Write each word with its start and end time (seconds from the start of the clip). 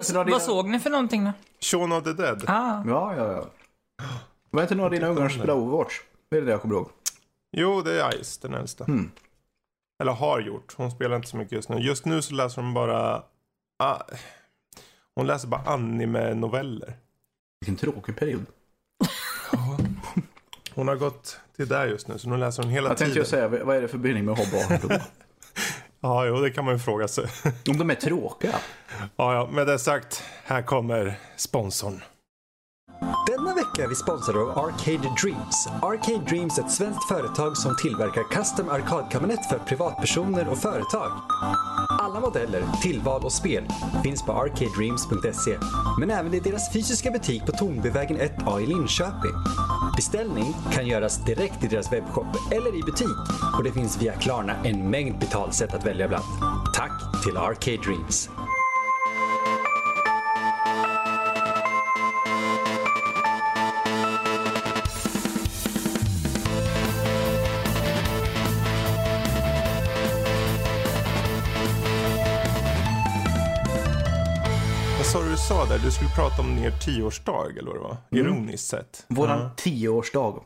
Så 0.00 0.18
av 0.18 0.24
dina- 0.26 0.34
Vad 0.34 0.42
såg 0.42 0.68
ni 0.68 0.78
för 0.80 0.90
någonting 0.90 1.24
då? 1.24 1.32
Shaun 1.60 1.92
of 1.92 2.04
the 2.04 2.12
Dead. 2.12 2.44
Ah, 2.46 2.82
Ja, 2.86 3.14
ja, 3.16 3.32
ja. 3.32 3.46
Var 4.50 4.62
inte 4.62 4.74
några 4.74 4.86
av 4.86 4.90
dina 4.92 5.08
ungar 5.08 5.28
som 5.28 5.38
spelade 5.38 5.60
Overwatch? 5.60 5.94
Det 6.30 6.36
är 6.36 6.42
det 6.42 6.50
jag 6.50 6.62
kommer 6.62 6.74
ihåg. 6.74 6.88
Jo, 7.56 7.82
det 7.82 8.02
är 8.02 8.22
Ice, 8.24 8.38
den 8.38 8.54
äldsta. 8.54 8.84
Mm. 8.84 9.10
Eller 10.02 10.12
har 10.12 10.40
gjort. 10.40 10.74
Hon 10.76 10.90
spelar 10.90 11.16
inte 11.16 11.28
så 11.28 11.36
mycket 11.36 11.52
just 11.52 11.68
nu. 11.68 11.76
Just 11.78 12.04
nu 12.04 12.22
så 12.22 12.34
läser 12.34 12.62
hon 12.62 12.74
bara... 12.74 13.22
Ah, 13.78 13.98
hon 15.14 15.26
läser 15.26 15.48
bara 15.48 15.60
anime-noveller. 15.60 16.92
Vilken 17.60 17.76
tråkig 17.76 18.16
period. 18.16 18.46
Hon 20.74 20.88
har 20.88 20.96
gått 20.96 21.40
till 21.56 21.68
där 21.68 21.86
just 21.86 22.08
nu, 22.08 22.18
så 22.18 22.28
nu 22.28 22.36
läser 22.36 22.62
hon 22.62 22.72
hela 22.72 22.88
Jag 22.88 22.96
tänkte 22.98 23.14
tiden. 23.24 23.24
ju 23.24 23.30
säga, 23.50 23.64
vad 23.64 23.76
är 23.76 23.80
det 23.82 23.88
för 23.88 23.98
bindning 23.98 24.24
med 24.24 24.36
hobby 24.36 24.50
och 24.66 24.70
ungdom? 24.70 24.98
Ja, 26.00 26.26
jo, 26.26 26.40
det 26.40 26.50
kan 26.50 26.64
man 26.64 26.74
ju 26.74 26.78
fråga 26.78 27.08
sig. 27.08 27.24
Om 27.70 27.78
de 27.78 27.90
är 27.90 27.94
tråkiga. 27.94 28.54
ja, 29.16 29.34
ja, 29.34 29.48
med 29.52 29.66
det 29.66 29.78
sagt, 29.78 30.24
här 30.44 30.62
kommer 30.62 31.18
sponsorn. 31.36 32.02
Är 33.78 33.88
vi 33.88 33.94
sponsrade 33.94 34.38
av 34.38 34.58
Arcade 34.58 35.14
Dreams. 35.22 35.68
Arcade 35.82 36.24
Dreams 36.24 36.58
är 36.58 36.62
ett 36.62 36.70
svenskt 36.70 37.08
företag 37.08 37.56
som 37.56 37.76
tillverkar 37.76 38.22
custom 38.30 38.68
arkadkabinett 38.68 39.48
för 39.48 39.58
privatpersoner 39.58 40.48
och 40.48 40.58
företag. 40.58 41.10
Alla 41.88 42.20
modeller, 42.20 42.62
tillval 42.82 43.24
och 43.24 43.32
spel 43.32 43.68
finns 44.04 44.22
på 44.22 44.32
arcadedreams.se. 44.32 45.58
Men 46.00 46.10
även 46.10 46.34
i 46.34 46.40
deras 46.40 46.72
fysiska 46.72 47.10
butik 47.10 47.46
på 47.46 47.52
Tornbyvägen 47.52 48.18
1A 48.18 48.60
i 48.60 48.66
Linköping. 48.66 49.34
Beställning 49.96 50.54
kan 50.72 50.86
göras 50.86 51.24
direkt 51.24 51.64
i 51.64 51.68
deras 51.68 51.92
webbshop 51.92 52.26
eller 52.50 52.78
i 52.78 52.82
butik 52.82 53.18
och 53.58 53.64
det 53.64 53.72
finns 53.72 54.02
via 54.02 54.12
Klarna 54.12 54.54
en 54.64 54.90
mängd 54.90 55.18
betalsätt 55.18 55.74
att 55.74 55.86
välja 55.86 56.08
bland. 56.08 56.24
Tack 56.74 57.22
till 57.24 57.36
Arcade 57.36 57.76
Dreams. 57.76 58.30
Sa 75.38 75.54
du 75.54 75.64
du 75.64 75.66
sa 75.66 75.66
där? 75.66 75.78
Du 75.84 75.90
skulle 75.90 76.10
prata 76.10 76.42
om 76.42 76.58
er 76.58 76.70
tioårsdag, 76.70 77.58
eller 77.58 77.70
vad 77.70 77.76
det 77.76 77.80
var? 77.80 77.96
Ironiskt 78.10 78.68
sett. 78.68 79.04
Våran 79.08 79.50
tioårsdag. 79.56 80.40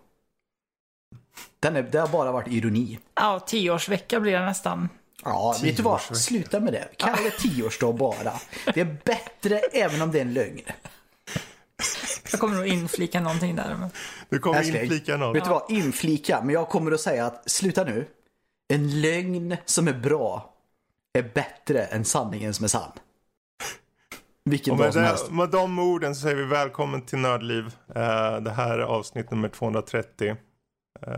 Den 1.61 1.77
är, 1.77 1.83
det 1.83 1.99
har 1.99 2.09
bara 2.09 2.33
varit 2.33 2.49
ironi. 2.49 2.99
ja, 3.15 3.41
tioårsvecka 3.41 4.21
blir 4.21 4.33
det 4.33 4.47
nästan. 4.47 4.89
Ja, 5.25 5.57
vet 5.63 5.77
du 5.77 5.83
vad? 5.83 6.01
Sluta 6.01 6.61
med 6.61 6.73
det. 6.73 6.89
Kalla 6.97 7.17
det 7.23 7.31
tioårsdag 7.31 7.93
bara. 7.93 8.33
Det 8.75 8.81
är 8.81 8.97
bättre 9.05 9.59
även 9.59 10.03
om 10.03 10.13
det 10.13 10.19
är 10.19 10.23
en 10.23 10.35
lögn. 10.35 10.61
Jag 12.31 12.41
kommer 12.41 12.57
nog 12.57 12.67
inflika 12.67 13.21
någonting 13.21 13.57
där. 13.57 13.77
Men... 13.79 13.91
Du 14.29 14.39
kommer 14.39 14.59
Älskling, 14.59 14.83
inflika 14.83 15.17
något. 15.17 15.37
Vet 15.37 15.45
du 15.45 15.51
vad? 15.51 15.71
Inflika. 15.71 16.43
Men 16.45 16.55
jag 16.55 16.69
kommer 16.69 16.93
att 16.93 17.01
säga 17.01 17.27
att 17.27 17.51
sluta 17.51 17.85
nu. 17.85 18.07
En 18.69 19.01
lögn 19.01 19.57
som 19.65 19.89
är 19.89 19.95
bra 19.95 20.55
är 21.13 21.23
bättre 21.23 21.85
än 21.85 22.05
sanningen 22.05 22.55
som 22.55 22.65
är 22.65 22.69
sann. 22.69 22.93
Vilken 24.45 24.77
dag 24.77 24.93
som 24.93 25.03
det, 25.03 25.09
helst. 25.09 25.31
med 25.31 25.49
de 25.51 25.79
orden 25.79 26.15
så 26.15 26.21
säger 26.21 26.37
vi 26.37 26.45
välkommen 26.45 27.03
till 27.03 27.19
Nördliv. 27.19 27.65
Eh, 27.95 28.37
det 28.41 28.51
här 28.51 28.79
är 28.79 28.83
avsnitt 28.83 29.31
nummer 29.31 29.49
230. 29.49 30.37
Eh, 31.07 31.15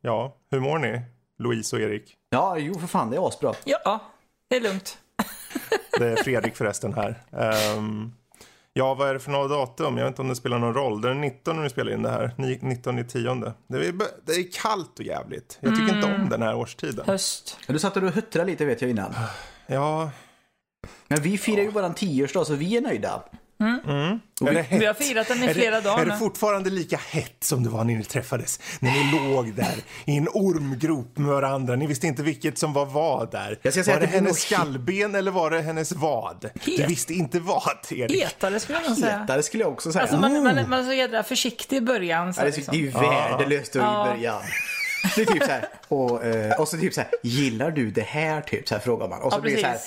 ja, 0.00 0.36
hur 0.50 0.60
mår 0.60 0.78
ni? 0.78 1.02
Louise 1.38 1.76
och 1.76 1.82
Erik. 1.82 2.16
Ja, 2.30 2.58
jo 2.58 2.78
för 2.78 2.86
fan, 2.86 3.10
det 3.10 3.16
är 3.16 3.28
asbra. 3.28 3.54
Ja, 3.64 4.00
det 4.50 4.56
är 4.56 4.60
lugnt. 4.60 4.98
Det 5.98 6.06
är 6.08 6.16
Fredrik 6.16 6.56
förresten 6.56 6.94
här. 6.94 7.22
Ehm, 7.32 8.12
ja, 8.72 8.94
vad 8.94 9.08
är 9.08 9.14
det 9.14 9.20
för 9.20 9.30
några 9.30 9.48
datum? 9.48 9.96
Jag 9.96 10.04
vet 10.04 10.12
inte 10.12 10.22
om 10.22 10.28
det 10.28 10.36
spelar 10.36 10.58
någon 10.58 10.74
roll. 10.74 11.00
Det 11.00 11.08
är 11.08 11.12
den 11.12 11.20
19 11.20 11.56
när 11.56 11.62
vi 11.62 11.70
spelar 11.70 11.92
in 11.92 12.02
det 12.02 12.10
här. 12.10 12.30
Ni- 12.36 12.58
19 12.62 12.98
i 12.98 13.04
tionde. 13.04 13.52
Det 13.66 13.76
är, 13.86 13.94
det 14.26 14.32
är 14.32 14.52
kallt 14.52 14.98
och 14.98 15.04
jävligt. 15.04 15.58
Jag 15.60 15.76
tycker 15.76 15.96
inte 15.96 16.14
om 16.14 16.28
den 16.28 16.42
här 16.42 16.54
årstiden. 16.56 17.04
Höst. 17.06 17.58
Du 17.68 17.78
satt 17.78 17.96
och 17.96 18.02
huttrade 18.02 18.50
lite 18.50 18.64
vet 18.64 18.82
jag 18.82 18.90
innan. 18.90 19.14
Ja, 19.66 20.10
Men 21.08 21.22
vi 21.22 21.38
firar 21.38 21.62
ju 21.62 21.70
våran 21.70 21.94
tioårsdag 21.94 22.44
så 22.44 22.54
vi 22.54 22.76
är 22.76 22.80
nöjda. 22.80 23.22
är 23.60 24.54
det 24.54 24.62
hett? 24.62 24.80
Vi 24.82 24.86
har 24.86 24.94
firat 24.94 25.28
den 25.28 25.42
i 25.42 25.46
Är 25.46 25.54
flera 25.54 25.74
det, 25.76 25.80
dagar 25.80 26.02
är 26.02 26.06
det 26.06 26.16
fortfarande 26.18 26.70
lika 26.70 26.96
hett 26.96 27.44
som 27.44 27.62
det 27.62 27.68
var 27.70 27.84
när 27.84 27.94
ni 27.94 28.04
träffades? 28.04 28.60
När 28.80 28.90
ni 28.90 29.32
låg 29.34 29.54
där 29.54 29.74
i 30.04 30.16
en 30.16 30.28
ormgrop 30.28 31.18
med 31.18 31.28
varandra. 31.30 31.76
Ni 31.76 31.86
visste 31.86 32.06
inte 32.06 32.22
vilket 32.22 32.58
som 32.58 32.72
var 32.72 32.86
vad 32.86 33.30
där. 33.30 33.58
Jag 33.62 33.72
ska 33.72 33.84
säga 33.84 33.96
var 33.96 34.00
det 34.00 34.06
det 34.06 34.12
hennes 34.12 34.38
skallben 34.42 35.14
eller 35.14 35.30
var 35.30 35.50
det 35.50 35.60
hennes 35.60 35.92
vad? 35.92 36.50
Du 36.64 36.72
Het. 36.82 36.90
visste 36.90 37.14
inte 37.14 37.40
vad, 37.40 37.62
Erik. 37.90 38.22
Hetare 38.22 38.60
skulle 38.60 38.78
jag 38.78 38.88
nog 38.88 38.98
säga. 38.98 39.18
Hetare 39.18 39.42
skulle 39.42 39.62
jag 39.62 39.72
också 39.72 39.92
säga. 39.92 40.02
Alltså 40.02 40.16
man, 40.16 40.32
man, 40.42 40.68
man 40.70 40.80
är 40.80 40.84
så 40.86 40.92
jädra 40.92 41.22
försiktig 41.22 41.76
i 41.76 41.80
början. 41.80 42.34
Så 42.34 42.40
Ja, 42.40 42.44
det, 42.44 42.56
liksom. 42.56 42.72
det 42.72 42.78
är 42.78 42.82
ju 42.82 42.90
värdelöst 42.90 43.74
Ja. 43.74 44.06
i 44.06 44.14
början. 44.14 44.42
Det 45.16 45.22
är 45.22 45.26
typ 45.26 45.42
så 45.44 45.50
här, 45.50 45.64
och, 45.88 46.24
eh, 46.24 46.60
och 46.60 46.68
så 46.68 46.76
typ 46.76 46.94
så 46.94 47.00
här, 47.00 47.10
gillar 47.22 47.70
du 47.70 47.90
det 47.90 48.02
här? 48.02 48.40
Typ 48.40 48.68
så 48.68 48.74
här 48.74 48.82
frågar 48.82 49.08
man. 49.08 49.22
Och 49.22 49.32
så 49.32 49.38
Ja, 49.38 49.42
blir 49.42 49.54
det 49.56 49.60
så 49.60 49.66
här. 49.66 49.78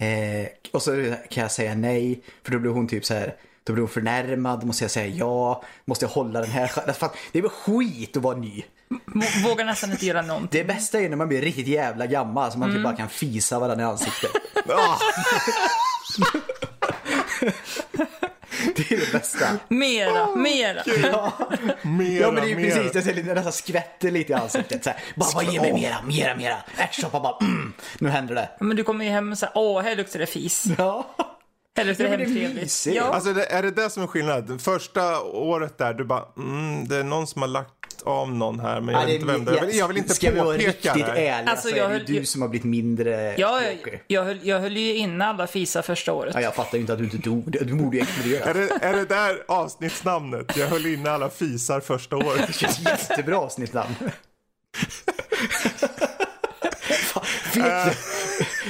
Eh, 0.00 0.46
och 0.72 0.82
så 0.82 1.14
kan 1.30 1.42
jag 1.42 1.50
säga 1.50 1.74
nej, 1.74 2.22
för 2.44 2.52
då 2.52 2.58
blir 2.58 2.70
hon 2.70 2.88
typ 2.88 3.04
så 3.04 3.14
här, 3.14 3.34
då 3.64 3.72
blir 3.72 3.82
hon 3.82 3.90
förnärmad, 3.90 4.64
måste 4.64 4.84
jag 4.84 4.90
säga 4.90 5.06
ja, 5.06 5.62
måste 5.84 6.04
jag 6.04 6.10
hålla 6.10 6.40
den 6.40 6.50
här 6.50 6.66
sk- 6.66 6.92
Fan, 6.92 7.10
Det 7.32 7.38
är 7.38 7.42
väl 7.42 7.50
skit 7.50 8.16
att 8.16 8.22
vara 8.22 8.36
ny. 8.36 8.62
Vågar 9.44 9.64
nästan 9.64 9.90
inte 9.92 10.06
göra 10.06 10.22
någonting. 10.22 10.48
Det 10.60 10.64
bästa 10.64 11.00
är 11.00 11.08
när 11.08 11.16
man 11.16 11.28
blir 11.28 11.42
riktigt 11.42 11.66
jävla 11.66 12.06
gammal 12.06 12.52
så 12.52 12.58
man 12.58 12.74
typ 12.74 12.82
bara 12.84 12.96
kan 12.96 13.08
fisa 13.08 13.58
varandra 13.58 13.84
i 13.84 13.88
ansiktet. 13.88 14.30
Ah, 14.68 14.98
Det 18.88 18.94
är 18.94 19.00
det 19.00 19.12
bästa. 19.12 19.46
Mera, 19.68 20.36
mera. 20.36 20.82
mera, 21.82 22.20
Ja 22.20 22.30
men 22.32 22.34
det 22.34 22.40
är 22.40 22.46
ju 22.46 22.56
mera. 22.56 22.74
precis 22.74 22.92
det, 22.92 23.02
ser 23.02 23.14
lite- 23.14 23.34
nästan 23.34 23.52
skvätter 23.52 24.10
lite 24.10 24.32
i 24.32 24.34
ansiktet. 24.34 24.84
Så 24.84 24.90
här, 24.90 24.98
bara, 25.16 25.32
bara 25.34 25.44
ge 25.44 25.60
mig 25.60 25.72
mera, 25.72 26.02
mera, 26.02 26.36
mera. 26.36 26.56
Ärtsoppa 26.76 27.20
bara, 27.20 27.36
mm, 27.40 27.72
nu 27.98 28.08
händer 28.08 28.34
det. 28.34 28.48
Men 28.60 28.76
du 28.76 28.84
kommer 28.84 29.04
ju 29.04 29.10
hem 29.10 29.32
och 29.32 29.38
säger 29.38 29.52
åh, 29.56 29.82
här 29.82 29.96
luktar 29.96 30.18
det 30.18 30.26
fis. 30.26 30.64
Ja. 30.78 31.06
Här 31.76 31.84
luktar 31.84 32.04
det 32.04 32.10
Ja, 32.10 32.16
hemtrevligt. 32.18 32.86
Ja, 32.86 33.02
Alltså 33.04 33.32
det, 33.32 33.44
är 33.46 33.62
det 33.62 33.70
det 33.70 33.90
som 33.90 34.02
är 34.02 34.06
skillnaden? 34.06 34.58
Första 34.58 35.20
året 35.22 35.78
där, 35.78 35.94
du 35.94 36.04
bara, 36.04 36.24
mm, 36.36 36.88
det 36.88 36.96
är 36.96 37.04
någon 37.04 37.26
som 37.26 37.42
har 37.42 37.48
lagt 37.48 37.70
av 38.02 38.32
någon 38.34 38.60
här, 38.60 38.80
men 38.80 38.94
jag 38.94 39.06
vet 39.06 39.14
inte 39.14 39.26
vem 39.26 39.44
det 39.44 39.50
är. 39.50 39.56
Jag 39.56 39.66
vill, 39.66 39.76
jag 39.76 39.88
vill 39.88 39.96
inte 39.96 40.14
Ska 40.14 40.30
vi 40.30 40.38
vara 40.40 40.56
riktigt 40.56 40.86
ärliga 40.86 41.42
Alltså, 41.46 41.68
så 41.68 41.76
jag 41.76 41.84
är 41.86 41.88
det 41.88 41.94
höll- 41.94 42.04
du 42.06 42.24
som 42.24 42.42
har 42.42 42.48
blivit 42.48 42.64
mindre 42.64 43.34
jag, 43.38 43.62
jag, 44.06 44.24
höll, 44.24 44.38
jag 44.42 44.60
höll 44.60 44.76
ju 44.76 44.96
inne 44.96 45.24
alla 45.26 45.46
fisar 45.46 45.82
första 45.82 46.12
året. 46.12 46.34
Ja, 46.34 46.40
jag 46.40 46.54
fattar 46.54 46.74
ju 46.78 46.80
inte 46.80 46.92
att 46.92 46.98
du 46.98 47.04
inte 47.04 47.16
dog. 47.18 47.56
Du 47.60 47.74
borde 47.74 47.96
ju 47.96 48.02
Är 48.02 48.06
explodera. 48.06 48.52
det, 48.52 48.84
är 48.84 48.92
det 48.92 49.04
där 49.04 49.42
avsnittsnamnet? 49.48 50.56
Jag 50.56 50.66
höll 50.66 50.86
inne 50.86 51.10
alla 51.10 51.30
fisar 51.30 51.80
första 51.80 52.16
året. 52.16 52.46
Det 52.46 52.52
känns 52.52 52.80
jättebra 52.80 53.38
avsnittsnamn. 53.38 53.94
Fan, 56.82 57.24
vet 57.54 57.64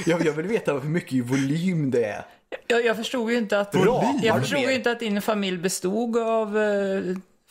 du? 0.05 0.11
jag, 0.11 0.25
jag 0.25 0.33
vill 0.33 0.47
veta 0.47 0.73
hur 0.73 0.89
mycket 0.89 1.25
volym 1.25 1.91
det 1.91 2.05
är. 2.05 2.25
Jag, 2.67 2.85
jag 2.85 2.95
förstod 2.97 3.31
ju 3.31 3.37
inte 3.37 3.59
att, 3.59 3.71
Bra. 3.71 4.19
Jag 4.23 4.39
förstod 4.39 4.59
ju 4.59 4.73
inte 4.73 4.91
att 4.91 4.99
din 4.99 5.21
familj 5.21 5.57
bestod 5.57 6.17
av 6.17 6.57
eh, 6.57 7.01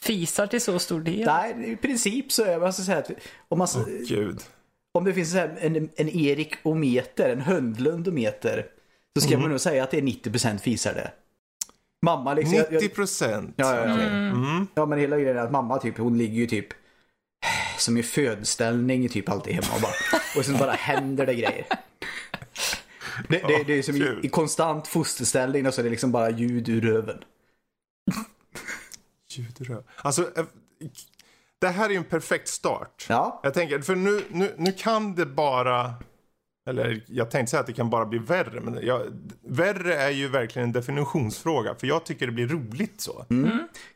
fisar 0.05 0.47
till 0.47 0.61
så 0.61 0.79
stor 0.79 1.01
del. 1.01 1.27
Nej, 1.27 1.73
i 1.73 1.77
princip 1.77 2.33
så 2.33 2.45
är 2.45 2.61
alltså 2.61 2.83
så 2.83 2.93
att 2.93 3.11
om, 3.49 3.59
man, 3.59 3.69
Gud. 4.09 4.41
om 4.95 5.05
det 5.05 5.15
finns 5.15 5.35
en, 5.35 5.89
en 5.97 6.09
Erik 6.09 6.55
Ometer, 6.63 7.31
en 7.31 7.41
Höndlund-ometer, 7.41 8.67
så 9.19 9.27
ska 9.27 9.39
man 9.39 9.51
nog 9.51 9.61
säga 9.61 9.85
att 9.85 9.91
det 9.91 9.99
är 9.99 10.03
90% 10.03 10.59
fisar 10.59 10.95
det. 10.95 11.13
Mamma 12.07 12.35
liksom. 12.35 12.55
jag- 12.55 12.73
90 12.73 12.83
jag- 12.87 12.95
procent. 12.95 13.55
Ja, 13.57 13.77
ja, 13.77 13.87
ja. 13.87 14.01
Mm. 14.03 14.67
Ja 14.75 14.87
men 14.87 14.99
hela 14.99 15.19
grejen 15.19 15.37
är 15.37 15.41
att 15.41 15.53
mamma 15.53 15.79
typ, 15.79 15.99
hon 15.99 16.19
ligger 16.19 16.35
ju 16.35 16.47
typ 16.47 16.67
som 17.79 17.97
i 17.97 18.03
födställning 18.03 19.09
typ 19.09 19.29
alltid 19.29 19.55
hemma 19.55 19.75
och 19.75 19.81
bara. 19.81 19.93
Och 20.37 20.45
sen 20.45 20.59
bara 20.59 20.73
händer 20.73 21.27
det 21.27 21.35
grejer. 21.35 21.67
Det, 23.29 23.39
det, 23.49 23.65
det 23.67 23.79
är 23.79 23.83
som 23.83 23.97
i, 23.97 24.19
i 24.23 24.29
konstant 24.29 24.89
fosterställning 24.89 25.67
och 25.67 25.75
så 25.75 25.81
är 25.81 25.85
det 25.85 25.91
liksom 25.91 26.13
bara 26.13 26.31
ljud 26.31 26.69
ur 26.69 26.81
röven. 26.81 27.19
Ljudrör. 29.39 29.83
Alltså, 29.97 30.23
eh, 30.39 30.45
det 31.59 31.69
här 31.69 31.85
är 31.85 31.91
ju 31.91 31.97
en 31.97 32.05
perfekt 32.05 32.49
start. 32.49 33.07
Ja. 33.09 33.41
Jag 33.43 33.55
tänker, 33.55 33.81
för 33.81 33.95
nu, 33.95 34.25
nu, 34.31 34.55
nu 34.59 34.73
kan 34.73 35.15
det 35.15 35.27
bara... 35.27 35.95
Eller 36.69 37.05
jag 37.07 37.31
tänkte 37.31 37.51
säga 37.51 37.61
att 37.61 37.67
det 37.67 37.73
kan 37.73 37.91
bara 37.91 38.07
bli 38.07 38.19
värre. 38.19 38.61
Men 38.61 38.79
jag, 38.87 39.03
värre 39.43 39.95
är 39.95 40.11
ju 40.11 40.29
verkligen 40.29 40.69
en 40.69 40.73
definitionsfråga. 40.73 41.75
För 41.75 41.87
jag 41.87 42.05
tycker 42.07 42.27
det 42.27 42.33
blir 42.33 42.49
roligt 42.49 43.01
så. 43.01 43.25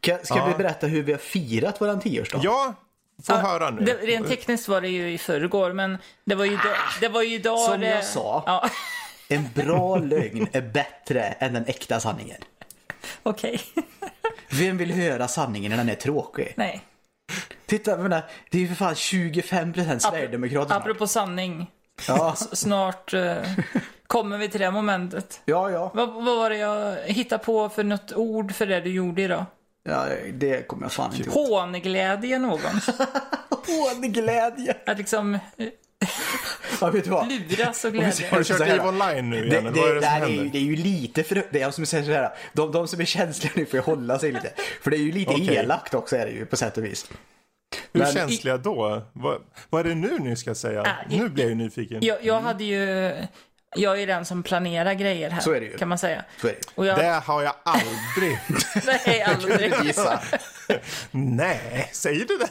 Ska, 0.01 0.19
ska 0.23 0.37
Ja. 0.37 0.47
vi 0.47 0.55
berätta 0.55 0.87
hur 0.87 1.03
vi 1.03 1.13
har 1.13 1.19
firat 1.19 1.81
våran 1.81 2.01
tioårsdag? 2.01 2.41
Ja, 2.43 2.75
få 3.23 3.35
höra 3.35 3.71
nu. 3.71 3.85
Det, 3.85 3.93
rent 3.95 4.29
tekniskt 4.29 4.69
var 4.69 4.81
det 4.81 4.89
ju 4.89 5.13
i 5.13 5.19
förrgår, 5.19 5.73
men 5.73 5.99
det 6.25 6.35
var 6.35 6.45
ju, 6.45 6.57
då, 6.57 6.69
det 7.01 7.09
var 7.09 7.23
ju 7.23 7.35
idag 7.35 7.59
Som 7.71 7.81
det... 7.81 7.89
jag 7.91 8.05
sa. 8.05 8.43
Ja, 8.47 8.71
En 9.29 9.49
bra 9.55 9.97
lögn 9.99 10.47
är 10.53 10.63
bättre 10.63 11.21
än 11.23 11.53
den 11.55 11.65
äkta 11.67 12.01
sanningen. 12.01 12.41
okej. 13.23 13.61
Vem 14.59 14.77
vill 14.77 14.93
höra 14.93 15.29
sanningen 15.29 15.71
när 15.71 15.79
den 15.79 15.89
är 15.89 15.95
tråkig? 15.95 16.55
Nej. 16.57 16.85
Titta, 17.67 17.97
menar, 17.97 18.23
det 18.51 18.59
är 18.59 18.63
ju 18.63 18.69
för 18.69 18.75
fan 18.75 18.95
25% 18.95 19.99
Sverigedemokrater. 19.99 20.75
Apropå 20.75 21.07
sanning. 21.07 21.71
Ja. 22.09 22.35
Snart 22.37 23.15
eh, 23.15 23.37
Kommer 24.07 24.39
vi 24.39 24.49
till 24.49 24.61
det 24.61 24.71
momentet? 24.71 25.41
Ja, 25.45 25.71
ja. 25.71 25.91
Vad, 25.95 26.13
vad 26.13 26.37
var 26.37 26.51
det 26.51 26.57
jag 26.57 26.97
hittade 27.05 27.45
på 27.45 27.69
för 27.69 27.85
något 27.85 28.13
ord 28.13 28.53
för 28.53 28.67
det 28.67 28.81
du 28.81 28.91
gjorde 28.91 29.23
idag? 29.23 29.45
ja 29.83 30.07
det 30.33 30.69
kommer 30.69 30.85
jag 30.85 30.93
fan 30.93 31.15
inte 31.15 31.31
ihåg. 31.31 31.49
Hånglädje 31.49 32.39
någon. 32.39 32.81
Hånglädje. 33.67 34.77
Att 34.87 34.99
liksom 34.99 35.35
eh, 35.35 35.69
Ja, 36.81 36.91
vet 36.91 37.05
du 37.05 37.11
vad? 37.11 37.33
luras 37.33 37.85
och 37.85 37.93
glädje. 37.93 38.29
Har 38.31 38.39
du 38.39 38.45
så 38.45 38.53
kört 38.59 38.69
här, 38.69 38.75
EVE 38.75 38.89
Online 38.89 39.31
nu 39.31 39.41
Det, 39.41 39.47
igen? 39.47 39.65
det, 39.65 39.71
Vad 39.81 39.91
är 39.91 39.95
det 39.95 40.01
nej, 40.01 40.21
det, 40.21 40.27
är 40.27 40.43
ju, 40.45 40.49
det 40.49 40.59
är 40.59 40.63
ju 40.63 40.77
lite 40.77 41.23
för... 41.23 41.43
Det 41.51 41.61
är 41.61 41.71
som 41.71 41.87
säger 41.87 42.05
så 42.05 42.13
här, 42.13 42.31
de, 42.53 42.73
de 42.73 42.89
som 42.89 43.01
är 43.01 43.05
känsliga 43.05 43.53
nu 43.57 43.67
får 43.67 43.77
ju 43.79 43.83
hålla 43.83 44.19
sig 44.19 44.33
lite. 44.33 44.53
För 44.83 44.91
det 44.91 44.97
är 44.97 45.01
ju 45.01 45.13
lite 45.13 45.31
Okej. 45.31 45.55
elakt 45.57 45.95
också 45.95 46.17
är 46.17 46.27
det 46.27 46.33
ju 46.33 46.47
på 46.47 46.57
sätt 46.57 46.79
och 46.79 46.85
vis. 46.85 47.11
Hur 47.93 48.01
Men- 48.01 48.13
känsliga 48.13 48.57
då? 48.59 49.03
Vad, 49.13 49.41
vad 49.71 49.81
är 49.81 49.89
det 49.89 49.95
nu 49.95 50.19
ni 50.19 50.37
ska 50.37 50.55
säga? 50.55 50.97
I- 51.11 51.19
nu 51.19 51.29
blir 51.29 51.45
jag 51.45 51.49
ju 51.51 51.55
nyfiken. 51.57 51.99
Jag, 52.05 52.25
jag 52.25 52.41
hade 52.41 52.65
ju... 52.65 53.13
Jag 53.77 54.03
är 54.03 54.07
den 54.07 54.25
som 54.25 54.43
planerar 54.43 54.95
grejer 54.95 55.31
här. 55.31 55.41
Så 55.41 55.53
är 55.53 55.61
det 55.61 55.67
ju. 55.67 55.77
Kan 55.77 55.89
man 55.89 55.99
säga. 55.99 56.25
Så 56.41 56.47
är 56.49 56.53
det. 56.53 56.59
Och 56.75 56.87
jag... 56.87 56.99
Det 56.99 57.23
har 57.25 57.43
jag 57.43 57.53
aldrig. 57.63 58.39
Nej, 59.07 59.23
aldrig. 59.23 59.73
Gissa. 59.85 60.21
Nej, 61.11 61.89
säger 61.93 62.25
du 62.25 62.39
det? 62.39 62.49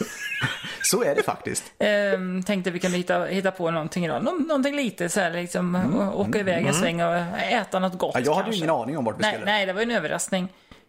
Så 0.84 1.04
är 1.04 1.16
det 1.16 1.24
faktiskt. 1.24 1.64
Ehm, 1.80 2.44
tänkte 2.44 2.72
vi 2.72 2.80
kunde 2.80 2.98
hitta, 2.98 3.26
hitta 3.26 3.52
på 3.52 3.72
någonting 3.72 4.06
idag. 4.06 4.24
Nå, 4.24 4.32
någonting 4.32 4.76
lite 4.76 5.10
så 5.10 5.20
här 5.20 5.32
liksom. 5.32 5.76
å- 5.76 6.22
Åka 6.22 6.40
iväg 6.40 6.66
en 6.68 6.74
sväng 6.74 7.02
och 7.04 7.16
äta 7.40 7.80
något 7.80 7.98
gott 7.98 8.16
Mm. 8.16 8.26
Ja, 8.26 8.32
jag 8.32 8.36
hade 8.36 8.52
ju 8.52 8.58
ingen 8.58 8.70
aning 8.70 8.98
om 8.98 9.06
vart 9.06 9.18
vi 9.18 9.22
Nej, 9.22 9.32
skulle. 9.34 9.46
nej, 9.46 9.66
det 9.66 9.74
var 9.74 9.82
ju 9.82 9.84
en 9.92 9.98
överraskning. 9.98 10.48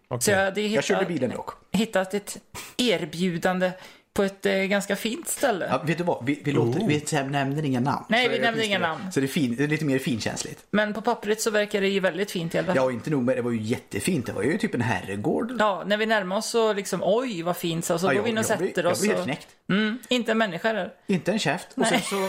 Så 0.09 0.15
Okej. 0.15 0.35
jag 0.35 0.45
hade 0.45 0.61
Jag 0.61 0.69
hittat, 0.69 0.85
körde 0.85 1.05
bilen 1.07 1.31
dock. 1.31 1.51
hittat 1.73 2.15
ett 2.15 2.37
erbjudande 2.77 3.71
på 4.15 4.23
ett 4.23 4.47
eh, 4.47 4.55
ganska 4.55 4.97
fint 4.97 5.29
ställe. 5.29 5.67
Ja, 5.71 5.83
vet 5.87 5.99
du 5.99 6.05
vad? 6.05 6.25
Vi, 6.27 6.41
vi, 6.45 6.53
låter, 6.53 6.87
vi 6.87 7.23
nämner 7.31 7.65
inga 7.65 7.81
namn. 7.81 8.05
Nej, 8.09 8.29
vi 8.29 8.39
nämner 8.39 8.63
inga 8.63 8.79
namn. 8.79 9.13
Så 9.13 9.21
det 9.21 9.27
är, 9.27 9.29
fin, 9.29 9.57
det 9.57 9.65
är 9.65 9.69
lite 9.69 9.85
mer 9.85 9.99
finkänsligt. 9.99 10.65
Men 10.71 10.95
på 10.95 11.01
pappret 11.01 11.41
så 11.41 11.51
verkar 11.51 11.81
det 11.81 11.89
ju 11.89 12.01
väldigt 12.01 12.31
fint 12.31 12.55
i 12.55 12.59
alla 12.59 12.67
fall. 12.67 12.77
Ja, 12.77 12.83
och 12.83 12.93
inte 12.93 13.11
nog 13.11 13.23
med 13.23 13.37
det 13.37 13.43
var 13.43 13.51
ju 13.51 13.61
jättefint. 13.63 14.27
Det 14.27 14.33
var 14.33 14.43
ju 14.43 14.59
typ 14.59 14.75
en 14.75 14.81
herrgård. 14.81 15.53
Ja, 15.59 15.83
när 15.87 15.97
vi 15.97 16.07
närmar 16.07 16.37
oss 16.37 16.47
så 16.47 16.73
liksom, 16.73 17.01
oj 17.05 17.43
vad 17.43 17.57
fint, 17.57 17.85
så, 17.85 17.99
så 17.99 18.07
Ja, 18.07 18.13
går 18.15 18.23
vi 18.23 18.31
in 18.31 18.39
och 18.39 18.45
jag, 18.51 18.59
sätter 18.59 18.83
jag 18.83 18.93
oss. 18.93 19.01
blir 19.01 19.11
helt 19.11 19.21
och, 19.21 19.27
knäckt. 19.27 19.49
mm, 19.71 19.99
inte 20.09 20.33
en 20.33 20.39
människa 20.39 20.73
där. 20.73 20.93
Inte 21.07 21.33
en 21.33 21.39
käft. 21.39 21.69
Och 21.77 21.87
sen 21.87 22.01
så, 22.01 22.29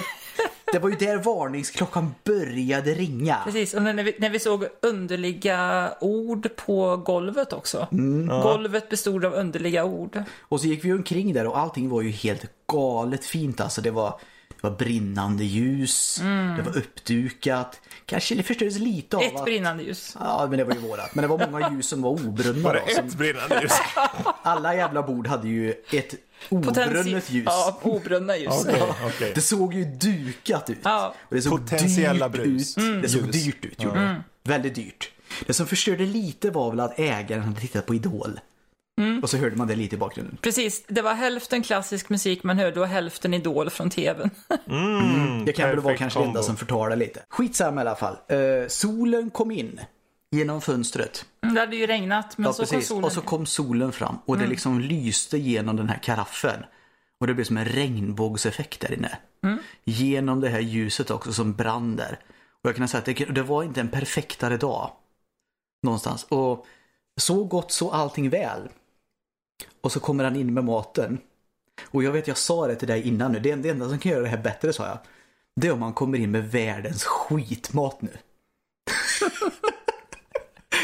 det 0.71 0.79
var 0.79 0.89
ju 0.89 0.95
där 0.95 1.17
varningsklockan 1.17 2.15
började 2.23 2.93
ringa. 2.93 3.37
Precis, 3.45 3.73
och 3.73 3.81
när 3.81 4.03
vi, 4.03 4.15
när 4.19 4.29
vi 4.29 4.39
såg 4.39 4.65
underliga 4.81 5.93
ord 6.01 6.49
på 6.55 6.97
golvet 6.97 7.53
också. 7.53 7.87
Mm. 7.91 8.27
Golvet 8.27 8.89
bestod 8.89 9.25
av 9.25 9.33
underliga 9.33 9.85
ord. 9.85 10.23
Och 10.41 10.61
så 10.61 10.67
gick 10.67 10.85
vi 10.85 10.93
omkring 10.93 11.33
där 11.33 11.47
och 11.47 11.59
allting 11.59 11.89
var 11.89 12.01
ju 12.01 12.09
helt 12.09 12.45
galet 12.67 13.25
fint 13.25 13.61
alltså. 13.61 13.81
Det 13.81 13.91
var, 13.91 14.19
det 14.49 14.67
var 14.67 14.71
brinnande 14.77 15.43
ljus, 15.43 16.19
det 16.57 16.63
var 16.65 16.77
uppdukat. 16.77 17.81
Kanske 18.05 18.35
det 18.35 18.43
förstördes 18.43 18.79
lite 18.79 19.17
av 19.17 19.23
Mm. 19.23 19.35
Ett 19.35 19.39
att... 19.39 19.45
brinnande 19.45 19.83
ljus. 19.83 20.17
Ja, 20.19 20.47
men 20.49 20.57
det 20.59 20.63
var 20.65 20.73
ju 20.73 20.79
vårat. 20.79 21.15
Men 21.15 21.21
det 21.21 21.27
var 21.27 21.47
många 21.51 21.71
ljus 21.71 21.87
som 21.87 22.01
var 22.01 22.09
obrunna. 22.09 22.63
Var 22.63 22.73
det 22.73 22.81
då, 22.87 22.93
som, 22.95 23.05
ett 23.05 23.15
brinnande 23.15 23.61
ljus? 23.61 23.71
alla 24.41 24.75
jävla 24.75 25.03
bord 25.03 25.27
hade 25.27 25.47
ju 25.47 25.71
ett 25.91 26.15
obrunnet 26.49 27.29
ljus. 27.31 27.43
Ja, 27.45 27.79
obrunna 27.81 28.37
ljus. 28.37 28.65
Okej, 28.67 28.83
okej. 29.07 29.31
Det 29.35 29.41
såg 29.41 29.73
ju 29.73 29.85
dukat 29.85 30.69
ut. 30.69 30.77
Ja. 30.83 31.13
Och 31.29 31.35
det 31.35 31.41
såg 31.41 31.59
Potentiella 31.59 32.29
dyrt 32.29 32.41
brus. 32.43 32.77
Ut. 32.77 33.01
Det 33.01 33.09
såg 33.09 33.31
dyrt 33.31 33.65
ut, 33.65 33.83
gjorde 33.83 33.99
det. 33.99 34.23
Väldigt 34.43 34.75
dyrt. 34.75 35.11
Det 35.47 35.53
som 35.53 35.67
förstörde 35.67 36.05
lite 36.05 36.49
var 36.51 36.69
väl 36.69 36.79
att 36.79 36.99
ägaren 36.99 37.43
hade 37.43 37.59
tittat 37.61 37.85
på 37.85 37.95
Idol. 37.95 38.39
Mm. 39.01 39.23
Och 39.23 39.29
så 39.29 39.37
hörde 39.37 39.55
man 39.55 39.67
det 39.67 39.75
lite 39.75 39.95
i 39.95 39.99
bakgrunden. 39.99 40.37
Precis, 40.41 40.83
det 40.87 41.01
var 41.01 41.13
hälften 41.13 41.63
klassisk 41.63 42.09
musik 42.09 42.43
man 42.43 42.59
hörde 42.59 42.79
och 42.79 42.87
hälften 42.87 43.33
Idol 43.33 43.69
från 43.69 43.89
tvn. 43.89 44.29
Mm, 44.69 45.45
Det 45.45 45.53
kan 45.53 45.69
väl 45.69 45.79
vara 45.79 45.97
kanske 45.97 46.19
det 46.19 46.25
enda 46.25 46.43
som 46.43 46.57
förtar 46.57 46.95
lite. 46.95 47.21
Skitsamma 47.29 47.81
i 47.81 47.87
alla 47.87 47.95
fall. 47.95 48.15
Eh, 48.27 48.67
solen 48.67 49.29
kom 49.29 49.51
in 49.51 49.79
genom 50.31 50.61
fönstret. 50.61 51.25
Det 51.41 51.59
hade 51.59 51.75
ju 51.75 51.87
regnat, 51.87 52.37
men 52.37 52.45
Ja, 52.45 52.53
så 52.53 52.63
kom 52.63 52.69
precis. 52.69 52.87
solen. 52.87 52.99
Mm. 52.99 53.05
Och 53.05 53.11
så 53.11 53.21
kom 53.21 53.45
solen 53.45 53.91
fram 53.91 54.17
och 54.25 54.37
det 54.37 54.47
liksom 54.47 54.79
lyste 54.79 55.37
genom 55.37 55.75
den 55.75 55.89
här 55.89 55.97
karaffen. 56.03 56.63
Och 57.19 57.27
det 57.27 57.33
blev 57.33 57.45
som 57.45 57.57
en 57.57 57.65
regnbågseffekt 57.65 58.81
där 58.81 58.93
inne. 58.93 59.17
Mm. 59.43 59.57
Genom 59.83 60.41
det 60.41 60.49
här 60.49 60.59
ljuset 60.59 61.11
också 61.11 61.33
som 61.33 61.53
brann 61.53 61.95
där. 61.95 62.19
Och 62.63 62.69
jag 62.69 62.75
kan 62.75 62.87
säga 62.87 62.99
att 62.99 63.05
det, 63.05 63.13
det 63.13 63.43
var 63.43 63.63
inte 63.63 63.81
en 63.81 63.89
perfektare 63.89 64.57
dag. 64.57 64.91
Någonstans. 65.83 66.23
Och 66.29 66.65
så 67.21 67.43
gott 67.43 67.71
så 67.71 67.91
allting 67.91 68.29
väl. 68.29 68.69
Och 69.81 69.91
så 69.91 69.99
kommer 69.99 70.23
han 70.23 70.35
in 70.35 70.53
med 70.53 70.63
maten. 70.63 71.17
Och 71.85 72.03
jag 72.03 72.11
vet, 72.11 72.27
jag 72.27 72.37
sa 72.37 72.67
det 72.67 72.75
till 72.75 72.87
dig 72.87 73.07
innan 73.07 73.31
nu. 73.31 73.39
Det, 73.39 73.55
det 73.55 73.69
enda 73.69 73.89
som 73.89 73.99
kan 73.99 74.11
göra 74.11 74.21
det 74.23 74.29
här 74.29 74.37
bättre, 74.43 74.73
sa 74.73 74.87
jag. 74.87 74.97
Det 75.55 75.67
är 75.67 75.71
om 75.73 75.79
man 75.79 75.93
kommer 75.93 76.17
in 76.17 76.31
med 76.31 76.51
världens 76.51 77.03
skitmat 77.03 78.01
nu. 78.01 78.17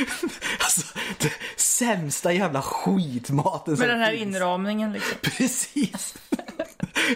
alltså, 0.60 0.98
det 1.20 1.32
sämsta 1.56 2.34
jävla 2.34 2.62
skitmaten 2.62 3.74
Med 3.74 3.90
den 3.90 4.00
här 4.00 4.12
finns. 4.12 4.22
inramningen 4.36 4.94
liksom. 4.94 5.18
Precis. 5.38 6.16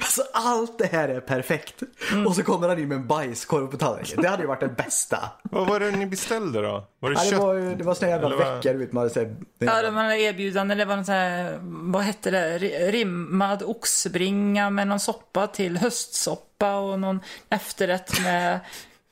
Alltså 0.01 0.23
allt 0.33 0.77
det 0.79 0.85
här 0.91 1.09
är 1.09 1.19
perfekt. 1.19 1.83
Mm. 2.11 2.27
Och 2.27 2.35
så 2.35 2.43
kommer 2.43 2.69
han 2.69 2.79
in 2.79 2.87
med 2.87 2.95
en 2.95 3.07
bajskorv 3.07 3.67
på 3.67 3.77
tallriken. 3.77 4.21
Det 4.21 4.27
hade 4.29 4.43
ju 4.43 4.47
varit 4.47 4.59
det 4.59 4.67
bästa. 4.67 5.29
Vad 5.43 5.67
var 5.67 5.79
det 5.79 5.91
ni 5.91 6.05
beställde 6.05 6.61
då? 6.61 6.87
Var 6.99 7.09
det 7.09 7.15
Ja, 7.15 7.23
det 7.23 7.29
kött? 7.29 7.39
var, 7.39 7.55
det 7.75 7.83
var 7.83 7.93
såna 7.93 8.11
jävla 8.11 8.27
Eller 8.27 8.37
veckor 8.55 8.73
vet. 8.73 8.91
Man 8.93 9.01
hade 9.09 9.19
här, 9.19 9.35
Ja, 9.59 9.81
de 9.81 9.95
hade 9.95 10.17
erbjudande, 10.19 10.75
det 10.75 10.85
var 10.85 10.95
något 10.97 11.05
så 11.05 11.11
här, 11.11 11.59
vad 11.61 12.01
hette 12.03 12.31
det, 12.31 12.57
Ri- 12.59 12.91
rimmad 12.91 13.63
oxbringa 13.65 14.69
med 14.69 14.87
någon 14.87 14.99
soppa 14.99 15.47
till 15.47 15.77
höstsoppa 15.77 16.75
och 16.75 16.99
någon 16.99 17.19
efterrätt 17.49 18.21
med, 18.23 18.59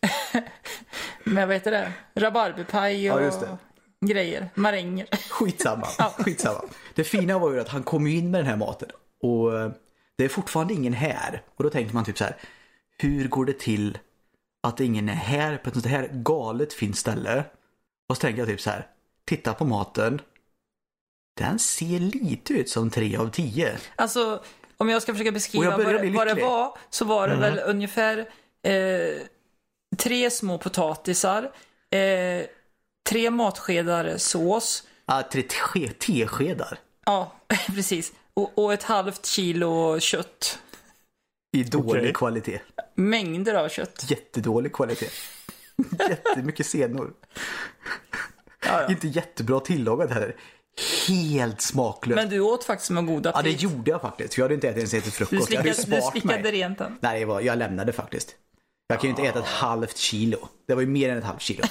med 1.24 1.48
vad 1.48 1.56
heter 1.56 1.72
det, 1.72 1.92
rabarberpaj 2.16 3.12
och 3.12 3.22
Ja, 3.22 3.58
grejer, 4.08 4.50
maränger. 4.56 5.08
Skitsamma. 5.30 5.86
Skitsamma. 6.18 6.62
Det 6.94 7.04
fina 7.04 7.40
var 7.40 7.52
ju 7.52 7.60
att 7.60 7.70
han 7.70 7.84
kom 7.84 8.08
in 8.08 8.32
med 8.32 8.40
den 8.40 8.48
här 8.48 8.58
maten. 8.58 8.90
Och 9.22 9.60
eh, 9.60 9.72
det 10.18 10.26
är 10.26 10.30
fortfarande 10.30 10.74
ingen 10.74 10.94
här. 10.94 11.42
Och 11.56 11.64
då 11.64 11.70
tänker 11.70 11.94
man 11.94 12.06
typ 12.06 12.18
så 12.18 12.24
här. 12.24 12.36
Hur 12.98 13.28
går 13.28 13.46
det 13.46 13.60
till 13.60 13.98
att 14.64 14.80
ingen 14.80 15.10
är 15.10 15.14
här 15.14 15.58
på 15.58 15.70
ett 15.70 15.76
sånt 15.76 15.86
här 15.86 16.10
galet 16.12 16.74
fint 16.74 16.98
ställe? 16.98 17.44
Och 18.10 18.16
så 18.16 18.22
tänker 18.22 18.40
jag 18.40 18.48
typ 18.48 18.62
så 18.62 18.70
här. 18.70 18.88
Titta 19.26 19.54
på 19.54 19.66
maten. 19.66 20.22
Den 21.38 21.60
ser 21.60 22.00
lite 22.00 22.54
ut 22.54 22.70
som 22.70 22.90
3 22.90 23.18
av 23.18 23.30
10. 23.30 23.78
Alltså, 23.96 24.44
om 24.78 24.90
jag 24.90 25.02
ska 25.02 25.12
försöka 25.14 25.32
beskriva 25.32 25.66
jag 25.66 25.78
vad 25.78 26.02
det, 26.02 26.10
vad 26.10 26.28
det 26.28 26.42
var, 26.42 26.78
så 26.90 27.06
var 27.06 27.28
det 27.28 27.36
väl 27.36 27.62
ungefär 27.66 28.18
eh, 28.64 29.22
tre 29.98 30.30
små 30.32 30.58
potatisar, 30.58 31.52
eh, 31.90 32.46
tre 33.10 33.30
matskedar 33.30 34.18
sås, 34.18 34.84
Ah, 35.06 35.24
tre 35.24 35.42
te- 35.42 35.88
teskedar. 36.00 36.80
ja, 37.06 37.32
precis, 37.76 38.14
och, 38.34 38.58
och 38.58 38.74
ett 38.74 38.84
halvt 38.84 39.26
kilo 39.26 40.00
kött. 40.00 40.60
I 41.58 41.64
dålig 41.64 42.02
Okej. 42.02 42.14
kvalitet. 42.14 42.60
Mängder 42.96 43.54
av 43.54 43.70
kött. 43.70 44.06
Jättedålig 44.10 44.74
kvalitet. 44.74 45.10
Jättemycket 46.10 46.66
senor. 46.66 47.14
Ja, 48.66 48.82
ja. 48.82 48.88
Inte 48.90 49.08
jättebra 49.08 49.60
tillagat 49.60 50.12
heller. 50.12 50.36
Helt 51.08 51.62
smaklöst. 51.62 52.16
Men 52.16 52.30
du 52.30 52.40
åt 52.40 52.64
faktiskt 52.64 52.92
med 52.92 53.06
god 53.06 53.26
Ja, 53.26 53.32
det 53.32 53.38
aptit. 53.38 53.62
gjorde 53.62 53.92
jag 53.92 54.02
faktiskt. 54.02 54.34
För 54.34 54.42
jag 54.42 54.44
hade 54.46 54.54
inte 54.54 54.68
ätit 54.70 54.78
ens 54.78 54.94
ätit 54.94 55.06
Du 55.06 55.12
frukost. 55.12 55.52
jag 55.52 55.58
hade 55.58 55.74
slickade, 55.74 56.02
du 56.06 56.12
slickade 56.12 56.44
mig. 56.44 56.52
rent 56.52 56.78
den. 56.78 56.98
Nej, 57.02 57.26
var, 57.26 57.42
jag 57.42 57.58
lämnade 57.58 57.94
faktiskt. 57.94 58.36
Jag 58.94 59.02
kan 59.02 59.08
ju 59.08 59.10
inte 59.10 59.24
äta 59.24 59.40
ett 59.40 59.46
halvt 59.46 59.98
kilo. 59.98 60.38
Det 60.68 60.74
var 60.74 60.82
ju 60.82 60.88
mer 60.88 61.10
än 61.10 61.18
ett 61.18 61.24
halvt 61.24 61.42
kilo. 61.42 61.64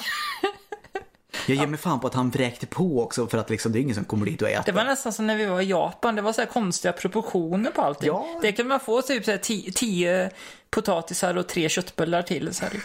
Jag 1.47 1.57
ger 1.57 1.67
mig 1.67 1.79
fan 1.79 1.99
på 1.99 2.07
att 2.07 2.13
han 2.13 2.29
vräkte 2.29 2.65
på 2.65 3.03
också 3.03 3.27
för 3.27 3.37
att 3.37 3.49
liksom, 3.49 3.71
det 3.71 3.79
är 3.79 3.81
ingen 3.81 3.95
som 3.95 4.05
kommer 4.05 4.25
dit 4.25 4.41
och 4.41 4.49
äter. 4.49 4.63
Det 4.65 4.71
var 4.71 4.83
nästan 4.83 5.13
som 5.13 5.27
när 5.27 5.37
vi 5.37 5.45
var 5.45 5.61
i 5.61 5.65
Japan. 5.65 6.15
Det 6.15 6.21
var 6.21 6.33
så 6.33 6.41
här 6.41 6.47
konstiga 6.47 6.93
proportioner 6.93 7.71
på 7.71 7.81
allting. 7.81 8.07
Ja. 8.07 8.39
Det 8.41 8.51
kan 8.51 8.67
man 8.67 8.79
få 8.79 9.01
typ 9.01 9.25
så 9.25 9.31
här 9.31 9.37
tio, 9.37 9.71
tio 9.71 10.31
potatisar 10.69 11.37
och 11.37 11.47
tre 11.47 11.69
köttbullar 11.69 12.21
till. 12.21 12.53
Så. 12.53 12.65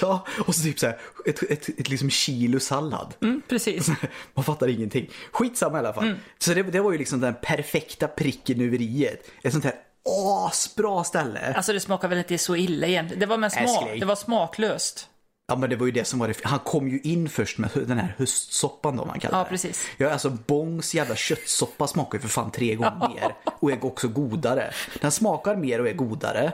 Ja, 0.00 0.26
och 0.46 0.54
så 0.54 0.62
typ 0.62 0.78
så 0.78 0.86
här, 0.86 0.98
ett, 1.26 1.42
ett, 1.42 1.68
ett, 1.68 1.88
liksom 1.88 2.10
kilo 2.10 2.60
sallad. 2.60 3.14
Mm, 3.22 3.42
precis. 3.48 3.88
Man 4.34 4.44
fattar 4.44 4.68
ingenting. 4.68 5.10
Skitsamma 5.32 5.76
i 5.76 5.78
alla 5.78 5.92
fall. 5.92 6.14
Så 6.38 6.54
det, 6.54 6.62
det 6.62 6.80
var 6.80 6.92
ju 6.92 6.98
liksom 6.98 7.20
den 7.20 7.34
perfekta 7.42 8.08
pricken 8.08 8.60
över 8.60 8.80
i-et. 8.82 9.30
Ett 9.42 9.52
sånt 9.52 9.64
här 9.64 9.74
asbra 10.04 11.04
ställe. 11.04 11.54
Alltså 11.56 11.72
det 11.72 11.80
smakar 11.80 12.08
väl 12.08 12.18
inte 12.18 12.38
så 12.38 12.56
illa 12.56 12.86
egentligen. 12.86 13.20
Det 13.20 13.26
var, 13.26 13.36
med 13.36 13.52
smak, 13.52 13.88
det 14.00 14.04
var 14.04 14.16
smaklöst. 14.16 15.08
Ja 15.48 15.56
men 15.56 15.70
det 15.70 15.76
var 15.76 15.86
ju 15.86 15.92
det 15.92 16.04
som 16.04 16.18
var 16.18 16.28
det. 16.28 16.34
Han 16.44 16.58
kom 16.58 16.88
ju 16.88 17.00
in 17.00 17.28
först 17.28 17.58
med 17.58 17.70
den 17.74 17.98
här 17.98 18.14
höstsoppan 18.18 18.96
då 18.96 19.04
man 19.04 19.20
kallar 19.20 19.38
Ja, 19.38 19.44
det. 19.44 19.50
precis. 19.50 19.86
Ja 19.96 20.10
alltså 20.10 20.30
Bongs 20.30 20.94
jävla 20.94 21.16
köttsoppa 21.16 21.86
smakar 21.86 22.18
ju 22.18 22.22
för 22.22 22.28
fan 22.28 22.50
tre 22.50 22.74
gånger 22.74 23.08
mer. 23.14 23.34
Och 23.60 23.70
är 23.72 23.84
också 23.84 24.08
godare. 24.08 24.72
Den 25.00 25.12
smakar 25.12 25.56
mer 25.56 25.80
och 25.80 25.88
är 25.88 25.92
godare. 25.92 26.52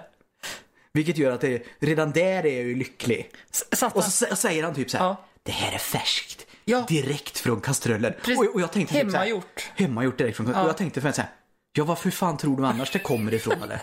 Vilket 0.93 1.19
gör 1.19 1.33
att 1.33 1.40
det, 1.40 1.62
redan 1.78 2.11
där 2.12 2.47
är 2.47 2.57
jag 2.57 2.64
ju 2.64 2.75
lycklig. 2.75 3.31
Satt 3.73 3.97
Och 3.97 4.05
så 4.05 4.26
sä- 4.26 4.35
säger 4.35 4.64
han 4.64 4.75
typ 4.75 4.90
så 4.90 4.99
här. 4.99 5.05
Ja. 5.05 5.17
Det 5.43 5.52
här 5.52 5.73
är 5.73 5.78
färskt. 5.78 6.47
Ja. 6.64 6.85
Direkt 6.88 7.38
från 7.38 7.61
kastrullen. 7.61 8.12
Precis. 8.23 8.38
Och, 8.38 8.55
och 8.55 8.61
jag 8.61 8.73
tänkte 8.73 8.95
typ 8.95 9.11
så 9.11 9.17
här, 9.17 9.25
Hemmagjort. 9.26 9.71
Hemmagjort 9.76 10.19
direkt 10.19 10.37
från 10.37 10.55
Och 10.55 10.69
jag 10.69 10.76
tänkte 10.76 11.00
för 11.00 11.12
så 11.12 11.21
här. 11.21 11.31
Ja 11.78 11.85
varför 11.85 12.11
fan 12.11 12.37
tror 12.37 12.56
du 12.56 12.66
annars 12.66 12.90
det 12.90 12.99
kommer 12.99 13.35
ifrån 13.35 13.62
eller? 13.62 13.82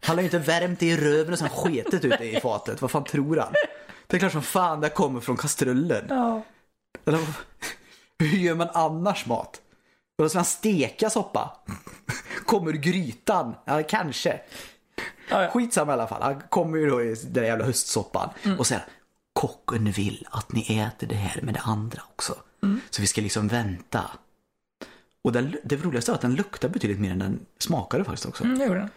Han 0.00 0.16
har 0.16 0.22
ju 0.22 0.24
inte 0.24 0.38
värmt 0.38 0.80
det 0.80 0.86
i 0.86 0.96
röven 0.96 1.32
och 1.32 1.38
sen 1.38 1.48
sketet 1.48 2.04
ut 2.04 2.18
det 2.18 2.36
i 2.36 2.40
fatet. 2.40 2.82
Vad 2.82 2.90
fan 2.90 3.04
tror 3.04 3.36
han? 3.36 3.52
Det 4.06 4.16
är 4.16 4.18
klart 4.18 4.32
som 4.32 4.42
fan 4.42 4.80
det 4.80 4.88
kommer 4.88 5.20
från 5.20 5.36
kastrullen. 5.36 6.06
Ja. 6.08 6.42
Eller, 7.06 7.20
hur 8.18 8.38
gör 8.38 8.54
man 8.54 8.68
annars 8.74 9.26
mat? 9.26 9.60
Vadå, 10.16 10.28
ska 10.28 10.38
man 10.38 10.44
steka 10.44 11.10
soppa? 11.10 11.56
Kommer 12.44 12.70
ur 12.70 12.76
grytan? 12.76 13.54
Ja, 13.64 13.82
kanske. 13.82 14.40
Ja, 15.30 15.42
ja. 15.42 15.50
Skitsamma 15.50 15.92
i 15.92 15.94
alla 15.94 16.08
fall. 16.08 16.22
Han 16.22 16.40
kommer 16.48 16.78
ju 16.78 16.90
då 16.90 17.02
i 17.02 17.14
den 17.26 17.44
jävla 17.44 17.64
höstsoppan 17.64 18.30
och 18.58 18.66
säger 18.66 18.84
kocken 19.32 19.90
vill 19.90 20.26
att 20.30 20.52
ni 20.52 20.78
äter 20.78 21.06
det 21.06 21.14
här 21.14 21.42
med 21.42 21.54
det 21.54 21.60
andra 21.60 22.02
också. 22.12 22.34
Så 22.90 23.00
vi 23.02 23.06
ska 23.06 23.20
liksom 23.20 23.48
vänta. 23.48 24.10
Och 25.26 25.32
den, 25.32 25.56
det 25.64 25.76
roligaste 25.76 26.10
var 26.10 26.16
att 26.16 26.22
den 26.22 26.34
luktade 26.34 26.72
betydligt 26.72 27.00
mer 27.00 27.10
än 27.10 27.18
den 27.18 27.46
smakade 27.58 28.04
faktiskt 28.04 28.26
också. 28.26 28.44
Mm, 28.44 28.58
det 28.58 28.64
gjorde 28.64 28.78
den. 28.78 28.90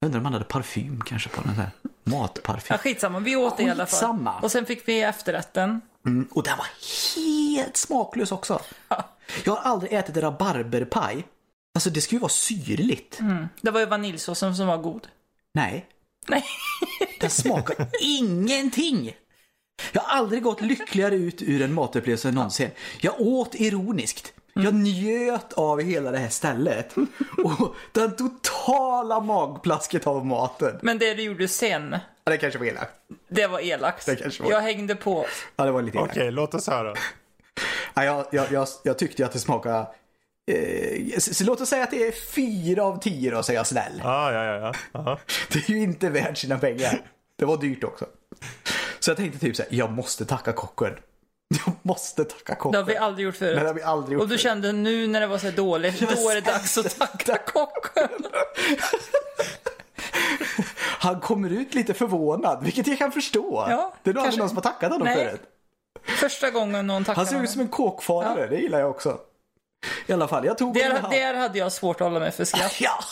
Jag 0.00 0.06
undrar 0.06 0.18
om 0.18 0.24
han 0.24 0.32
hade 0.32 0.44
parfym 0.44 1.00
kanske 1.00 1.28
på 1.28 1.42
den 1.42 1.54
här 1.54 1.70
matparfym. 2.04 2.66
Ja, 2.68 2.78
skitsamma. 2.78 3.18
Vi 3.18 3.36
åt 3.36 3.56
det 3.56 3.62
i 3.62 3.70
alla 3.70 3.86
fall. 3.86 4.28
Och 4.42 4.52
sen 4.52 4.66
fick 4.66 4.88
vi 4.88 5.02
efterrätten. 5.02 5.80
Mm, 6.06 6.28
och 6.30 6.42
den 6.42 6.58
var 6.58 6.66
helt 7.16 7.76
smaklös 7.76 8.32
också. 8.32 8.60
Jag 9.44 9.52
har 9.52 9.62
aldrig 9.62 9.92
ätit 9.92 10.16
rabarberpaj. 10.16 11.24
Alltså 11.74 11.90
det 11.90 12.00
ska 12.00 12.14
ju 12.14 12.20
vara 12.20 12.28
syrligt. 12.28 13.20
Det 13.60 13.70
var 13.70 13.80
ju 13.80 13.86
vaniljsåsen 13.86 14.56
som 14.56 14.66
var 14.66 14.78
god. 14.78 15.08
Nej, 15.54 15.86
Nej. 16.28 16.44
den 17.20 17.30
smakar 17.30 17.88
ingenting. 18.00 19.16
Jag 19.92 20.02
har 20.02 20.18
aldrig 20.18 20.42
gått 20.42 20.60
lyckligare 20.60 21.14
ut 21.14 21.42
ur 21.42 21.62
en 21.62 21.74
matupplevelse 21.74 22.28
än 22.28 22.34
någonsin. 22.34 22.70
Jag 23.00 23.20
åt 23.20 23.54
ironiskt. 23.54 24.34
Jag 24.54 24.74
njöt 24.74 25.52
av 25.52 25.80
hela 25.80 26.10
det 26.10 26.18
här 26.18 26.28
stället. 26.28 26.94
Och 27.44 27.74
den 27.92 28.16
totala 28.16 29.20
magplasket 29.20 30.06
av 30.06 30.26
maten. 30.26 30.78
Men 30.82 30.98
det 30.98 31.14
du 31.14 31.22
gjorde 31.22 31.48
sen, 31.48 31.96
Ja, 32.24 32.30
det 32.32 32.38
kanske 32.38 32.58
var 32.58 32.66
elakt. 32.66 32.92
det 33.28 33.46
var 33.46 33.60
elakt. 33.60 34.06
Det 34.06 34.16
kanske 34.16 34.42
var- 34.42 34.50
Jag 34.50 34.60
hängde 34.60 34.94
på. 34.96 35.26
Ja, 35.56 35.64
det 35.64 35.70
var 35.70 35.82
lite 35.82 35.98
elakt. 35.98 36.10
Okej, 36.16 36.30
låt 36.30 36.54
oss 36.54 36.66
höra. 36.68 36.94
Ja, 37.94 38.04
jag, 38.04 38.26
jag, 38.30 38.52
jag, 38.52 38.68
jag 38.84 38.98
tyckte 38.98 39.22
ju 39.22 39.26
att 39.26 39.32
det 39.32 39.38
smakade... 39.38 39.86
Eh, 40.46 41.18
så, 41.18 41.34
så 41.34 41.44
låt 41.44 41.60
oss 41.60 41.68
säga 41.68 41.84
att 41.84 41.90
det 41.90 42.06
är 42.06 42.12
fyra 42.12 42.84
av 42.84 42.98
tio 43.00 43.30
då, 43.30 43.42
så 43.42 43.52
är 43.52 43.56
jag 43.56 43.66
snäll. 43.66 44.00
Ah, 44.04 44.32
ja, 44.32 44.44
ja, 44.44 44.54
ja. 44.92 45.00
Aha. 45.00 45.18
Det 45.52 45.58
är 45.68 45.70
ju 45.70 45.78
inte 45.82 46.10
värt 46.10 46.38
sina 46.38 46.58
pengar. 46.58 47.00
Det 47.36 47.44
var 47.44 47.56
dyrt 47.56 47.84
också. 47.84 48.06
Så 49.00 49.10
jag 49.10 49.16
tänkte 49.16 49.38
typ 49.38 49.56
så 49.56 49.62
här, 49.62 49.74
jag 49.74 49.90
måste 49.92 50.24
tacka 50.24 50.52
kocken. 50.52 50.92
Jag 51.48 51.74
måste 51.82 52.24
tacka 52.24 52.52
Det 52.52 52.54
kocken. 52.58 52.80
har 52.80 52.86
vi 52.86 52.96
aldrig 52.96 53.24
gjort 53.26 53.40
Nej, 53.40 53.50
det 53.50 53.56
har 53.60 53.64
förut. 53.66 53.76
vi 53.76 53.82
aldrig 53.82 54.12
gjort 54.14 54.22
Och 54.22 54.28
du 54.28 54.32
förut. 54.32 54.40
kände 54.42 54.72
nu 54.72 55.06
när 55.06 55.20
det 55.20 55.26
var 55.26 55.38
så 55.38 55.46
här 55.46 55.52
dåligt, 55.56 56.00
då 56.00 56.30
är 56.30 56.34
det 56.34 56.40
dags 56.40 56.78
att 56.78 56.98
tacka 56.98 57.36
kocken. 57.46 58.08
Han 60.98 61.20
kommer 61.20 61.50
ut 61.50 61.74
lite 61.74 61.94
förvånad, 61.94 62.64
vilket 62.64 62.86
jag 62.86 62.98
kan 62.98 63.12
förstå. 63.12 63.66
Ja, 63.68 63.92
det 64.02 64.10
är 64.10 64.14
nog 64.14 64.22
aldrig 64.24 64.38
någon 64.38 64.48
som 64.48 64.56
har 64.56 64.62
tackat 64.62 64.92
honom 64.92 65.04
Nej. 65.08 65.16
förut. 65.26 65.40
Första 66.18 66.50
gången 66.50 66.86
någon 66.86 67.04
tackade 67.04 67.26
Han 67.26 67.26
ser 67.26 67.42
ut 67.44 67.50
som 67.50 67.60
en 67.60 67.68
kåkfarare, 67.68 68.46
det 68.46 68.56
gillar 68.56 68.80
jag 68.80 68.90
också. 68.90 69.18
I 70.06 70.12
alla 70.12 70.28
fall, 70.28 70.44
jag 70.46 70.58
tog 70.58 70.74
Där, 70.74 71.02
där 71.10 71.34
hade 71.34 71.58
jag 71.58 71.72
svårt 71.72 72.00
att 72.00 72.06
hålla 72.06 72.20
mig 72.20 72.30
för 72.30 72.44
skratt. 72.44 72.74
Ja! 72.80 73.04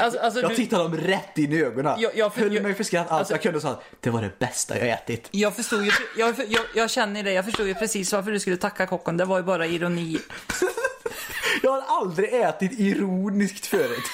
Alltså, 0.00 0.20
alltså, 0.20 0.40
jag 0.40 0.50
du, 0.50 0.56
tittade 0.56 0.82
dem 0.82 0.96
rätt 0.96 1.38
in 1.38 1.52
i 1.52 1.62
ögonen. 1.62 2.00
Jag- 2.00 2.16
jag- 2.16 2.30
höll 2.30 2.54
jag- 2.54 2.62
mig 2.62 2.74
för 2.74 2.84
skratt 2.84 3.10
allt 3.10 3.18
alltså- 3.18 3.34
jag 3.34 3.42
kunde 3.42 3.56
och 3.56 3.62
sa 3.62 3.68
att 3.70 3.82
det 4.00 4.10
var 4.10 4.22
det 4.22 4.38
bästa 4.38 4.78
jag 4.78 4.88
ätit. 4.88 5.28
jag 5.30 5.56
förstod 5.56 5.84
ju, 5.84 5.90
jag, 6.16 6.34
jag, 6.48 6.62
jag 6.74 6.90
känner 6.90 7.22
det, 7.22 7.32
jag 7.32 7.44
förstod 7.44 7.66
ju 7.66 7.74
precis 7.74 8.12
varför 8.12 8.30
du 8.30 8.40
skulle 8.40 8.56
tacka 8.56 8.86
kocken. 8.86 9.16
Det 9.16 9.24
var 9.24 9.36
ju 9.36 9.42
bara 9.42 9.66
ironi. 9.66 10.18
Jag 11.62 11.70
har 11.70 11.82
aldrig 12.00 12.34
ätit 12.34 12.80
ironiskt 12.80 13.66
förut. 13.66 14.04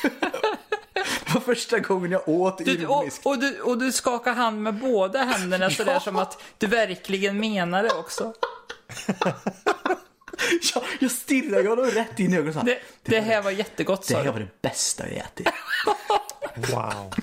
Det 1.02 1.34
var 1.34 1.40
första 1.40 1.78
gången 1.78 2.10
jag 2.12 2.28
åt 2.28 2.58
Du, 2.58 2.64
och, 2.64 2.70
ironiskt. 2.80 3.26
och, 3.26 3.38
du, 3.38 3.60
och 3.60 3.78
du 3.78 3.92
skakar 3.92 4.32
hand 4.34 4.62
med 4.62 4.74
båda 4.74 5.18
händerna 5.22 5.70
sådär 5.70 5.98
som 6.04 6.16
att 6.16 6.42
du 6.58 6.66
verkligen 6.66 7.40
menar 7.40 7.82
det 7.82 7.90
också. 7.94 8.32
Jag, 10.74 10.82
jag 11.00 11.10
stirrade 11.10 11.68
honom 11.68 11.84
rätt 11.86 12.20
in 12.20 12.32
i 12.32 12.36
ögonen 12.36 12.48
och 12.48 12.54
sa 12.54 12.62
Det, 12.62 12.78
det 13.02 13.20
här 13.20 13.42
var 13.42 13.50
jättegott 13.50 14.02
det 14.02 14.12
sa 14.12 14.16
här 14.16 14.24
du. 14.24 14.30
var 14.30 14.38
det 14.40 14.62
bästa 14.62 15.04
jag 15.08 15.16
ätit. 15.16 15.48
Wow. 16.72 17.14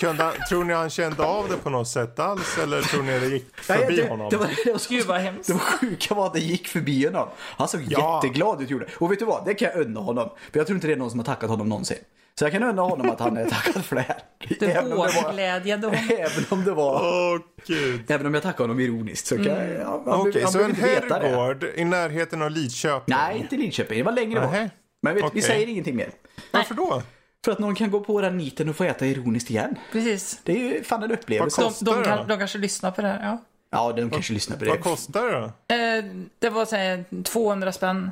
Kunde 0.00 0.22
han, 0.24 0.32
tror 0.48 0.64
ni 0.64 0.72
han 0.74 0.90
kände 0.90 1.22
av 1.24 1.48
det 1.48 1.56
på 1.56 1.70
något 1.70 1.88
sätt 1.88 2.18
alls 2.18 2.58
eller 2.58 2.82
tror 2.82 3.02
ni 3.02 3.18
det 3.20 3.26
gick 3.26 3.56
förbi 3.60 3.96
det, 3.96 4.08
honom? 4.08 4.30
Det 4.30 4.36
var, 4.36 4.48
det 4.64 4.72
var, 4.72 4.78
så- 4.78 4.94
Gud, 4.94 5.06
vad 5.06 5.20
hemskt. 5.20 5.46
Det 5.46 5.52
var 5.52 5.60
sjuka 5.60 6.14
var 6.14 6.26
att 6.26 6.32
det 6.34 6.40
gick 6.40 6.68
förbi 6.68 7.04
honom. 7.06 7.28
Han 7.38 7.68
såg 7.68 7.84
Ja. 7.88 8.20
jätteglad 8.24 8.62
ut 8.62 8.70
gjorde. 8.70 8.86
Och 8.98 9.12
vet 9.12 9.18
du 9.18 9.24
vad? 9.24 9.44
Det 9.44 9.54
kan 9.54 9.68
jag 9.74 9.80
unna 9.86 10.00
honom. 10.00 10.30
För 10.52 10.58
jag 10.60 10.66
tror 10.66 10.74
inte 10.76 10.86
det 10.86 10.92
är 10.92 10.96
någon 10.96 11.10
som 11.10 11.18
har 11.18 11.24
tackat 11.26 11.50
honom 11.50 11.68
någonsin. 11.68 11.96
Så 12.38 12.44
jag 12.44 12.52
kan 12.52 12.62
unna 12.62 12.82
honom 12.82 13.10
att 13.10 13.20
han 13.20 13.36
är 13.36 13.46
tackad 13.50 13.84
för 13.84 13.96
det 13.96 14.02
här. 14.02 14.16
Du 14.58 14.66
Även 14.66 14.84
om 14.84 14.90
det 14.90 14.96
var, 14.96 15.22
hårdglädjade 15.22 15.86
honom. 15.86 16.00
även 16.10 16.44
om 16.48 16.64
det 16.64 16.72
var 16.72 16.94
Åh 16.94 17.40
gud. 17.66 18.10
Även 18.10 18.26
om 18.26 18.34
jag 18.34 18.42
tackar 18.42 18.64
honom 18.64 18.80
ironiskt 18.80 19.26
så 19.26 19.36
kan 19.36 19.44
jag... 19.46 19.74
Ja, 19.74 20.02
han 20.06 20.20
Okej, 20.20 20.42
han 20.42 20.52
så 20.52 20.62
en 20.62 20.74
herrgård 20.74 21.64
i 21.74 21.84
närheten 21.84 22.42
av 22.42 22.50
Lidköping? 22.50 23.16
Nej, 23.16 23.38
inte 23.38 23.56
Linköping. 23.56 23.98
Det 23.98 24.04
var 24.04 24.12
längre 24.12 24.40
bort. 24.40 24.70
Men 25.02 25.14
vet, 25.14 25.24
vi 25.24 25.28
Okej. 25.28 25.42
säger 25.42 25.66
ingenting 25.66 25.96
mer. 25.96 26.10
Varför 26.50 26.74
då? 26.74 27.02
För 27.44 27.52
att 27.52 27.58
någon 27.58 27.74
kan 27.74 27.90
gå 27.90 28.00
på 28.00 28.20
den 28.20 28.38
niten 28.38 28.68
och 28.68 28.76
få 28.76 28.84
äta 28.84 29.06
ironiskt 29.06 29.50
igen. 29.50 29.78
Precis. 29.92 30.40
Det 30.44 30.52
är 30.52 30.56
ju 30.58 30.84
fan 30.84 31.02
en 31.02 31.12
upplevelse. 31.12 31.62
Vad 31.62 31.72
De, 31.72 31.84
de, 31.84 31.90
Kostar 31.90 31.98
det 31.98 32.04
kan, 32.04 32.18
då? 32.18 32.24
de 32.24 32.38
kanske 32.38 32.58
lyssnar 32.58 32.90
på 32.90 33.02
det 33.02 33.08
här. 33.08 33.24
Ja. 33.24 33.38
Ja, 33.70 33.92
de 33.92 34.10
kanske 34.10 34.32
lyssnar 34.32 34.56
på 34.56 34.64
det. 34.64 34.70
Vad 34.70 34.80
kostar 34.80 35.26
det 35.26 35.32
då? 35.40 35.74
Eh, 35.74 36.04
det 36.38 36.50
var 36.50 36.64
så 36.64 36.76
här, 36.76 37.22
200 37.22 37.72
spänn. 37.72 38.10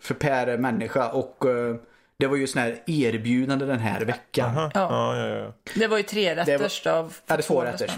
För 0.00 0.14
per 0.14 0.58
människa 0.58 1.08
och 1.08 1.46
eh, 1.46 1.76
det 2.18 2.26
var 2.26 2.36
ju 2.36 2.46
sån 2.46 2.62
här 2.62 2.82
erbjudande 2.86 3.66
den 3.66 3.78
här 3.78 4.00
veckan. 4.00 4.50
Aha. 4.58 4.70
Ja. 4.74 5.16
Ja, 5.16 5.26
ja, 5.28 5.36
ja. 5.36 5.52
Det 5.74 5.86
var 5.86 5.96
ju 5.96 6.02
tre 6.02 6.36
rätters 6.36 6.86
av 6.86 7.14
Ja, 7.26 7.36
det 7.36 7.42
två 7.42 7.54
200 7.54 7.72
rätters. 7.72 7.90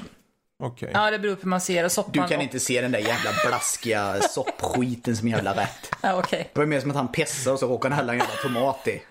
Okej. 0.63 0.91
Ja, 0.95 1.11
det 1.11 1.19
beror 1.19 1.35
på 1.35 1.43
hur 1.43 1.49
man 1.49 1.61
ser 1.61 1.83
det. 1.83 1.91
Soppan 1.91 2.13
Du 2.13 2.19
kan 2.29 2.37
och- 2.37 2.43
inte 2.43 2.61
se 2.61 2.81
den 2.81 2.93
där 2.93 2.99
jävla 2.99 3.31
blaskiga 3.49 4.21
soppskiten 4.21 5.17
som 5.17 5.29
jävla 5.29 5.55
rätt. 5.57 5.91
Ja, 6.03 6.19
okej. 6.19 6.51
Det 6.55 6.59
var 6.61 6.67
mer 6.67 6.81
som 6.81 6.91
att 6.91 6.97
han 6.97 7.09
pissade 7.13 7.55
och 7.55 7.59
så 7.61 7.67
råkade 7.69 7.95
han 7.95 7.99
hälla 7.99 8.13
en 8.13 8.19
jävla 8.19 8.35
tomat 8.43 8.89
i. 8.89 9.03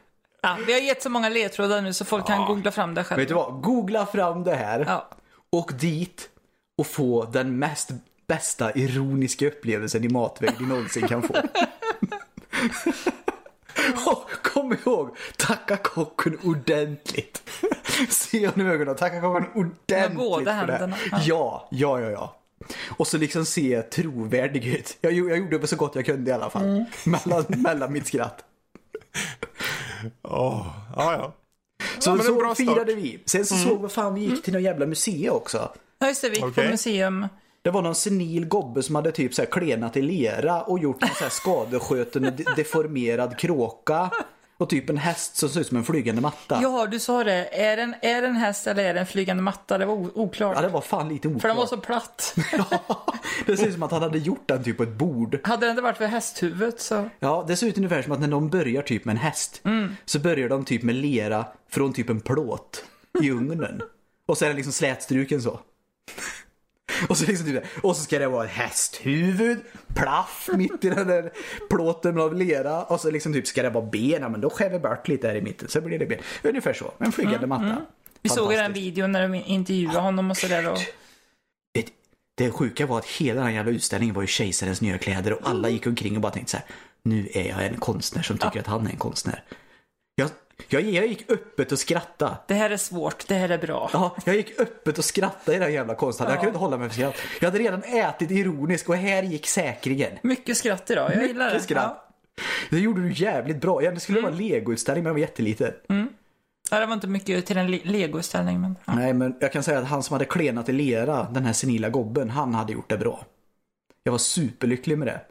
Ja, 0.42 0.58
vi 0.68 0.74
har 0.74 0.80
gett 0.80 1.04
så 1.04 1.10
många 1.10 1.30
ledtrådar 1.30 1.82
nu 1.82 1.94
så 1.94 2.06
folk 2.06 2.28
kan 2.28 2.46
googla 2.46 2.72
fram 2.72 2.94
det 2.94 3.04
själv. 3.04 3.20
Vet 3.20 3.28
du 3.28 3.34
vad? 3.34 3.62
Googla 3.62 4.06
fram 4.06 4.44
det 4.44 4.56
här. 4.56 4.86
Ja. 4.88 5.10
Åk 5.52 5.80
dit 5.80 6.30
och 6.78 6.88
få 6.88 7.26
den 7.26 7.60
mest 7.60 7.90
bästa 8.28 8.72
ironiska 8.72 9.48
upplevelsen 9.48 10.04
i 10.04 10.10
matväg 10.10 10.52
du 10.60 10.66
någonsin 10.68 11.08
kan 11.08 11.24
få. 11.24 11.34
Och 14.06 14.32
kom 14.44 14.74
ihåg, 14.74 15.16
tacka 15.38 15.78
kocken 15.78 16.40
ordentligt. 16.44 17.50
Se 18.10 18.48
honom 18.48 18.68
i 18.68 18.72
ögonen 18.72 18.96
tacka 18.96 19.22
kocken 19.22 19.46
ordentligt 19.56 19.90
Med 19.90 20.16
båda 20.16 20.60
för 20.60 20.68
det. 20.68 20.74
händerna. 20.74 20.98
Ja. 21.12 21.20
Ja, 21.26 21.68
ja, 21.72 22.02
ja, 22.02 22.12
ja. 22.12 22.36
Och 22.98 23.08
så 23.08 23.18
liksom 23.18 23.46
se 23.46 23.82
trovärdig 23.82 24.66
ut. 24.68 24.98
Jag, 25.02 25.14
jag 25.14 25.38
gjorde 25.38 25.58
det 25.58 25.68
så 25.68 25.76
gott 25.76 25.96
jag 25.96 26.06
kunde 26.06 26.32
i 26.32 26.34
alla 26.34 26.50
fall. 26.50 26.64
Mm. 26.64 26.86
Mellan, 27.06 27.46
mellan 27.48 27.94
mitt 27.94 28.08
skratt. 28.08 28.44
Åh, 30.24 30.68
ja, 30.96 31.14
ja. 31.14 31.34
Så, 32.00 32.12
en 32.12 32.24
så. 32.24 32.42
Mm. 32.42 32.56
firade 32.56 32.96
vi. 32.96 33.20
Sen 33.26 33.46
så 33.46 33.56
såg 33.56 33.82
vi 33.82 33.90
fan 33.90 34.16
vi 34.16 34.22
gick 34.22 34.44
till 34.44 34.54
någon 34.54 34.64
jävla 34.64 34.86
museum 34.86 35.36
också. 35.36 35.72
Ja, 36.00 36.08
just 36.08 36.22
det. 36.22 36.30
Vi 36.30 36.36
gick 36.36 36.46
Okej. 36.46 36.66
på 36.66 36.72
museum. 36.72 37.28
Det 37.66 37.72
var 37.72 37.82
någon 37.82 37.96
senil 37.96 38.46
gobbe 38.46 38.84
som 38.84 38.96
hade 38.96 39.12
typ 39.12 39.34
så 39.34 39.42
här 39.42 39.50
klenat 39.50 39.98
i 39.98 40.02
lera 40.02 40.62
och 40.62 40.80
gjort 40.80 41.04
en 41.04 41.10
så 41.10 41.24
här 41.24 41.30
skadeskjuten 41.30 42.26
och 42.26 42.34
de- 42.34 42.44
deformerad 42.56 43.38
kråka. 43.40 44.10
Och 44.58 44.70
typ 44.70 44.90
en 44.90 44.98
häst 44.98 45.36
som 45.36 45.50
ser 45.50 45.60
ut 45.62 45.68
som 45.68 45.78
en 45.78 45.84
flygande 45.84 46.22
matta. 46.22 46.60
Ja, 46.62 46.88
du 46.92 47.00
sa 47.00 47.24
det. 47.24 47.48
Är 47.62 47.78
det 47.78 47.84
en, 47.84 47.96
är 48.02 48.22
det 48.22 48.28
en 48.28 48.36
häst 48.36 48.68
eller 48.68 48.84
är 48.84 48.94
det 48.94 49.00
en 49.00 49.06
flygande 49.06 49.44
matta? 49.44 49.78
Det 49.78 49.86
var 49.86 50.18
oklart. 50.18 50.56
Ja, 50.56 50.62
det 50.62 50.68
var 50.68 50.82
fan 50.82 51.10
lite 51.10 51.28
oklart. 51.28 51.42
För 51.42 51.48
den 51.48 51.58
var 51.58 51.66
så 51.66 51.78
platt. 51.78 52.36
det 53.46 53.58
ser 53.58 53.68
ut 53.68 53.74
som 53.74 53.84
att 53.84 53.92
han 53.92 54.02
hade 54.02 54.18
gjort 54.18 54.44
den 54.48 54.64
typ 54.64 54.78
på 54.78 54.84
ett 54.84 54.98
bord. 54.98 55.40
Hade 55.44 55.66
det 55.66 55.70
inte 55.70 55.82
varit 55.82 55.98
för 55.98 56.06
hästhuvudet 56.06 56.82
så... 56.82 57.10
Ja, 57.20 57.46
det 57.48 57.56
ser 57.58 57.68
ut 57.68 57.78
ungefär 57.78 58.02
som 58.02 58.12
att 58.12 58.20
när 58.20 58.28
de 58.28 58.50
börjar 58.50 58.82
typ 58.82 59.06
med 59.06 59.14
en 59.14 59.18
häst 59.22 59.62
så 60.06 60.20
börjar 60.20 60.50
de 60.50 60.66
typ 60.66 60.84
med 60.84 60.96
lera 60.96 61.46
från 61.70 61.94
typ 61.94 62.10
en 62.10 62.22
plåt 62.22 62.84
i 63.22 63.32
ugnen. 63.32 63.82
Och 64.26 64.38
så 64.38 64.46
är 64.46 64.50
den 64.50 64.56
liksom 64.56 64.74
slätstruken 64.74 65.42
så. 65.42 65.60
Och 67.10 67.18
så, 67.18 67.26
liksom 67.26 67.48
typ, 67.48 67.64
och 67.84 67.96
så 67.96 68.04
ska 68.04 68.20
det 68.20 68.28
vara 68.28 68.46
ett 68.46 68.52
hästhuvud, 68.52 69.60
plaff 69.94 70.50
mitt 70.54 70.86
i 70.86 70.90
den 70.90 71.08
där 71.08 71.32
plåten 71.70 72.20
av 72.20 72.36
lera. 72.36 72.84
Och 72.84 73.02
så 73.02 73.12
liksom 73.12 73.34
typ 73.34 73.48
ska 73.48 73.64
det 73.64 73.70
vara 73.70 73.86
ben, 73.86 74.22
ja, 74.22 74.30
men 74.30 74.42
då 74.42 74.50
skär 74.50 74.70
vi 74.70 74.80
bort 74.80 75.08
lite 75.08 75.28
här 75.28 75.36
i 75.36 75.42
mitten 75.42 75.70
så 75.70 75.82
blir 75.82 76.00
det 76.00 76.06
ben. 76.06 76.20
Ungefär 76.44 76.74
så, 76.74 76.92
en 76.98 77.12
flygande 77.12 77.48
matta. 77.48 77.82
Vi 78.22 78.30
såg 78.30 78.52
ju 78.52 78.58
den 78.58 78.74
videon 78.74 79.12
när 79.12 79.22
de 79.22 79.36
intervjuade 79.36 80.00
honom 80.00 80.32
och 80.32 80.38
sådär. 80.38 80.72
Och... 80.72 80.80
Det, 81.72 81.88
det 82.36 82.52
sjuka 82.52 82.86
var 82.86 82.98
att 82.98 83.06
hela 83.06 83.42
den 83.42 83.54
jävla 83.54 83.72
utställningen 83.72 84.16
var 84.16 84.22
ju 84.22 84.28
kejsarens 84.28 84.82
nya 84.82 84.98
kläder 84.98 85.34
och 85.34 85.50
alla 85.50 85.70
gick 85.70 85.88
omkring 85.88 86.16
och 86.16 86.22
bara 86.22 86.32
tänkte 86.32 86.52
så 86.52 86.58
här. 86.58 86.66
Nu 87.04 87.30
är 87.34 87.50
jag 87.50 87.66
en 87.66 87.78
konstnär 87.78 88.22
som 88.22 88.38
tycker 88.38 88.60
att 88.60 88.68
han 88.68 88.88
är 88.88 88.92
en 88.92 88.98
konstnär. 88.98 89.44
Jag, 90.16 90.30
jag, 90.70 90.82
jag 90.82 91.08
gick 91.08 91.32
öppet 91.32 91.72
och 91.72 91.80
skrattade. 91.80 92.38
Det 92.48 92.54
här 92.54 92.70
är 92.70 92.78
svårt, 92.78 93.28
det 93.28 93.36
här 93.36 93.50
är 93.50 93.58
bra. 93.58 93.90
Ja, 93.94 94.16
jag 94.26 94.36
gick 94.36 94.60
öppet 94.60 94.98
och 94.98 95.06
skrattade 95.06 95.58
i 95.58 95.60
den 95.60 95.74
jävla 95.74 95.96
konsthallen. 95.96 96.32
Jag 96.34 96.40
kunde 96.40 96.50
inte 96.50 96.60
hålla 96.60 96.78
mig 96.78 96.90
för 96.90 96.96
skratt. 96.96 97.16
Jag 97.42 97.48
hade 97.52 97.60
redan 97.64 97.84
ätit 97.84 98.32
ironiskt 98.32 98.90
och 98.90 98.96
här 98.96 99.24
gick 99.24 99.48
säkringen. 99.48 100.12
Mycket 100.24 100.58
skratt 100.58 100.92
idag, 100.92 101.12
jag 101.16 101.28
gillar 101.28 101.54
det. 101.54 101.60
Skratt. 101.60 102.02
Det 102.70 102.80
gjorde 102.80 103.02
du 103.02 103.12
jävligt 103.14 103.62
bra. 103.62 103.84
Ja, 103.84 103.92
Det 103.92 104.00
skulle 104.00 104.22
vara 104.22 104.32
en 104.32 104.38
legoutställning 104.38 105.04
men 105.04 105.10
den 105.10 105.14
var 105.16 105.20
jätteliten. 105.20 105.74
Ja. 105.88 106.06
Ja, 106.72 106.80
det 106.80 106.86
var 106.86 106.94
inte 106.94 107.08
mycket 107.08 107.46
till 107.46 107.58
en 107.58 107.72
le- 107.72 107.82
legoställning 107.84 108.62
men... 108.62 108.76
Ja. 108.86 108.94
Nej, 108.96 109.14
men 109.14 109.36
jag 109.40 109.52
kan 109.52 109.64
säga 109.64 109.80
att 109.80 109.88
han 109.88 110.04
som 110.04 110.14
hade 110.14 110.26
klenat 110.26 110.70
i 110.70 110.72
lera, 110.72 111.24
den 111.32 111.46
här 111.46 111.54
senila 111.54 111.90
gobben, 111.90 112.30
han 112.30 112.54
hade 112.54 112.74
gjort 112.74 112.90
det 112.90 112.98
bra. 112.98 113.26
Jag 114.04 114.12
var 114.12 114.20
superlycklig 114.20 114.98
med 114.98 115.08
det. 115.08 115.22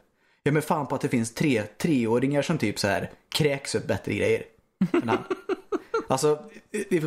Jag 0.43 0.51
är 0.51 0.53
med 0.53 0.63
fan 0.63 0.87
på 0.87 0.95
att 0.95 1.01
det 1.01 1.09
finns 1.09 1.33
tre, 1.33 1.61
treåringar 1.63 2.41
som 2.41 2.57
typ 2.57 2.79
så 2.79 2.87
här 2.87 3.11
kräks 3.35 3.75
upp 3.75 3.87
bättre 3.87 4.13
grejer. 4.13 4.43
Alltså, 6.07 6.39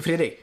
Fredrik. 0.03 0.41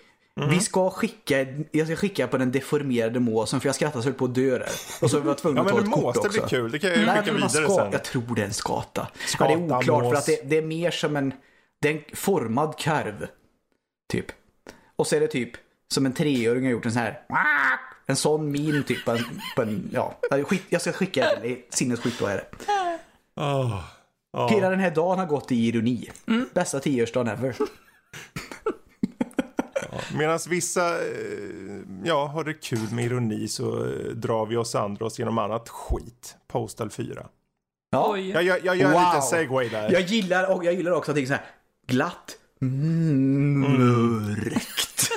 Vi 0.49 0.59
ska 0.59 0.89
skicka, 0.89 1.45
jag 1.71 1.87
ska 1.87 1.95
skicka 1.95 2.27
på 2.27 2.37
den 2.37 2.51
deformerade 2.51 3.19
måsen 3.19 3.59
för 3.61 3.67
jag 3.67 3.75
skrattar 3.75 4.01
så 4.01 4.07
jag 4.09 4.17
på 4.17 4.25
att 4.25 4.35
dö 4.35 4.57
där. 4.59 4.69
Och 5.01 5.11
så 5.11 5.19
var 5.19 5.27
jag 5.27 5.37
tvungen 5.37 5.57
Ja 5.57 5.69
att 5.69 5.75
men 5.75 5.83
ta 5.83 5.89
ett 5.89 5.93
kort 5.93 6.03
mås, 6.03 6.13
det 6.13 6.19
också. 6.19 6.39
blir 6.39 6.49
kul. 6.49 6.71
Det 6.71 6.79
kan 6.79 6.89
jag 6.89 6.99
ju 6.99 7.05
skicka 7.05 7.21
men 7.25 7.35
vidare 7.35 7.49
ska, 7.49 7.75
sen. 7.75 7.91
jag 7.91 8.03
tror 8.03 8.35
det 8.35 8.41
är 8.41 8.45
en 8.45 8.53
skata. 8.53 9.07
ja, 9.13 9.19
det 9.23 9.27
Skata, 9.27 9.51
är 9.51 9.57
oklart 9.57 9.85
för 9.85 9.91
mås. 10.01 10.17
att 10.17 10.25
det, 10.25 10.41
det 10.49 10.57
är 10.57 10.61
mer 10.61 10.91
som 10.91 11.15
en, 11.15 11.33
det 11.81 11.89
är 11.89 11.93
en 11.93 12.01
formad 12.13 12.77
karv. 12.77 13.27
Typ. 14.11 14.25
Och 14.95 15.07
så 15.07 15.15
är 15.15 15.19
det 15.19 15.27
typ 15.27 15.51
som 15.87 16.05
en 16.05 16.13
treåring 16.13 16.63
har 16.63 16.71
gjort 16.71 16.85
en 16.85 16.91
sån 16.91 17.01
här 17.01 17.21
en 18.05 18.15
sån 18.15 18.51
min 18.51 18.83
typ. 18.83 19.07
En, 19.07 19.17
en, 19.57 19.89
ja, 19.93 20.17
jag 20.69 20.81
ska 20.81 20.91
skicka 20.91 21.21
den. 21.25 21.41
Det 21.41 21.47
är 21.51 21.57
sinnessjukt 21.69 22.19
bra 22.19 22.29
är 22.29 22.35
det. 22.37 22.45
Åh, 23.35 23.83
ja. 24.35 24.47
Hela 24.47 24.69
den 24.69 24.79
här 24.79 24.91
dagen 24.91 25.19
har 25.19 25.25
gått 25.25 25.51
i 25.51 25.55
ironi. 25.67 26.09
Bästa 26.53 26.79
tioårsdagen 26.79 27.27
ever. 27.27 27.55
Medan 30.17 30.39
vissa 30.49 30.89
eh, 31.01 31.05
ja, 32.03 32.25
har 32.27 32.43
det 32.43 32.53
kul 32.53 32.91
med 32.91 33.05
ironi 33.05 33.47
så 33.47 33.85
eh, 33.85 33.89
drar 34.15 34.45
vi 34.45 34.57
oss 34.57 34.75
andra 34.75 35.05
oss 35.05 35.19
genom 35.19 35.37
annat 35.37 35.69
skit. 35.69 36.35
Postal 36.47 36.89
4. 36.89 37.27
Ja. 37.91 38.17
Jag, 38.17 38.43
jag, 38.43 38.65
jag 38.65 38.75
gör 38.75 38.85
en 38.87 38.91
Wow. 38.93 39.01
liten 39.01 39.21
segway 39.21 39.69
där. 39.69 39.91
Jag 39.91 40.01
gillar, 40.01 40.55
och 40.55 40.65
jag 40.65 40.73
gillar 40.73 40.91
också 40.91 41.11
att 41.11 41.15
det 41.15 41.21
är 41.21 41.25
så 41.25 41.33
här 41.33 41.45
glatt, 41.87 42.37
mörkt. 43.55 45.09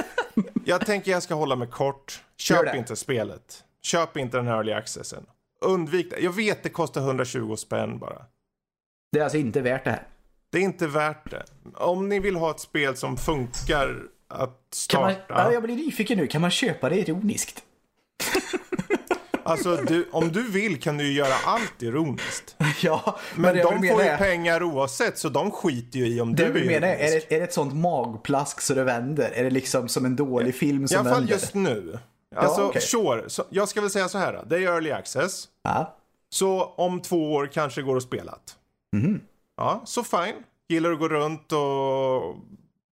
Jag 0.65 0.87
tänker 0.87 1.11
jag 1.11 1.23
ska 1.23 1.35
hålla 1.35 1.57
mig 1.57 1.69
kort. 1.69 2.23
Köp 2.37 2.75
inte 2.75 2.97
spelet. 2.97 3.65
Köp 3.83 4.17
inte 4.17 4.37
den 4.37 4.47
här 4.47 4.55
early 4.57 4.73
accessen. 4.73 5.27
Undvik 5.61 6.11
det. 6.11 6.19
Jag 6.21 6.33
vet 6.33 6.63
det 6.63 6.69
kostar 6.69 7.01
120 7.01 7.57
spänn 7.57 7.99
bara. 7.99 8.23
Det 9.13 9.19
är 9.19 9.23
alltså 9.25 9.39
inte 9.39 9.61
värt 9.61 9.85
det 9.85 9.91
här. 9.91 10.03
Det 10.53 10.59
är 10.59 10.63
inte 10.63 10.87
värt 10.87 11.31
det. 11.31 11.45
Om 11.75 12.09
ni 12.09 12.19
vill 12.21 12.37
ha 12.37 12.51
ett 12.51 12.61
spel 12.61 12.97
som 12.97 13.17
funkar 13.17 13.97
att 14.29 14.87
Kan 14.89 15.01
man, 15.03 15.13
starta. 15.13 15.25
ja, 15.29 15.53
jag 15.53 15.63
blir 15.63 15.77
nyfiken 15.77 16.19
nu, 16.19 16.27
kan 16.27 16.41
man 16.41 16.51
köpa 16.51 16.89
det 16.89 16.97
ironiskt? 16.97 17.63
Alltså 19.43 19.77
du, 19.77 20.09
om 20.13 20.33
du 20.33 20.51
vill 20.51 20.81
kan 20.81 20.99
du 20.99 21.05
ju 21.07 21.13
göra 21.13 21.35
allt 21.47 21.83
ironiskt. 21.83 22.57
ja, 22.83 23.19
Men 23.37 23.55
det 23.55 23.61
jag 23.61 23.73
de 23.81 23.89
får 23.89 24.03
ju 24.05 24.17
pengar 24.17 24.63
oavsett 24.63 25.19
så 25.19 25.29
de 25.29 25.51
skiter 25.51 25.99
ju 25.99 26.07
i 26.07 26.21
om 26.21 26.35
Det 26.35 26.49
du 26.49 26.61
är 26.61 26.67
mena 26.67 26.87
är, 26.87 26.93
är, 26.97 27.09
ironisk. 27.09 27.29
det, 27.29 27.35
är 27.35 27.39
det 27.41 27.45
ett 27.45 27.53
sånt 27.53 27.75
magplask 27.75 28.61
så 28.61 28.75
det 28.75 28.85
vänder? 28.85 29.31
Är 29.31 29.45
det 29.45 29.51
liksom 29.51 29.89
som 29.89 30.05
en 30.05 30.17
dålig 30.17 30.55
film 30.55 30.85
I 30.85 30.89
som 30.89 31.01
alla 31.01 31.11
fall 31.11 31.19
vänder? 31.21 31.35
just 31.35 31.55
nu. 31.55 31.99
Alltså, 32.37 32.65
okej. 32.67 32.83
sure. 32.83 33.25
Så, 33.31 33.45
jag 33.51 33.69
ska 33.69 33.81
väl 33.81 33.91
säga 33.91 34.09
så 34.09 34.19
här. 34.19 34.45
Det 34.47 34.57
är 34.57 34.61
early 34.61 34.91
access. 34.91 35.45
Ja. 35.63 35.97
Så 36.31 36.65
om 36.65 37.01
två 37.03 37.33
år 37.33 37.47
kanske 37.53 37.83
går 37.83 37.97
att 37.97 38.03
spela. 38.03 38.39
Mhm. 38.97 39.21
Ja, 39.57 39.83
så 39.85 40.05
fine. 40.05 40.45
Gillar 40.69 40.93
att 40.93 40.99
gå 40.99 41.09
runt 41.09 41.53
och... 41.53 42.37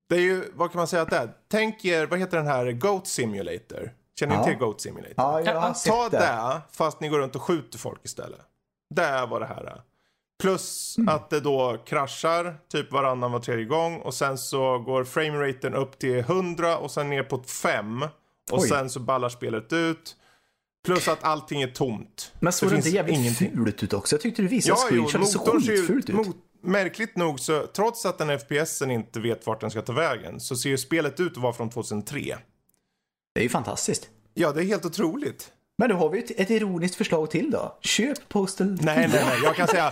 Det 0.09 0.15
är 0.17 0.21
ju, 0.21 0.45
vad 0.55 0.71
kan 0.73 0.79
man 0.79 0.87
säga 0.87 1.03
att 1.03 1.11
det 1.11 1.17
är? 1.17 1.31
Tänk 1.49 1.85
er, 1.85 2.07
vad 2.07 2.19
heter 2.19 2.37
den 2.37 2.47
här, 2.47 2.73
Goat 2.73 3.07
Simulator? 3.07 3.93
Känner 4.19 4.35
ni 4.37 4.41
Ja. 4.41 4.45
till 4.45 4.57
Goat 4.59 4.81
Simulator? 4.81 5.15
ja, 5.17 5.41
jag 5.41 5.61
har 5.61 5.75
sett 5.75 5.93
Ta 5.93 6.09
det. 6.09 6.19
det, 6.19 6.61
fast 6.73 7.01
ni 7.01 7.09
går 7.09 7.19
runt 7.19 7.35
och 7.37 7.43
skjuter 7.43 7.79
folk 7.79 8.01
istället. 8.05 8.41
Det 8.95 9.03
är 9.03 9.27
vad 9.27 9.43
det 9.43 9.47
här 9.47 9.65
är. 9.65 9.83
Plus 10.43 10.97
att 11.09 11.31
det 11.31 11.41
då 11.41 11.79
kraschar 11.87 12.57
typ 12.69 12.93
varannan 12.93 13.33
var 13.33 13.39
tredje 13.41 13.65
gång 13.65 14.01
och 14.01 14.15
sen 14.15 14.39
så 14.39 14.79
går 14.79 15.05
frameraten 15.05 15.75
upp 15.75 15.99
till 15.99 16.19
100 16.19 16.79
och 16.79 16.91
sen 16.91 17.11
ner 17.11 17.23
på 17.23 17.39
5 17.43 18.03
och 18.53 18.59
Oj. 18.59 18.69
sen 18.69 18.91
så 18.91 19.01
ballar 19.01 19.29
spelet 19.29 19.73
ut. 19.73 20.17
Plus 20.87 21.09
att 21.09 21.25
allting 21.25 21.63
är 21.63 21.67
tomt. 21.69 22.33
Men 22.41 22.53
såg 22.53 22.71
det, 22.71 22.77
inte 22.77 22.89
jävligt 22.89 23.17
ingenting. 23.17 23.51
fult 23.57 23.83
ut 23.83 23.93
också? 23.93 24.15
Jag 24.15 24.21
tyckte 24.21 24.43
du 24.43 24.49
visade 24.49 24.79
Ja, 24.81 24.89
screenshots. 24.89 25.33
Det 25.33 25.39
såg 25.39 25.63
skitfult 25.63 26.11
ut. 26.11 26.17
mot, 26.17 26.37
märkligt 26.63 27.17
nog 27.17 27.41
så 27.41 27.67
trots 27.67 28.07
att 28.07 28.19
den 28.19 28.31
FPSen 28.39 28.91
inte 28.91 29.21
vet 29.21 29.47
vart 29.47 29.61
den 29.61 29.71
ska 29.71 29.83
ta 29.83 29.93
vägen 29.93 30.41
så 30.41 30.57
ser 30.57 30.71
ju 30.71 30.79
spelet 30.79 31.21
ut 31.21 31.33
att 31.33 31.43
vara 31.43 31.53
från 31.53 31.71
2003. 31.71 32.37
Det 33.35 33.41
är 33.41 33.43
ju 33.43 33.49
fantastiskt. 33.49 34.09
Ja, 34.35 34.53
det 34.53 34.61
är 34.61 34.65
helt 34.65 34.85
otroligt. 34.85 35.53
Men 35.79 35.89
då 35.89 35.97
har 35.97 36.11
vi 36.11 36.19
ett, 36.19 36.31
ett 36.31 36.51
ironiskt 36.51 36.95
förslag 36.97 37.31
till 37.31 37.51
då. 37.51 37.79
Köp 37.81 38.29
Postal 38.29 38.67
Nej, 38.67 38.81
nej, 38.83 39.09
nej. 39.27 39.39
Jag 39.43 39.57
kan 39.57 39.69
säga 39.69 39.91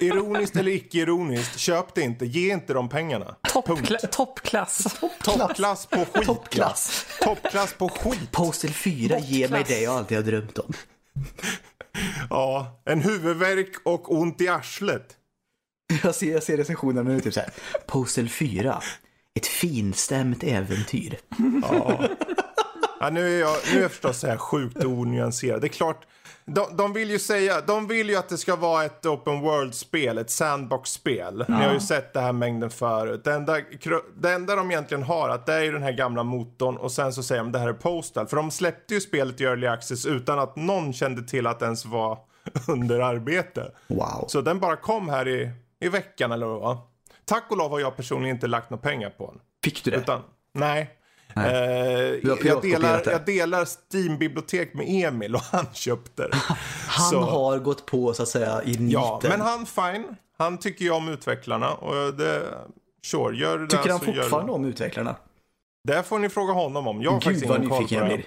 ironiskt 0.00 0.56
eller 0.56 0.70
icke-ironiskt, 0.72 1.58
köp 1.58 1.94
det 1.94 2.02
inte. 2.02 2.26
Ge 2.26 2.52
inte 2.52 2.72
de 2.72 2.88
pengarna. 2.88 3.36
Toppkla- 3.52 4.06
toppklass. 4.06 4.98
Toppklass 5.24 5.86
på 5.86 6.04
skit. 6.12 6.26
Toppklass. 6.26 7.06
Ja. 7.20 7.26
Toppklass 7.26 7.72
på 7.74 7.88
skit. 7.88 8.32
Postal 8.32 8.70
4, 8.70 9.18
ge 9.18 9.48
mig 9.48 9.64
det 9.66 9.80
jag 9.80 9.94
alltid 9.96 10.18
har 10.18 10.24
drömt 10.24 10.58
om. 10.58 10.72
Ja, 12.30 12.80
en 12.84 13.00
huvudvärk 13.00 13.72
och 13.84 14.12
ont 14.14 14.40
i 14.40 14.48
arslet. 14.48 15.16
Jag 16.02 16.14
ser, 16.14 16.32
jag 16.32 16.42
ser 16.42 16.56
recensionerna 16.56 17.10
nu, 17.10 17.20
typ 17.20 17.34
så 17.34 17.40
här. 17.40 17.50
Postal 17.86 18.28
4, 18.28 18.82
ett 19.34 19.46
finstämt 19.46 20.42
äventyr. 20.42 21.18
Ja, 23.00 23.10
nu 23.10 23.36
är 23.36 23.40
jag, 23.40 23.56
nu 23.72 23.78
är 23.78 23.82
jag 23.82 23.90
förstås 23.90 24.18
så 24.20 24.26
här 24.26 24.36
sjukt 24.36 24.84
onyanserad. 24.84 25.60
Det 25.60 25.66
är 25.66 25.68
klart, 25.68 26.06
de, 26.46 26.76
de 26.76 26.92
vill 26.92 27.10
ju 27.10 27.18
säga, 27.18 27.60
de 27.60 27.86
vill 27.86 28.08
ju 28.08 28.16
att 28.16 28.28
det 28.28 28.38
ska 28.38 28.56
vara 28.56 28.84
ett 28.84 29.06
open 29.06 29.40
world-spel, 29.40 30.18
ett 30.18 30.30
sandbox-spel. 30.30 31.44
Ni 31.48 31.54
har 31.54 31.72
ju 31.72 31.80
sett 31.80 32.12
det 32.12 32.20
här 32.20 32.32
mängden 32.32 32.70
förut. 32.70 33.24
Det 33.24 33.32
enda, 33.32 33.60
det 34.16 34.32
enda 34.32 34.56
de 34.56 34.70
egentligen 34.70 35.02
har, 35.02 35.28
att 35.28 35.46
det 35.46 35.52
är 35.52 35.62
ju 35.62 35.72
den 35.72 35.82
här 35.82 35.92
gamla 35.92 36.22
motorn 36.22 36.76
och 36.76 36.92
sen 36.92 37.12
så 37.12 37.22
säger 37.22 37.42
de 37.42 37.52
det 37.52 37.58
här 37.58 37.68
är 37.68 37.72
Postal. 37.72 38.26
För 38.26 38.36
de 38.36 38.50
släppte 38.50 38.94
ju 38.94 39.00
spelet 39.00 39.40
i 39.40 39.44
Early 39.44 39.66
Access 39.66 40.06
utan 40.06 40.38
att 40.38 40.56
någon 40.56 40.92
kände 40.92 41.22
till 41.22 41.46
att 41.46 41.58
det 41.58 41.64
ens 41.64 41.86
var 41.86 42.18
under 42.68 43.00
arbete. 43.00 43.72
Wow. 43.86 44.24
Så 44.28 44.40
den 44.40 44.60
bara 44.60 44.76
kom 44.76 45.08
här 45.08 45.28
i, 45.28 45.50
i 45.80 45.88
veckan 45.88 46.32
eller 46.32 46.46
vad. 46.46 46.78
Tack 47.24 47.44
och 47.50 47.56
lov 47.56 47.70
har 47.70 47.80
jag 47.80 47.96
personligen 47.96 48.36
inte 48.36 48.46
lagt 48.46 48.70
några 48.70 48.82
pengar 48.82 49.10
på 49.10 49.26
den. 49.26 49.40
Fick 49.64 49.84
du 49.84 49.90
det? 49.90 49.96
Utan, 49.96 50.22
nej. 50.52 50.90
Eh, 51.36 51.42
jag, 52.44 52.62
delar, 52.62 53.02
jag 53.06 53.24
delar 53.26 53.64
Steam-bibliotek 53.92 54.74
med 54.74 54.86
Emil 54.88 55.34
och 55.34 55.40
han 55.40 55.66
köpte 55.72 56.22
det. 56.22 56.36
Han 56.88 57.10
Så- 57.10 57.20
har 57.20 57.58
gått 57.58 57.86
på 57.86 58.14
så 58.14 58.22
att 58.22 58.28
säga 58.28 58.62
i 58.62 58.70
niten. 58.70 58.88
Ja, 58.90 59.20
men 59.22 59.40
han 59.40 59.66
fine. 59.66 60.16
Han 60.38 60.58
tycker 60.58 60.84
ju 60.84 60.90
om 60.90 61.08
utvecklarna 61.08 61.74
och 61.74 62.14
det... 62.14 62.42
Sure, 63.06 63.36
gör 63.36 63.58
det 63.58 63.66
Tycker 63.66 63.82
där 63.84 63.90
han 63.90 64.00
fortfarande 64.00 64.52
om 64.52 64.64
utvecklarna? 64.64 65.16
Det 65.84 66.02
får 66.02 66.18
ni 66.18 66.28
fråga 66.28 66.52
honom 66.52 66.88
om. 66.88 67.02
Jag 67.02 67.10
har 67.10 67.20
Gud 67.20 67.24
faktiskt 67.24 67.44
ingen 67.44 67.68
koll 67.68 67.88
på 67.88 67.94
det. 67.94 68.04
blir. 68.04 68.24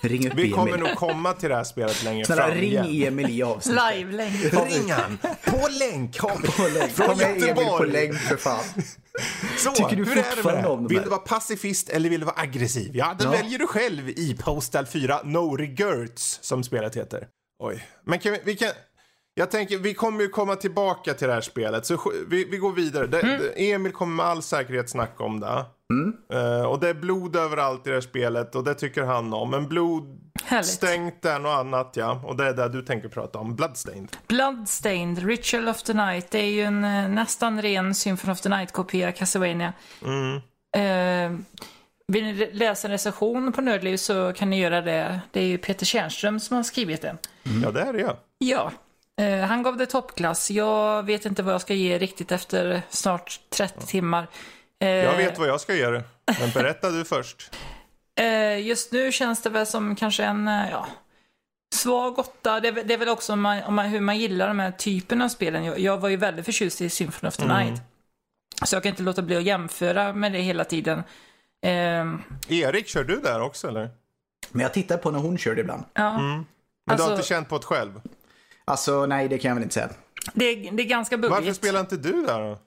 Ring 0.00 0.26
upp 0.28 0.34
Vi 0.36 0.50
kommer 0.50 0.72
Emil. 0.72 0.80
nog 0.88 0.96
komma 0.96 1.32
till 1.32 1.48
det 1.48 1.54
här 1.54 1.64
spelet 1.64 2.04
längre 2.04 2.24
Snälla 2.24 2.46
fram 2.46 2.56
ring 2.56 2.70
igen. 2.84 3.06
Emil 3.12 3.30
i 3.30 3.42
avsnittet. 3.42 3.82
Live-länk. 3.94 4.34
Ring 4.52 4.90
han! 4.92 5.18
På 5.44 5.68
länk! 5.70 6.18
Kom. 6.18 6.42
På 6.42 6.68
länk. 6.68 6.92
Från 6.92 7.18
med 7.18 7.42
Emil 7.42 7.54
på 7.78 7.84
länk 7.84 8.14
för 8.18 8.36
fan. 8.36 8.64
Så, 9.58 9.70
Tycker 9.70 9.96
du 9.96 10.04
hur 10.04 10.18
är 10.18 10.36
det 10.36 10.44
med 10.44 10.64
det? 10.64 10.68
om 10.68 10.82
de 10.82 10.88
Vill 10.94 11.02
du 11.02 11.08
vara 11.08 11.20
pacifist 11.20 11.88
eller 11.88 12.10
vill 12.10 12.20
du 12.20 12.26
vara 12.26 12.40
aggressiv? 12.40 12.90
Ja, 12.94 13.14
det 13.18 13.24
Ja. 13.24 13.30
väljer 13.30 13.58
du 13.58 13.66
själv 13.66 14.08
i 14.08 14.36
Postal 14.40 14.86
4 14.86 15.20
No 15.24 15.56
Regrets, 15.56 16.38
som 16.42 16.64
spelet 16.64 16.96
heter. 16.96 17.26
Oj. 17.62 17.86
Men 18.06 18.18
kan 18.18 18.32
vi, 18.32 18.40
vi 18.44 18.56
kan... 18.56 18.68
Jag 19.34 19.50
tänker, 19.50 19.78
vi 19.78 19.94
kommer 19.94 20.20
ju 20.22 20.28
komma 20.28 20.56
tillbaka 20.56 21.14
till 21.14 21.28
det 21.28 21.34
här 21.34 21.40
spelet, 21.40 21.86
så 21.86 22.12
vi, 22.28 22.44
vi 22.44 22.56
går 22.56 22.72
vidare. 22.72 23.06
Det, 23.06 23.20
Mm. 23.20 23.42
Emil 23.56 23.92
kommer 23.92 24.14
med 24.16 24.26
all 24.26 24.42
säkerhet 24.42 24.90
snacka 24.90 25.24
om 25.24 25.40
det. 25.40 25.64
Eh, 26.32 26.62
och 26.64 26.80
det 26.80 26.88
är 26.88 26.94
blod 26.94 27.36
överallt 27.36 27.86
i 27.86 27.90
det 27.90 27.96
här 27.96 28.00
spelet 28.00 28.54
och 28.54 28.64
det 28.64 28.74
tycker 28.74 29.02
han 29.02 29.32
om. 29.32 29.50
Men 29.50 29.68
blod 29.68 30.20
Härligt. 30.44 30.66
stängt 30.66 31.24
är 31.24 31.38
något 31.38 31.58
annat, 31.58 31.92
ja. 31.96 32.22
Och 32.24 32.36
det 32.36 32.44
är 32.44 32.52
det 32.52 32.68
du 32.68 32.82
tänker 32.82 33.08
prata 33.08 33.38
om, 33.38 33.56
Bloodstained. 33.56 34.16
Bloodstained, 34.28 35.18
Ritual 35.26 35.68
of 35.68 35.82
the 35.82 35.94
Night. 35.94 36.30
Det 36.30 36.38
är 36.38 36.50
ju 36.50 36.62
en 36.62 36.84
eh, 36.84 37.08
nästan 37.08 37.62
ren 37.62 37.94
Symphony 37.94 38.32
of 38.32 38.40
the 38.40 38.48
Night-kopia, 38.48 39.12
Castlevania. 39.12 39.72
Eh, 40.76 41.30
vill 42.12 42.24
ni 42.24 42.50
läsa 42.52 42.88
en 42.88 42.92
recension 42.92 43.52
på 43.52 43.60
Nördliv 43.60 43.96
så 43.96 44.32
kan 44.32 44.50
ni 44.50 44.60
göra 44.60 44.80
det. 44.80 45.20
Det 45.32 45.40
är 45.40 45.44
ju 45.46 45.58
Peter 45.58 45.86
Tjärnström 45.86 46.40
som 46.40 46.56
har 46.56 46.64
skrivit 46.64 47.02
den. 47.02 47.18
Ja, 47.64 47.70
det 47.70 47.80
är 47.80 47.92
det 47.92 48.00
ja. 48.00 48.16
Ja, 48.38 48.72
han 49.46 49.62
gav 49.62 49.76
det 49.76 49.86
toppklass. 49.86 50.50
Jag 50.50 51.02
vet 51.02 51.24
inte 51.26 51.42
vad 51.42 51.54
jag 51.54 51.60
ska 51.60 51.74
ge 51.74 51.98
riktigt 51.98 52.32
efter 52.32 52.82
snart 52.90 53.40
30 53.50 53.86
timmar. 53.86 54.26
Eh, 54.80 54.88
Jag 54.88 55.16
vet 55.16 55.38
vad 55.38 55.48
jag 55.48 55.60
ska 55.60 55.74
ge 55.74 55.86
det. 55.86 56.04
Men 56.40 56.50
berätta 56.54 56.90
du 56.90 57.04
först. 57.04 57.50
Eh, 58.20 58.58
just 58.66 58.92
nu 58.92 59.12
känns 59.12 59.42
det 59.42 59.50
väl 59.50 59.66
som 59.66 59.96
kanske 59.96 60.24
en, 60.24 60.48
eh, 60.48 60.70
ja, 60.70 60.86
svag 61.74 62.18
åtta. 62.18 62.60
Det, 62.60 62.68
är 62.68 62.72
väl- 62.72 62.86
det 62.86 62.94
är 62.94 62.98
väl 62.98 63.08
också 63.08 63.32
om 63.32 63.40
man, 63.40 63.62
om 63.62 63.74
man, 63.74 63.86
hur 63.86 64.00
man 64.00 64.18
gillar 64.18 64.48
de 64.48 64.58
här 64.58 64.70
typen 64.72 65.22
av 65.22 65.28
spelen. 65.28 65.64
Jag, 65.64 65.78
jag 65.78 65.98
var 65.98 66.08
ju 66.08 66.16
väldigt 66.16 66.44
förtjust 66.44 66.80
i 66.80 66.90
Symphony 66.90 67.28
of 67.28 67.36
the 67.36 67.46
Night. 67.46 67.80
Så 68.64 68.76
jag 68.76 68.82
kan 68.82 68.90
inte 68.90 69.02
låta 69.02 69.22
bli 69.22 69.36
att 69.36 69.42
jämföra 69.42 70.12
med 70.12 70.32
det 70.32 70.38
hela 70.38 70.64
tiden. 70.64 71.02
Ehm, 71.66 72.22
Erik, 72.48 72.88
kör 72.88 73.04
du 73.04 73.16
där 73.20 73.40
också 73.40 73.68
eller? 73.68 73.90
Men 74.50 74.62
jag 74.62 74.74
tittar 74.74 74.96
på 74.98 75.10
när 75.10 75.18
hon 75.18 75.38
körde 75.38 75.60
ibland. 75.60 75.84
ja. 75.94 76.18
Men 76.18 76.44
du 76.86 76.92
har 76.92 76.94
Alltså- 76.94 77.12
inte 77.12 77.26
känt 77.28 77.48
på 77.48 77.58
det 77.58 77.64
själv? 77.64 78.00
Alltså 78.70 79.06
nej, 79.06 79.28
det 79.28 79.38
kan 79.38 79.48
jag 79.48 79.54
väl 79.54 79.62
inte 79.62 79.74
säga. 79.74 79.90
det, 80.34 80.44
är, 80.44 80.72
det 80.72 80.82
är 80.82 80.86
ganska 80.86 81.16
Varför 81.16 81.36
buggigt. 81.40 81.56
spelar 81.56 81.80
inte 81.80 81.96
du 81.96 82.12
där 82.26 82.40
då? 82.40 82.58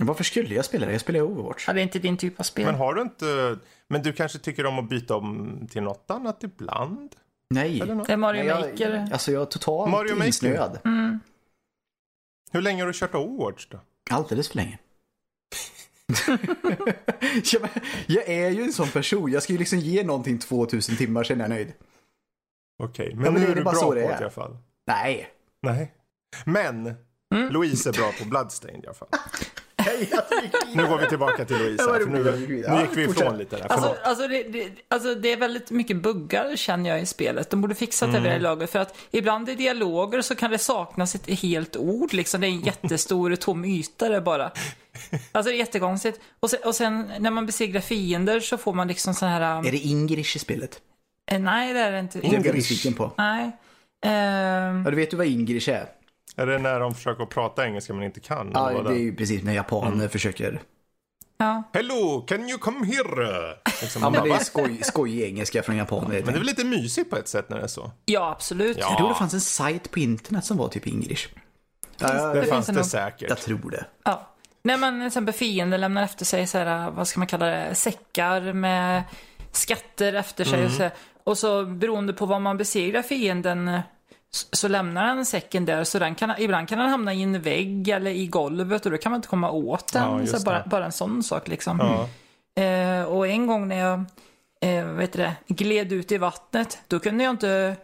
Varför 0.00 0.24
skulle 0.24 0.54
jag 0.54 0.64
spela 0.64 0.86
det? 0.86 0.92
Jag 0.92 1.00
spelar 1.00 1.20
ju 1.20 1.26
Overwatch. 1.26 1.64
Ja, 1.66 1.72
det 1.72 1.80
är 1.80 1.82
inte 1.82 1.98
din 1.98 2.16
typ 2.16 2.40
av 2.40 2.44
spel. 2.44 2.66
Men 2.66 2.74
har 2.74 2.94
du 2.94 3.02
inte, 3.02 3.58
men 3.88 4.02
du 4.02 4.12
kanske 4.12 4.38
tycker 4.38 4.66
om 4.66 4.78
att 4.78 4.88
byta 4.88 5.16
om 5.16 5.58
till 5.70 5.82
något 5.82 6.10
annat 6.10 6.44
ibland? 6.44 7.16
Nej. 7.50 7.80
Eller 7.80 7.94
något? 7.94 8.06
Det 8.06 8.12
är 8.12 8.16
Mario 8.16 8.44
Nej, 8.44 8.70
Maker. 8.70 8.94
jag, 8.94 9.12
alltså 9.12 9.32
jag 9.32 9.42
är 9.42 9.46
totalt 9.46 9.90
Mario 9.90 10.24
insnöad. 10.24 10.78
Mm. 10.84 11.20
Hur 12.52 12.62
länge 12.62 12.82
har 12.82 12.86
du 12.86 12.92
kört 12.92 13.14
Overwatch 13.14 13.66
då? 13.66 13.80
Alldeles 14.10 14.48
för 14.48 14.56
länge. 14.56 14.78
jag, 18.06 18.28
är 18.28 18.50
ju 18.50 18.62
en 18.62 18.72
sån 18.72 18.88
person. 18.88 19.32
Jag 19.32 19.42
ska 19.42 19.52
ju 19.52 19.58
liksom 19.58 19.78
ge 19.78 20.04
någonting 20.04 20.38
2000 20.38 20.96
timmar 20.96 21.24
sen 21.24 21.40
är 21.40 21.44
jag 21.44 21.50
nöjd. 21.50 21.72
Okej, 22.82 23.14
men, 23.14 23.24
Ja, 23.24 23.30
men 23.30 23.40
nu 23.40 23.46
det 23.46 23.52
är 23.52 23.52
är 23.52 23.56
du 23.56 23.64
bara 23.64 23.72
bra 23.72 23.80
så 23.80 23.86
på 23.86 23.94
det 23.94 24.00
i 24.00 24.12
alla 24.12 24.30
fall. 24.30 24.56
Nej. 24.86 25.30
Nej. 25.64 25.92
Men, 26.44 26.94
Mm. 27.34 27.48
Louise 27.52 27.88
är 27.88 27.92
bra 27.92 28.12
på 28.18 28.24
Bloodstained 28.24 28.84
i 28.84 28.86
alla 28.86 28.94
fall. 28.94 29.08
Nu 30.74 30.86
går 30.86 30.98
vi 30.98 31.06
tillbaka 31.06 31.44
till 31.44 31.56
Louise. 31.58 31.82
Här, 31.90 31.98
för 32.00 32.06
nu, 32.06 32.24
nu 32.68 32.80
gick 32.80 32.96
vi 32.96 33.02
ifrån 33.04 33.38
lite 33.38 33.56
där. 33.56 33.72
Alltså, 33.72 33.96
alltså, 34.04 34.28
det, 34.28 34.42
det, 34.42 34.68
alltså 34.88 35.14
det 35.14 35.32
är 35.32 35.36
väldigt 35.36 35.70
mycket 35.70 35.96
buggar 35.96 36.56
känner 36.56 36.90
jag 36.90 37.00
i 37.02 37.06
spelet. 37.06 37.50
De 37.50 37.60
borde 37.60 37.74
fixat 37.74 38.08
det 38.12 38.18
Mm. 38.18 38.22
vid 38.22 38.30
det 38.30 38.34
här 38.34 38.40
laget. 38.42 38.70
För 38.70 38.78
att 38.78 38.98
ibland 39.10 39.48
i 39.48 39.54
dialoger 39.54 40.22
så 40.22 40.34
kan 40.34 40.50
det 40.50 40.58
saknas 40.58 41.14
ett 41.14 41.26
helt 41.40 41.76
ord. 41.76 42.12
Liksom. 42.12 42.40
Det 42.40 42.46
är 42.46 42.48
en 42.48 42.60
jättestor 42.60 43.36
tom 43.36 43.64
yta 43.64 44.08
där 44.08 44.20
bara. 44.20 44.50
Alltså 45.32 45.50
det 45.50 45.56
är 45.56 45.58
jättekonstigt. 45.58 46.20
Och 46.40 46.50
sen, 46.50 46.60
och 46.64 46.74
sen 46.74 47.10
när 47.18 47.30
man 47.30 47.46
besegrar 47.46 47.80
fiender 47.80 48.40
så 48.40 48.58
får 48.58 48.72
man 48.72 48.88
liksom 48.88 49.14
sån 49.14 49.28
här... 49.28 49.66
Är 49.66 49.72
det 49.72 49.78
Ingrish 49.78 50.36
i 50.36 50.38
spelet? 50.38 50.80
eh, 51.30 51.38
nej, 51.40 51.72
det 51.72 51.80
är 51.80 51.92
det 51.92 51.98
inte. 52.00 52.18
Det 52.20 52.26
är 52.26 52.32
jag 52.32 52.46
Ingrish. 52.46 52.96
på. 52.96 53.12
Nej. 53.18 53.50
Ehm, 54.04 54.82
Ja, 54.84 54.90
du 54.90 54.96
vet 54.96 55.12
ju 55.12 55.16
vad 55.16 55.26
Ingrish 55.26 55.68
är? 55.68 55.86
Är 56.36 56.46
det 56.46 56.58
när 56.58 56.80
de 56.80 56.94
försöker 56.94 57.26
prata 57.26 57.66
engelska 57.66 57.94
men 57.94 58.02
inte 58.02 58.20
kan? 58.20 58.48
eller 58.56 58.72
Ja, 58.72 58.82
det 58.82 58.90
är 58.90 58.94
det? 58.94 58.98
ju 59.00 59.16
precis 59.16 59.42
när 59.42 59.52
japaner 59.52 59.92
Mm. 59.92 60.08
försöker. 60.08 60.62
ja. 61.38 61.62
Hello, 61.72 62.24
can 62.28 62.48
you 62.48 62.58
come 62.58 62.86
here? 62.86 63.54
Liksom, 63.82 64.02
Ja, 64.02 64.10
men 64.10 64.20
bara, 64.20 64.28
det 64.28 64.34
är 64.40 64.44
skoj, 64.44 64.78
skoj 64.82 65.22
engelska 65.22 65.62
från 65.62 65.76
japaner. 65.76 66.08
men 66.08 66.24
det 66.24 66.30
är 66.30 66.32
väl 66.32 66.42
lite 66.46 66.64
mysigt 66.64 67.10
på 67.10 67.16
ett 67.16 67.28
sätt 67.28 67.48
när 67.50 67.56
det 67.56 67.62
är 67.62 67.66
så? 67.68 67.90
ja, 68.04 68.30
absolut. 68.30 68.76
Ja. 68.80 68.86
Jag 68.88 68.98
tror 68.98 69.08
det 69.08 69.14
fanns 69.14 69.34
en 69.34 69.40
sajt 69.40 69.90
på 69.90 69.98
internet 69.98 70.44
som 70.44 70.56
var 70.56 70.68
typ 70.68 70.86
Ingrish. 70.86 71.28
Ja, 71.98 72.08
Det, 72.12 72.18
jag, 72.22 72.34
finns 72.34 72.48
fanns 72.48 72.66
det 72.66 72.72
det 72.72 72.76
nog. 72.78 72.86
säkert. 72.86 73.28
jag 73.28 73.38
tror 73.38 73.70
det. 73.70 73.84
Ja. 74.04 74.30
När 74.62 74.76
man 74.76 75.00
till 75.00 75.06
exempel 75.06 75.34
fienden 75.34 75.80
lämnar 75.80 76.02
efter 76.02 76.24
sig 76.24 76.46
så 76.46 76.58
här, 76.58 76.90
vad 76.90 77.08
ska 77.08 77.20
man 77.20 77.26
kalla 77.26 77.46
det, 77.46 77.74
säckar 77.74 78.52
med 78.52 79.02
skatter 79.52 80.12
efter 80.12 80.44
sig. 80.44 80.64
Och, 80.64 80.70
så, 80.70 80.90
och 81.24 81.38
så 81.38 81.64
beroende 81.64 82.12
på 82.12 82.26
vad 82.26 82.40
man 82.42 82.56
besegrar 82.56 83.02
fienden 83.02 83.80
så, 84.34 84.46
så 84.52 84.68
lämnar 84.68 85.14
den 85.16 85.26
säcken 85.26 85.64
där. 85.64 85.84
Så 85.84 85.98
den 85.98 86.14
kan, 86.14 86.34
ibland 86.38 86.68
kan 86.68 86.78
den 86.78 86.88
hamna 86.88 87.14
i 87.14 87.22
en 87.22 87.42
vägg 87.42 87.88
eller 87.88 88.10
i 88.10 88.26
golvet 88.26 88.86
och 88.86 88.92
då 88.92 88.98
kan 88.98 89.12
man 89.12 89.16
inte 89.18 89.28
komma 89.28 89.50
åt 89.50 89.92
den. 89.92 90.18
Ja, 90.20 90.26
så 90.26 90.44
bara, 90.44 90.58
det. 90.62 90.68
bara 90.68 90.84
en 90.84 90.92
sån 90.92 91.22
sak 91.22 91.48
liksom. 91.48 91.78
Ja. 91.78 92.08
Eh, 92.62 93.02
och 93.04 93.26
en 93.28 93.46
gång 93.46 93.68
när 93.68 93.76
jag 93.78 94.04
eh, 94.60 94.98
heter 94.98 95.18
det, 95.18 95.54
gled 95.54 95.92
ut 95.92 96.12
i 96.12 96.18
vattnet, 96.18 96.78
då 96.88 96.98
kunde 96.98 97.24
jag 97.24 97.30
inte 97.30 97.76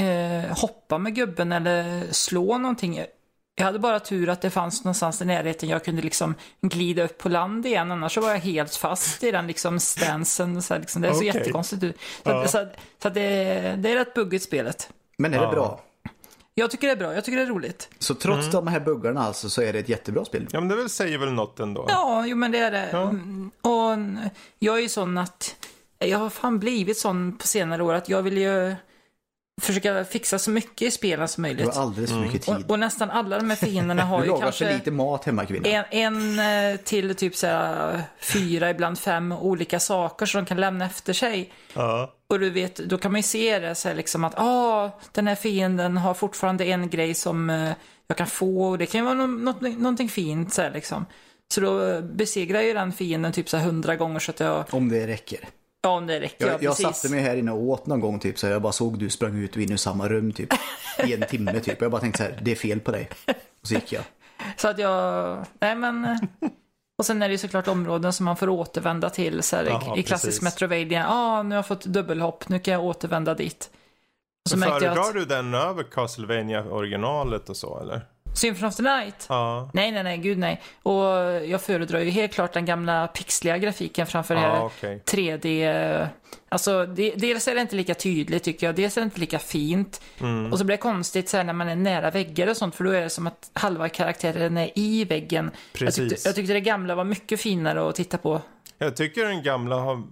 eh, 0.00 0.56
hoppa 0.58 0.98
med 0.98 1.14
gubben 1.14 1.52
eller 1.52 2.06
slå 2.12 2.58
någonting. 2.58 3.04
Jag 3.58 3.64
hade 3.64 3.78
bara 3.78 4.00
tur 4.00 4.28
att 4.28 4.40
det 4.40 4.50
fanns 4.50 4.84
någonstans 4.84 5.22
i 5.22 5.24
närheten 5.24 5.68
jag 5.68 5.84
kunde 5.84 6.02
liksom 6.02 6.34
glida 6.60 7.02
upp 7.04 7.18
på 7.18 7.28
land 7.28 7.66
igen, 7.66 7.92
annars 7.92 8.14
så 8.14 8.20
var 8.20 8.30
jag 8.30 8.38
helt 8.38 8.74
fast 8.74 9.24
i 9.24 9.30
den 9.30 9.46
liksom 9.46 9.80
stansen. 9.80 10.62
Så 10.62 10.74
här, 10.74 10.80
liksom, 10.80 11.02
det 11.02 11.08
är 11.08 11.12
så 11.12 11.24
jättekonstigt 11.24 11.82
ut. 11.82 11.96
Så, 12.24 12.30
Ja. 12.30 12.42
att, 12.44 12.50
så, 12.50 12.58
att, 12.58 12.72
så 13.02 13.08
att 13.08 13.14
det, 13.14 13.24
det 13.78 13.90
är 13.92 13.94
rätt 13.96 14.14
buggigt 14.14 14.44
spelet. 14.44 14.90
Men 15.18 15.34
är 15.34 15.38
det 15.38 15.44
Ja. 15.44 15.50
bra? 15.50 15.80
Jag 16.58 16.70
tycker 16.70 16.86
det 16.86 16.92
är 16.92 16.96
bra, 16.96 17.14
jag 17.14 17.24
tycker 17.24 17.36
det 17.36 17.42
är 17.42 17.46
roligt. 17.46 17.88
Så 17.98 18.14
trots 18.14 18.40
Mm. 18.40 18.50
de 18.52 18.66
här 18.66 18.80
buggarna 18.80 19.20
alltså 19.20 19.50
så 19.50 19.62
är 19.62 19.72
det 19.72 19.78
ett 19.78 19.88
jättebra 19.88 20.24
spel? 20.24 20.48
ja, 20.52 20.60
men 20.60 20.68
det 20.68 20.76
väl 20.76 20.88
säger 20.88 21.18
väl 21.18 21.32
något 21.32 21.60
ändå? 21.60 21.84
Ja, 21.88 22.26
jo 22.26 22.36
men 22.36 22.52
det 22.52 22.58
är 22.58 22.70
det. 22.70 22.88
Ja. 22.92 23.02
Mm, 23.02 23.50
Och 23.60 23.92
n- 23.92 24.18
jag 24.58 24.78
är 24.78 24.82
ju 24.82 24.88
sån 24.88 25.18
att, 25.18 25.54
jag 25.98 26.18
har 26.18 26.30
fan 26.30 26.58
blivit 26.58 26.98
sån 26.98 27.36
på 27.38 27.46
senare 27.46 27.82
år 27.82 27.94
att 27.94 28.08
jag 28.08 28.22
vill 28.22 28.38
ju 28.38 28.74
försöka 29.62 30.04
fixa 30.04 30.38
så 30.38 30.50
mycket 30.50 30.82
i 30.88 30.90
spelen 30.90 31.28
som 31.28 31.42
Du 31.42 31.48
möjligt. 31.48 31.74
har 31.74 31.82
alldeles 31.82 32.10
för 32.10 32.18
mycket 32.18 32.42
tid. 32.42 32.54
Och, 32.64 32.70
och 32.70 32.78
nästan 32.78 33.10
alla 33.10 33.38
de 33.38 33.50
här 33.50 33.56
fienderna 33.56 34.02
har 34.04 34.20
Du 34.22 34.26
ju 34.26 34.36
kanske 34.40 34.72
lite 34.74 34.90
mat 34.90 35.24
hemma 35.24 35.46
kvinna. 35.46 35.68
en, 35.68 35.84
en 36.38 36.72
eh, 36.72 36.76
till 36.80 37.14
typ 37.14 37.36
så 37.36 37.46
här, 37.46 38.02
fyra, 38.20 38.70
ibland 38.70 38.98
fem 38.98 39.32
olika 39.32 39.80
saker 39.80 40.26
som 40.26 40.44
de 40.44 40.48
kan 40.48 40.60
lämna 40.60 40.84
efter 40.86 41.12
sig. 41.12 41.52
Ja. 41.74 42.12
Och 42.28 42.38
du 42.40 42.50
vet, 42.50 42.76
då 42.76 42.98
kan 42.98 43.12
man 43.12 43.18
ju 43.18 43.22
se 43.22 43.58
det 43.58 43.74
så 43.74 43.88
här 43.88 43.94
liksom 43.94 44.24
att 44.24 44.34
ah, 44.38 44.90
den 45.12 45.26
här 45.26 45.34
fienden 45.34 45.96
har 45.96 46.14
fortfarande 46.14 46.64
en 46.64 46.90
grej 46.90 47.14
som 47.14 47.50
eh, 47.50 47.72
jag 48.06 48.16
kan 48.16 48.26
få 48.26 48.68
och 48.68 48.78
det 48.78 48.86
kan 48.86 49.00
ju 49.00 49.04
vara 49.04 49.26
något, 49.26 49.60
någonting 49.60 50.08
fint 50.08 50.52
så 50.54 50.62
här 50.62 50.70
liksom. 50.70 51.06
Så 51.54 51.60
då 51.60 51.82
eh, 51.88 52.00
besegrar 52.00 52.58
jag 52.58 52.66
ju 52.68 52.74
den 52.74 52.92
fienden 52.92 53.32
typ 53.32 53.48
så 53.48 53.56
här 53.56 53.64
hundra 53.64 53.96
gånger 53.96 54.18
så 54.18 54.30
att 54.30 54.40
jag, 54.40 54.64
Om 54.70 54.88
det 54.88 55.06
räcker. 55.06 55.38
Ja 55.86 55.92
om 55.96 56.06
det 56.06 56.20
räcker, 56.20 56.46
Jag, 56.46 56.54
ja, 56.54 56.58
jag 56.60 56.76
satte 56.76 57.08
mig 57.08 57.20
här 57.20 57.36
inne 57.36 57.52
och 57.52 57.62
åt 57.62 57.86
någon 57.86 58.00
gång 58.00 58.18
typ 58.18 58.38
så 58.38 58.46
jag 58.46 58.62
bara 58.62 58.72
såg 58.72 58.98
du 58.98 59.10
sprang 59.10 59.38
ut 59.38 59.56
och 59.56 59.62
in 59.62 59.72
ur 59.72 59.76
samma 59.76 60.08
rum 60.08 60.32
typ. 60.32 60.52
I 61.04 61.14
en 61.14 61.22
timme 61.28 61.60
typ. 61.60 61.80
Jag 61.80 61.90
bara 61.90 62.00
tänkte 62.00 62.18
så 62.18 62.24
här, 62.24 62.40
det 62.42 62.50
är 62.50 62.56
fel 62.56 62.80
på 62.80 62.90
dig. 62.90 63.08
Och 63.60 63.68
så 63.68 63.74
gick 63.74 63.92
jag. 63.92 64.02
Så 64.56 64.68
att 64.68 64.78
jag, 64.78 65.44
nej 65.60 65.76
men. 65.76 66.18
Och 66.98 67.06
sen 67.06 67.22
är 67.22 67.28
det 67.28 67.32
ju 67.32 67.38
såklart 67.38 67.68
områden 67.68 68.12
som 68.12 68.24
man 68.24 68.36
får 68.36 68.48
återvända 68.48 69.10
till 69.10 69.42
så 69.42 69.56
här, 69.56 69.64
Ja, 69.64 69.96
i 69.96 70.02
klassisk 70.02 70.42
precis. 70.42 70.42
Metroidvania. 70.42 71.00
Ja, 71.00 71.06
ah, 71.08 71.42
nu 71.42 71.50
har 71.50 71.56
jag 71.56 71.66
fått 71.66 71.84
dubbelhopp, 71.84 72.48
nu 72.48 72.58
kan 72.58 72.74
jag 72.74 72.84
återvända 72.84 73.34
dit. 73.34 73.70
Och 74.44 74.50
så 74.50 74.58
Föredrar 74.58 75.00
att 75.00 75.12
du 75.12 75.24
den 75.24 75.54
över 75.54 75.82
Castlevania 75.82 76.64
originalet 76.64 77.48
och 77.48 77.56
så 77.56 77.80
eller? 77.80 78.00
Symphony 78.36 78.68
of 78.68 78.76
the 78.76 78.82
Night, 78.82 79.26
Ja. 79.28 79.70
nej 79.74 79.92
nej 79.92 80.02
nej, 80.02 80.18
gud 80.18 80.38
nej. 80.38 80.62
Och 80.82 81.04
jag 81.46 81.62
föredrar 81.62 82.00
ju 82.00 82.10
helt 82.10 82.32
klart 82.32 82.52
den 82.52 82.64
gamla 82.64 83.06
pixliga 83.08 83.58
grafiken 83.58 84.06
framför 84.06 84.34
det 84.34 84.40
här 84.40 84.48
Ja, 84.56 84.64
okej. 84.76 85.02
3D. 85.06 86.08
Alltså, 86.48 86.86
det, 86.86 87.10
dels 87.16 87.48
är 87.48 87.54
det 87.54 87.60
inte 87.60 87.76
lika 87.76 87.94
tydligt 87.94 88.42
tycker 88.44 88.66
jag, 88.66 88.74
dels 88.74 88.96
är 88.96 89.00
det 89.00 89.04
inte 89.04 89.20
lika 89.20 89.38
fint. 89.38 90.00
Mm. 90.20 90.52
Och 90.52 90.58
så 90.58 90.64
blir 90.64 90.76
det 90.76 90.80
konstigt 90.82 91.28
så 91.28 91.42
när 91.42 91.52
man 91.52 91.68
är 91.68 91.76
nära 91.76 92.10
väggar 92.10 92.46
och 92.48 92.56
sånt, 92.56 92.74
för 92.74 92.84
då 92.84 92.90
är 92.90 93.00
det 93.00 93.10
som 93.10 93.26
att 93.26 93.50
halva 93.52 93.88
karaktären 93.88 94.56
är 94.56 94.70
i 94.74 95.04
väggen. 95.04 95.50
Jag 95.72 95.80
Precis. 95.80 96.10
tyckte, 96.10 96.28
jag 96.28 96.34
tyckte 96.34 96.52
det 96.52 96.60
gamla 96.60 96.94
var 96.94 97.04
mycket 97.04 97.40
finare 97.40 97.88
att 97.88 97.94
titta 97.94 98.18
på. 98.18 98.40
Jag 98.78 98.96
tycker 98.96 99.24
den 99.24 99.42
gamla 99.42 99.76
har... 99.76 100.02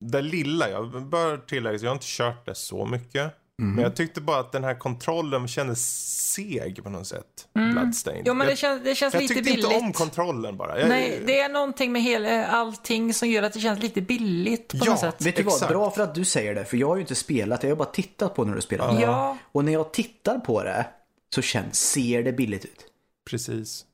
Det 0.00 0.22
lilla, 0.22 0.70
jag 0.70 1.06
bör 1.06 1.36
tillägga, 1.36 1.78
jag 1.78 1.88
har 1.90 1.94
inte 1.94 2.06
kört 2.08 2.46
det 2.46 2.54
så 2.54 2.86
mycket. 2.86 3.34
Mhm. 3.62 3.74
Men 3.74 3.84
jag 3.84 3.96
tyckte 3.96 4.20
bara 4.20 4.40
att 4.40 4.52
den 4.52 4.64
här 4.64 4.74
kontrollen 4.74 5.48
kändes 5.48 6.06
seg 6.32 6.84
på 6.84 6.90
något 6.90 7.06
sätt. 7.06 7.48
Bloodstained. 7.52 8.20
Mm. 8.20 8.26
Jo, 8.26 8.34
men 8.34 8.46
jag, 8.46 8.52
det 8.52 8.56
känns, 8.56 8.84
det 8.84 8.94
känns 8.94 9.14
jag 9.14 9.20
lite 9.22 9.34
tyckte 9.34 9.50
billigt. 9.50 9.64
inte 9.72 9.76
om 9.86 9.92
kontrollen 9.92 10.56
bara. 10.56 10.80
Jag, 10.80 10.88
Nej, 10.88 11.22
det 11.26 11.40
är 11.40 11.48
någonting 11.48 11.92
med 11.92 12.02
hela, 12.02 12.46
allting 12.46 13.14
som 13.14 13.28
gör 13.28 13.42
att 13.42 13.52
det 13.52 13.60
känns 13.60 13.82
lite 13.82 14.00
billigt 14.00 14.68
på 14.68 14.76
Ja, 14.76 14.90
något 14.90 15.00
sätt. 15.00 15.26
Vet 15.26 15.36
du 15.36 15.42
vad, 15.42 15.68
bra 15.68 15.90
för 15.90 16.02
att 16.02 16.14
du 16.14 16.24
säger 16.24 16.54
det. 16.54 16.64
För 16.64 16.76
jag 16.76 16.88
har 16.88 16.96
ju 16.96 17.00
inte 17.00 17.14
spelat 17.14 17.60
det, 17.60 17.66
jag 17.66 17.74
har 17.76 17.78
bara 17.84 17.92
tittat 17.92 18.34
på 18.34 18.44
när 18.44 18.54
du 18.54 18.60
spelar. 18.60 19.00
Ja, 19.00 19.36
Och 19.52 19.64
när 19.64 19.72
jag 19.72 19.92
tittar 19.92 20.38
på 20.38 20.62
det 20.64 20.86
så 21.34 21.42
känns, 21.42 21.78
ser 21.90 22.22
det 22.22 22.32
billigt 22.32 22.64
ut. 22.64 22.84
Precis. 23.30 23.84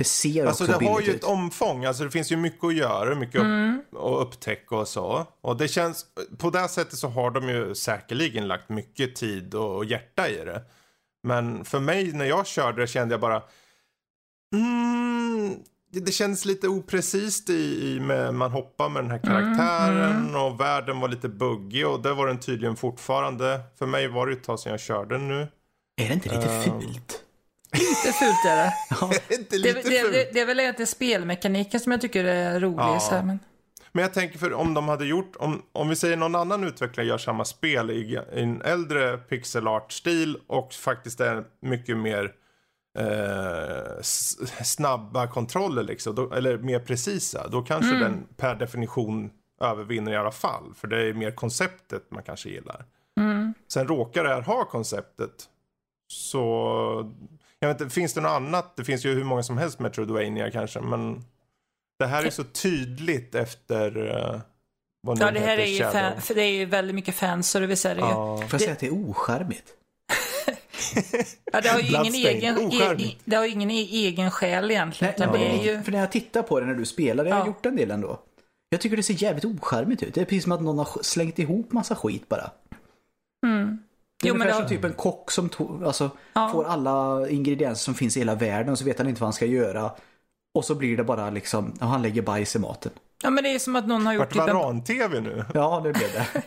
Det 0.00 0.04
ser 0.04 0.46
Alltså 0.46 0.64
också 0.64 0.78
det 0.78 0.86
har 0.86 1.00
ju 1.00 1.10
ut. 1.10 1.16
ett 1.16 1.24
omfång, 1.24 1.84
alltså 1.84 2.04
det 2.04 2.10
finns 2.10 2.32
ju 2.32 2.36
mycket 2.36 2.64
att 2.64 2.74
göra, 2.74 3.14
mycket 3.14 3.40
Mm. 3.40 3.80
att 3.92 4.26
upptäcka 4.26 4.76
och 4.76 4.88
så. 4.88 5.26
Och 5.40 5.56
det 5.56 5.68
känns, 5.68 6.06
på 6.38 6.50
det 6.50 6.68
sättet 6.68 6.98
så 6.98 7.08
har 7.08 7.30
de 7.30 7.48
ju 7.48 7.74
säkerligen 7.74 8.48
lagt 8.48 8.68
mycket 8.68 9.16
tid 9.16 9.54
och, 9.54 9.76
och 9.76 9.84
hjärta 9.84 10.28
i 10.28 10.44
det. 10.44 10.62
Men 11.22 11.64
för 11.64 11.80
mig 11.80 12.12
när 12.12 12.24
jag 12.24 12.46
körde 12.46 12.86
kände 12.86 13.12
jag 13.14 13.20
bara, 13.20 13.42
mm, 14.54 15.54
det, 15.92 16.00
det 16.00 16.12
kändes 16.12 16.44
lite 16.44 16.68
oprecist 16.68 17.50
i, 17.50 17.88
i 17.96 18.00
med, 18.00 18.34
man 18.34 18.50
hoppar 18.52 18.88
med 18.88 19.04
den 19.04 19.10
här 19.10 19.18
karaktären 19.18 20.36
och 20.36 20.60
världen 20.60 21.00
var 21.00 21.08
lite 21.08 21.28
buggig 21.28 21.86
och 21.86 22.00
det 22.02 22.14
var 22.14 22.26
den 22.26 22.40
tydligen 22.40 22.76
fortfarande. 22.76 23.60
För 23.78 23.86
mig 23.86 24.08
var 24.08 24.26
det 24.26 24.32
ett 24.32 24.44
tag 24.44 24.60
sedan 24.60 24.70
jag 24.72 24.80
körde 24.80 25.18
nu. 25.18 25.48
Är 26.00 26.08
det 26.08 26.14
inte 26.14 26.28
lite 26.28 26.48
Ehm, 26.54 26.62
fult? 26.80 27.24
Lite 27.72 28.12
fult 28.12 28.44
är 28.48 28.56
det. 28.56 29.34
inte 29.34 29.56
Det, 29.56 29.58
lite 29.58 29.90
det, 29.90 30.00
fult. 30.00 30.12
det, 30.12 30.30
det 30.32 30.40
är 30.40 30.46
väl 30.46 30.60
egentligen 30.60 30.86
spelmekaniken 30.86 31.80
som 31.80 31.92
jag 31.92 32.00
tycker 32.00 32.24
är 32.24 32.60
rolig. 32.60 32.78
Ja. 32.78 33.00
Så 33.00 33.14
här, 33.14 33.22
men... 33.22 33.38
Men 33.92 34.02
jag 34.02 34.14
tänker 34.14 34.38
för 34.38 34.52
om 34.52 34.74
de 34.74 34.88
hade 34.88 35.06
gjort, 35.06 35.36
om, 35.38 35.62
om 35.72 35.88
vi 35.88 35.96
säger 35.96 36.16
någon 36.16 36.34
annan 36.34 36.64
utvecklare 36.64 37.06
gör 37.06 37.18
samma 37.18 37.44
spel 37.44 37.90
i, 37.90 37.94
i 37.94 38.40
en 38.42 38.62
äldre 38.62 39.16
pixel 39.18 39.68
art-stil 39.68 40.38
och 40.46 40.72
faktiskt 40.72 41.20
är 41.20 41.44
mycket 41.62 41.96
mer 41.96 42.32
eh, 42.98 44.02
snabba 44.62 45.26
kontroller 45.26 45.82
liksom, 45.82 46.14
då, 46.14 46.32
eller 46.32 46.58
mer 46.58 46.78
precisa, 46.78 47.48
då 47.48 47.62
kanske 47.62 47.94
den 47.96 48.26
per 48.36 48.54
definition 48.54 49.30
övervinner 49.60 50.12
i 50.12 50.16
alla 50.16 50.32
fall. 50.32 50.74
För 50.74 50.88
det 50.88 51.02
är 51.08 51.12
mer 51.14 51.30
konceptet 51.30 52.10
man 52.10 52.22
kanske 52.22 52.48
gillar. 52.48 52.84
Sen 53.68 53.88
råkar 53.88 54.24
det 54.24 54.30
här 54.34 54.42
ha 54.42 54.64
konceptet. 54.64 55.44
Så, 56.12 57.12
jag 57.60 57.68
vet 57.68 57.80
inte, 57.80 57.94
finns 57.94 58.14
det 58.14 58.20
något 58.20 58.30
annat? 58.30 58.76
Det 58.76 58.84
finns 58.84 59.04
ju 59.06 59.14
hur 59.14 59.24
många 59.24 59.42
som 59.42 59.58
helst 59.58 59.78
Metroidvania 59.78 60.50
kanske, 60.50 60.80
men 60.80 61.24
det 61.98 62.06
här 62.06 62.24
är 62.24 62.30
så 62.30 62.44
tydligt 62.44 63.34
efter 63.34 63.96
uh, 63.98 64.40
vad 65.02 65.18
nu 65.18 65.24
Ja, 65.24 65.30
det 65.30 65.40
här 65.40 65.56
heter, 65.56 65.62
är 65.62 65.66
ju, 65.66 66.10
fan, 66.10 66.20
för 66.20 66.34
det 66.34 66.42
är 66.42 66.52
ju 66.52 66.64
väldigt 66.64 66.94
mycket 66.94 67.14
fanservice. 67.14 67.84
Är 67.86 67.94
det 67.94 68.00
ju. 68.00 68.06
Ja. 68.06 68.36
Får 68.36 68.48
jag 68.52 68.60
säga 68.60 68.72
att 68.72 68.78
det 68.78 68.86
är 68.86 68.92
ocharmigt? 69.10 69.64
Ja, 71.52 71.60
det 71.60 71.68
har 71.68 71.80
ju 71.80 71.88
ingen 71.88 72.14
egen, 72.14 72.58
Ocharmigt. 72.58 73.14
e, 73.14 73.16
det 73.24 73.36
har 73.36 73.44
ju 73.44 73.50
ingen 73.50 73.70
e- 73.70 73.88
egen 73.90 74.30
själ 74.30 74.70
egentligen. 74.70 75.14
Nej, 75.18 75.28
nej, 75.32 75.38
det 75.62 75.70
är 75.70 75.76
ju... 75.76 75.82
För 75.82 75.92
när 75.92 75.98
jag 75.98 76.12
tittar 76.12 76.42
på 76.42 76.60
det 76.60 76.66
när 76.66 76.74
du 76.74 76.86
spelar, 76.86 77.24
det 77.24 77.30
har 77.30 77.38
jag 77.38 77.44
Ja. 77.46 77.50
gjort 77.50 77.66
en 77.66 77.76
del 77.76 77.90
ändå. 77.90 78.20
Jag 78.68 78.80
tycker 78.80 78.96
det 78.96 79.02
ser 79.02 79.22
jävligt 79.22 79.44
ocharmigt 79.44 80.02
ut. 80.02 80.14
Det 80.14 80.20
är 80.20 80.24
precis 80.24 80.42
som 80.42 80.52
att 80.52 80.62
någon 80.62 80.78
har 80.78 81.02
slängt 81.02 81.38
ihop 81.38 81.72
massa 81.72 81.94
skit 81.96 82.28
bara. 82.28 82.50
Det 84.22 84.26
är. 84.26 84.28
Jo, 84.28 84.34
men 84.34 84.42
ungefär 84.42 84.46
det 84.62 84.68
som 84.68 84.76
har- 84.76 84.82
typ 84.82 84.84
en 84.84 84.92
kock 84.96 85.30
som 85.30 85.48
to- 85.50 85.86
alltså, 85.86 86.10
Ja. 86.32 86.48
får 86.52 86.64
alla 86.64 87.28
ingredienser 87.28 87.84
som 87.84 87.94
finns 87.94 88.16
i 88.16 88.20
hela 88.20 88.34
världen 88.34 88.72
och 88.72 88.78
så 88.78 88.84
vet 88.84 88.98
han 88.98 89.08
inte 89.08 89.20
vad 89.20 89.26
han 89.26 89.32
ska 89.32 89.46
göra. 89.46 89.90
Och 90.54 90.64
så 90.64 90.74
blir 90.74 90.96
det 90.96 91.04
bara 91.04 91.30
liksom, 91.30 91.76
ja, 91.80 91.86
han 91.86 92.02
lägger 92.02 92.22
bajs 92.22 92.56
i 92.56 92.58
maten. 92.58 92.92
Ja, 93.22 93.30
men 93.30 93.44
det 93.44 93.54
är 93.54 93.58
som 93.58 93.76
att 93.76 93.86
någon 93.86 94.06
har 94.06 94.12
gjort 94.12 94.20
Vart 94.20 94.32
typ 94.32 94.48
en, 94.48 94.56
varan-tv 94.56 95.20
nu? 95.20 95.44
Ja, 95.54 95.80
det 95.84 95.92
blev 95.92 96.08
det. 96.12 96.42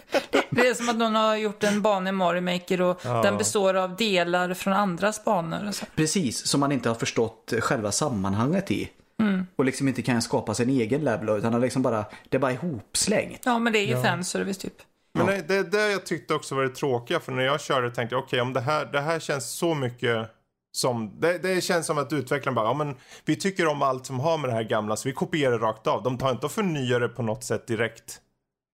det 0.50 0.68
är 0.68 0.74
som 0.74 0.90
att 0.90 0.96
någon 0.96 1.16
har 1.16 1.36
gjort 1.36 1.64
en 1.64 1.82
bana 1.82 2.10
i 2.10 2.12
Mario 2.12 2.42
Maker 2.42 2.82
och 2.82 3.00
den 3.04 3.38
består 3.38 3.74
av 3.74 3.96
delar 3.96 4.54
från 4.54 4.74
andras 4.74 5.24
banor. 5.24 5.68
Och 5.68 5.76
så. 5.76 5.86
Precis, 5.96 6.48
som 6.48 6.60
man 6.60 6.72
inte 6.72 6.90
har 6.90 6.96
förstått 6.96 7.54
själva 7.60 7.92
sammanhanget 7.92 8.72
i. 8.72 8.90
Mm. 9.22 9.48
Och 9.56 9.66
liksom 9.66 9.88
inte 9.88 10.02
kan 10.02 10.22
skapa 10.22 10.54
sin 10.54 10.70
egen 10.70 11.02
level 11.04 11.38
utan 11.38 11.54
är 11.54 11.60
liksom 11.60 11.82
bara, 11.82 12.06
det 12.30 12.38
är 12.38 12.42
bara 12.42 12.52
ihopslängt. 12.52 13.42
Ja, 13.46 13.60
men 13.60 13.74
det 13.74 13.80
är 13.80 13.88
ju 13.96 14.02
fanservice 14.02 14.58
typ. 14.58 14.76
Men 15.14 15.26
nej, 15.26 15.44
det 15.48 15.56
är 15.56 15.64
det 15.64 15.92
jag 15.92 16.06
tyckte 16.06 16.34
också 16.34 16.56
var 16.56 16.64
det 16.64 16.70
tråkiga. 16.70 17.20
För 17.20 17.32
när 17.32 17.44
jag 17.44 17.62
körde 17.62 17.92
tänkte 17.92 18.16
jag 18.16 18.24
okej 18.24 18.42
om 18.42 18.54
det 18.54 18.62
här, 18.62 18.86
det 18.86 19.02
här 19.02 19.20
känns 19.20 19.50
så 19.50 19.76
mycket 19.76 20.30
som, 20.72 21.20
det, 21.20 21.38
det 21.38 21.62
känns 21.62 21.86
som 21.88 21.98
att 21.98 22.14
utvecklaren 22.14 22.56
bara, 22.56 22.66
ja 22.66 22.74
men 22.74 22.96
vi 23.26 23.36
tycker 23.36 23.68
om 23.68 23.82
allt 23.82 24.06
som 24.06 24.20
har 24.20 24.38
med 24.38 24.50
det 24.50 24.54
här 24.54 24.64
gamla 24.64 24.96
så 24.96 25.10
vi 25.10 25.14
kopierar 25.14 25.52
det 25.52 25.66
rakt 25.66 25.88
av. 25.88 26.04
De 26.04 26.18
tar 26.18 26.32
inte 26.32 26.46
och 26.46 26.52
förnyar 26.52 27.00
det 27.00 27.10
på 27.10 27.22
något 27.22 27.44
sätt 27.44 27.68
direkt 27.68 28.22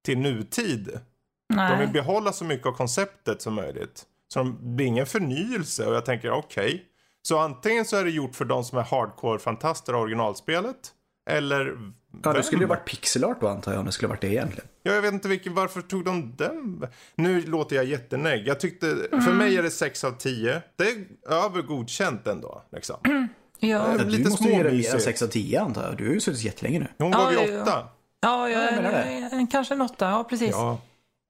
till 0.06 0.18
nutid. 0.18 1.00
De 1.54 1.78
vill 1.78 1.78
Nej. 1.78 1.88
behålla 1.88 2.32
så 2.32 2.46
mycket 2.46 2.68
av 2.68 2.72
konceptet 2.72 3.42
som 3.42 3.54
möjligt. 3.54 4.04
Så 4.34 4.40
de, 4.40 4.58
det 4.62 4.76
blir 4.76 4.86
ingen 4.86 5.06
förnyelse 5.06 5.86
och 5.86 5.96
jag 5.96 6.06
tänker 6.06 6.32
okej. 6.32 6.86
Så 7.22 7.40
antingen 7.40 7.86
så 7.86 7.98
är 7.98 8.04
det 8.04 8.10
gjort 8.10 8.36
för 8.36 8.46
de 8.46 8.64
som 8.64 8.78
är 8.78 8.84
hardcore-fantaster 8.84 9.94
av 9.94 10.02
originalspelet. 10.02 10.94
Eller... 11.30 11.78
Ja, 12.24 12.34
det 12.34 12.44
skulle 12.44 12.62
ju 12.62 12.68
varit 12.68 12.86
pixelart 12.86 13.42
då 13.42 13.48
antar 13.48 13.72
jag 13.72 13.80
om 13.80 13.86
det 13.86 13.92
skulle 13.92 14.10
varit 14.10 14.22
det 14.22 14.28
egentligen. 14.28 14.68
Ja, 14.84 14.94
jag 14.94 15.02
vet 15.02 15.14
inte 15.14 15.28
vilken, 15.28 15.54
varför 15.56 15.82
tog 15.82 16.06
de 16.06 16.34
den? 16.38 16.88
Nu 17.16 17.42
låter 17.42 17.76
jag 17.76 17.86
jättenägg. 17.86 18.48
Jag 18.48 18.60
tyckte, 18.60 18.88
Mm. 19.12 19.22
för 19.26 19.34
mig 19.34 19.58
är 19.58 19.64
det 19.64 19.72
6 19.72 20.04
av 20.04 20.12
10. 20.12 20.62
Det 20.76 20.84
är 20.84 21.06
över 21.46 21.62
godkänt 21.62 22.28
ändå. 22.28 22.64
Liksom. 22.72 22.96
Ja, 23.62 23.68
Ja, 23.98 24.04
Lite 24.04 24.24
du 24.24 24.30
måste 24.30 24.44
ju 24.48 24.54
än 24.54 24.62
småmysigt. 24.62 25.02
6 25.04 25.22
av 25.22 25.28
10 25.28 25.62
antar 25.62 25.84
jag. 25.88 25.98
Du 25.98 26.06
har 26.08 26.14
ju 26.14 26.20
suttit 26.20 26.44
jättelänge 26.44 26.80
nu. 26.80 26.88
Hon 26.98 27.12
Ja, 27.12 27.18
gav 27.20 27.34
ja, 27.34 27.46
ju 27.46 27.52
ja. 27.54 27.62
8. 27.62 27.88
ja, 28.22 28.50
jag 28.50 28.76
menar 28.76 28.92
det. 28.92 29.30
en- 29.36 29.48
kanske 29.48 29.74
en 29.74 29.82
åtta. 29.82 30.10
Ja, 30.10 30.24
precis. 30.24 30.50
Ja. 30.52 30.82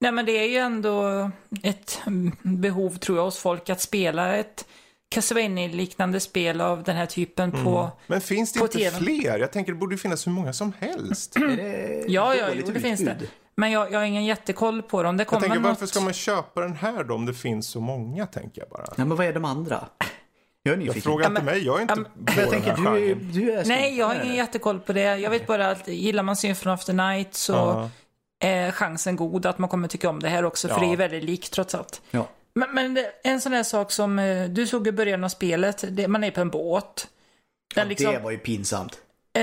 Nej, 0.02 0.12
men 0.12 0.26
det 0.26 0.32
är 0.32 0.46
ju 0.50 0.56
ändå 0.58 1.32
ett 1.64 2.00
mm, 2.08 2.32
behov, 2.42 2.98
tror 2.98 3.18
jag, 3.18 3.26
hos 3.26 3.38
folk 3.40 3.70
att 3.70 3.82
spela 3.82 4.36
ett 4.36 4.66
Castlevania-liknande 5.10 6.20
spel 6.20 6.62
av 6.62 6.84
den 6.84 6.96
här 6.96 7.06
typen 7.06 7.50
Mm. 7.52 7.64
på... 7.66 7.92
Men 8.08 8.22
finns 8.22 8.54
det 8.54 8.60
På 8.60 8.66
inte 8.66 8.78
TV:n. 8.78 8.94
fler? 9.04 9.40
Jag 9.40 9.52
tänker 9.52 9.72
det 9.72 9.78
borde 9.78 9.98
finnas 9.98 10.28
hur 10.28 10.32
många 10.32 10.54
som 10.54 10.74
helst. 10.80 11.34
Det 11.34 12.04
Ja, 12.08 12.36
ja, 12.36 12.48
jo, 12.56 12.72
det 12.74 12.80
finns 12.80 13.00
det. 13.00 13.18
Men 13.56 13.72
jag, 13.72 13.92
jag 13.92 14.00
har 14.00 14.06
ingen 14.06 14.26
jättekoll 14.26 14.82
på 14.82 15.04
dem. 15.04 15.18
Det 15.18 15.22
Jag 15.22 15.28
kommer 15.28 15.42
tänker 15.42 15.60
varför 15.60 15.82
något... 15.82 15.90
ska 15.90 16.00
man 16.02 16.14
köpa 16.14 16.62
den 16.62 16.76
här 16.76 17.04
då 17.04 17.14
om 17.14 17.26
det 17.26 17.34
finns 17.34 17.68
så 17.68 17.80
många 17.80 18.26
tänker 18.28 18.62
jag 18.62 18.70
bara. 18.70 18.86
Nej, 18.98 19.08
men 19.08 19.18
vad 19.18 19.26
är 19.26 19.34
de 19.34 19.46
andra? 19.46 19.86
Jag 20.64 20.74
är 20.74 20.78
Jag 20.78 20.80
nyfiken. 20.80 21.02
frågar 21.02 21.28
inte 21.30 21.42
men- 21.42 21.46
mig, 21.46 21.66
jag 21.66 21.78
är 21.78 21.82
inte 21.82 21.94
ja, 21.98 22.04
på 22.04 22.10
Men 22.16 22.36
jag 22.36 22.44
den 22.44 22.50
tänker, 22.62 22.84
här 22.84 22.94
du, 22.96 23.16
du 23.16 23.52
är 23.52 23.66
Nej, 23.66 23.98
jag 23.98 24.06
har 24.08 24.16
ingen 24.24 24.36
jättekoll 24.36 24.80
på 24.80 24.94
det. 24.94 25.18
Jag 25.18 25.30
vet 25.30 25.48
bara 25.48 25.70
att 25.72 25.88
gillar 25.88 26.24
man 26.24 26.36
Symphony 26.36 26.76
of 26.76 26.86
the 26.86 26.94
Night 26.94 27.34
så 27.34 27.54
Ja. 27.54 27.90
är 28.48 28.72
chansen 28.72 29.16
god 29.16 29.46
att 29.46 29.60
man 29.60 29.70
kommer 29.70 29.88
tycka 29.88 30.10
om 30.10 30.20
det 30.20 30.30
här 30.30 30.46
också. 30.46 30.68
För 30.68 30.76
Ja. 30.76 30.82
det 30.88 30.94
är 30.94 30.98
väldigt 30.98 31.24
likt 31.24 31.52
trots 31.54 31.76
allt. 31.76 32.02
Ja. 32.12 32.28
Men, 32.60 32.74
men 32.94 33.06
en 33.24 33.42
sån 33.42 33.54
här 33.54 33.64
sak 33.64 33.92
som 33.92 34.20
eh, 34.20 34.50
du 34.50 34.68
såg 34.68 34.88
i 34.88 34.92
början 34.92 35.24
av 35.24 35.30
spelet. 35.30 35.86
Det, 35.90 36.08
man 36.08 36.24
är 36.24 36.32
på 36.32 36.42
en 36.42 36.50
båt. 36.50 37.08
Den, 37.76 37.84
Ja, 37.84 37.90
liksom, 37.90 38.14
Det 38.14 38.20
var 38.20 38.32
ju 38.32 38.38
pinsamt. 38.38 39.00
eh, 39.34 39.42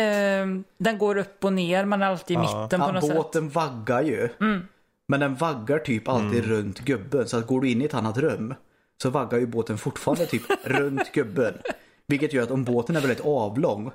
den 0.79 0.99
går 0.99 1.17
upp 1.17 1.45
och 1.45 1.53
ner. 1.53 1.85
Man 1.85 2.03
är 2.03 2.07
alltid 2.07 2.37
i 2.37 2.41
Ja. 2.41 2.63
mitten 2.63 2.81
på 2.81 2.87
Ja, 2.87 2.93
något 2.93 3.05
sätt. 3.07 3.17
båten 3.17 3.49
vaggar 3.49 4.03
ju. 4.03 4.29
Mm. 4.41 4.67
Men 5.09 5.21
den 5.21 5.35
vaggar 5.35 5.79
typ 5.79 6.09
alltid 6.09 6.45
Mm. 6.45 6.51
runt 6.51 6.81
gubben. 6.81 7.29
Så 7.29 7.37
att 7.39 7.47
går 7.47 7.61
du 7.61 7.69
in 7.71 7.83
i 7.83 7.85
ett 7.85 7.95
annat 7.95 8.19
rum 8.19 8.55
så 9.03 9.11
vaggar 9.11 9.39
ju 9.39 9.47
båten 9.47 9.79
fortfarande 9.79 10.27
typ 10.27 10.43
runt 10.65 11.13
gubben. 11.13 11.55
Vilket 12.07 12.33
gör 12.33 12.43
att 12.43 12.51
om 12.51 12.65
båten 12.65 12.97
är 12.97 13.01
väldigt 13.01 13.25
avlång 13.27 13.91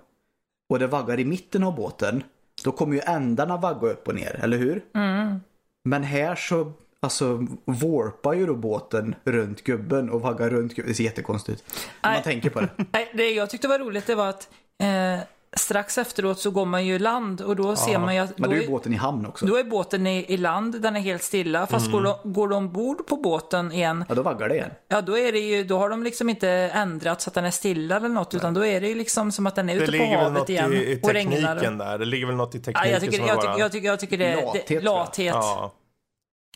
och 0.70 0.80
det 0.80 0.88
vaggar 0.88 1.20
i 1.20 1.26
mitten 1.26 1.64
av 1.64 1.76
båten 1.76 2.24
då 2.64 2.72
kommer 2.72 2.96
ju 2.96 3.02
ändarna 3.02 3.58
vagga 3.58 3.88
upp 3.88 4.08
och 4.08 4.16
ner, 4.16 4.40
eller 4.44 4.58
hur? 4.58 4.84
Mm. 4.96 5.40
Men 5.84 6.04
här 6.04 6.36
så 6.36 6.72
alltså 7.02 7.48
warpar 7.66 8.34
ju 8.34 8.46
då 8.46 8.56
båten 8.56 9.16
runt 9.24 9.64
gubben 9.64 10.10
och 10.10 10.22
vaggar 10.22 10.50
runt 10.50 10.76
gubben. 10.76 10.90
Det 10.92 10.96
ser 10.96 11.04
jättekonstigt 11.04 11.62
ut. 11.62 11.64
Om 11.76 11.80
man 12.04 12.14
Nej. 12.14 12.24
tänker 12.24 12.50
på 12.50 12.60
det. 12.60 12.70
Nej, 12.94 13.12
det 13.14 13.32
jag 13.32 13.50
tyckte 13.50 13.68
var 13.68 13.80
roligt 13.80 14.08
det 14.08 14.16
var 14.16 14.30
att 14.30 14.50
eh, 14.82 15.20
strax 15.58 15.98
efteråt 15.98 16.40
så 16.40 16.52
går 16.52 16.66
man 16.66 16.86
ju 16.86 16.96
i 16.96 17.00
land 17.00 17.42
och 17.42 17.56
då 17.56 17.76
ser 17.76 18.00
man 18.00 18.16
ju 18.16 18.22
att 18.22 18.38
Men 18.38 18.50
då 18.50 18.56
är 18.56 18.68
båten 18.68 18.94
i 18.94 18.96
hamn 18.96 19.26
också. 19.26 19.46
då 19.46 19.58
är 19.58 19.64
båten 19.64 20.08
i, 20.08 20.26
i 20.34 20.38
land, 20.38 20.82
den 20.82 20.96
är 20.96 21.00
helt 21.00 21.24
stilla. 21.24 21.68
Fast 21.68 21.88
Mm. 21.88 22.04
går, 22.04 22.18
de, 22.24 22.34
går 22.34 22.48
de 22.48 22.56
ombord 22.56 23.08
på 23.08 23.16
båten 23.18 23.72
igen, 23.72 24.06
Ja, 24.10 24.16
då 24.16 24.22
vaggar 24.22 24.50
det 24.50 24.56
igen. 24.56 24.72
ja 24.88 25.02
då 25.02 25.18
är 25.18 25.32
det 25.32 25.40
ju, 25.40 25.64
då 25.64 25.78
har 25.78 25.90
de 25.90 26.04
liksom 26.04 26.30
inte 26.30 26.50
ändrat 26.50 27.22
så 27.22 27.30
att 27.30 27.34
den 27.34 27.46
är 27.46 27.52
stilla 27.52 27.96
eller 27.98 28.10
något, 28.10 28.34
utan 28.34 28.54
då 28.54 28.66
är 28.66 28.82
det 28.82 28.88
ju 28.88 28.96
liksom 28.96 29.32
som 29.32 29.48
att 29.48 29.56
den 29.56 29.70
är 29.70 29.76
Det 29.76 29.82
ute 29.84 29.86
på 29.86 29.92
ligger 29.92 30.08
väl 30.10 30.18
havet 30.20 30.34
något 30.40 30.50
i, 30.50 30.54
igen 30.54 30.74
i 30.74 30.96
tekniken 30.98 31.78
där. 31.78 31.98
Det 31.98 32.06
ligger 32.06 32.28
väl 32.28 32.36
något 32.36 32.56
i 32.56 32.58
Ja, 32.58 32.64
tekniken 32.64 32.92
jag, 32.92 33.02
tycker, 33.02 33.18
som 33.18 33.28
jag, 33.28 33.38
bara... 33.38 33.60
jag, 33.60 33.72
tycker, 33.72 33.88
jag 33.88 34.00
tycker 34.00 34.18
det 34.18 34.26
är 34.28 34.42
Lathet, 34.46 34.68
det, 34.68 34.80
lathet. 34.82 35.34
Ja. 35.36 35.74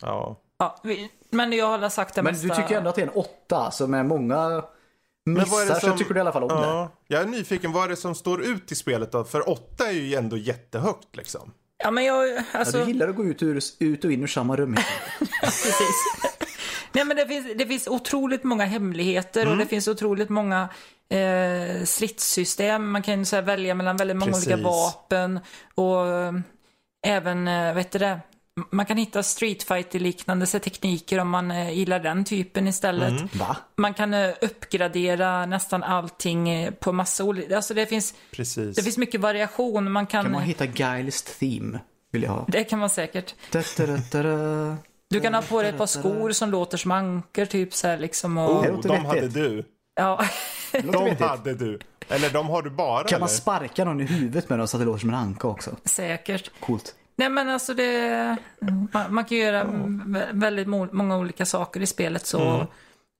Ja. 0.02 0.40
ja. 0.58 0.80
vi, 0.82 1.10
men 1.30 1.52
jag 1.52 1.78
har 1.78 1.88
sagt 1.88 2.14
det 2.14 2.22
Men 2.22 2.32
mesta. 2.34 2.48
du 2.48 2.54
tycker 2.54 2.76
ändå 2.78 2.88
att 2.90 2.96
det 2.96 3.02
är 3.02 3.06
en 3.06 3.12
åtta 3.14 3.70
som 3.70 3.94
är 3.94 4.02
många 4.02 4.62
missar 5.26 5.80
så 5.80 5.96
tycker 5.96 6.14
du 6.14 6.18
i 6.18 6.20
alla 6.20 6.32
fall 6.32 6.42
om 6.42 6.48
det. 6.48 6.66
ja. 6.66 6.90
Jag 7.06 7.22
är 7.22 7.26
nyfiken, 7.26 7.72
vad 7.72 7.84
är 7.84 7.88
det 7.88 7.96
som 7.96 8.14
står 8.14 8.42
ut 8.42 8.72
i 8.72 8.74
spelet 8.74 9.12
då? 9.12 9.24
För 9.24 9.48
åtta 9.50 9.86
är 9.88 9.92
ju 9.92 10.14
ändå 10.14 10.36
jättehögt 10.36 11.16
liksom. 11.16 11.52
Ja, 11.78 11.90
men 11.90 12.04
jag, 12.04 12.28
Ja, 12.28 12.42
alltså... 12.52 12.78
du 12.78 12.84
gillar 12.84 13.08
att 13.08 13.16
gå 13.16 13.24
ut, 13.24 13.42
ur, 13.42 13.60
ut 13.78 14.04
och 14.04 14.12
in 14.12 14.22
ur 14.22 14.26
samma 14.26 14.56
rum. 14.56 14.76
Precis. 15.40 16.04
Nej, 16.92 17.04
men 17.04 17.16
det 17.16 17.26
finns, 17.26 17.46
det 17.58 17.66
finns 17.66 17.88
otroligt 17.88 18.44
många 18.44 18.64
hemligheter 18.64 19.40
Mm. 19.42 19.52
och 19.52 19.58
det 19.58 19.66
finns 19.66 19.88
otroligt 19.88 20.28
många 20.28 20.68
eh, 21.08 21.84
stridssystem. 21.84 22.90
Man 22.90 23.02
kan 23.02 23.18
ju 23.18 23.24
så 23.24 23.36
här 23.36 23.42
välja 23.42 23.74
mellan 23.74 23.96
väldigt 23.96 24.16
många 24.16 24.32
Precis. 24.32 24.46
olika 24.52 24.62
vapen 24.68 25.40
och 25.74 26.06
eh, 26.06 26.32
även, 27.06 27.48
eh, 27.48 27.74
vet 27.74 27.92
du 27.92 27.98
det, 27.98 28.20
man 28.70 28.86
kan 28.86 28.96
hitta 28.96 29.22
Street 29.22 29.62
fighter 29.62 29.98
liknande 30.00 30.46
tekniker 30.46 31.18
om 31.18 31.28
man 31.30 31.50
eh, 31.50 31.70
gillar 31.70 31.98
den 32.00 32.24
typen 32.24 32.68
istället. 32.68 33.10
Mm. 33.10 33.28
Va? 33.32 33.56
Man 33.76 33.94
kan 33.94 34.14
eh, 34.14 34.30
uppgradera 34.40 35.46
nästan 35.46 35.82
allting 35.82 36.48
eh, 36.48 36.70
på 36.70 36.92
massa 36.92 37.24
olika, 37.24 37.56
alltså 37.56 37.74
det 37.74 37.86
finns, 37.86 38.14
Precis. 38.30 38.76
det 38.76 38.82
finns 38.82 38.98
mycket 38.98 39.20
variation. 39.20 39.92
Man 39.92 40.06
kan, 40.06 40.22
Kan 40.22 40.32
man 40.32 40.42
hitta 40.42 40.66
Guiles 40.66 41.22
theme? 41.22 41.78
Vill 42.12 42.22
jag 42.22 42.30
ha. 42.30 42.44
det 42.48 42.64
kan 42.64 42.78
man 42.78 42.90
säkert. 42.90 43.34
Da, 43.52 43.62
da, 43.76 43.86
da, 43.86 43.96
da, 44.12 44.22
da. 44.22 44.76
Du 45.10 45.20
kan 45.20 45.34
ha 45.34 45.42
på 45.42 45.62
dig 45.62 45.70
ett 45.70 45.78
par 45.78 45.86
skor 45.86 46.30
som 46.32 46.50
låter 46.50 46.78
som 46.78 46.90
ankor 46.90 47.44
typ 47.44 47.74
så 47.74 47.88
här 47.88 47.98
liksom. 47.98 48.38
Och, 48.38 48.50
Oh, 48.66 48.80
de 48.80 49.04
hade 49.04 49.28
du. 49.28 49.64
ja. 49.96 50.24
De 50.72 51.04
vettigt. 51.04 51.20
hade 51.20 51.54
du. 51.54 51.78
Eller 52.08 52.30
de 52.30 52.48
har 52.48 52.62
du 52.62 52.70
bara 52.70 53.04
Kan 53.04 53.20
man 53.20 53.28
eller? 53.28 53.36
sparka 53.38 53.84
någon 53.84 54.00
i 54.00 54.04
huvudet 54.04 54.48
med 54.48 54.58
dem 54.58 54.68
så 54.68 54.76
att 54.76 54.80
det 54.80 54.84
låter 54.84 55.00
som 55.00 55.08
en 55.08 55.14
anka 55.14 55.48
också? 55.48 55.76
Säkert. 55.84 56.50
Coolt. 56.60 56.94
Nej 57.16 57.28
men 57.30 57.48
alltså 57.48 57.74
det, 57.74 58.36
man, 58.92 59.14
man 59.14 59.24
kan 59.24 59.38
göra 59.38 59.64
vä- 59.64 60.28
väldigt 60.32 60.68
många 60.92 61.16
olika 61.18 61.46
saker 61.46 61.80
i 61.80 61.86
spelet 61.86 62.26
så. 62.26 62.40
Mm. 62.54 62.66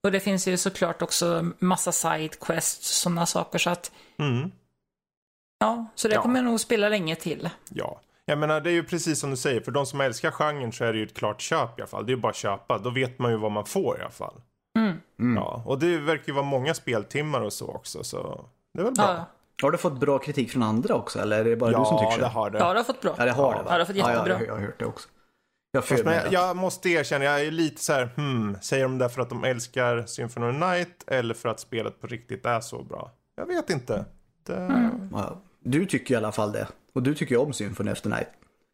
Och 0.03 0.11
det 0.11 0.19
finns 0.19 0.47
ju 0.47 0.57
såklart 0.57 1.01
också 1.01 1.51
massa 1.59 1.91
side 1.91 2.39
quests, 2.39 2.87
sådana 3.01 3.25
saker 3.25 3.59
så 3.59 3.69
att. 3.69 3.91
Mm. 4.19 4.51
Ja, 5.59 5.85
så 5.95 6.07
det 6.07 6.13
Ja. 6.15 6.21
kommer 6.21 6.35
jag 6.35 6.45
nog 6.45 6.59
spela 6.59 6.89
länge 6.89 7.15
till. 7.15 7.49
Ja. 7.69 7.99
Jag 8.25 8.37
menar 8.37 8.61
det 8.61 8.69
är 8.69 8.73
ju 8.73 8.83
precis 8.83 9.19
som 9.19 9.29
du 9.31 9.37
säger. 9.37 9.61
För 9.61 9.71
de 9.71 9.85
som 9.85 10.01
älskar 10.01 10.31
genren 10.31 10.71
så 10.71 10.83
är 10.83 10.93
det 10.93 10.99
ju 10.99 11.05
ett 11.05 11.13
klart 11.13 11.41
köp 11.41 11.79
i 11.79 11.81
alla 11.81 11.87
fall. 11.87 12.05
Det 12.05 12.11
är 12.11 12.15
ju 12.15 12.21
bara 12.21 12.29
att 12.29 12.35
köpa. 12.35 12.77
Då 12.77 12.89
vet 12.89 13.19
man 13.19 13.31
ju 13.31 13.37
vad 13.37 13.51
man 13.51 13.65
får 13.65 13.97
i 13.99 14.01
alla 14.01 14.11
fall. 14.11 14.41
Mm. 14.79 15.35
Ja. 15.35 15.63
Och 15.65 15.79
det 15.79 15.97
verkar 15.97 16.23
ju 16.27 16.33
vara 16.33 16.45
många 16.45 16.73
speltimmar 16.73 17.41
och 17.41 17.53
så 17.53 17.67
också. 17.67 18.03
Så 18.03 18.45
det 18.73 18.79
är 18.79 18.83
väl 18.83 18.93
bra. 18.93 19.05
Ja, 19.05 19.25
Har 19.61 19.71
du 19.71 19.77
fått 19.77 19.99
bra 19.99 20.19
kritik 20.19 20.51
från 20.51 20.63
andra 20.63 20.95
också 20.95 21.19
eller 21.19 21.39
är 21.39 21.43
det 21.43 21.55
bara 21.55 21.71
Ja, 21.71 21.79
du 21.79 21.85
som 21.85 21.99
tycker 21.99 22.11
så? 22.11 22.19
det 22.19 22.27
har 22.27 22.49
det. 22.49 22.57
ja 22.59 22.73
det 22.73 22.79
har 22.79 22.83
fått 22.83 23.01
bra. 23.01 23.15
Ja, 23.17 23.25
det 23.25 23.31
har 23.31 23.53
det 23.53 23.57
va? 23.63 23.65
Ja, 23.69 23.73
det 23.73 23.79
har 23.79 23.85
fått 23.85 23.95
Ja, 23.95 24.11
jättebra. 24.11 24.33
jag, 24.39 24.47
jag 24.47 24.53
har 24.53 24.61
hört 24.61 24.79
det 24.79 24.85
också. 24.85 25.09
Jag 25.71 25.83
att- 26.07 26.31
jag 26.31 26.55
måste 26.55 26.89
erkänna, 26.89 27.25
jag 27.25 27.41
är 27.41 27.51
lite 27.51 27.81
så 27.83 27.93
här, 27.93 28.09
hmm, 28.15 28.57
säger 28.61 28.83
de 28.83 28.97
det 28.97 29.09
för 29.09 29.21
att 29.21 29.29
de 29.29 29.43
älskar 29.43 30.05
Symphony 30.05 30.45
of 30.47 30.53
the 30.53 30.65
Night 30.67 31.03
eller 31.07 31.33
för 31.33 31.49
att 31.49 31.59
spelet 31.59 32.01
på 32.01 32.07
riktigt 32.07 32.45
är 32.45 32.59
så 32.59 32.83
bra? 32.83 33.11
Jag 33.35 33.45
vet 33.45 33.69
inte. 33.69 34.05
Det... 34.47 34.55
Mm. 34.55 35.09
Ja, 35.13 35.41
Du 35.63 35.85
tycker 35.85 36.13
i 36.13 36.17
alla 36.17 36.31
fall 36.31 36.51
det. 36.51 36.67
Och 36.95 37.03
du 37.03 37.15
tycker 37.15 37.37
om 37.37 37.53
Symphony 37.53 37.91
of 37.91 38.01
the 38.01 38.09
Night. 38.09 38.27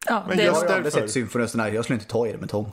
Ja, 0.06 0.24
Men 0.28 0.36
det, 0.36 0.44
Jag 0.44 0.52
har 0.52 0.66
aldrig 0.66 0.92
sett 0.92 1.10
Symphony 1.10 1.44
of 1.44 1.52
the 1.52 1.58
Night. 1.58 1.74
Jag 1.74 1.84
skulle 1.84 1.94
inte 1.96 2.08
ta 2.10 2.26
i 2.26 2.32
det 2.32 2.38
med 2.38 2.50
tång. 2.50 2.72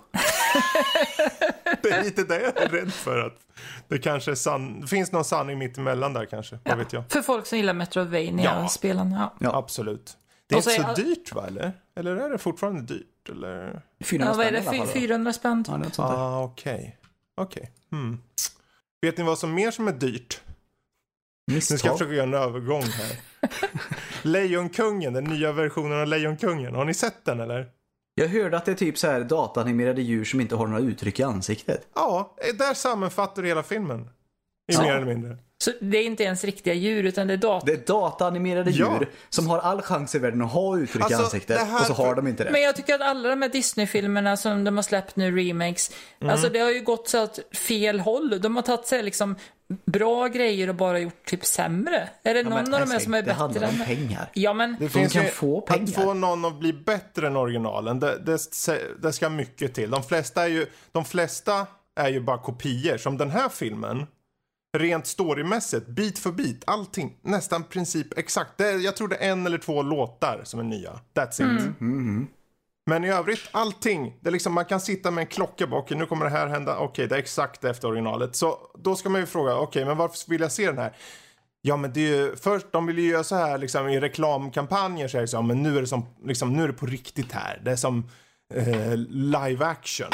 det 1.90 1.90
är 1.92 2.04
lite 2.04 2.24
det 2.24 2.42
jag 2.42 2.58
är 2.62 2.70
rädd 2.70 2.94
för. 2.94 3.20
Att 3.20 3.40
det 3.88 3.98
kanske 3.98 4.32
är 4.32 4.36
sann... 4.36 4.82
det 4.82 4.88
finns 4.88 5.12
någon 5.12 5.26
sanning 5.26 5.58
mitt 5.58 5.78
emellan 5.78 6.14
där 6.14 6.26
kanske. 6.26 6.60
Vad 6.64 6.78
vet 6.78 6.94
jag. 6.94 7.04
för 7.12 7.22
folk 7.22 7.46
som 7.46 7.58
gillar 7.58 7.74
Metroidvania-spelen. 7.74 9.12
Ja. 9.12 9.34
Ja. 9.40 9.56
Absolut. 9.56 10.18
Det 10.48 10.56
är 10.56 10.58
inte 10.58 10.72
är 10.72 10.76
så 10.76 10.84
all- 10.84 10.96
dyrt 10.96 11.34
va 11.34 11.48
eller? 11.48 11.74
Eller 11.96 12.16
är 12.16 12.30
det 12.30 12.38
fortfarande 12.38 12.82
dyrt? 12.82 13.30
Eller? 13.30 13.82
400 14.04 14.32
Ja, 14.34 14.38
vad 14.38 14.46
är 14.48 14.52
det? 14.52 14.58
i 14.58 14.62
alla 14.62 14.72
Fy- 14.72 14.78
fall. 14.78 14.88
400 14.88 15.34
spänn? 15.34 15.64
typ. 15.64 15.74
Ja. 15.98 16.04
Ah, 16.04 16.44
okej. 16.44 16.98
Okej. 17.38 17.72
Hmm. 17.92 18.22
Vet 19.02 19.18
ni 19.18 19.24
vad 19.24 19.40
som 19.40 19.54
mer 19.54 19.72
som 19.72 19.88
är 19.88 19.92
dyrt? 19.92 20.42
Nu 21.48 21.62
ska 21.62 21.74
jag 21.74 21.76
Misstag. 21.76 21.98
försöka 21.98 22.14
göra 22.14 22.24
en 22.24 22.34
övergång 22.34 22.84
här. 22.84 23.20
Lejonkungen, 24.22 25.14
den 25.14 25.24
nya 25.24 25.52
versionen 25.52 26.02
av 26.02 26.08
Lejonkungen. 26.08 26.76
Har 26.76 26.86
ni 26.86 26.94
sett 26.94 27.26
den 27.26 27.40
eller? 27.40 27.68
Jag 28.16 28.28
hörde 28.28 28.58
att 28.58 28.66
det 28.66 28.72
är 28.72 28.76
typ 28.76 28.98
så 28.98 29.08
här 29.08 29.22
datanimerade 29.24 30.02
djur 30.02 30.26
som 30.26 30.42
inte 30.42 30.56
har 30.56 30.68
några 30.68 30.82
uttryck 30.84 31.20
i 31.20 31.24
ansiktet. 31.24 31.88
Ja, 31.96 32.36
där 32.58 32.74
sammanfattar 32.74 33.42
du 33.42 33.48
hela 33.48 33.64
filmen. 33.64 34.02
I 34.02 34.74
Ja. 34.74 34.82
mer 34.82 34.96
eller 34.96 35.06
mindre. 35.06 35.38
Så 35.64 35.72
det 35.82 35.98
är 35.98 36.04
inte 36.06 36.24
ens 36.24 36.44
riktiga 36.44 36.74
djur 36.74 37.04
utan 37.04 37.28
det 37.28 37.34
är 37.34 37.38
dator. 37.38 37.66
Det 37.68 37.74
är 37.74 37.86
datanimerade 37.88 38.72
Ja. 38.72 38.98
djur 39.00 39.10
som 39.30 39.48
har 39.50 39.60
all 39.60 39.82
chans 39.82 40.16
i 40.16 40.20
världen 40.20 40.42
att 40.42 40.52
ha 40.52 40.78
uttryck 40.78 41.04
Alltså, 41.04 41.22
i 41.22 41.24
ansiktet 41.24 41.60
här- 41.60 41.80
och 41.80 41.86
så 41.86 41.94
har 41.94 42.16
de 42.16 42.28
inte 42.28 42.44
det. 42.44 42.52
Men 42.52 42.62
jag 42.62 42.76
tycker 42.76 42.96
att 42.96 43.02
alla 43.02 43.30
de 43.30 43.42
här 43.42 43.50
Disney-filmerna 43.50 44.38
som 44.38 44.64
de 44.64 44.76
har 44.76 44.84
släppt 44.84 45.16
nu, 45.16 45.38
remakes, 45.38 45.92
Mm. 46.20 46.32
alltså 46.34 46.50
det 46.50 46.60
har 46.60 46.72
ju 46.72 46.82
gått 46.82 47.08
så 47.10 47.24
att 47.24 47.40
fel 47.54 48.00
håll. 48.00 48.42
De 48.42 48.56
har 48.56 48.64
tagit 48.64 48.86
sig 48.88 49.04
liksom 49.04 49.36
bra 49.86 50.28
grejer 50.28 50.68
och 50.70 50.76
bara 50.76 51.00
gjort 51.00 51.26
typ 51.26 51.46
sämre. 51.46 52.10
Är 52.24 52.34
det 52.34 52.40
Ja, 52.40 52.50
någon 52.50 52.54
men 52.54 52.58
av 52.60 52.66
de 52.72 52.76
här 52.76 52.82
älskling, 52.82 53.00
som 53.00 53.14
är 53.14 53.22
det 53.22 53.34
handlar 53.34 53.62
bättre 53.62 53.76
om 53.76 53.82
än... 53.82 53.88
pengar. 53.88 54.30
Ja 54.34 54.54
men, 54.54 54.76
Det 54.80 54.94
De 54.94 55.08
kan 55.10 55.26
få 55.26 55.62
pengar. 55.62 55.84
Att 55.84 55.94
få 55.96 56.14
någon 56.14 56.46
att 56.46 56.60
bli 56.60 56.74
bättre 56.74 57.28
än 57.28 57.38
originalen, 57.38 58.00
det, 58.00 58.18
det, 58.26 58.38
det 59.02 59.14
ska 59.14 59.30
mycket 59.30 59.74
till. 59.74 59.92
De 59.92 60.04
flesta, 60.04 60.44
är 60.44 60.48
ju, 60.48 60.66
de 60.92 61.06
flesta 61.06 61.68
är 62.00 62.10
ju 62.10 62.20
bara 62.22 62.38
kopior. 62.38 62.98
Som 62.98 63.18
den 63.18 63.30
här 63.30 63.50
filmen, 63.50 64.08
rent 64.78 65.08
storymässigt, 65.08 65.88
bit 65.88 66.20
för 66.20 66.32
bit, 66.32 66.64
allting, 66.68 67.18
nästan 67.22 67.64
princip 67.64 68.18
exakt. 68.18 68.58
Det, 68.58 68.70
är- 68.70 68.78
jag 68.80 68.96
tror 68.96 69.08
det 69.08 69.16
är 69.16 69.32
en 69.32 69.46
eller 69.46 69.58
två 69.58 69.82
låtar 69.82 70.42
som 70.44 70.60
är 70.60 70.64
nya. 70.64 71.00
That's 71.14 71.34
it. 71.34 71.62
Mm. 71.82 72.28
Men 72.86 73.04
i 73.04 73.10
övrigt, 73.10 73.40
allting. 73.52 74.18
Det 74.22 74.30
är 74.30 74.32
liksom, 74.32 74.54
man 74.54 74.66
kan 74.66 74.80
sitta 74.80 75.12
med 75.12 75.22
en 75.22 75.28
klocka 75.28 75.68
bak. 75.68 75.90
Nu 75.90 76.06
kommer 76.06 76.26
det 76.26 76.32
här 76.32 76.48
hända. 76.48 76.78
Okej, 76.78 77.08
det 77.08 77.16
är 77.16 77.20
exakt 77.20 77.64
efter 77.64 77.88
originalet. 77.88 78.36
Så 78.36 78.58
då 78.80 78.96
ska 78.96 79.10
man 79.10 79.22
ju 79.22 79.28
fråga, 79.28 79.56
okej, 79.56 79.86
men 79.86 79.98
varför 79.98 80.30
vill 80.30 80.42
jag 80.42 80.52
se 80.52 80.66
den 80.66 80.78
här? 80.78 80.96
Ja, 81.62 81.78
men 81.78 81.94
det 81.94 82.00
är 82.00 82.16
ju, 82.16 82.36
först, 82.36 82.72
de 82.72 82.86
vill 82.86 83.00
ju 83.00 83.10
göra 83.10 83.24
så 83.24 83.36
här 83.36 83.58
liksom 83.58 83.90
i 83.90 84.00
reklamkampanjer 84.00 85.08
så 85.08 85.18
är 85.18 85.22
det 85.22 85.28
så, 85.28 85.38
ja, 85.38 85.42
men 85.42 85.64
nu 85.64 85.78
är 85.78 85.82
det 85.82 85.88
som, 85.88 86.06
liksom, 86.24 86.54
nu 86.54 86.64
är 86.64 86.68
det 86.68 86.74
på 86.74 86.86
riktigt 86.86 87.32
här. 87.32 87.62
Det 87.64 87.72
är 87.72 87.76
som 87.76 88.10
eh, 88.54 88.96
live 89.10 89.66
action. 89.66 90.10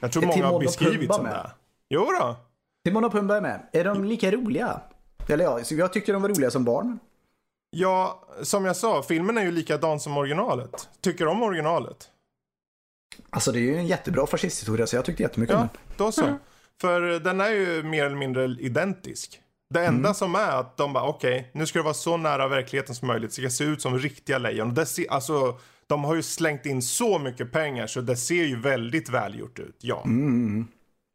Jag 0.00 0.12
tror 0.12 0.22
Är 0.22 0.26
många 0.26 0.46
har 0.46 0.60
beskrivit 0.60 1.08
med? 1.22 1.32
det. 1.32 1.50
Jo 1.88 2.08
då. 2.20 2.36
Timon 2.84 3.04
och 3.04 3.12
Pumba 3.12 3.36
är 3.36 3.40
med. 3.40 3.60
Är 3.72 3.84
de 3.84 4.04
lika 4.04 4.30
roliga? 4.30 4.80
Eller 5.28 5.44
ja, 5.44 5.60
jag 5.70 5.92
tyckte 5.92 6.12
de 6.12 6.22
var 6.22 6.28
roliga 6.28 6.50
som 6.50 6.64
barn. 6.64 6.98
Ja, 7.70 8.22
som 8.42 8.64
jag 8.64 8.76
sa, 8.76 9.02
filmen 9.02 9.38
är 9.38 9.42
ju 9.42 9.50
likadan 9.52 10.00
som 10.00 10.16
originalet. 10.16 10.88
Tycker 11.00 11.26
om 11.26 11.42
originalet? 11.42 12.08
Alltså 13.30 13.52
det 13.52 13.58
är 13.58 13.62
ju 13.62 13.76
en 13.76 13.86
jättebra 13.86 14.26
fascisthistoria 14.26 14.86
så 14.86 14.96
jag 14.96 15.04
tyckte 15.04 15.22
jättemycket 15.22 15.56
om 15.56 15.62
Ja, 15.62 15.68
den. 15.86 15.94
då 15.96 16.12
så. 16.12 16.38
För 16.80 17.00
den 17.00 17.40
är 17.40 17.50
ju 17.50 17.82
mer 17.82 18.04
eller 18.04 18.16
mindre 18.16 18.44
identisk. 18.44 19.40
Det 19.74 19.84
enda 19.86 20.14
som 20.14 20.34
är 20.34 20.60
att 20.60 20.76
de 20.76 20.92
bara, 20.92 21.04
okej, 21.04 21.50
nu 21.54 21.66
ska 21.66 21.78
det 21.78 21.82
vara 21.82 21.94
så 21.94 22.16
nära 22.16 22.48
verkligheten 22.48 22.94
som 22.94 23.08
möjligt. 23.08 23.32
Så 23.32 23.40
det 23.42 23.50
ska 23.50 23.64
se 23.64 23.70
ut 23.70 23.82
som 23.82 23.98
riktiga 23.98 24.38
lejon. 24.38 24.74
Det 24.74 24.86
ser, 24.86 25.10
alltså, 25.12 25.58
de 25.86 26.04
har 26.04 26.14
ju 26.14 26.22
slängt 26.22 26.66
in 26.66 26.82
så 26.82 27.18
mycket 27.18 27.52
pengar 27.52 27.86
så 27.86 28.00
det 28.00 28.16
ser 28.16 28.44
ju 28.44 28.60
väldigt 28.60 29.08
välgjort 29.08 29.58
ut, 29.58 29.76
ja. 29.80 30.04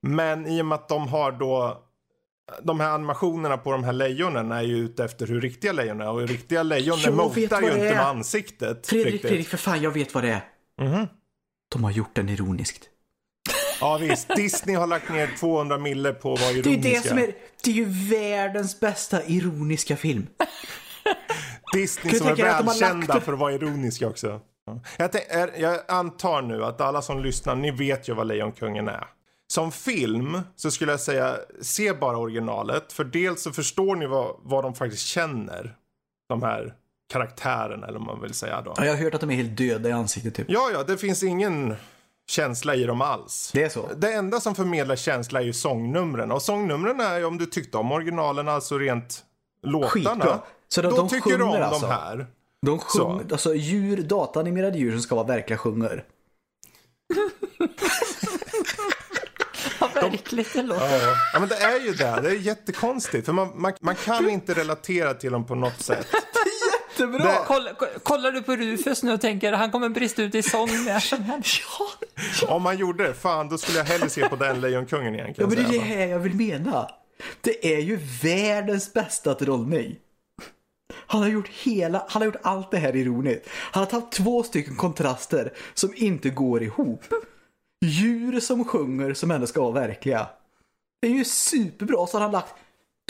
Men 0.08 0.48
i 0.48 0.62
och 0.62 0.66
med 0.66 0.76
att 0.76 0.90
de 0.90 1.08
har 1.08 1.32
då 1.32 1.84
de 2.64 2.80
här 2.80 2.90
animationerna 2.90 3.58
på 3.58 3.72
de 3.72 3.84
här 3.84 3.94
lejonen 3.94 4.52
är 4.52 4.62
ju 4.62 4.78
ute 4.78 5.04
efter 5.06 5.28
hur 5.28 5.42
riktiga 5.42 5.72
lejon 5.72 6.02
är. 6.02 6.10
Och 6.10 6.28
riktiga 6.28 6.64
lejon 6.64 7.16
motar 7.16 7.62
ju 7.62 7.68
inte 7.72 7.88
är. 7.88 7.96
med 7.96 8.06
ansiktet. 8.06 8.88
Fredrik, 8.88 9.14
riktigt. 9.14 9.30
Fredrik, 9.30 9.48
för 9.48 9.58
fan 9.58 9.82
jag 9.82 9.92
vet 9.92 10.14
vad 10.14 10.24
det 10.24 10.30
är. 10.30 10.42
Mhm. 10.88 11.08
De 11.74 11.84
har 11.84 11.92
gjort 11.92 12.16
den 12.16 12.30
ironiskt. 12.30 12.90
Ja 13.82 13.98
visst, 13.98 14.36
Disney 14.36 14.76
har 14.76 14.88
lagt 14.88 15.10
ner 15.10 15.28
200 15.40 15.78
mille 15.78 16.14
på 16.14 16.34
att 16.34 16.42
vara 16.42 16.52
Det 16.54 16.60
är 16.60 16.68
ironiska. 16.68 16.90
det 17.02 17.08
som 17.10 17.18
är, 17.18 17.32
det 17.64 17.70
är 17.72 17.76
ju 17.76 17.86
världens 17.86 18.80
bästa 18.80 19.24
ironiska 19.26 19.98
film. 19.98 20.28
Disney 21.74 22.16
som 22.16 22.28
är 22.28 22.36
välkända 22.36 23.14
lagt- 23.14 23.26
för 23.26 23.34
att 23.34 23.40
vara 23.40 23.54
ironiska 23.54 24.08
också. 24.08 24.40
Ja. 24.66 24.80
Jag, 24.98 25.12
tänk, 25.12 25.24
jag 25.58 25.80
antar 25.88 26.42
nu 26.42 26.64
att 26.66 26.82
alla 26.82 27.02
som 27.02 27.20
lyssnar, 27.24 27.56
ni 27.56 27.72
vet 27.72 28.10
ju 28.10 28.14
vad 28.14 28.28
Lejonkungen 28.28 28.88
är. 28.88 29.04
Som 29.48 29.72
film 29.72 30.42
så 30.56 30.72
skulle 30.72 30.92
jag 30.92 31.00
säga, 31.00 31.38
se 31.62 31.94
bara 31.94 32.18
originalet. 32.18 32.94
För 32.94 33.04
dels 33.04 33.42
så 33.44 33.52
förstår 33.52 33.96
ni 33.96 34.06
vad, 34.06 34.36
vad 34.44 34.64
de 34.64 34.74
faktiskt 34.76 35.06
känner. 35.06 35.76
De 36.30 36.44
här 36.44 36.74
karaktärerna 37.14 37.88
eller 37.88 38.00
vad 38.00 38.08
man 38.08 38.22
vill 38.22 38.34
säga 38.34 38.62
då. 38.62 38.74
Ja, 38.78 38.86
jag 38.86 38.94
har 38.94 39.04
hört 39.04 39.14
att 39.14 39.22
de 39.22 39.32
är 39.32 39.36
helt 39.36 39.58
döda 39.58 39.90
i 39.90 39.92
ansiktet 39.92 40.36
typ. 40.36 40.46
Ja, 40.50 40.70
ja, 40.74 40.84
det 40.84 40.98
finns 40.98 41.24
ingen 41.24 41.76
känsla 42.30 42.76
i 42.76 42.84
dem 42.84 43.02
alls. 43.02 43.52
Det 43.54 43.64
är 43.64 43.70
så. 43.70 43.90
Det 43.98 44.14
enda 44.14 44.40
som 44.40 44.56
förmedlar 44.56 44.96
känsla 44.96 45.40
är 45.42 45.44
ju 45.46 45.54
sångnumren. 45.54 46.32
Och 46.32 46.42
sångnumren 46.42 47.00
är 47.00 47.18
ju 47.18 47.26
om 47.26 47.38
du 47.38 47.46
tyckte 47.46 47.78
om 47.78 47.92
originalen, 47.92 48.48
alltså 48.48 48.78
rent 48.78 49.24
låtarna. 49.64 49.90
Skitbra. 49.90 50.40
Så 50.68 50.82
de- 50.82 50.90
då 50.90 50.96
de 50.96 51.10
tycker 51.10 51.38
du 51.38 51.44
om 51.44 51.52
sjunger 51.52 51.62
alltså? 51.62 51.88
de 51.88 51.94
här. 51.94 52.28
De 52.66 52.80
Så. 52.80 52.86
sjunger, 52.86 53.26
alltså 53.32 53.56
djur, 53.56 54.02
datanimerade 54.04 54.78
djur 54.78 54.92
som 54.92 55.02
ska 55.02 55.16
vara 55.16 55.28
verkliga 55.28 55.58
sjunger. 55.58 56.04
vad 59.80 59.94
verkligt 59.94 60.54
det 60.54 60.62
låter. 60.62 61.00
Ja. 61.06 61.16
ja, 61.34 61.40
men 61.40 61.50
det 61.50 61.56
är 61.56 61.80
ju 61.80 61.92
det. 61.94 62.20
Det 62.22 62.30
är 62.30 62.34
jättekonstigt. 62.40 63.26
För 63.26 63.34
man, 63.34 63.52
man, 63.56 63.74
man 63.82 63.96
kan 63.96 64.30
inte 64.30 64.54
relatera 64.54 65.14
till 65.14 65.32
dem 65.32 65.46
på 65.46 65.56
något 65.56 65.82
sätt. 65.82 66.08
Jättebra! 66.92 67.24
Det- 67.26 67.40
Kolla, 67.48 67.74
ko- 67.74 68.00
kollar 68.04 68.32
du 68.32 68.42
på 68.42 68.56
Rufus 68.56 69.04
nu 69.04 69.14
och 69.14 69.22
tänker 69.22 69.54
han 69.54 69.72
kommer 69.72 69.90
brista 69.90 70.22
ut 70.22 70.36
i 70.36 70.44
sång 70.44 70.70
när 70.86 71.00
som 71.00 71.24
helst? 71.24 71.62
Ja, 72.42 72.56
Om 72.56 72.62
man 72.62 72.78
gjorde 72.78 73.08
det, 73.08 73.14
fan 73.14 73.50
då 73.50 73.58
skulle 73.58 73.78
jag 73.78 73.86
hellre 73.86 74.10
se 74.10 74.30
på 74.30 74.36
den 74.36 74.62
Lejonkungen 74.62 75.16
igen. 75.16 75.34
ja 75.38 75.48
men 75.48 75.56
det 75.56 75.62
är 75.62 75.72
det 75.72 75.80
här 75.80 76.06
jag 76.08 76.20
vill 76.20 76.36
mena. 76.36 76.90
Det 77.42 77.74
är 77.76 77.80
ju 77.80 78.00
världens 78.24 78.94
bästa 78.94 79.34
trollning. 79.34 79.96
Han 81.08 81.22
har 81.22 81.30
gjort 81.30 81.48
hela, 81.50 82.06
han 82.10 82.22
har 82.22 82.26
gjort 82.26 82.36
allt 82.44 82.72
det 82.72 82.78
här 82.78 82.96
ironiskt. 82.96 83.50
Han 83.50 83.84
har 83.84 83.92
tagit 83.92 84.12
två 84.12 84.44
stycken 84.44 84.76
kontraster 84.76 85.54
som 85.74 85.94
inte 85.96 86.30
går 86.30 86.64
ihop. 86.64 87.04
Djur 87.82 88.40
som 88.40 88.66
sjunger 88.66 89.14
som 89.14 89.32
ändå 89.32 89.48
ska 89.48 89.62
vara 89.62 89.72
verkliga. 89.72 90.28
Det 91.02 91.08
är 91.08 91.12
ju 91.12 91.26
superbra. 91.26 92.08
Så 92.08 92.18
har 92.18 92.22
han 92.22 92.32
lagt 92.32 92.54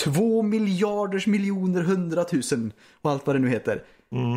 två 0.02 0.42
miljarders 0.42 1.28
miljoner 1.28 1.82
hundratusen 1.82 2.74
och 3.02 3.12
allt 3.12 3.28
vad 3.28 3.36
det 3.36 3.40
nu 3.40 3.50
heter. 3.50 3.84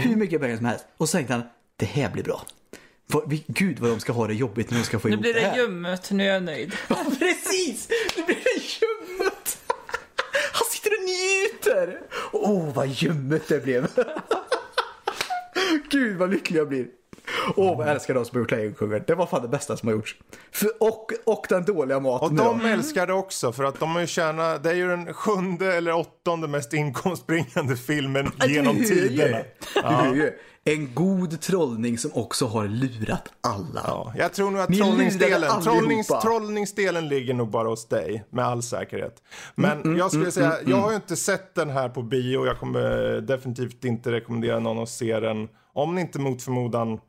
Hur 0.05 0.17
mycket 0.17 0.41
pengar 0.41 0.57
som 0.57 0.67
helst. 0.67 0.87
Och 0.97 1.09
så 1.09 1.17
tänkte 1.17 1.33
han, 1.35 1.43
det 1.77 1.87
här 1.87 2.11
blir 2.11 2.23
bra. 2.25 2.43
Vad- 3.07 3.31
vi- 3.31 3.45
Gud 3.47 3.79
vad 3.79 3.91
de 3.91 4.01
ska 4.01 4.13
ha 4.13 4.27
det 4.27 4.35
jobbigt 4.35 4.71
när 4.71 4.79
de 4.79 4.85
ska 4.85 4.99
få 4.99 5.09
Nu 5.09 5.13
ihop 5.13 5.23
blir 5.23 5.35
det 5.35 5.41
det 5.41 5.47
här. 5.47 5.57
ljummet, 5.57 6.11
nu 6.11 6.25
är 6.29 6.33
jag 6.35 6.43
nöjd. 6.43 6.73
Ja, 6.89 6.97
precis! 7.19 7.89
Nu 8.17 8.25
blir 8.25 8.35
det 8.37 8.63
ljummet! 8.65 9.59
Han 10.53 10.67
sitter 10.71 10.91
och 10.91 11.05
njuter! 11.05 12.01
Åh, 12.33 12.75
vad 12.75 12.89
ljummet 12.89 13.49
det 13.49 13.65
blev! 13.65 13.89
Gud, 15.91 16.17
vad 16.17 16.31
lycklig 16.31 16.61
jag 16.61 16.69
blir! 16.69 16.87
Åh, 17.57 17.77
vad 17.79 17.87
jag 17.87 17.95
älskar 17.95 18.15
de 18.15 18.25
som 18.25 18.37
har 18.37 18.41
gjort 18.41 18.51
Lejonkungen. 18.51 19.03
Det 19.07 19.15
var 19.15 19.27
fan 19.27 19.43
det 19.43 19.49
bästa 19.49 19.77
som 19.77 19.89
har 19.89 19.95
gjorts. 19.97 20.17
För, 20.53 20.69
och, 20.81 21.13
och 21.25 21.47
den 21.49 21.65
dåliga 21.65 22.01
maten 22.01 22.29
Och 22.29 22.35
de 22.35 22.59
då. 22.59 22.67
älskar 22.67 23.07
det 23.07 23.13
också 23.13 23.53
för 23.53 23.65
att 23.65 23.81
de 23.81 23.91
har 23.91 24.01
ju 24.01 24.07
tjänat, 24.07 24.63
det 24.63 24.71
är 24.71 24.75
ju 24.75 24.89
den 24.89 25.15
sjunde 25.15 25.75
eller 25.75 25.93
åttonde 25.95 26.49
mest 26.49 26.73
inkomstbringande 26.73 27.77
filmen 27.77 28.31
genom 28.47 28.77
ju. 28.77 28.85
tiderna. 28.85 29.39
Ju. 30.15 30.33
En 30.69 30.95
god 30.95 31.41
trollning 31.41 31.99
som 31.99 32.11
också 32.15 32.47
har 32.47 32.69
lurat 32.69 33.29
alla. 33.41 33.83
Ja, 33.87 34.13
jag 34.17 34.33
tror 34.33 34.51
nog 34.51 34.61
att 34.61 34.69
Ni 34.69 34.79
trollningsdelen, 34.79 35.63
trollnings, 35.63 36.07
trollningsdelen 36.07 37.09
ligger 37.09 37.35
nog 37.35 37.51
bara 37.51 37.69
hos 37.69 37.89
dig 37.89 38.25
med 38.31 38.45
all 38.45 38.63
säkerhet. 38.63 39.23
Men 39.55 39.83
Mm, 39.83 39.97
jag 39.97 40.11
skulle 40.11 40.31
säga, 40.31 40.55
jag 40.67 40.77
har 40.77 40.91
ju 40.91 40.97
inte 40.97 41.17
sett 41.17 41.55
den 41.55 41.71
här 41.71 41.89
på 41.89 42.03
bio. 42.03 42.47
Jag 42.47 42.59
kommer 42.59 43.21
definitivt 43.21 43.85
inte 43.85 44.13
rekommendera 44.13 44.59
någon 44.59 44.83
att 44.83 44.89
se 44.89 45.21
den. 45.21 45.49
Om 45.73 45.95
ni 45.95 46.01
inte 46.01 46.19
mot 46.19 46.43
förmodan 46.43 47.01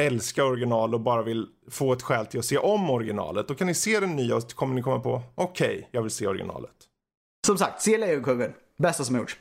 älskar 0.00 0.42
original 0.42 0.94
och 0.94 1.00
bara 1.00 1.22
vill 1.22 1.46
få 1.70 1.92
ett 1.92 2.02
skäl 2.02 2.26
till 2.26 2.38
att 2.38 2.44
se 2.46 2.58
om 2.58 2.90
originalet. 2.90 3.48
Då 3.48 3.54
kan 3.54 3.66
ni 3.66 3.74
se 3.74 4.00
den 4.00 4.16
nya 4.16 4.36
och 4.36 4.50
kommer 4.54 4.74
ni 4.74 4.82
komma 4.82 5.00
på, 5.00 5.22
okej, 5.34 5.88
jag 5.92 6.02
vill 6.02 6.10
se 6.10 6.26
originalet. 6.26 6.74
Som 7.46 7.58
sagt, 7.58 7.82
se 7.82 7.98
Lejonkungen. 7.98 8.52
Bästa 8.78 9.04
som 9.04 9.14
har 9.14 9.22
gjorts. 9.22 9.38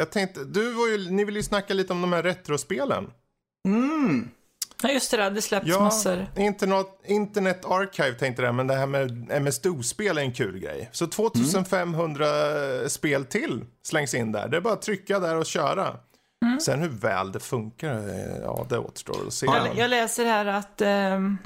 Jag 0.00 0.10
tänkte, 0.10 0.44
du 0.44 0.72
var 0.72 0.88
ju, 0.88 1.10
ni 1.10 1.24
vill 1.24 1.36
ju 1.36 1.42
snacka 1.42 1.74
lite 1.74 1.92
om 1.92 2.00
de 2.00 2.12
här 2.12 2.22
retrospelen. 2.22 3.10
Mm. 3.68 4.30
Ja, 4.82 4.90
just 4.90 5.10
det, 5.10 5.16
det 5.16 5.22
hade 5.22 5.42
släppts 5.42 5.68
Ja, 5.68 5.80
massor. 5.80 6.26
Internet, 6.36 6.86
Internet 7.04 7.64
Archive 7.64 8.12
tänkte 8.12 8.42
jag, 8.42 8.54
men 8.54 8.66
det 8.66 8.74
här 8.74 8.86
med 8.86 9.30
MS-DOS-spel 9.30 10.18
är 10.18 10.22
en 10.22 10.32
kul 10.32 10.58
grej. 10.58 10.88
Så 10.92 11.06
2500 11.06 12.26
spel 12.88 13.24
till 13.24 13.64
slängs 13.82 14.14
in 14.14 14.32
där. 14.32 14.48
Det 14.48 14.56
är 14.56 14.60
bara 14.60 14.74
att 14.74 14.82
trycka 14.82 15.18
där 15.18 15.36
och 15.36 15.46
köra. 15.46 15.96
Sen 16.60 16.80
hur 16.80 16.88
väl 16.88 17.32
det 17.32 17.40
funkar, 17.40 18.08
ja 18.42 18.66
det 18.68 18.78
återstår 18.78 19.26
att 19.26 19.34
se. 19.34 19.46
Jag, 19.46 19.76
jag 19.76 19.90
läser 19.90 20.24
här 20.24 20.46
att 20.46 20.80
ehm, 20.80 21.38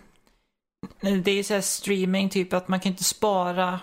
det 1.24 1.30
är 1.30 1.42
så 1.42 1.55
här 1.55 1.61
streaming, 1.61 2.30
typ 2.30 2.52
att 2.52 2.68
man 2.68 2.80
kan 2.80 2.92
inte 2.92 3.05
spara. 3.05 3.80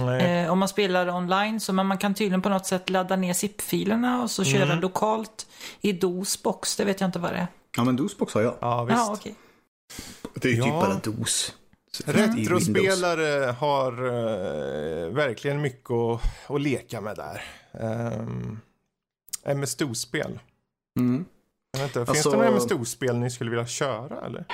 Eh, 0.00 0.50
om 0.52 0.58
man 0.58 0.68
spelar 0.68 1.08
online. 1.10 1.60
Så 1.60 1.72
men 1.72 1.86
man 1.86 1.98
kan 1.98 2.14
tydligen 2.14 2.42
på 2.42 2.48
något 2.48 2.66
sätt 2.66 2.90
ladda 2.90 3.16
ner 3.16 3.32
zip-filerna 3.32 4.22
och 4.22 4.30
så 4.30 4.42
Mm. 4.42 4.52
köra 4.52 4.74
lokalt 4.74 5.46
i 5.80 5.92
DOS-box. 5.92 6.76
Det 6.76 6.84
vet 6.84 7.00
jag 7.00 7.08
inte 7.08 7.18
vad 7.18 7.32
det 7.32 7.36
är. 7.38 7.46
Ja, 7.76 7.84
men 7.84 7.96
DOSbox 7.96 8.34
har 8.34 8.40
jag. 8.42 8.54
Ja, 8.60 8.84
visst. 8.84 8.96
Ja, 8.98 9.12
okej. 9.12 9.34
Det 10.34 10.48
är 10.48 10.52
ju 10.52 10.58
Ja. 10.58 10.64
typ 10.64 10.72
bara 10.72 10.94
DOS. 11.16 11.54
Retrospelare 12.06 13.52
har 13.52 13.92
eh, 13.92 15.08
verkligen 15.12 15.60
mycket 15.60 15.90
att, 15.90 16.20
att 16.50 16.60
leka 16.60 17.00
med 17.00 17.16
där. 17.16 17.42
Um, 17.72 18.60
MS-DOS-spel. 19.44 20.38
Mm. 20.98 21.24
Inte, 21.78 21.92
Finns 21.92 22.08
Alltså- 22.08 22.30
det 22.30 22.36
några 22.36 22.48
MS-DOS-spel 22.48 23.16
ni 23.18 23.30
skulle 23.30 23.50
vilja 23.50 23.66
köra 23.66 24.26
eller? 24.26 24.44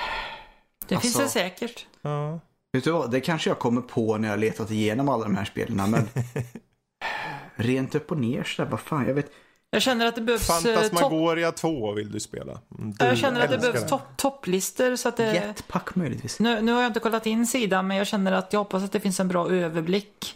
Det 0.87 0.97
finns 0.97 1.13
det 1.15 1.23
Alltså- 1.23 1.39
säkert. 1.39 1.85
Ja. 2.01 2.39
Vet 2.73 2.83
du 2.83 2.91
vad, 2.91 3.11
det 3.11 3.21
kanske 3.21 3.49
jag 3.49 3.59
kommer 3.59 3.81
på 3.81 4.17
när 4.17 4.27
jag 4.27 4.33
har 4.33 4.39
letat 4.39 4.71
igenom 4.71 5.09
alla 5.09 5.23
de 5.23 5.35
här 5.35 5.45
spelen, 5.45 5.91
men 5.91 6.09
rent 7.55 7.95
upp 7.95 8.11
och 8.11 8.17
ner 8.17 8.43
sådär, 8.43 8.69
vad 8.69 8.79
fan, 8.79 9.07
jag 9.07 9.13
vet. 9.13 9.31
Jag 9.71 9.81
känner 9.81 10.05
att 10.05 10.15
det 10.15 10.21
behövs 10.21 10.49
eh. 10.49 10.55
Fantasmagoria 10.55 11.51
2 11.51 11.93
vill 11.93 12.11
du 12.11 12.19
spela. 12.19 12.59
Mm, 12.79 12.93
du 12.93 13.05
Jag 13.05 13.17
känner 13.17 13.41
att 13.41 13.49
det 13.49 13.57
behövs 13.57 13.89
topp, 13.89 14.01
topplistor 14.17 14.95
så 14.95 15.09
att 15.09 15.17
det... 15.17 15.33
Jetpack 15.33 15.95
möjligtvis. 15.95 16.39
Nu, 16.39 16.61
nu 16.61 16.71
har 16.71 16.81
jag 16.81 16.89
inte 16.89 16.99
kollat 16.99 17.25
in 17.25 17.47
sidan 17.47 17.87
men 17.87 17.97
jag 17.97 18.07
känner 18.07 18.31
att 18.31 18.53
jag 18.53 18.59
hoppas 18.59 18.83
att 18.83 18.91
det 18.91 18.99
finns 18.99 19.19
en 19.19 19.27
bra 19.27 19.49
överblick. 19.49 20.35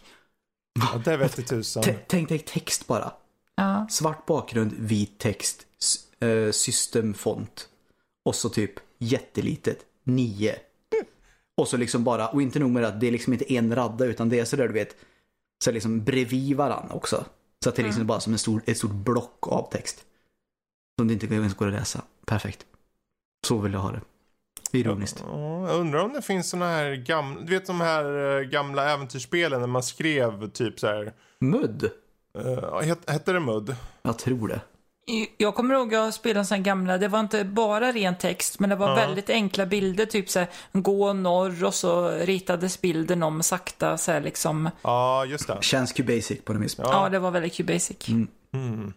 Ja, 0.79 1.01
det 1.05 1.17
vet 1.17 1.47
tusan. 1.47 1.83
T- 1.83 1.95
Tänk 2.07 2.29
dig 2.29 2.39
text 2.39 2.87
bara. 2.87 3.11
Ja. 3.55 3.87
Svart 3.89 4.25
bakgrund, 4.25 4.73
vit 4.77 5.17
text, 5.17 5.65
eh, 6.19 6.51
systemfont. 6.51 7.67
Och 8.25 8.35
så 8.35 8.49
typ 8.49 8.71
jättelitet, 8.97 9.79
9. 10.03 10.55
Och 11.57 11.67
så 11.67 11.77
liksom 11.77 12.03
bara, 12.03 12.27
och 12.27 12.41
inte 12.41 12.59
nog 12.59 12.71
med 12.71 12.85
att 12.85 12.99
det 12.99 13.07
är 13.07 13.11
liksom 13.11 13.33
inte 13.33 13.53
en 13.53 13.75
radda 13.75 14.05
utan 14.05 14.29
det 14.29 14.39
är 14.39 14.45
sådär 14.45 14.67
du 14.67 14.73
vet, 14.73 14.95
så 15.63 15.71
liksom 15.71 16.03
bredvid 16.03 16.57
varandra 16.57 16.95
också. 16.95 17.25
Så 17.63 17.69
att 17.69 17.75
det 17.75 17.81
är 17.81 17.85
liksom 17.85 18.07
bara 18.07 18.19
som 18.19 18.33
en 18.33 18.39
stor, 18.39 18.61
ett 18.65 18.77
stort 18.77 18.91
block 18.91 19.47
av 19.47 19.69
text. 19.71 20.05
Som 20.99 21.07
det 21.07 21.13
inte 21.13 21.25
ens 21.25 21.53
går 21.53 21.67
att 21.67 21.73
läsa. 21.73 22.01
Perfekt. 22.25 22.65
Så 23.47 23.57
vill 23.57 23.73
jag 23.73 23.79
ha 23.79 23.91
det. 23.91 24.01
Ironiskt. 24.71 25.23
Ja, 25.27 25.67
jag 25.69 25.79
undrar 25.79 25.99
om 25.99 26.13
det 26.13 26.21
finns 26.21 26.49
såna 26.49 26.67
här 26.67 26.95
gamla, 26.95 27.41
du 27.41 27.53
vet 27.53 27.65
de 27.65 27.81
här 27.81 28.37
eh, 28.39 28.41
gamla 28.41 28.89
äventyrsspelen 28.89 29.59
när 29.59 29.67
man 29.67 29.83
skrev 29.83 30.49
typ 30.49 30.79
så 30.79 30.87
här, 30.87 31.13
Mudd? 31.39 31.89
uh, 32.37 32.81
het, 32.81 33.09
hette 33.09 33.33
det 33.33 33.39
MUD? 33.39 33.75
Jag 34.01 34.19
tror 34.19 34.47
det. 34.47 34.61
Jag 35.37 35.55
kommer 35.55 35.75
ihåg 35.75 35.87
att 35.87 35.93
jag 35.93 36.13
spelade 36.13 36.45
sån 36.45 36.63
gamla, 36.63 36.97
det 36.97 37.07
var 37.07 37.19
inte 37.19 37.43
bara 37.43 37.91
ren 37.91 38.17
text 38.17 38.59
men 38.59 38.69
det 38.69 38.75
var 38.75 38.89
Ja. 38.89 38.95
väldigt 38.95 39.29
enkla 39.29 39.65
bilder, 39.65 40.05
typ 40.05 40.29
så 40.29 40.39
här, 40.39 40.47
gå 40.71 41.13
norr 41.13 41.63
och 41.63 41.73
så 41.73 42.09
ritades 42.09 42.81
bilden 42.81 43.23
om 43.23 43.43
sakta 43.43 43.97
så 43.97 44.11
här 44.11 44.21
liksom. 44.21 44.69
Ja, 44.81 45.25
just 45.25 45.47
det. 45.47 45.57
Känns 45.61 45.91
Q-basic 45.93 46.41
på 46.45 46.53
något 46.53 46.61
vis. 46.63 46.75
Ja, 46.77 47.09
det 47.09 47.19
var 47.19 47.31
väldigt 47.31 47.53
Q-basic. 47.53 48.07
Mm. 48.53 48.93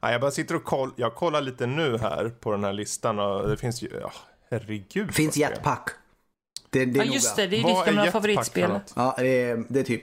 Ja, 0.00 0.12
jag 0.12 0.20
bara 0.20 0.30
sitter 0.30 0.54
och 0.56 0.64
koll, 0.64 0.90
jag 0.96 1.14
kollar 1.14 1.40
lite 1.40 1.66
nu 1.66 1.98
här 1.98 2.28
på 2.28 2.50
den 2.52 2.64
här 2.64 2.72
listan 2.72 3.18
och 3.18 3.48
det 3.48 3.56
finns 3.56 3.82
ju, 3.82 3.88
ja, 4.00 4.12
herregud. 4.50 5.14
Finns 5.14 5.18
vad 5.18 5.34
spel. 5.34 5.50
Jetpack. 5.50 5.90
Det, 6.70 6.84
det 6.84 6.98
Ja, 6.98 7.04
är 7.04 7.06
just 7.14 7.36
noga. 7.36 7.48
det, 7.48 7.56
det 7.56 7.60
är 7.60 7.62
Vad 7.62 7.84
ditt 7.86 7.92
är 7.92 7.96
gamla 7.96 8.12
favoritspel. 8.12 8.70
Ja, 8.96 9.14
det 9.18 9.42
är, 9.42 9.64
det 9.68 9.80
är 9.80 9.84
typ... 9.84 10.02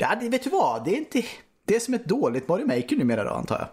Ja, 0.00 0.14
det, 0.20 0.28
vet 0.28 0.44
du 0.44 0.50
vad? 0.50 0.84
Det 0.84 0.90
är 0.90 0.96
inte... 0.96 1.22
Det 1.66 1.76
är 1.76 1.80
som 1.80 1.94
ett 1.94 2.04
dåligt 2.04 2.48
Mario 2.48 2.66
Maker 2.66 2.96
numera 2.96 3.24
då, 3.24 3.30
antar 3.30 3.58
jag. 3.58 3.68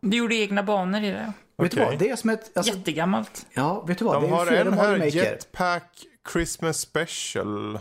Du 0.00 0.16
gjorde 0.16 0.34
egna 0.34 0.62
banor 0.62 1.02
i 1.02 1.10
det. 1.10 1.32
Vet 1.58 1.72
du 1.72 1.80
vad? 1.84 1.98
Det 1.98 2.08
är 2.10 2.16
som 2.16 2.30
ett... 2.30 2.56
Alltså, 2.56 2.72
Jättegammalt. 2.76 3.46
ja, 3.54 3.84
vet 3.84 3.98
du 3.98 4.04
vad? 4.04 4.14
De 4.14 4.20
det 4.22 4.28
är 4.28 4.30
har 4.36 4.46
en 4.46 4.72
här, 4.72 4.92
Maker. 4.98 5.06
Jetpack 5.10 5.98
Christmas 6.32 6.78
Special. 6.80 7.74
Och 7.74 7.80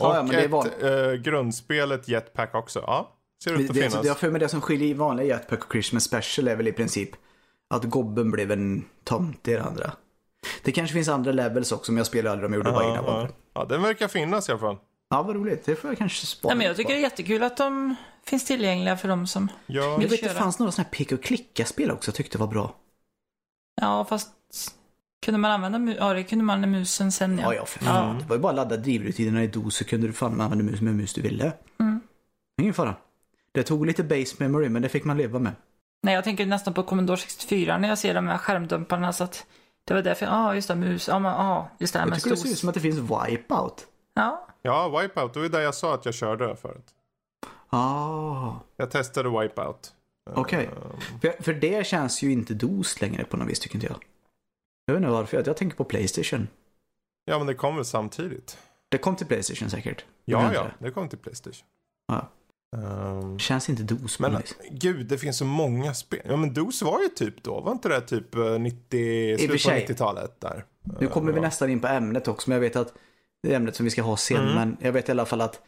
Ja, 0.00 0.16
ja, 0.16 0.22
men 0.22 0.32
det 0.32 0.42
ett 0.44 0.50
var- 0.50 1.10
eh, 1.10 1.14
grundspelet 1.14 2.08
Jetpack 2.08 2.54
också. 2.54 2.80
Ja, 2.86 3.16
ser 3.44 3.52
ut 3.52 3.58
Det, 3.58 3.64
att 3.64 3.74
det, 3.74 3.80
finnas. 3.90 4.04
jag 4.06 4.12
har 4.12 4.18
för 4.18 4.30
mig 4.30 4.40
det 4.40 4.48
som 4.48 4.60
skiljer 4.60 4.88
i 4.88 4.94
vanliga 4.94 5.26
Jetpack 5.26 5.64
och 5.64 5.72
Christmas 5.72 6.04
Special 6.04 6.48
är 6.48 6.56
väl 6.56 6.68
i 6.68 6.72
princip 6.72 7.10
att 7.74 7.84
gobben 7.84 8.30
blev 8.30 8.52
en 8.52 8.84
tomte 9.04 9.50
i 9.50 9.54
det 9.54 9.62
andra. 9.62 9.92
Det 10.62 10.72
kanske 10.72 10.94
finns 10.94 11.08
andra 11.08 11.32
levels 11.32 11.72
också, 11.72 11.92
men 11.92 11.96
jag 11.96 12.06
spelar 12.06 12.30
aldrig 12.30 12.50
de 12.50 12.56
gjorde 12.56 12.72
bara 12.72 12.84
ja, 12.84 12.90
egna 12.90 13.02
banor. 13.02 13.30
ja, 13.54 13.64
den 13.64 13.82
verkar 13.82 14.08
finnas 14.08 14.48
i 14.48 14.52
alla 14.52 14.58
fall. 14.60 14.76
Ja, 15.12 15.22
vad 15.22 15.36
roligt. 15.36 15.64
Det 15.64 15.76
får 15.76 15.90
jag 15.90 15.98
kanske 15.98 16.26
spara. 16.26 16.50
Nej, 16.54 16.58
men 16.58 16.66
jag 16.66 16.76
tycker 16.76 16.92
det 16.92 16.98
är 16.98 17.02
jättekul 17.02 17.42
att 17.42 17.56
de 17.56 17.94
finns 18.24 18.44
tillgängliga 18.44 18.96
för 18.96 19.08
de 19.08 19.26
som... 19.26 19.48
Ja, 19.66 19.98
Jag 20.02 20.08
vet, 20.08 20.22
det 20.22 20.28
fanns 20.28 20.58
några 20.58 20.72
sådana 20.72 20.86
här 20.86 20.96
picka 20.96 21.14
och 21.14 21.22
klicka-spel 21.22 21.90
också 21.90 22.08
jag 22.08 22.14
tyckte 22.14 22.38
var 22.38 22.46
bra. 22.46 22.74
Ja, 23.80 24.04
fast 24.04 24.30
kunde 25.24 25.38
man 25.38 25.50
använda 25.50 25.92
Ja, 25.92 26.14
det 26.14 26.22
kunde 26.22 26.44
man 26.44 26.60
med 26.60 26.68
musen 26.68 27.12
sen 27.12 27.38
Ja, 27.38 27.44
ja. 27.44 27.54
ja, 27.54 27.66
för 27.66 27.84
fan. 27.84 28.18
Det 28.18 28.24
var 28.24 28.36
ju 28.36 28.42
bara 28.42 28.50
att 28.50 28.56
ladda 28.56 28.76
drivrutinerna 28.76 29.44
i 29.44 29.46
DOS 29.46 29.76
så 29.76 29.84
kunde 29.84 30.06
du 30.06 30.12
fan 30.12 30.40
använda 30.40 30.64
mus 30.64 30.80
med 30.80 30.94
mus 30.94 31.14
du 31.14 31.20
ville. 31.20 31.52
Mm. 31.80 32.00
Ingen 32.62 32.74
fara. 32.74 32.94
Det 33.52 33.62
tog 33.62 33.86
lite 33.86 34.02
base 34.04 34.36
memory, 34.38 34.68
men 34.68 34.82
det 34.82 34.88
fick 34.88 35.04
man 35.04 35.16
leva 35.16 35.38
med. 35.38 35.52
Nej, 36.02 36.14
jag 36.14 36.24
tänker 36.24 36.46
nästan 36.46 36.74
på 36.74 36.82
Commodore 36.82 37.16
64 37.16 37.78
när 37.78 37.88
jag 37.88 37.98
ser 37.98 38.14
de 38.14 38.26
här 38.26 38.38
skärmdumparna 38.38 39.12
så 39.12 39.24
att 39.24 39.46
det 39.84 39.94
var 39.94 40.02
därför, 40.02 40.26
ja 40.26 40.32
ah, 40.32 40.54
just 40.54 40.68
det, 40.68 40.74
mus, 40.74 41.08
ja 41.08 41.18
men 41.18 41.32
ah, 41.32 41.68
just 41.78 41.92
det 41.92 41.98
här 41.98 42.06
Jag 42.06 42.10
med 42.10 42.18
tycker 42.18 42.30
det 42.30 42.36
ser 42.36 42.44
ut 42.44 42.50
stos. 42.50 42.60
som 42.60 42.68
att 42.68 42.74
det 42.74 42.80
finns 42.80 42.98
Wipeout. 42.98 43.86
Ja, 44.14 44.48
ja, 44.62 45.00
Wipeout, 45.00 45.32
det 45.34 45.38
var 45.40 45.44
ju 45.44 45.48
där 45.52 45.60
jag 45.60 45.74
sa 45.74 45.94
att 45.94 46.04
jag 46.04 46.14
körde 46.14 46.56
förut. 46.56 46.94
Ah, 47.70 48.52
Jag 48.76 48.90
testade 48.90 49.40
Wipeout. 49.40 49.92
okej. 50.34 50.64
Eh, 50.64 50.98
För, 51.20 51.42
för 51.42 51.54
det 51.54 51.86
känns 51.86 52.22
ju 52.22 52.32
inte 52.32 52.54
DOS 52.54 53.00
längre 53.00 53.24
på 53.24 53.36
något 53.36 53.48
vis, 53.48 53.60
tycker 53.60 53.74
inte 53.76 53.86
jag. 53.86 54.04
Jag 54.86 54.94
vet 54.94 55.00
inte 55.02 55.12
varför, 55.12 55.36
jag, 55.36 55.46
jag 55.46 55.56
tänker 55.56 55.76
på 55.76 55.84
Playstation. 55.84 56.48
Ja, 57.24 57.38
men 57.38 57.46
det 57.46 57.54
kom 57.54 57.76
väl 57.76 57.84
samtidigt? 57.84 58.58
Det 58.88 58.98
kom 58.98 59.16
till 59.16 59.26
Playstation 59.26 59.70
säkert. 59.70 60.04
Ja, 60.24 60.38
det 60.38 60.54
ja, 60.54 60.62
inte 60.64 60.74
det 60.78 60.90
kom 60.90 61.08
till 61.08 61.18
Playstation. 61.18 61.66
Ja. 62.08 62.28
Det? 62.76 63.38
Känns 63.38 63.68
inte 63.68 63.82
DOS 63.82 64.16
på 64.16 64.22
men 64.22 64.32
något 64.32 64.42
vis. 64.42 64.56
gud, 64.70 65.06
det 65.06 65.18
finns 65.18 65.38
så 65.38 65.44
många 65.44 65.94
spel. 65.94 66.20
Ja, 66.24 66.36
men 66.36 66.54
DOS 66.54 66.82
var 66.82 67.00
ju 67.02 67.08
typ 67.08 67.42
då, 67.42 67.60
var 67.60 67.72
inte 67.72 67.88
det 67.88 68.00
typ 68.00 68.34
eh, 68.34 68.58
90, 68.58 69.34
och 69.34 69.40
för 69.40 69.46
slut 69.46 69.52
på 69.52 69.58
sig. 69.58 69.86
90-talet 69.88 70.40
där? 70.40 70.64
Nu 71.00 71.06
kommer 71.06 71.32
vi 71.32 71.38
Ja. 71.38 71.42
nästan 71.42 71.70
in 71.70 71.80
på 71.80 71.86
ämnet 71.86 72.28
också, 72.28 72.50
men 72.50 72.54
jag 72.56 72.60
vet 72.60 72.76
att 72.76 72.88
det 72.88 72.94
ämnet 73.48 73.76
som 73.76 73.84
vi 73.84 73.90
ska 73.90 74.02
ha 74.02 74.16
sen, 74.16 74.36
Mm. 74.42 74.54
men 74.54 74.76
jag 74.80 74.92
vet 74.92 75.08
i 75.08 75.12
alla 75.12 75.26
fall 75.26 75.40
att 75.40 75.60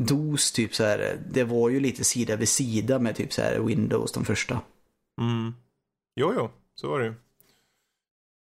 DOS 0.00 0.52
typ 0.52 0.74
så 0.74 0.84
här, 0.84 1.18
det 1.30 1.44
var 1.44 1.68
ju 1.68 1.80
lite 1.80 2.04
sida 2.04 2.36
vid 2.36 2.48
sida 2.48 2.98
med 2.98 3.16
typ 3.16 3.32
så 3.32 3.42
här 3.42 3.58
Windows 3.58 4.12
de 4.12 4.24
första. 4.24 4.60
Mm. 5.20 5.54
Jo, 6.16 6.32
jo, 6.36 6.50
så 6.74 6.90
var 6.90 6.98
det 7.00 7.04
ju. 7.06 7.14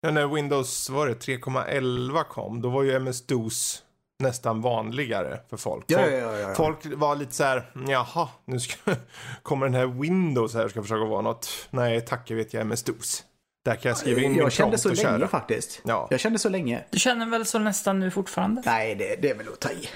Ja, 0.01 0.11
när 0.11 0.27
Windows 0.27 0.89
var 0.89 1.07
det 1.07 1.13
3,11 1.13 2.23
kom, 2.23 2.61
då 2.61 2.69
var 2.69 2.83
ju 2.83 2.91
MS-DOS 2.95 3.83
nästan 4.19 4.61
vanligare 4.61 5.39
för 5.49 5.57
folk. 5.57 5.85
Ja, 5.87 6.07
ja, 6.07 6.37
ja. 6.39 6.55
folk 6.55 6.77
var 6.85 7.15
lite 7.15 7.31
så 7.33 7.43
här, 7.43 7.71
jaha, 7.87 8.29
nu 8.45 8.59
ska, 8.59 8.95
kommer 9.43 9.65
den 9.65 9.75
här 9.75 9.85
Windows 9.87 10.53
här 10.53 10.65
och 10.65 10.71
ska 10.71 10.81
försöka 10.81 11.05
vara 11.05 11.21
något. 11.21 11.49
Nej, 11.69 12.01
tack, 12.01 12.29
jag 12.29 12.37
vet 12.37 12.53
jag 12.53 12.61
MS-DOS. 12.61 13.23
Där 13.63 13.75
kan 13.75 13.89
jag 13.89 13.97
skriva 13.97 14.21
in 14.21 14.35
Jag 14.35 14.51
kände 14.51 14.77
så 14.77 14.89
och 14.89 14.95
länge 14.95 15.09
köra. 15.09 15.27
faktiskt. 15.27 15.81
Ja. 15.85 16.07
Jag 16.11 16.19
kände 16.19 16.39
så 16.39 16.49
länge. 16.49 16.83
du 16.89 16.99
känner 16.99 17.25
väl 17.25 17.45
så 17.45 17.59
nästan 17.59 17.99
nu 17.99 18.11
fortfarande? 18.11 18.61
Nej, 18.65 18.95
det, 18.95 19.15
det 19.21 19.29
är 19.29 19.35
väl 19.35 19.47
att 19.47 19.59
ta 19.59 19.69
i. 19.71 19.89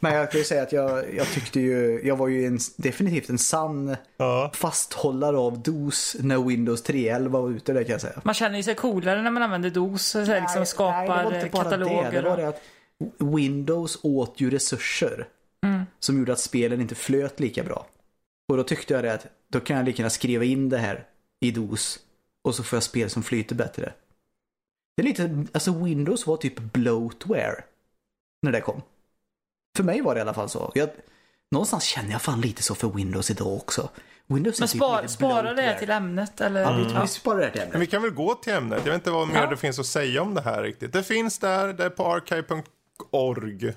Men 0.00 0.14
jag 0.14 0.30
kan 0.30 0.38
ju 0.38 0.44
säga 0.44 0.62
att 0.62 0.72
jag, 0.72 1.14
jag 1.14 1.26
tyckte 1.26 1.60
ju, 1.60 2.00
jag 2.04 2.16
var 2.16 2.28
ju 2.28 2.46
en, 2.46 2.58
definitivt 2.76 3.28
en 3.28 3.38
sann 3.38 3.96
Ja. 4.16 4.50
fasthållare 4.54 5.36
av 5.36 5.58
DOS 5.62 6.16
när 6.20 6.38
Windows 6.38 6.84
3.11 6.84 7.28
var 7.28 7.50
ute 7.50 7.72
där 7.72 7.82
kan 7.84 7.92
jag 7.92 8.00
säga. 8.00 8.20
Man 8.24 8.34
känner 8.34 8.56
ju 8.56 8.62
sig 8.62 8.74
coolare 8.74 9.22
när 9.22 9.30
man 9.30 9.42
använder 9.42 9.70
DOS, 9.70 10.06
så 10.06 10.20
här, 10.20 10.40
liksom 10.40 10.66
skapar 10.66 11.30
det 11.30 11.36
eh, 11.40 11.50
bara 11.52 11.64
kataloger. 11.64 12.10
Det, 12.12 12.20
det 12.20 12.22
var 12.22 12.30
och- 12.30 12.36
det 12.36 12.48
att 12.48 12.62
Windows 13.34 13.98
åt 14.02 14.40
ju 14.40 14.50
resurser 14.50 15.26
Mm. 15.64 15.82
som 16.00 16.18
gjorde 16.18 16.32
att 16.32 16.38
spelen 16.40 16.80
inte 16.80 16.94
flöt 16.94 17.40
lika 17.40 17.64
bra. 17.64 17.86
Och 18.48 18.56
då 18.56 18.62
tyckte 18.62 18.94
jag 18.94 19.04
det 19.04 19.12
att 19.14 19.26
då 19.52 19.60
kan 19.60 19.76
jag 19.76 19.84
lika 19.86 20.02
gärna 20.02 20.10
skriva 20.10 20.44
in 20.44 20.68
det 20.68 20.78
här 20.78 21.04
i 21.40 21.50
DOS 21.50 21.98
och 22.46 22.54
så 22.54 22.62
får 22.62 22.76
jag 22.76 22.82
spel 22.82 23.10
som 23.10 23.22
flyter 23.22 23.54
bättre. 23.54 23.92
Det 24.96 25.02
är 25.02 25.04
lite, 25.04 25.44
alltså 25.52 25.72
Windows 25.84 26.26
var 26.26 26.36
typ 26.36 26.58
bloatware 26.60 27.64
när 28.42 28.52
det 28.52 28.60
kom. 28.60 28.82
För 29.76 29.84
mig 29.84 30.00
var 30.00 30.14
det 30.14 30.18
i 30.18 30.20
alla 30.22 30.34
fall 30.34 30.48
så. 30.48 30.72
Jag, 30.74 30.88
någonstans 31.50 31.84
känner 31.84 32.10
jag 32.10 32.22
fan 32.22 32.40
lite 32.40 32.62
så 32.62 32.74
för 32.74 32.88
Windows 32.88 33.30
idag 33.30 33.54
också. 33.54 33.88
Windows 34.26 34.58
är 34.58 34.62
Men 34.62 34.68
typ 34.68 34.76
spara, 34.78 35.00
lite 35.00 35.12
spara 35.12 35.54
det 35.54 35.78
till 35.78 35.90
ämnet 35.90 36.40
eller? 36.40 36.76
Vi, 36.76 36.92
Ja. 36.94 37.02
vi 37.02 37.08
sparar 37.08 37.38
det 37.40 37.50
till 37.50 37.58
Men 37.60 37.66
ämnet. 37.68 37.80
vi 37.82 37.86
kan 37.86 38.02
väl 38.02 38.10
gå 38.10 38.34
till 38.34 38.52
ämnet. 38.52 38.78
Jag 38.84 38.92
vet 38.92 38.94
inte 39.00 39.10
vad 39.10 39.28
mer 39.28 39.34
Ja. 39.36 39.46
det 39.46 39.56
finns 39.56 39.78
att 39.78 39.86
säga 39.86 40.22
om 40.22 40.34
det 40.34 40.40
här 40.40 40.62
riktigt. 40.62 40.92
Det 40.92 41.02
finns 41.02 41.38
där, 41.38 41.72
det 41.72 41.84
är 41.84 41.90
på 41.90 42.06
archive.org. 42.06 43.74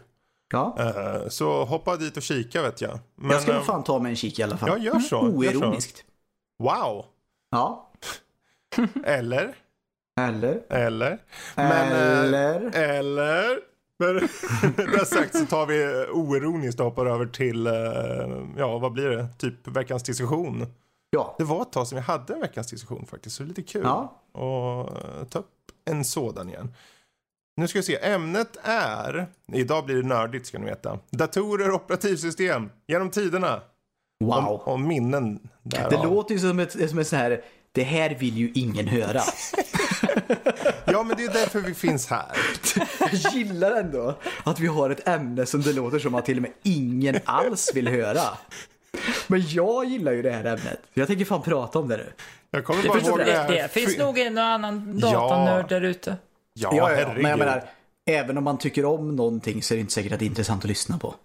Ja. 0.51 0.75
Eh, 0.79 1.27
Så 1.29 1.65
hoppa 1.65 1.95
dit 1.97 2.17
och 2.17 2.23
kika 2.23 2.61
vet 2.61 2.81
jag. 2.81 2.99
Men, 3.15 3.31
jag 3.31 3.41
ska 3.41 3.53
nog 3.53 3.65
fan 3.65 3.83
ta 3.83 3.99
mig 3.99 4.09
en 4.09 4.15
kik 4.15 4.39
i 4.39 4.43
alla 4.43 4.57
fall. 4.57 4.69
Ja, 4.69 4.77
gör 4.77 4.99
så. 4.99 5.15
Gör 5.15 5.21
så. 5.21 5.37
Oironiskt. 5.37 6.03
Wow! 6.63 7.05
Ja. 7.51 7.88
Eller? 9.03 9.55
Eller? 10.21 10.61
Eller? 10.69 11.17
Men, 11.55 11.71
eh, 11.91 12.19
Eller? 12.19 12.75
Eller? 12.75 13.59
Men 13.97 14.15
det 14.91 15.05
sagt 15.05 15.37
så 15.37 15.45
tar 15.45 15.65
vi 15.65 16.05
oironiskt 16.11 16.79
och 16.79 16.85
hoppar 16.85 17.05
över 17.05 17.25
till, 17.25 17.67
eh, 17.67 17.73
ja 18.57 18.77
vad 18.77 18.91
blir 18.91 19.09
det, 19.09 19.27
typ 19.37 19.67
veckans 19.67 20.03
diskussion. 20.03 20.65
Ja. 21.09 21.35
Det 21.37 21.43
var 21.43 21.61
ett 21.61 21.71
tag 21.71 21.87
sedan 21.87 21.95
vi 21.95 22.01
hade 22.01 22.33
en 22.33 22.41
veckans 22.41 22.67
diskussion 22.67 23.05
faktiskt, 23.05 23.35
så 23.35 23.43
det 23.43 23.47
är 23.47 23.49
lite 23.49 23.61
kul 23.63 23.81
Ja. 23.83 24.21
att 24.33 25.31
ta 25.31 25.39
upp 25.39 25.47
en 25.89 26.05
sådan 26.05 26.49
igen. 26.49 26.73
Nu 27.57 27.67
ska 27.67 27.79
vi 27.79 27.83
se, 27.83 28.05
ämnet 28.05 28.57
är, 28.63 29.27
idag 29.53 29.85
blir 29.85 29.95
det 29.95 30.07
nördigt 30.07 30.45
ska 30.47 30.59
ni 30.59 30.65
veta, 30.65 30.99
datorer 31.09 31.69
och 31.69 31.75
operativsystem 31.75 32.69
genom 32.87 33.09
tiderna. 33.11 33.61
Wow. 34.23 34.37
Om, 34.37 34.59
om 34.73 34.87
minnen 34.87 35.39
Det 35.63 35.77
därav. 35.89 36.05
låter 36.13 36.33
ju 36.33 36.39
som 36.39 36.59
ett, 36.59 36.89
som 36.89 36.99
ett 36.99 37.07
sån 37.07 37.19
här, 37.19 37.43
det 37.71 37.83
här 37.83 38.09
vill 38.09 38.37
ju 38.37 38.51
ingen 38.55 38.87
höra. 38.87 39.21
Ja, 40.85 41.03
men 41.03 41.17
det 41.17 41.23
är 41.23 41.33
därför 41.33 41.59
vi 41.59 41.73
finns 41.73 42.07
här. 42.07 42.25
Jag 43.11 43.33
gillar 43.33 43.71
ändå 43.71 44.15
att 44.43 44.59
vi 44.59 44.67
har 44.67 44.89
ett 44.89 45.07
ämne 45.07 45.45
som 45.45 45.61
det 45.61 45.73
låter 45.73 45.99
som 45.99 46.15
att 46.15 46.25
till 46.25 46.37
och 46.37 46.41
med 46.41 46.51
ingen 46.63 47.19
alls 47.25 47.71
vill 47.73 47.87
höra. 47.87 48.21
Men 49.27 49.43
jag 49.47 49.85
gillar 49.85 50.11
ju 50.11 50.21
det 50.21 50.31
här 50.31 50.45
ämnet. 50.45 50.79
Jag 50.93 51.07
tänker 51.07 51.25
fan 51.25 51.41
prata 51.41 51.79
om 51.79 51.87
det 51.87 51.97
nu. 51.97 52.13
Jag 52.51 52.65
kommer 52.65 52.81
Det, 52.81 52.87
bara 52.87 52.97
finns, 52.97 53.09
ihåg 53.09 53.19
det 53.19 53.25
det, 53.25 53.61
det 53.61 53.67
finns 53.71 53.97
nog 53.97 54.19
en 54.19 54.37
och 54.37 54.43
annan 54.43 54.99
datanörd 54.99 55.69
där 55.69 55.81
ute. 55.81 56.17
Ja, 56.53 56.69
Ja, 56.73 56.91
ja, 56.91 56.99
ja. 57.01 57.13
Men 57.15 57.29
jag 57.29 57.39
menar, 57.39 57.63
även 58.09 58.37
om 58.37 58.43
man 58.43 58.57
tycker 58.57 58.85
om 58.85 59.15
någonting 59.15 59.63
så 59.63 59.73
är 59.73 59.75
det 59.75 59.81
inte 59.81 59.93
säkert 59.93 60.11
att 60.11 60.19
det 60.19 60.25
är 60.25 60.27
intressant 60.27 60.63
att 60.63 60.69
lyssna 60.69 60.97
på. 60.97 61.15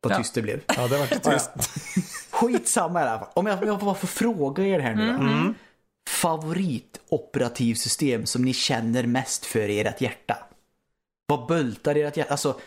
Vad 0.00 0.12
Ja. 0.12 0.18
tyst 0.18 0.34
det 0.34 0.42
blev. 0.42 0.60
Ja, 0.76 0.88
det 0.88 0.98
var 0.98 1.14
inte 1.14 1.30
tyst. 1.30 1.50
Skitsamma 2.30 3.00
i 3.00 3.02
alla 3.02 3.18
fall. 3.18 3.28
Om 3.34 3.46
jag, 3.46 3.62
om 3.62 3.68
jag 3.68 3.78
bara 3.78 3.94
får 3.94 4.08
fråga 4.08 4.66
er 4.66 4.78
här 4.80 4.94
nu 4.94 5.06
då. 5.06 5.12
Mm. 5.18 5.54
Favoritoperativsystem 6.08 8.26
som 8.26 8.42
ni 8.44 8.52
känner 8.54 9.06
mest 9.06 9.46
för 9.46 9.68
i 9.68 9.80
ert 9.80 10.00
hjärta? 10.00 10.36
Vad 11.26 11.46
bultar 11.46 11.96
i 11.96 12.02
ert 12.02 12.16
hjärta? 12.16 12.30
Alltså, 12.30 12.60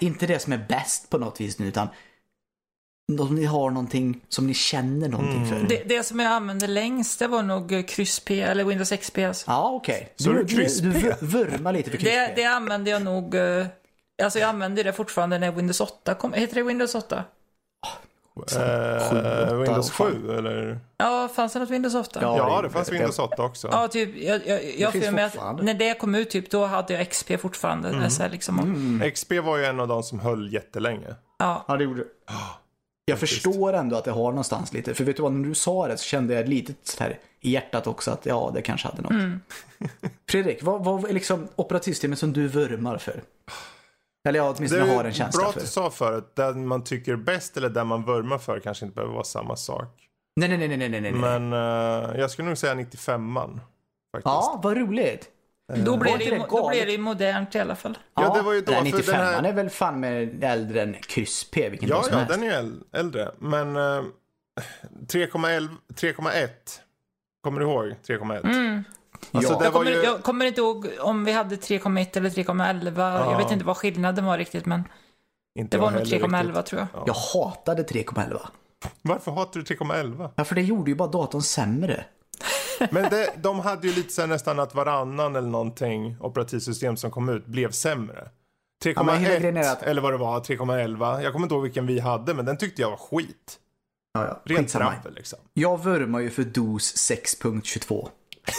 inte 0.00 0.26
det 0.26 0.38
som 0.38 0.52
är 0.52 0.64
bäst 0.68 1.10
på 1.10 1.18
något 1.18 1.40
vis 1.40 1.58
nu 1.58 1.66
utan 1.66 1.88
om 3.20 3.34
ni 3.34 3.44
har 3.44 3.70
någonting 3.70 4.20
som 4.28 4.46
ni 4.46 4.54
känner 4.54 5.08
någonting 5.08 5.46
för. 5.46 5.66
Det, 5.68 5.82
det 5.88 6.02
som 6.02 6.20
jag 6.20 6.32
använde 6.32 6.66
längst 6.66 7.18
det 7.18 7.26
var 7.26 7.42
nog 7.42 7.72
eh, 7.72 7.82
Kryss 7.82 8.20
P 8.20 8.40
eller 8.40 8.64
Windows 8.64 8.90
XP. 8.90 9.18
Alltså. 9.18 9.50
Ja, 9.50 9.70
okej. 9.70 10.12
Du, 10.18 10.32
vurmar 11.20 11.72
lite 11.72 11.90
för 11.90 11.98
Kryss 11.98 12.10
Det, 12.12 12.26
P. 12.26 12.32
det 12.36 12.44
använde 12.44 12.90
jag 12.90 13.02
nog, 13.02 13.34
eh, 13.34 13.66
alltså 14.22 14.38
jag 14.38 14.48
använde 14.48 14.82
det 14.82 14.92
fortfarande 14.92 15.38
när 15.38 15.52
Windows 15.52 15.80
8 15.80 16.14
kom. 16.14 16.32
Heter 16.32 16.54
det 16.54 16.62
Windows 16.62 16.94
8? 16.94 17.24
Eh, 18.56 19.56
Windows 19.56 19.90
fan. 19.90 20.12
7 20.12 20.36
eller? 20.38 20.80
Ja, 20.96 21.28
fanns 21.34 21.52
det 21.52 21.58
något 21.58 21.70
Windows 21.70 21.94
8? 21.94 22.18
Ja. 22.22 22.36
Ja, 22.36 22.62
det- 22.62 22.70
fanns 22.70 22.88
det- 22.88 22.92
Windows 22.94 23.18
8 23.18 23.42
också. 23.42 23.68
Ja, 23.72 23.88
typ, 23.88 24.16
jag, 24.16 24.46
jag, 24.46 24.60
jag 24.78 24.92
för 24.92 25.12
mig 25.12 25.24
att 25.24 25.62
när 25.62 25.74
det 25.74 25.94
kom 25.98 26.14
ut, 26.14 26.30
typ, 26.30 26.50
då 26.50 26.64
hade 26.66 26.94
jag 26.94 27.10
XP 27.10 27.36
fortfarande. 27.40 27.88
Mm. 27.88 28.10
Så 28.10 28.22
här, 28.22 28.30
liksom, 28.30 29.02
XP 29.14 29.32
var 29.40 29.56
ju 29.56 29.64
en 29.64 29.80
av 29.80 29.88
de 29.88 30.02
som 30.02 30.20
höll 30.20 30.52
jättelänge. 30.52 31.14
ja. 31.38 31.64
Ja, 31.68 31.76
det 31.76 31.84
gjorde 31.84 32.04
Jag 33.04 33.18
Faktiskt. 33.18 33.42
förstår 33.42 33.72
ändå 33.72 33.96
att 33.96 34.04
det 34.04 34.10
har 34.10 34.30
någonstans 34.30 34.72
lite. 34.72 34.94
För 34.94 35.04
vet 35.04 35.16
du 35.16 35.22
vad, 35.22 35.32
när 35.32 35.48
du 35.48 35.54
sa 35.54 35.88
det 35.88 35.96
så 35.98 36.04
kände 36.04 36.34
jag 36.34 36.48
lite 36.48 36.72
så 36.82 37.02
här 37.02 37.18
i 37.40 37.50
hjärtat 37.50 37.86
också 37.86 38.10
att 38.10 38.26
ja, 38.26 38.50
det 38.54 38.62
kanske 38.62 38.88
hade 38.88 39.02
något. 39.02 39.40
Fredrik, 40.30 40.62
vad, 40.62 40.84
vad 40.84 41.04
är 41.04 41.12
liksom 41.12 41.48
operativsystemet 41.56 42.18
som 42.18 42.32
du 42.32 42.48
vurmar 42.48 42.98
för? 42.98 43.22
Eller 44.28 44.38
ja, 44.38 44.44
Det 44.44 44.54
åtminstone 44.58 44.82
har 44.92 45.00
en 45.00 45.06
är 45.06 45.12
känsla 45.12 45.38
bra 45.40 45.48
att 45.48 45.54
för. 45.54 45.60
du 45.60 45.66
sa 45.66 45.90
förut, 45.90 46.32
den 46.36 46.66
man 46.66 46.84
tycker 46.84 47.16
bäst 47.16 47.56
eller 47.56 47.68
den 47.68 47.86
man 47.86 48.04
vurmar 48.04 48.38
för 48.38 48.60
kanske 48.60 48.84
inte 48.84 48.94
behöver 48.94 49.14
vara 49.14 49.24
samma 49.24 49.56
sak. 49.56 50.08
Nej, 50.36 50.48
nej, 50.48 50.68
nej, 50.68 50.76
nej, 50.76 50.88
nej, 50.88 51.00
nej. 51.00 51.12
Men 51.12 51.52
eh, 51.52 52.20
jag 52.20 52.30
skulle 52.30 52.48
nog 52.48 52.58
säga 52.58 52.74
95an. 52.74 53.50
Faktiskt. 53.52 54.24
Ja, 54.24 54.60
vad 54.62 54.76
roligt. 54.76 55.28
Då, 55.84 55.96
blir 55.96 56.18
det, 56.18 56.24
det 56.30 56.46
då 56.50 56.68
blir 56.68 56.86
det 56.86 56.98
modernt 56.98 57.54
i 57.54 57.58
alla 57.58 57.76
fall. 57.76 57.98
Ja, 58.14 58.34
det 58.34 58.42
var 58.42 58.52
ju 58.52 58.60
då, 58.60 58.72
Den 58.72 58.78
för 58.78 58.84
95 58.84 59.16
den 59.16 59.26
här- 59.26 59.42
är 59.42 59.52
väl 59.52 59.70
fan 59.70 60.00
med 60.00 60.44
äldre 60.44 60.82
än 60.82 60.94
kryss 60.94 61.50
P, 61.50 61.68
vilken 61.68 61.88
Ja, 61.88 62.04
ja, 62.10 62.24
den 62.28 62.42
är 62.42 62.46
ju 62.46 62.52
äl- 62.52 62.82
äldre. 62.92 63.30
Men 63.38 63.76
eh, 63.76 64.02
3,11 65.08 65.68
3,1. 65.94 66.48
Kommer 67.42 67.60
du 67.60 67.66
ihåg 67.66 67.84
3,1? 68.06 68.82
Alltså, 69.30 69.52
Ja. 69.52 69.58
det 69.58 69.64
Jag 69.64 69.72
var 69.72 69.80
kommer, 69.80 69.90
ju... 69.90 70.02
jag 70.02 70.22
kommer 70.22 70.44
inte 70.44 70.60
ihåg 70.60 70.88
om 71.00 71.24
vi 71.24 71.32
hade 71.32 71.56
3,1 71.56 72.16
eller 72.16 72.30
3,11. 72.30 73.30
Jag 73.30 73.38
vet 73.38 73.50
inte 73.52 73.64
vad 73.64 73.76
skillnaden 73.76 74.24
var 74.24 74.38
riktigt, 74.38 74.66
men 74.66 74.82
Inte 75.58 75.76
det 75.76 75.80
var 75.80 75.90
nog 75.90 76.00
heller 76.00 76.18
3,11 76.18 76.46
riktigt. 76.46 76.66
tror 76.66 76.80
jag. 76.80 76.88
Ja. 76.94 77.04
Jag 77.06 77.14
hatade 77.14 77.82
3,11. 77.82 78.38
Varför 79.02 79.30
hatar 79.32 79.60
du 79.60 79.74
3,11? 79.74 80.30
Ja, 80.36 80.44
för 80.44 80.54
det 80.54 80.62
gjorde 80.62 80.90
ju 80.90 80.94
bara 80.94 81.08
datorn 81.08 81.42
sämre. 81.42 82.04
Men 82.90 83.10
det, 83.10 83.32
de 83.36 83.60
hade 83.60 83.88
ju 83.88 83.94
lite 83.94 84.12
så 84.12 84.26
nästan 84.26 84.60
att 84.60 84.74
varannan 84.74 85.36
eller 85.36 85.48
någonting 85.48 86.16
operativsystem 86.20 86.96
som 86.96 87.10
kom 87.10 87.28
ut 87.28 87.46
blev 87.46 87.70
sämre. 87.70 88.28
Ja, 88.84 89.02
men 89.02 89.18
hela 89.18 89.38
grejen 89.38 89.56
är 89.56 89.62
3,1 89.62 89.72
att- 89.72 89.82
eller 89.82 90.02
vad 90.02 90.12
det 90.12 90.16
var, 90.18 90.40
3,11. 90.40 91.22
Jag 91.22 91.32
kommer 91.32 91.44
inte 91.46 91.54
ihåg 91.54 91.62
vilken 91.62 91.86
vi 91.86 92.00
hade, 92.00 92.34
men 92.34 92.44
den 92.44 92.56
tyckte 92.56 92.82
jag 92.82 92.90
var 92.90 92.96
skit. 92.96 93.58
Ja, 94.14 94.26
ja. 94.26 94.40
Rent 94.44 94.72
dravel 94.72 95.14
liksom. 95.14 95.38
Jag 95.54 95.82
vurmar 95.84 96.20
ju 96.20 96.30
för 96.30 96.42
DOS 96.42 96.94
6.22. 97.10 98.08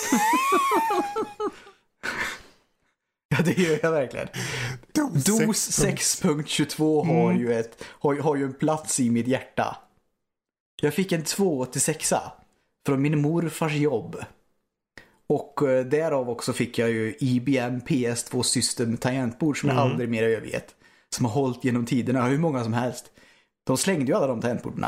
ja, 3.30 3.38
det 3.46 3.58
gör 3.58 3.80
jag 3.84 3.92
verkligen. 3.92 4.28
DOS 4.94 5.80
6.22 5.84 7.06
har, 7.06 7.32
Mm. 7.32 7.42
ju 7.42 7.54
ett, 7.54 7.84
har, 7.88 8.16
har 8.16 8.36
ju 8.36 8.44
en 8.46 8.54
plats 8.54 9.00
i 9.00 9.10
mitt 9.10 9.28
hjärta. 9.28 9.78
Jag 10.82 10.94
fick 10.94 11.12
en 11.12 11.24
286 11.24 12.14
från 12.86 13.02
min 13.02 13.22
morfars 13.22 13.74
jobb. 13.74 14.16
Och 15.28 15.70
eh, 15.70 15.86
därav 15.86 16.30
också 16.30 16.54
fick 16.54 16.78
jag 16.78 16.90
ju 16.90 17.16
IBM 17.20 17.80
PS2 17.80 18.44
System 18.44 18.98
tangentbord 18.98 19.60
som 19.60 19.70
jag 19.70 19.78
Mm. 19.78 19.92
aldrig 19.92 20.10
mer 20.10 20.24
övergett. 20.24 20.76
Som 21.16 21.26
har 21.26 21.32
hållit 21.34 21.64
genom 21.64 21.86
tiderna, 21.86 22.26
hur 22.28 22.38
många 22.38 22.64
som 22.64 22.74
helst. 22.74 23.12
De 23.64 23.78
slängde 23.78 24.06
ju 24.06 24.14
alla 24.18 24.28
de 24.28 24.42
tangentborden. 24.42 24.86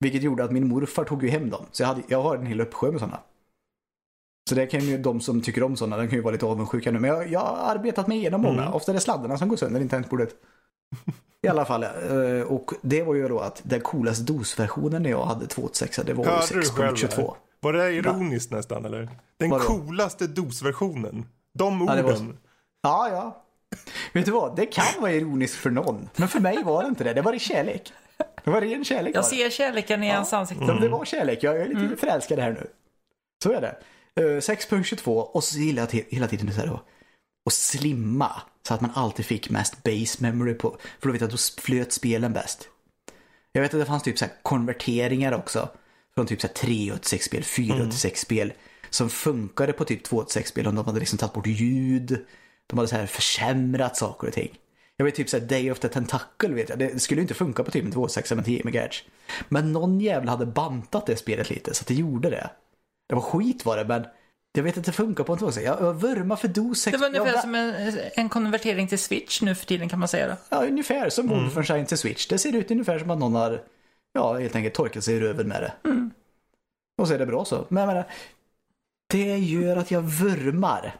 Vilket 0.00 0.22
gjorde 0.22 0.44
att 0.44 0.52
min 0.52 0.68
morfar 0.68 1.04
tog 1.04 1.22
ju 1.22 1.28
hem 1.30 1.50
dem. 1.50 1.66
Så 1.72 1.82
jag, 1.82 1.88
hade, 1.88 2.02
jag 2.08 2.22
har 2.22 2.36
en 2.36 2.46
hel 2.46 2.60
uppsjö 2.60 2.90
med 2.90 3.00
sådana. 3.00 3.20
Så 4.48 4.54
det 4.54 4.66
kan 4.66 4.80
ju 4.80 4.98
de 4.98 5.20
som 5.20 5.42
tycker 5.42 5.62
om 5.62 5.76
sådana, 5.76 5.96
de 5.96 6.08
kan 6.08 6.16
ju 6.16 6.22
vara 6.22 6.32
lite 6.32 6.46
avundsjuka 6.46 6.90
nu. 6.90 6.98
Men 6.98 7.10
jag, 7.10 7.28
jag 7.30 7.40
har 7.40 7.74
arbetat 7.74 8.06
mig 8.06 8.18
igenom 8.18 8.40
många. 8.40 8.62
Mm. 8.62 8.74
Ofta 8.74 8.92
är 8.92 8.94
det 8.94 9.00
sladdarna 9.00 9.38
som 9.38 9.48
går 9.48 9.56
sönder 9.56 9.80
i 9.80 9.88
tangentbordet. 9.88 10.28
I 11.42 11.48
alla 11.48 11.64
fall. 11.64 11.82
eh, 11.82 12.42
Och 12.48 12.70
det 12.82 13.02
var 13.02 13.14
ju 13.14 13.28
då 13.28 13.38
att 13.40 13.60
den 13.64 13.80
coolaste 13.80 14.22
DOS-versionen 14.32 15.02
när 15.02 15.10
jag 15.10 15.24
hade 15.24 15.46
286 15.46 16.00
det 16.06 16.14
var 16.14 16.24
ju 16.24 16.30
Hörde 16.30 16.46
du 16.54 16.62
själv 16.62 16.96
6.22. 16.96 17.16
det? 17.16 17.30
Var 17.60 17.72
det 17.72 17.92
ironiskt 17.92 18.50
nästan 18.50 18.84
eller? 18.84 19.08
Den 19.36 19.50
Vadå? 19.50 19.64
coolaste 19.64 20.26
DOS-versionen. 20.26 21.26
De 21.54 21.86
Ja, 21.88 21.94
det 21.94 22.02
var 22.02 22.12
orden. 22.12 22.38
Ja, 22.82 23.08
ja. 23.10 23.42
Vet 24.12 24.24
du 24.24 24.30
vad? 24.30 24.56
Det 24.56 24.66
kan 24.66 24.84
vara 25.00 25.12
ironiskt 25.12 25.54
för 25.56 25.70
någon. 25.70 26.08
Men 26.16 26.28
för 26.28 26.40
mig 26.40 26.62
var 26.64 26.82
det 26.82 26.88
inte 26.88 27.04
det. 27.04 27.12
Det 27.14 27.22
var 27.22 27.32
i 27.32 27.38
kärlek. 27.38 27.92
Det 28.44 28.50
var 28.50 28.60
ren 28.60 28.84
kärlek. 28.84 29.16
Jag 29.16 29.24
det. 29.24 29.28
ser 29.28 29.50
kärleken 29.50 30.02
i 30.02 30.08
hans 30.10 30.32
ansikte. 30.32 30.64
Ja, 30.68 30.74
Det 30.74 30.88
var 30.88 31.04
kärlek. 31.04 31.38
Jag 31.42 31.56
är 31.60 31.66
lite 31.68 31.96
förälskad 31.96 32.38
här 32.38 32.50
nu. 32.52 32.66
Så 33.42 33.52
är 33.52 33.60
det. 33.60 33.76
Eh, 34.20 34.22
6.22 34.22 35.10
och 35.10 35.44
så 35.44 35.58
gillar 35.58 35.82
jag 35.82 35.90
till, 35.90 36.04
hela 36.08 36.28
tiden 36.28 36.46
det 36.46 36.52
här 36.52 36.66
då. 36.66 36.82
Och 37.46 37.52
slimma. 37.52 38.42
Så 38.68 38.74
att 38.74 38.80
man 38.80 38.90
alltid 38.94 39.26
fick 39.26 39.50
mest 39.50 39.82
base 39.82 40.22
memory 40.22 40.54
på. 40.54 40.76
För 41.00 41.08
då 41.08 41.12
vet 41.12 41.20
jag 41.20 41.28
att 41.28 41.54
då 41.56 41.62
flöt 41.62 41.92
spelen 41.92 42.32
bäst. 42.32 42.68
Jag 43.52 43.62
vet 43.62 43.74
att 43.74 43.80
det 43.80 43.86
fanns 43.86 44.02
typ 44.02 44.18
så 44.18 44.24
här 44.24 44.34
konverteringar 44.42 45.32
också. 45.32 45.68
Från 46.14 46.26
typ 46.26 46.40
så 46.40 46.46
här 46.46 46.54
386-spel, 46.54 47.42
486-spel. 47.42 48.52
Som 48.90 49.10
funkade 49.10 49.72
på 49.72 49.84
typ 49.84 50.06
286-spel 50.06 50.66
om 50.66 50.74
de 50.74 50.86
hade 50.86 50.98
liksom 51.00 51.18
tagit 51.18 51.32
bort 51.32 51.46
ljud. 51.46 52.26
De 52.66 52.78
hade 52.78 52.88
så 52.88 52.96
här 52.96 53.06
försämrat 53.06 53.96
saker 53.96 54.26
och 54.28 54.34
ting. 54.34 54.58
Jag 54.96 55.04
vet 55.04 55.14
typ 55.14 55.28
såhär 55.28 55.46
Day 55.46 55.70
of 55.70 55.78
the 55.78 55.88
Tentacle 55.88 56.54
vet 56.54 56.68
jag. 56.68 56.78
Det 56.78 57.02
skulle 57.02 57.20
ju 57.20 57.22
inte 57.22 57.34
funka 57.34 57.64
på 57.64 57.70
typ 57.70 57.84
en 57.84 57.92
286 57.92 58.32
med 58.32 58.44
10 58.44 58.62
MHz. 58.64 59.02
Men 59.48 59.72
någon 59.72 60.00
jävel 60.00 60.28
hade 60.28 60.46
bantat 60.46 61.06
det 61.06 61.16
spelet 61.16 61.50
lite 61.50 61.74
så 61.74 61.82
att 61.82 61.86
det 61.86 61.94
gjorde 61.94 62.30
det. 62.30 62.50
Det 63.12 63.16
var 63.16 63.22
skit 63.22 63.64
var 63.64 63.76
det 63.76 63.84
men 63.84 64.06
jag 64.52 64.62
vet 64.62 64.78
att 64.78 64.84
det 64.84 64.92
funkar 64.92 65.24
på 65.24 65.32
en 65.32 65.38
286. 65.38 65.66
Jag, 65.66 65.88
jag 65.88 65.94
vurmar 65.94 66.36
för 66.36 66.48
DOS 66.48 66.80
6. 66.80 66.92
Det 66.92 67.00
var 67.00 67.08
ungefär 67.08 67.32
jag, 67.32 67.40
som 67.40 67.54
en, 67.54 67.98
en 68.14 68.28
konvertering 68.28 68.88
till 68.88 68.98
Switch 68.98 69.42
nu 69.42 69.54
för 69.54 69.66
tiden 69.66 69.88
kan 69.88 69.98
man 69.98 70.08
säga. 70.08 70.28
Då. 70.28 70.36
Ja, 70.48 70.66
ungefär 70.66 71.10
som 71.10 71.28
Wolfenstein 71.28 71.86
till 71.86 71.98
Switch. 71.98 72.26
Det 72.26 72.38
ser 72.38 72.56
ut 72.56 72.70
ungefär 72.70 72.98
som 72.98 73.10
att 73.10 73.18
någon 73.18 73.34
har 73.34 73.62
ja, 74.12 74.38
helt 74.38 74.56
enkelt 74.56 74.74
torkat 74.74 75.04
sig 75.04 75.14
i 75.14 75.20
röven 75.20 75.48
med 75.48 75.62
det. 75.62 75.72
Och 76.98 77.08
så 77.08 77.14
är 77.14 77.18
det 77.18 77.26
bra 77.26 77.44
så. 77.44 77.66
Men 77.68 77.80
jag 77.80 77.88
menar, 77.88 78.04
det 79.10 79.38
gör 79.38 79.76
att 79.76 79.90
jag 79.90 80.02
vurmar. 80.02 80.96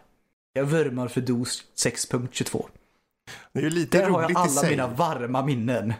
Jag 0.52 0.64
vurmar 0.64 1.08
för 1.08 1.20
DOS 1.20 1.64
6.22. 1.76 2.66
Det 3.52 3.58
är 3.58 3.62
ju 3.62 3.70
lite 3.70 3.98
Där 3.98 4.10
har 4.10 4.22
roligt 4.22 4.36
jag 4.38 4.46
i 4.46 4.50
alla 4.50 4.60
sig. 4.60 4.70
mina 4.70 4.86
varma 4.86 5.42
minnen. 5.42 5.94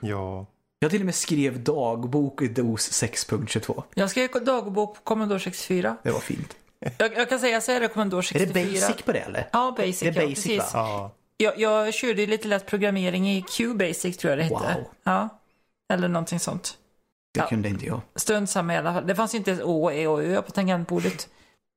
Ja. 0.00 0.46
Jag 0.78 0.90
till 0.90 1.00
och 1.02 1.06
med 1.06 1.14
skrev 1.14 1.64
dagbok 1.64 2.42
i 2.42 2.48
DOS 2.48 3.02
6.22. 3.02 3.82
Jag 3.94 4.10
skrev 4.10 4.44
dagbok 4.44 4.94
på 4.94 5.00
Commodore 5.00 5.40
64. 5.40 5.96
Det 6.02 6.10
var 6.10 6.20
fint. 6.20 6.56
Jag, 6.98 7.14
jag 7.16 7.28
kan 7.28 7.38
säga 7.40 7.60
så 7.60 7.72
är 7.72 7.80
det 7.80 7.88
Commodore 7.88 8.18
Är 8.34 8.38
det 8.46 8.46
64. 8.46 8.64
basic 8.86 9.02
på 9.02 9.12
det 9.12 9.18
eller? 9.18 9.48
Ja, 9.52 9.74
basic. 9.76 10.00
Det 10.00 10.06
är 10.08 10.12
ja, 10.12 10.28
basic, 10.28 10.44
precis. 10.44 10.58
va? 10.58 10.66
ja. 10.74 11.10
Jag, 11.36 11.58
jag 11.60 11.94
körde 11.94 12.26
lite 12.26 12.48
lätt 12.48 12.66
programmering 12.66 13.30
i 13.30 13.42
QBasic 13.42 14.16
tror 14.16 14.30
jag 14.30 14.38
det 14.38 14.42
hette. 14.42 14.54
Wow. 14.54 14.84
Ja. 15.04 15.28
Eller 15.92 16.08
någonting 16.08 16.40
sånt. 16.40 16.78
Det 17.34 17.40
Ja. 17.40 17.46
kunde 17.48 17.68
inte 17.68 17.86
jag. 17.86 18.00
Strunt 18.16 18.50
samma 18.50 18.74
i 18.74 18.76
alla 18.76 18.92
fall. 18.94 19.06
Det 19.06 19.14
fanns 19.14 19.34
inte 19.34 19.52
ett 19.52 19.62
Å, 19.62 19.90
E 19.90 20.06
och 20.06 20.22
Ö 20.24 20.42
på 20.42 20.50
tangentbordet. 20.50 21.28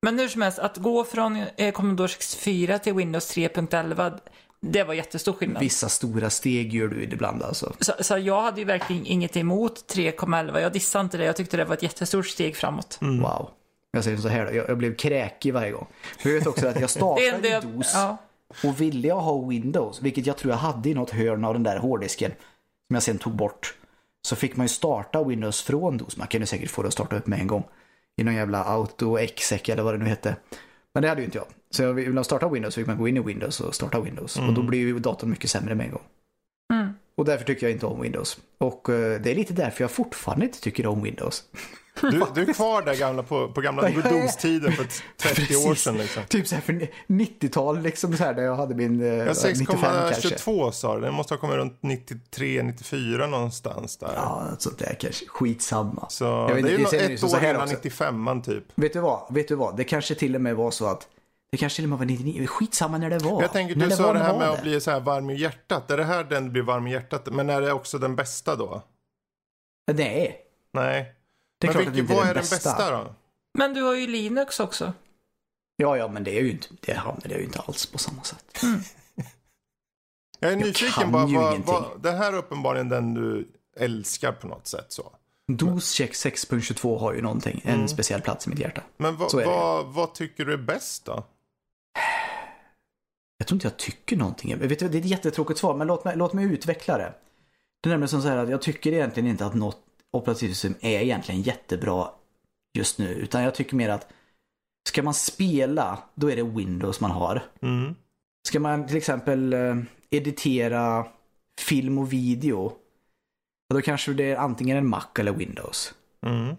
Men 0.02 0.20
hur 0.20 0.28
som 0.28 0.42
helst, 0.42 0.60
att 0.60 0.78
gå 0.78 1.04
från 1.04 1.44
eh, 1.58 1.72
Commodore 1.72 2.08
64 2.08 2.80
till 2.80 2.94
Windows 2.94 3.36
3.11, 3.38 4.20
det 4.62 4.84
var 4.84 4.94
jättestor 4.94 5.34
skillnad. 5.34 5.60
Vissa 5.64 5.90
stora 5.90 6.30
steg 6.30 6.74
gör 6.74 6.88
du 6.88 7.04
ibland 7.04 7.44
alltså. 7.44 7.74
Så, 7.80 7.94
så 8.00 8.18
jag 8.18 8.42
hade 8.42 8.62
ju 8.62 8.66
verkligen 8.66 9.06
inget 9.06 9.38
emot 9.38 9.94
3.11. 9.94 10.60
Jag 10.60 10.74
dissade 10.74 11.04
inte 11.04 11.18
det. 11.18 11.26
Jag 11.26 11.36
tyckte 11.36 11.58
det 11.58 11.66
var 11.66 11.74
ett 11.74 11.84
jättestort 11.84 12.28
steg 12.28 12.56
framåt. 12.56 12.98
Wow. 13.02 13.50
Jag 13.92 14.04
säger 14.04 14.18
så 14.18 14.28
här 14.28 14.46
då, 14.46 14.54
jag, 14.54 14.70
jag 14.70 14.78
blev 14.78 14.96
kräkig 14.96 15.54
varje 15.54 15.72
gång. 15.72 15.88
För 16.20 16.30
jag 16.30 16.38
vet 16.38 16.48
också 16.48 16.68
att 16.68 16.80
jag 16.80 16.90
startade 16.90 17.28
en 17.36 17.46
i 17.46 17.50
del, 17.50 17.74
DOS 17.76 17.92
ja. 17.94 18.18
och 18.64 18.82
ville 18.82 19.08
jag 19.08 19.20
ha 19.20 19.48
Windows, 19.48 20.02
vilket 20.02 20.26
jag 20.26 20.38
tror 20.38 20.52
jag 20.52 20.58
hade 20.58 20.90
i 20.90 20.94
något 20.94 21.10
hörn 21.10 21.46
av 21.46 21.54
den 21.54 21.64
där 21.64 21.78
hårddisken, 21.78 22.32
som 22.88 22.94
jag 22.94 23.04
sen 23.04 23.18
tog 23.18 23.34
bort, 23.34 23.76
så 24.28 24.36
fick 24.36 24.56
man 24.56 24.66
ju 24.66 24.70
starta 24.70 25.24
Windows 25.24 25.62
från 25.62 25.98
DOS. 25.98 26.18
Man 26.18 26.28
kunde 26.28 26.48
säkert 26.48 26.70
få 26.70 26.82
det 26.82 26.88
att 26.88 26.94
starta 26.94 27.16
upp 27.16 27.28
med 27.28 27.40
en 27.40 27.48
gång. 27.48 27.64
i 28.18 28.24
någon 28.24 28.36
jävla 28.36 28.64
auto 28.64 29.18
exec 29.18 29.70
eller 29.70 29.84
vad 29.84 29.94
det 29.94 29.98
nu 29.98 30.06
hette. 30.06 30.36
Men 30.94 31.04
det 31.04 31.10
hade 31.10 31.22
ju 31.22 31.26
inte 31.26 31.38
jag. 31.38 31.48
Så 31.72 31.84
jag 31.84 31.94
ville 31.94 32.24
starta 32.24 32.48
Windows 32.50 32.74
så 32.74 32.80
fick 32.80 32.88
man 32.88 32.98
gå 32.98 33.08
in 33.08 33.18
i 33.18 33.20
Windows 33.20 33.60
och 33.62 33.76
starta 33.76 34.00
Windows. 34.00 34.38
Och 34.38 34.54
då 34.54 34.64
blir 34.64 34.80
ju 34.80 35.00
datorn 35.00 35.30
mycket 35.30 35.50
sämre 35.50 35.76
med 35.76 35.86
en 35.86 35.92
gång. 35.92 36.02
Mm. 36.74 36.94
Och 37.18 37.26
därför 37.26 37.46
tycker 37.46 37.66
jag 37.66 37.72
inte 37.72 37.86
om 37.86 38.02
Windows. 38.02 38.38
Och 38.58 38.90
eh, 38.90 39.22
det 39.22 39.32
är 39.32 39.36
lite 39.36 39.54
därför 39.54 39.84
jag 39.84 39.92
fortfarande 39.92 40.46
inte 40.46 40.62
tycker 40.62 40.88
om 40.88 41.04
Windows. 41.04 41.44
Du, 42.02 42.24
du 42.36 42.42
är 42.42 42.54
kvar 42.54 42.82
där 42.82 42.96
gamla 42.96 43.24
på, 43.24 43.48
på 43.48 43.62
gamla 43.62 43.90
DOS-tiden 43.90 44.72
för 44.72 44.86
30 45.18 45.56
år 45.56 45.76
sedan. 45.76 45.98
Liksom. 45.98 46.24
Typ 46.24 46.48
så 46.48 46.56
här 46.56 46.62
för 46.62 46.88
90-tal 47.08 47.82
liksom 47.82 48.18
så 48.18 48.24
här 48.24 48.34
där 48.34 48.44
jag 48.44 48.56
hade 48.56 48.76
min 48.76 49.02
eh, 49.02 49.08
Ja, 49.08 49.34
95 49.46 49.80
kanske. 49.82 50.30
6,22 50.30 50.72
sa 50.72 50.96
du. 50.96 51.02
Den 51.02 51.14
måste 51.14 51.34
ha 51.34 51.40
kommit 51.40 51.56
runt 51.56 51.78
93, 51.82 52.64
94 52.64 53.28
någonstans 53.28 53.98
där. 53.98 54.12
Ja, 54.16 54.48
något 54.52 54.62
sånt 54.62 54.80
där 54.80 54.98
kanske. 55.00 55.26
Skitsamma. 55.28 56.10
Så 56.10 56.24
Jag 56.26 56.56
vet 56.56 56.64
det 56.64 56.72
är 56.72 57.10
ju 57.10 57.16
ett 57.16 57.24
år 57.24 57.38
här 57.38 57.50
innan 57.50 57.62
också. 57.62 57.76
95 57.76 58.42
typ. 58.42 58.64
Vet 58.76 58.94
du 58.94 59.00
vad? 59.00 59.34
Vet 59.34 59.48
du 59.48 59.56
vad? 59.56 59.78
Det 59.78 59.84
kanske 59.84 60.16
till 60.16 60.36
och 60.36 60.42
med 60.42 60.56
var 60.56 60.72
så 60.72 60.86
att 60.86 61.08
det 61.52 61.58
kanske 61.58 61.76
till 61.76 61.86
och 61.86 61.90
med 61.90 62.00
var 62.00 62.06
99. 62.06 62.48
Skitsamma 62.48 62.98
när 62.98 63.10
det 63.10 63.18
var. 63.18 63.42
Jag 63.42 63.52
tänker, 63.54 63.76
När 63.76 63.88
du 63.90 63.96
sa 63.96 64.04
var, 64.08 64.14
det 64.14 64.20
här 64.20 64.38
med 64.38 64.48
det? 64.48 64.54
att 64.54 64.62
bli 64.62 64.82
så 64.82 64.92
här 64.92 65.00
varm 65.00 65.30
i 65.30 65.36
hjärtat. 65.36 65.92
Är 65.92 65.98
det 65.98 66.04
här 66.04 66.24
den 66.24 66.52
blir 66.52 66.62
varm 66.62 66.88
i 66.88 66.92
hjärtat? 66.92 67.26
Men 67.34 67.50
är 67.50 67.62
det 67.62 67.72
också 67.74 67.98
den 67.98 68.16
bästa 68.16 68.56
då? 68.56 68.82
Nej, 69.92 70.38
Nej. 70.74 71.16
det 71.58 71.68
är 71.68 71.74
men 71.74 71.86
det 71.86 71.92
vilken, 71.92 72.16
vad 72.18 72.28
är 72.28 72.34
den 72.34 72.42
bästa. 72.42 72.92
då? 73.04 73.16
Men 73.54 73.74
du 73.74 73.82
har 73.82 73.96
ju 73.96 74.08
Linux 74.08 74.60
också. 74.60 74.94
Ja, 75.76 75.98
ja, 75.98 76.08
men 76.08 76.24
det 76.24 76.38
är 76.38 76.42
ju 76.42 76.52
inte, 76.52 76.68
det 76.82 76.94
hamnar 76.94 77.22
ju 77.38 77.44
inte 77.44 77.60
alls 77.60 77.86
på 77.86 77.98
samma 77.98 78.24
sätt. 78.24 78.62
Jag 80.40 80.52
är 80.52 80.56
Jag 80.58 80.66
nyfiken 80.66 80.92
kan 80.92 81.12
bara. 81.12 81.28
ju 81.28 81.38
Vad, 81.38 81.60
vad, 81.60 82.02
det 82.02 82.12
här 82.12 82.34
är 82.34 82.38
uppenbarligen 82.38 82.90
den 82.90 83.14
du 83.14 83.48
älskar 83.78 84.32
på 84.32 84.48
något 84.48 84.68
sätt 84.68 84.86
så. 84.90 85.12
DOS 85.48 85.92
check 85.92 86.12
6.22 86.12 87.00
har 87.00 87.14
ju 87.14 87.22
någonting, 87.22 87.62
en 87.66 87.90
speciell 87.90 88.22
plats 88.22 88.48
i 88.48 88.50
mitt 88.50 88.60
hjärta. 88.60 88.82
Men 88.98 89.18
vad, 89.18 89.38
det. 89.38 89.46
vad, 89.46 89.86
vad 89.86 90.14
tycker 90.14 90.46
du 90.46 90.54
är 90.54 90.58
bäst 90.58 91.06
då? 91.06 91.24
Jag 93.42 93.48
tror 93.48 93.56
inte 93.56 93.68
jag 93.68 93.78
tycker 93.78 94.18
någonting. 94.18 94.58
Vet 94.58 94.80
du, 94.80 94.90
det 94.90 94.98
är 94.98 95.00
ett 95.00 95.06
jättetråkigt 95.06 95.60
svar, 95.60 95.76
men 95.78 95.88
låt 95.88 96.06
mig, 96.06 96.18
låt 96.18 96.34
mig 96.34 96.46
utveckla 96.46 96.98
det. 96.98 97.14
Det 97.82 97.90
är 97.90 97.92
nämligen 97.92 98.10
som 98.10 98.22
så 98.22 98.28
här 98.28 98.38
att 98.38 98.50
jag 98.50 98.62
tycker 98.62 98.94
egentligen 98.94 99.30
inte 99.30 99.46
att 99.46 99.54
något 99.54 99.78
operativsystem 100.12 100.76
är 100.80 101.00
egentligen 101.00 101.42
jättebra 101.42 102.10
just 102.74 103.00
nu. 103.00 103.08
Utan 103.08 103.44
jag 103.44 103.56
tycker 103.56 103.76
mer 103.76 103.90
att 103.90 104.08
ska 104.88 105.04
man 105.04 105.14
spela, 105.14 106.00
då 106.16 106.32
är 106.32 106.36
det 106.36 106.44
Windows 106.44 107.00
man 107.02 107.12
har. 107.12 107.44
Mm. 107.62 107.96
Ska 108.48 108.60
man 108.60 108.88
till 108.88 108.98
exempel 108.98 109.54
eh, 109.54 109.76
editera 110.10 111.06
film 111.60 111.98
och 111.98 112.14
video, 112.14 112.74
då 113.74 113.82
kanske 113.82 114.14
det 114.14 114.32
är 114.32 114.38
antingen 114.38 114.78
en 114.78 114.88
Mac 114.88 115.08
eller 115.20 115.34
Windows. 115.34 115.94
Mm. 116.26 116.56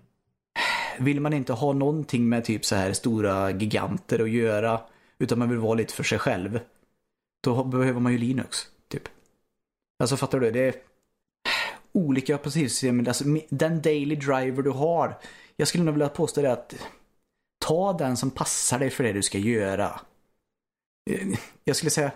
Vill 0.98 1.20
man 1.20 1.32
inte 1.32 1.52
ha 1.52 1.72
någonting 1.72 2.28
med 2.28 2.44
typ 2.44 2.64
så 2.64 2.74
här 2.74 2.92
stora 2.92 3.50
giganter 3.50 4.22
att 4.22 4.30
göra, 4.30 4.80
utan 5.18 5.38
man 5.38 5.48
vill 5.48 5.58
vara 5.58 5.74
lite 5.74 5.94
för 5.94 6.02
sig 6.02 6.18
själv, 6.18 6.60
då 7.42 7.64
behöver 7.64 8.00
man 8.00 8.12
ju 8.12 8.18
Linux. 8.18 8.58
Typ. 8.88 9.08
Alltså 9.98 10.16
fattar 10.16 10.40
du? 10.40 10.50
Det 10.50 10.60
är 10.60 10.74
olika 11.92 12.34
operativsystem. 12.34 13.06
Alltså, 13.06 13.24
den 13.48 13.82
daily 13.82 14.16
driver 14.16 14.62
du 14.62 14.70
har. 14.70 15.18
Jag 15.56 15.68
skulle 15.68 15.84
nog 15.84 15.94
vilja 15.94 16.08
påstå 16.08 16.42
det 16.42 16.52
att 16.52 16.74
ta 17.64 17.92
den 17.92 18.16
som 18.16 18.30
passar 18.30 18.78
dig 18.78 18.90
för 18.90 19.04
det 19.04 19.12
du 19.12 19.22
ska 19.22 19.38
göra. 19.38 20.00
Jag 21.64 21.76
skulle 21.76 21.90
säga 21.90 22.12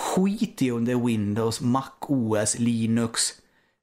skit 0.00 0.62
i 0.62 0.70
om 0.70 0.84
det 0.84 0.92
är 0.92 1.06
Windows, 1.06 1.60
Mac 1.60 1.90
OS, 2.00 2.58
Linux. 2.58 3.20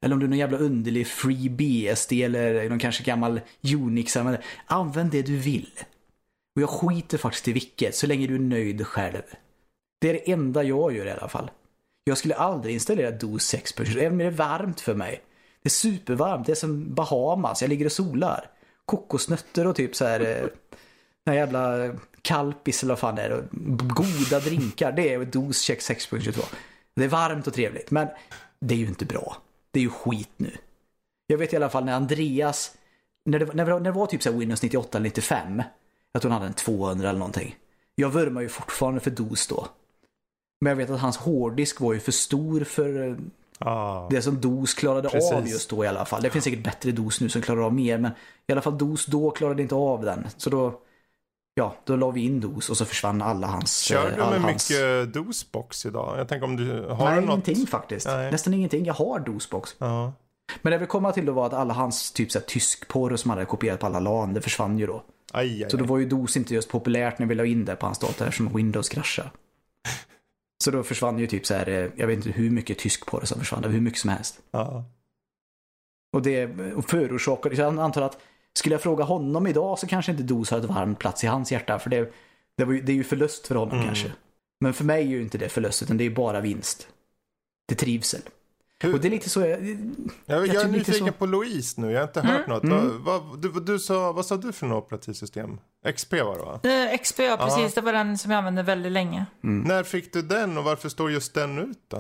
Eller 0.05 0.13
om 0.13 0.19
du 0.19 0.25
är 0.25 0.29
någon 0.29 0.39
jävla 0.39 0.57
underlig 0.57 1.07
FreeBSD 1.07 2.11
eller 2.11 2.69
någon 2.69 2.79
kanske 2.79 3.03
gammal 3.03 3.41
Unix. 3.73 4.17
Använd 4.65 5.11
det 5.11 5.21
du 5.21 5.38
vill. 5.38 5.69
Och 6.55 6.61
jag 6.61 6.69
skiter 6.69 7.17
faktiskt 7.17 7.47
i 7.47 7.53
vilket, 7.53 7.95
så 7.95 8.07
länge 8.07 8.27
du 8.27 8.36
är 8.36 8.39
nöjd 8.39 8.88
själv. 8.88 9.21
Det 10.02 10.10
är 10.10 10.14
det 10.14 10.32
enda 10.32 10.64
jag 10.64 10.95
gör 10.95 11.06
i 11.06 11.12
alla 11.12 11.28
fall. 11.28 11.52
Jag 12.04 12.18
skulle 12.18 12.36
aldrig 12.36 12.74
installera 12.74 13.12
DOS 13.12 13.43
6 13.45 13.74
även 13.80 14.12
om 14.12 14.18
det 14.18 14.26
är 14.26 14.32
varmt 14.32 14.80
för 14.82 14.93
mig. 14.95 15.22
Det 15.64 15.68
är 15.68 15.72
supervarmt, 15.72 16.45
det 16.45 16.52
är 16.52 16.56
som 16.56 16.93
Bahamas, 16.93 17.62
jag 17.62 17.70
ligger 17.70 17.86
och 17.86 17.91
solar. 17.91 18.49
Kokosnötter 18.86 19.68
och 19.68 19.76
typ 19.76 19.95
så 19.95 20.06
här, 20.06 20.20
eh, 20.20 20.47
den 21.24 21.34
här 21.34 21.34
jävla 21.34 21.91
kalpis 22.22 22.84
eller 22.84 22.91
vad 22.91 22.99
fan 22.99 23.16
det 23.16 23.22
är. 23.22 23.32
och 23.32 23.43
Goda 23.95 24.39
drinkar, 24.39 24.91
det 24.91 25.14
är 25.14 25.26
DOS 25.26 25.62
check 25.62 25.80
6.22. 25.80 26.43
Det 26.95 27.04
är 27.04 27.08
varmt 27.08 27.47
och 27.47 27.54
trevligt, 27.54 27.91
men 27.91 28.08
det 28.60 28.74
är 28.74 28.78
ju 28.78 28.88
inte 28.88 29.06
bra. 29.06 29.38
Det 29.72 29.80
är 29.80 29.84
ju 29.84 29.89
skit 29.89 30.30
nu. 30.38 30.52
Jag 31.28 31.38
vet 31.38 31.54
i 31.54 31.56
alla 31.56 31.70
fall 31.70 31.86
när 31.86 31.93
Andreas, 31.93 32.72
när 33.26 33.39
det, 33.39 33.45
när 33.54 33.66
det, 33.66 33.72
var- 33.72 33.80
när 33.80 33.91
det 33.91 33.97
var 33.99 34.06
typ 34.08 34.24
så 34.24 34.32
här 34.32 34.39
Windows 34.39 34.62
98 34.64 34.97
eller 34.97 35.04
95, 35.10 35.64
jag 36.14 36.22
tror 36.22 36.32
han 36.32 36.41
hade 36.41 36.49
en 36.49 36.54
200 36.54 37.10
eller 37.10 37.20
någonting. 37.20 37.56
Jag 37.95 38.10
vurmar 38.10 38.41
ju 38.41 38.49
fortfarande 38.49 38.99
för 38.99 39.12
DOS 39.12 39.47
då. 39.47 39.68
Men 40.62 40.70
jag 40.72 40.76
vet 40.78 40.89
att 40.89 40.99
hans 40.99 41.18
hårddisk 41.18 41.80
var 41.82 41.93
ju 41.93 41.99
för 41.99 42.12
stor 42.12 42.64
för 42.64 43.18
Ah. 43.64 44.07
det 44.09 44.22
som 44.22 44.41
DOS 44.41 44.74
klarade 44.74 45.09
Precis. 45.09 45.32
av 45.32 45.47
just 45.47 45.70
då 45.70 45.86
i 45.86 45.88
alla 45.88 46.05
fall. 46.05 46.22
Det 46.22 46.30
finns 46.30 46.43
säkert 46.45 46.64
bättre 46.64 46.91
DOS 46.91 47.22
nu 47.22 47.30
som 47.30 47.41
klarar 47.41 47.62
av 47.62 47.74
mer, 47.74 47.97
men 47.97 48.12
i 48.47 48.51
alla 48.51 48.62
fall 48.62 48.78
DOS 48.78 49.05
då 49.05 49.32
klarade 49.32 49.62
inte 49.62 49.76
av 49.76 50.01
den. 50.05 50.28
Så 50.38 50.49
då, 50.49 50.74
ja, 51.55 51.76
då 51.84 51.95
la 51.95 52.12
vi 52.12 52.22
in 52.22 52.39
DOS 52.39 52.70
och 52.70 52.78
så 52.78 52.86
försvann 52.86 53.22
alla 53.22 53.47
hans... 53.47 53.80
Kör 53.80 54.09
eh, 54.09 54.16
du 54.16 54.22
all 54.22 54.32
med 54.32 54.41
hans... 54.41 54.70
mycket 54.70 55.14
DOS-box 55.14 55.86
idag? 55.88 56.20
Jag 56.20 56.28
tänker 56.28 56.45
om 56.45 56.57
du 56.57 56.86
har 56.89 57.05
Nej, 57.05 57.16
du 57.22 57.28
något? 57.28 57.47
ingenting 57.47 57.68
faktiskt. 57.68 58.07
Nej. 58.07 58.32
Nästan 58.32 58.53
ingenting. 58.53 58.86
Jag 58.86 58.93
har 58.93 59.20
DOS-box. 59.20 59.76
Ja. 59.78 60.14
Men 60.62 60.72
det 60.72 60.76
jag 60.76 60.80
vill 60.80 60.88
komma 60.88 61.12
till 61.12 61.26
då 61.26 61.32
var 61.34 61.45
att 61.45 61.53
alla 61.53 61.74
hans 61.74 62.12
typ 62.12 62.32
så 62.32 62.39
här, 62.39 62.45
tyskporr 62.45 63.16
som 63.16 63.30
han 63.32 63.38
hade 63.38 63.45
kopierat 63.49 63.80
på 63.80 63.86
alla 63.86 63.99
LAN, 63.99 64.34
det 64.34 64.41
försvann 64.41 64.80
ju 64.80 64.88
då. 64.88 65.03
Aj, 65.34 65.64
aj, 65.64 65.70
Så 65.70 65.78
då 65.78 65.84
aj. 65.84 65.89
var 65.89 65.97
ju 65.97 66.05
DOS 66.05 66.38
inte 66.38 66.53
just 66.53 66.70
populärt 66.70 67.20
när 67.20 67.28
vi 67.28 67.36
la 67.36 67.45
in 67.45 67.66
det 67.66 67.76
på 67.76 67.86
hans 67.86 67.99
dator 67.99 68.26
eftersom 68.26 68.55
Windows 68.55 68.89
kraschade. 68.89 69.30
Så 70.62 70.72
då 70.72 70.84
försvann 70.84 71.20
ju 71.20 71.28
typ 71.28 71.45
så 71.45 71.53
här, 71.53 71.70
eh, 71.70 71.89
jag 71.95 72.07
vet 72.07 72.16
inte 72.16 72.30
hur 72.30 72.49
mycket 72.49 72.78
tyskporr 72.78 73.26
som 73.26 73.39
försvann, 73.39 73.62
det 73.62 73.68
var 73.68 73.74
hur 73.74 73.82
mycket 73.82 73.99
som 73.99 74.09
helst. 74.09 74.39
Ja. 74.51 74.84
Och 76.14 76.22
det 76.22 76.49
förorsakade, 76.88 77.55
jag 77.55 77.80
antar 77.80 78.01
att 78.01 78.18
skulle 78.53 78.74
jag 78.76 78.82
fråga 78.82 79.03
honom 79.03 79.47
idag 79.47 79.80
så 79.80 79.88
kanske 79.88 80.12
inte 80.12 80.24
DOS 80.24 80.51
har 80.51 80.57
ett 80.57 80.66
varmt 80.66 80.99
plats 80.99 81.24
i 81.24 81.28
hans 81.28 81.51
hjärta. 81.51 81.80
För 81.80 81.89
det, 81.89 82.14
det, 82.57 82.66
var 82.66 82.74
ju, 82.74 82.82
det 82.82 82.91
är 82.91 82.95
ju 82.95 83.03
förlust 83.03 83.47
för 83.47 83.55
honom 83.55 83.74
Mm. 83.74 83.86
kanske. 83.86 84.12
Men 84.59 84.74
för 84.74 84.84
mig 84.84 85.03
är 85.03 85.09
ju 85.09 85.22
inte 85.22 85.38
det 85.38 85.49
förlust, 85.49 85.84
utan 85.84 85.97
det 85.97 86.03
är 86.03 86.09
bara 86.09 86.41
vinst. 86.41 86.88
Det 87.68 87.74
är 87.74 87.78
trivsel. 87.78 88.22
Hur- 88.82 88.93
Och 88.93 88.99
det 88.99 89.07
är 89.07 89.09
lite 89.09 89.29
så, 89.29 89.41
jag, 89.41 89.49
Jag, 89.49 89.67
jag, 90.25 90.47
Jag 90.47 90.63
är 90.63 90.67
nyfiken 90.67 91.07
så- 91.07 91.13
på 91.13 91.25
Louise 91.25 91.82
nu. 91.82 91.91
Jag 91.91 91.99
har 91.99 92.07
inte 92.07 92.21
hört 92.21 92.47
något. 92.47 92.63
Mm. 92.63 93.03
Vad, 93.03 93.21
vad, 93.23 93.41
du, 93.41 93.51
du 93.59 93.79
sa, 93.79 94.11
vad 94.11 94.25
sa 94.25 94.38
du 94.38 94.51
för 94.51 94.67
något 94.67 94.84
operativsystem? 94.86 95.59
XP 95.93 96.13
var 96.13 96.38
det 96.38 96.43
va? 96.43 96.59
Eh, 96.91 96.97
XP, 96.97 97.19
ja, 97.19 97.38
precis. 97.38 97.73
Det 97.73 97.82
var 97.82 97.93
den 97.93 98.17
som 98.17 98.32
jag 98.32 98.38
använde 98.38 98.63
väldigt 98.63 98.91
länge. 98.91 99.25
När 99.41 99.84
fick 99.84 100.13
du 100.13 100.21
den 100.21 100.57
och 100.57 100.63
varför 100.63 100.89
står 100.89 101.11
just 101.11 101.34
den 101.34 101.57
ut 101.59 101.79
då? 101.88 101.97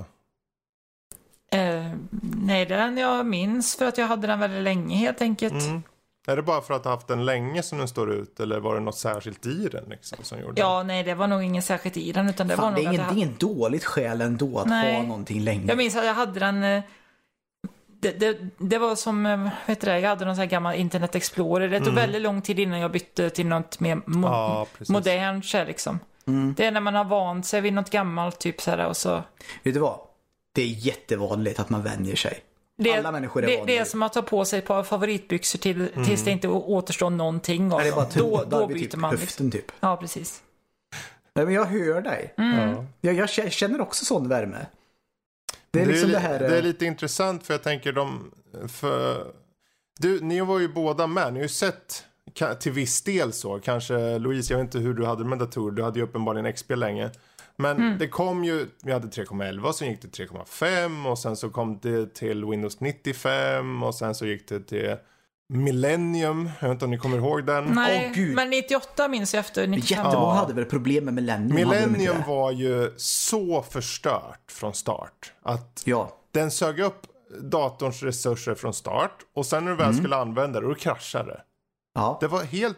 Eh, 1.57 1.91
nej, 2.21 2.65
det 2.65 2.75
är 2.75 2.79
den 2.79 2.97
jag 2.97 3.25
minns 3.25 3.75
för 3.75 3.85
att 3.85 3.97
jag 3.97 4.07
hade 4.07 4.27
den 4.27 4.39
väldigt 4.39 4.63
länge 4.63 4.95
helt 4.97 5.21
enkelt. 5.21 5.53
Mm. 5.65 5.83
Är 6.27 6.35
det 6.35 6.41
bara 6.41 6.61
för 6.61 6.73
att 6.73 6.83
du 6.83 6.89
har 6.89 6.95
haft 6.95 7.07
den 7.07 7.25
länge 7.25 7.63
som 7.63 7.77
den 7.77 7.87
står 7.87 8.11
ut 8.13 8.39
eller 8.39 8.59
var 8.59 8.75
det 8.75 8.81
något 8.81 8.97
särskilt 8.97 9.45
i 9.45 9.69
den 9.69 9.85
liksom 9.89 10.17
som 10.21 10.39
gjorde 10.39 10.61
Ja, 10.61 10.83
nej, 10.83 11.03
det 11.03 11.13
var 11.13 11.27
nog 11.27 11.43
inget 11.43 11.65
särskilt 11.65 11.97
i 11.97 12.11
den 12.11 12.29
utan 12.29 12.47
det 12.47 12.55
var 12.55 12.63
fan, 12.63 12.73
det 12.73 12.83
nog 12.83 12.85
är 12.85 12.89
att 12.89 12.93
ingen, 12.93 13.05
jag, 13.05 13.15
det 13.15 13.21
är 13.21 13.23
ingen 13.25 13.59
dåligt 13.59 13.85
skäl 13.85 14.21
ändå 14.21 14.59
att 14.59 14.67
Nej. 14.67 14.95
ha 14.95 15.03
någonting 15.03 15.41
länge. 15.41 15.67
jag 15.67 15.77
minns 15.77 15.95
att 15.95 16.05
jag 16.05 16.13
hade 16.13 16.39
den 16.39 16.63
eh, 16.63 16.83
det, 18.01 18.11
det, 18.19 18.37
det 18.57 18.77
var 18.77 18.95
som, 18.95 19.25
eh, 19.25 19.49
vet 19.65 19.81
du 19.81 19.87
det, 19.87 19.99
jag 19.99 20.09
hade 20.09 20.25
någon 20.25 20.35
sån 20.35 20.41
här 20.41 20.49
gammal 20.49 20.75
Internet 20.75 21.15
Explorer. 21.15 21.69
Det 21.69 21.79
tog 21.79 21.93
väldigt 21.93 22.21
lång 22.21 22.41
tid 22.41 22.59
innan 22.59 22.79
jag 22.79 22.91
bytte 22.91 23.29
till 23.29 23.45
något 23.47 23.79
mer 23.79 23.95
mo- 23.95 24.27
Ja, 24.27 24.67
modernt 24.89 25.53
liksom. 25.53 25.99
Mm. 26.27 26.53
Det 26.57 26.65
är 26.65 26.71
när 26.71 26.81
man 26.81 26.95
har 26.95 27.03
vant 27.05 27.45
sig 27.45 27.61
vid 27.61 27.73
något 27.73 27.89
gammalt 27.89 28.39
typ 28.39 28.61
så 28.61 28.71
här 28.71 28.87
och 28.87 28.97
så. 28.97 29.23
Vet 29.63 29.73
du 29.73 29.79
vad? 29.79 29.99
Det 30.53 30.61
är 30.61 30.67
jättevanligt 30.67 31.59
att 31.59 31.69
man 31.69 31.83
vänjer 31.83 32.15
sig. 32.15 32.39
Det, 32.83 32.97
Alla 32.97 33.11
människor 33.11 33.43
är 33.43 33.47
det, 33.47 33.63
det 33.65 33.77
är 33.77 33.85
som 33.85 34.03
att 34.03 34.13
ta 34.13 34.21
på 34.21 34.45
sig 34.45 34.59
ett 34.59 34.65
par 34.65 34.83
favoritbyxor 34.83 35.59
till, 35.59 35.87
tills 36.05 36.23
det 36.23 36.31
inte 36.31 36.47
återstår 36.47 37.09
någonting 37.09 37.71
av 37.73 37.79
Nej, 37.79 37.91
det 37.91 37.91
är 37.91 37.95
bara. 37.95 38.07
Då, 38.15 38.37
då 38.37 38.43
tunnlar 38.43 38.67
vid 38.67 38.77
byter 38.77 38.83
typ 38.89 38.95
man. 38.99 39.11
Liksom. 39.11 39.25
höften 39.25 39.51
typ. 39.51 39.71
Ja, 39.79 39.97
precis. 39.97 40.41
Nej, 41.33 41.45
men 41.45 41.53
jag 41.53 41.65
hör 41.65 42.01
dig. 42.01 42.33
Ja. 42.37 42.85
Jag, 43.01 43.15
jag 43.15 43.27
kä- 43.27 43.49
känner 43.49 43.81
också 43.81 44.05
sån 44.05 44.27
värme. 44.29 44.65
Det 45.71 45.79
är 45.81 45.85
Det 45.85 45.89
är, 45.89 45.93
liksom 45.93 46.07
li- 46.09 46.13
det 46.13 46.19
här... 46.19 46.39
det 46.39 46.45
är 46.47 46.57
eh, 46.57 46.63
lite 46.63 46.85
intressant 46.85 47.45
för 47.47 47.53
jag 47.53 47.63
tänker 47.63 47.93
de... 47.93 48.31
För, 48.67 49.27
du, 49.99 50.19
ni 50.21 50.41
var 50.41 50.59
ju 50.59 50.67
båda 50.67 51.07
med. 51.07 51.33
Ni 51.33 51.39
har 51.39 51.43
ju 51.43 51.49
sett 51.49 52.05
till 52.59 52.71
viss 52.71 53.01
del 53.01 53.33
så. 53.33 53.59
Kanske 53.59 54.19
Louise, 54.19 54.53
jag 54.53 54.57
vet 54.57 54.65
inte 54.65 54.79
hur 54.79 54.93
du 54.93 55.05
hade 55.05 55.23
med 55.25 55.37
datorer. 55.39 55.75
Du 55.75 55.83
hade 55.83 55.99
ju 55.99 56.05
uppenbarligen 56.05 56.53
XP 56.53 56.69
länge. 56.75 57.09
Men 57.61 57.77
Mm. 57.77 57.97
det 57.97 58.07
kom 58.07 58.43
ju, 58.43 58.67
vi 58.83 58.91
hade 58.91 59.07
3,11 59.07 59.71
sen 59.73 59.87
gick 59.87 60.01
det 60.01 60.07
3,5 60.07 61.07
och 61.11 61.19
sen 61.19 61.35
så 61.35 61.49
kom 61.49 61.79
det 61.79 62.13
till 62.15 62.45
Windows 62.45 62.79
95 62.79 63.83
och 63.83 63.95
sen 63.95 64.15
så 64.15 64.25
gick 64.25 64.47
det 64.49 64.59
till 64.59 64.95
Millennium. 65.53 66.49
Jag 66.59 66.67
vet 66.67 66.75
inte 66.75 66.85
om 66.85 66.91
ni 66.91 66.97
kommer 66.97 67.17
ihåg 67.17 67.45
den. 67.45 67.65
Nej, 67.65 68.11
gud. 68.15 68.35
men 68.35 68.49
98 68.49 69.07
minns 69.07 69.33
jag 69.33 69.39
efter 69.39 69.67
95. 69.67 69.97
Jättemånga 70.05 70.27
Ja. 70.27 70.33
hade 70.39 70.53
väl 70.53 70.65
problem 70.65 71.05
med 71.05 71.13
Millennium? 71.13 71.55
Millennium 71.55 72.15
var 72.27 72.51
ju 72.51 72.93
så 72.97 73.61
förstört 73.61 74.51
från 74.51 74.73
start. 74.73 75.33
Att 75.43 75.81
Ja. 75.85 76.17
den 76.31 76.51
sög 76.51 76.79
upp 76.79 77.07
datorns 77.41 78.03
resurser 78.03 78.55
från 78.55 78.73
start 78.73 79.11
och 79.35 79.45
sen 79.45 79.63
när 79.65 79.71
du 79.71 79.77
väl 79.77 79.85
Mm. 79.89 79.97
skulle 79.97 80.15
använda 80.15 80.59
det, 80.61 80.67
då 80.67 80.75
kraschade 80.75 81.29
det. 81.31 81.41
Ja, 81.95 82.17
Det 82.21 82.27
var 82.27 82.43
helt 82.43 82.77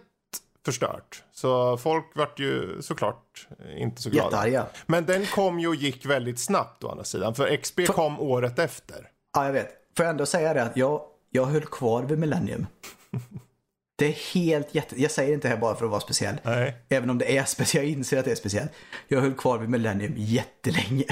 förstört. 0.66 1.24
Så 1.32 1.78
folk 1.78 2.06
vart 2.16 2.40
ju 2.40 2.82
såklart 2.82 3.48
inte 3.78 4.02
så 4.02 4.10
glada. 4.10 4.48
jättearga. 4.48 4.66
Men 4.86 5.06
den 5.06 5.26
kom 5.26 5.60
ju 5.60 5.68
och 5.68 5.76
gick 5.76 6.06
väldigt 6.06 6.40
snabbt 6.40 6.84
å 6.84 6.90
andra 6.90 7.04
sidan. 7.04 7.36
För 7.36 7.58
XP 7.58 7.80
kom 7.88 8.20
året 8.20 8.60
efter. 8.60 9.10
Ja, 9.34 9.46
jag 9.46 9.54
vet. 9.54 9.70
Får 9.98 10.06
jag 10.06 10.10
ändå 10.12 10.26
säga 10.26 10.54
det 10.54 10.64
att 10.64 10.78
jag, 10.78 11.02
jag 11.32 11.46
höll 11.46 11.66
kvar 11.66 12.04
vid 12.04 12.20
Millennium. 12.20 12.68
Det 13.96 14.06
är 14.06 14.34
helt 14.34 14.76
jätte... 14.76 15.02
Jag 15.02 15.12
säger 15.12 15.34
inte 15.34 15.48
det 15.48 15.54
här 15.54 15.62
bara 15.62 15.76
för 15.76 15.86
att 15.86 15.92
vara 15.92 16.02
speciell. 16.02 16.36
Nej. 16.44 16.74
Även 16.90 17.10
om 17.10 17.18
det 17.18 17.38
är 17.38 17.44
speciellt. 17.46 17.86
Jag 17.88 17.98
inser 17.98 18.20
att 18.20 18.26
det 18.26 18.32
är 18.32 18.36
speciellt. 18.36 18.72
Jag 19.08 19.22
höll 19.22 19.34
kvar 19.34 19.58
vid 19.58 19.70
Millennium 19.70 20.14
jättelänge. 20.18 21.06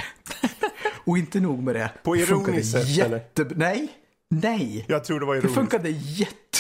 Och 1.06 1.18
inte 1.18 1.40
nog 1.40 1.64
med 1.64 1.76
det. 1.76 1.92
På 2.04 2.14
Det 2.14 2.20
ironiskt 2.22 2.72
sätt, 2.72 3.06
eller? 3.06 3.18
jätte... 3.18 3.46
Nej. 3.56 3.88
Nej. 4.30 4.86
Jag 4.88 5.04
tror 5.04 5.20
det 5.20 5.26
var 5.26 5.34
Det 5.34 5.40
ironiskt. 5.40 5.56
funkade 5.60 5.90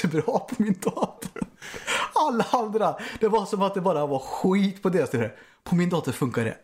jättebra 0.03 0.39
på 0.39 0.55
min 0.57 0.73
dator. 0.81 1.43
Alla 2.13 2.45
andra. 2.51 2.95
Det 3.19 3.27
var 3.27 3.45
som 3.45 3.61
att 3.61 3.73
det 3.73 3.81
bara 3.81 4.05
var 4.05 4.19
skit 4.19 4.83
på 4.83 4.89
deras 4.89 5.11
dator. 5.11 5.35
På 5.63 5.75
min 5.75 5.89
dator 5.89 6.11
funkade 6.11 6.49
det 6.49 6.57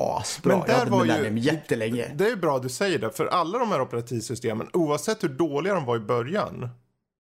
asbra. 0.00 0.50
Men 0.52 0.58
jag 0.58 0.66
där 0.68 0.78
hade 0.78 0.90
var 0.90 1.00
Millennium 1.00 1.38
ju, 1.38 1.42
jättelänge. 1.52 2.10
Det 2.14 2.26
är 2.28 2.36
bra 2.36 2.58
du 2.58 2.68
säger 2.68 2.98
det, 2.98 3.10
för 3.10 3.26
alla 3.26 3.58
de 3.58 3.68
här 3.68 3.80
operativsystemen, 3.80 4.68
oavsett 4.72 5.24
hur 5.24 5.28
dåliga 5.28 5.74
de 5.74 5.84
var 5.84 5.96
i 5.96 6.00
början, 6.00 6.68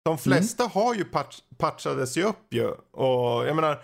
de 0.05 0.17
flesta 0.17 0.63
Mm. 0.63 0.71
har 0.73 0.93
ju 0.95 1.03
patch, 1.05 1.39
patchades 1.57 2.17
ju 2.17 2.23
upp 2.23 2.53
ju. 2.53 2.67
Och 2.91 3.47
jag 3.47 3.55
menar, 3.55 3.79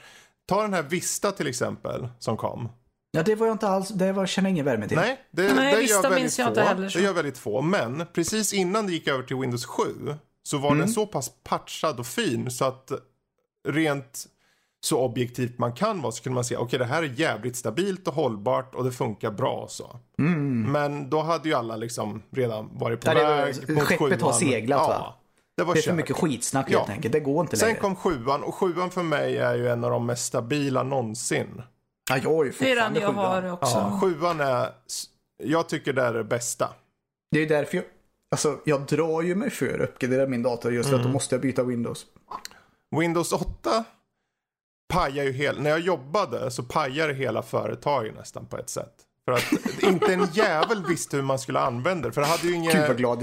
ta 0.48 0.62
den 0.62 0.74
här 0.74 0.84
Vista 0.84 1.32
till 1.32 1.48
exempel, 1.48 2.08
som 2.20 2.38
kom. 2.38 2.70
Ja, 3.12 3.24
det 3.24 3.36
var 3.36 3.48
jag 3.48 3.54
inte 3.54 3.68
alls. 3.68 3.90
Det 3.90 4.12
var, 4.12 4.26
känner 4.26 4.50
jag 4.50 4.54
ingen 4.54 4.66
värme 4.66 4.88
till. 4.88 4.98
Nej, 4.98 5.20
det, 5.32 5.54
Nej, 5.54 5.74
det 5.76 5.80
Vista 5.82 5.96
gör 5.96 6.02
väldigt 6.04 6.22
minns 6.22 6.40
jag 6.40 6.46
få. 6.46 6.52
inte 6.52 6.62
heller 6.62 6.90
så. 6.90 6.98
Det 6.98 7.04
gör 7.04 7.14
väldigt 7.14 7.38
få. 7.38 7.62
Men 7.62 8.06
precis 8.14 8.54
innan 8.54 8.88
det 8.88 8.94
gick 8.94 9.08
över 9.08 9.24
till 9.24 9.36
Windows 9.38 9.66
7 9.66 9.84
så 10.44 10.58
var 10.58 10.70
Mm. 10.70 10.80
den 10.80 10.90
så 10.90 11.06
pass 11.06 11.32
patchad 11.44 12.00
och 12.00 12.06
fin 12.08 12.52
så 12.52 12.66
att 12.66 12.92
rent 13.68 14.26
så 14.82 15.00
objektivt 15.00 15.58
man 15.58 15.74
kan 15.74 16.02
vara 16.02 16.12
så 16.12 16.24
kunde 16.24 16.36
man 16.36 16.44
säga 16.44 16.60
okej 16.60 16.80
det 16.80 16.86
här 16.86 17.04
är 17.04 17.08
jävligt 17.20 17.56
stabilt 17.56 18.08
och 18.08 18.14
hållbart 18.14 18.76
och 18.76 18.84
det 18.84 18.92
funkar 18.92 19.32
bra 19.32 19.52
och 19.54 19.72
så. 19.72 20.00
Men 20.68 21.10
då 21.10 21.22
hade 21.22 21.50
ju 21.50 21.56
alla 21.56 21.76
liksom 21.76 22.22
redan 22.32 22.70
varit 22.78 23.02
på 23.06 23.10
Ja, 23.12 23.14
det 23.14 23.24
var- 23.24 23.36
väg 23.46 23.70
mot 23.70 23.84
skeppet 23.84 24.22
har 24.22 24.34
seglat, 24.34 24.80
ja, 24.82 24.88
va? 24.88 25.14
Det 25.58 25.64
var 25.64 25.74
Det 25.74 25.80
är 25.80 25.82
för 25.82 25.94
mycket 25.94 26.16
skitsnack 26.16 26.66
Ja. 26.70 26.78
helt 26.80 26.90
enkelt. 26.90 27.12
Det 27.12 27.20
går 27.20 27.42
inte 27.42 27.58
Sen 27.58 27.68
längre. 27.68 27.80
kom 27.82 27.96
sjuan 27.96 28.44
och 28.44 28.56
sjuan 28.56 28.92
för 28.92 29.04
mig 29.04 29.38
är 29.38 29.56
ju 29.56 29.68
en 29.70 29.84
av 29.84 29.92
de 29.92 30.06
mest 30.06 30.26
stabila 30.26 30.84
någonsin. 30.84 31.62
Ja, 32.10 32.18
jag 32.24 32.30
har 32.36 32.44
ju 32.46 32.52
Det 32.60 32.72
är 32.72 32.76
den 32.76 32.94
fortfarande 32.94 33.00
jag 33.00 33.14
sjuan. 33.16 33.44
har 33.44 33.52
också. 33.54 33.78
Ja, 33.78 34.00
sjuan 34.02 34.40
är, 34.40 34.70
jag 35.44 35.70
tycker 35.70 35.94
det 35.94 36.02
är 36.02 36.14
det 36.14 36.24
bästa. 36.24 36.70
Det 37.32 37.40
är 37.40 37.48
därför 37.50 37.78
jag, 37.78 37.86
alltså, 38.34 38.60
jag 38.64 38.82
drar 38.82 39.22
ju 39.22 39.36
mig 39.36 39.50
för 39.50 39.80
att 39.80 39.90
uppgradera 39.90 40.28
min 40.28 40.44
dator 40.44 40.74
just 40.74 40.90
för 40.90 40.96
att 40.96 41.04
då 41.04 41.10
måste 41.10 41.36
jag 41.36 41.42
byta 41.42 41.64
Windows. 41.64 42.06
Windows 43.00 43.34
8 43.34 43.84
pajar 44.94 45.24
ju 45.24 45.32
hela, 45.32 45.62
när 45.62 45.70
jag 45.70 45.80
jobbade 45.80 46.52
så 46.52 46.64
pajade 46.64 47.14
hela 47.14 47.42
företaget 47.42 48.16
nästan 48.16 48.46
på 48.46 48.58
ett 48.58 48.70
sätt. 48.70 48.94
För 49.26 49.32
att 49.32 49.84
inte 49.84 50.14
en 50.14 50.28
jävel 50.34 50.86
visste 50.86 51.16
hur 51.16 51.24
man 51.24 51.40
skulle 51.40 51.60
använda 51.60 52.08
det. 52.08 52.14
För 52.14 52.22
det 52.22 52.28
hade 52.28 52.48
ju 52.48 52.54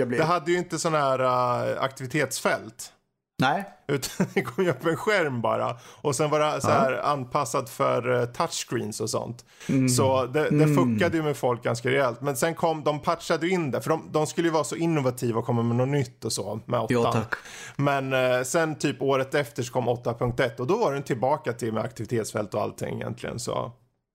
blev. 0.07 0.21
det 0.21 0.27
hade 0.27 0.53
ju 0.53 0.59
inte 0.59 0.79
sådana 0.79 0.99
här 0.99 1.21
uh, 1.21 1.83
aktivitetsfält. 1.83 2.93
Nej, 3.41 3.65
Utan 3.91 4.27
det 4.35 4.43
kom 4.43 4.65
ju 4.65 4.71
upp 4.71 4.87
en 4.87 4.97
skärm 4.97 5.41
bara. 5.41 5.77
Och 5.85 6.17
sen 6.17 6.31
var 6.31 6.41
det 6.41 6.61
så 6.61 6.69
här 6.69 6.93
anpassat 6.93 7.71
för 7.71 8.09
uh, 8.11 8.25
touchscreens 8.25 9.01
och 9.01 9.11
sånt. 9.11 9.45
Mm. 9.69 9.89
Så 9.89 10.27
det, 10.27 10.51
det 10.51 10.75
fuckade 10.75 11.17
ju 11.17 11.23
med 11.23 11.37
folk 11.37 11.63
ganska 11.63 11.89
rejält. 11.89 12.21
Men 12.21 12.37
sen 12.37 12.55
kom, 12.55 12.85
de 12.85 13.01
patchade 13.01 13.47
ju 13.47 13.53
in 13.53 13.71
det. 13.71 13.81
För 13.81 13.91
de, 13.91 14.09
de 14.11 14.27
skulle 14.27 14.49
ju 14.49 14.53
vara 14.53 14.65
så 14.65 14.77
innovativa 14.77 15.39
och 15.39 15.47
komma 15.47 15.63
med 15.63 15.77
något 15.77 15.89
nytt 15.89 16.25
och 16.25 16.33
så 16.33 16.61
med 16.67 16.81
8. 16.81 16.95
Ja, 16.95 17.13
tack. 17.13 17.35
Men 17.77 18.13
eh, 18.13 18.43
sen 18.43 18.75
typ 18.75 19.03
året 19.03 19.35
efter 19.35 19.63
så 19.63 19.73
kom 19.73 19.89
8.1 19.89 20.61
och 20.61 20.67
då 20.67 20.77
var 20.77 20.93
den 20.93 21.03
tillbaka 21.03 21.53
till 21.53 21.73
med 21.73 21.83
aktivitetsfält 21.83 22.55
och 22.55 22.63
allting 22.63 22.97
egentligen. 22.97 23.39
Så. 23.39 23.73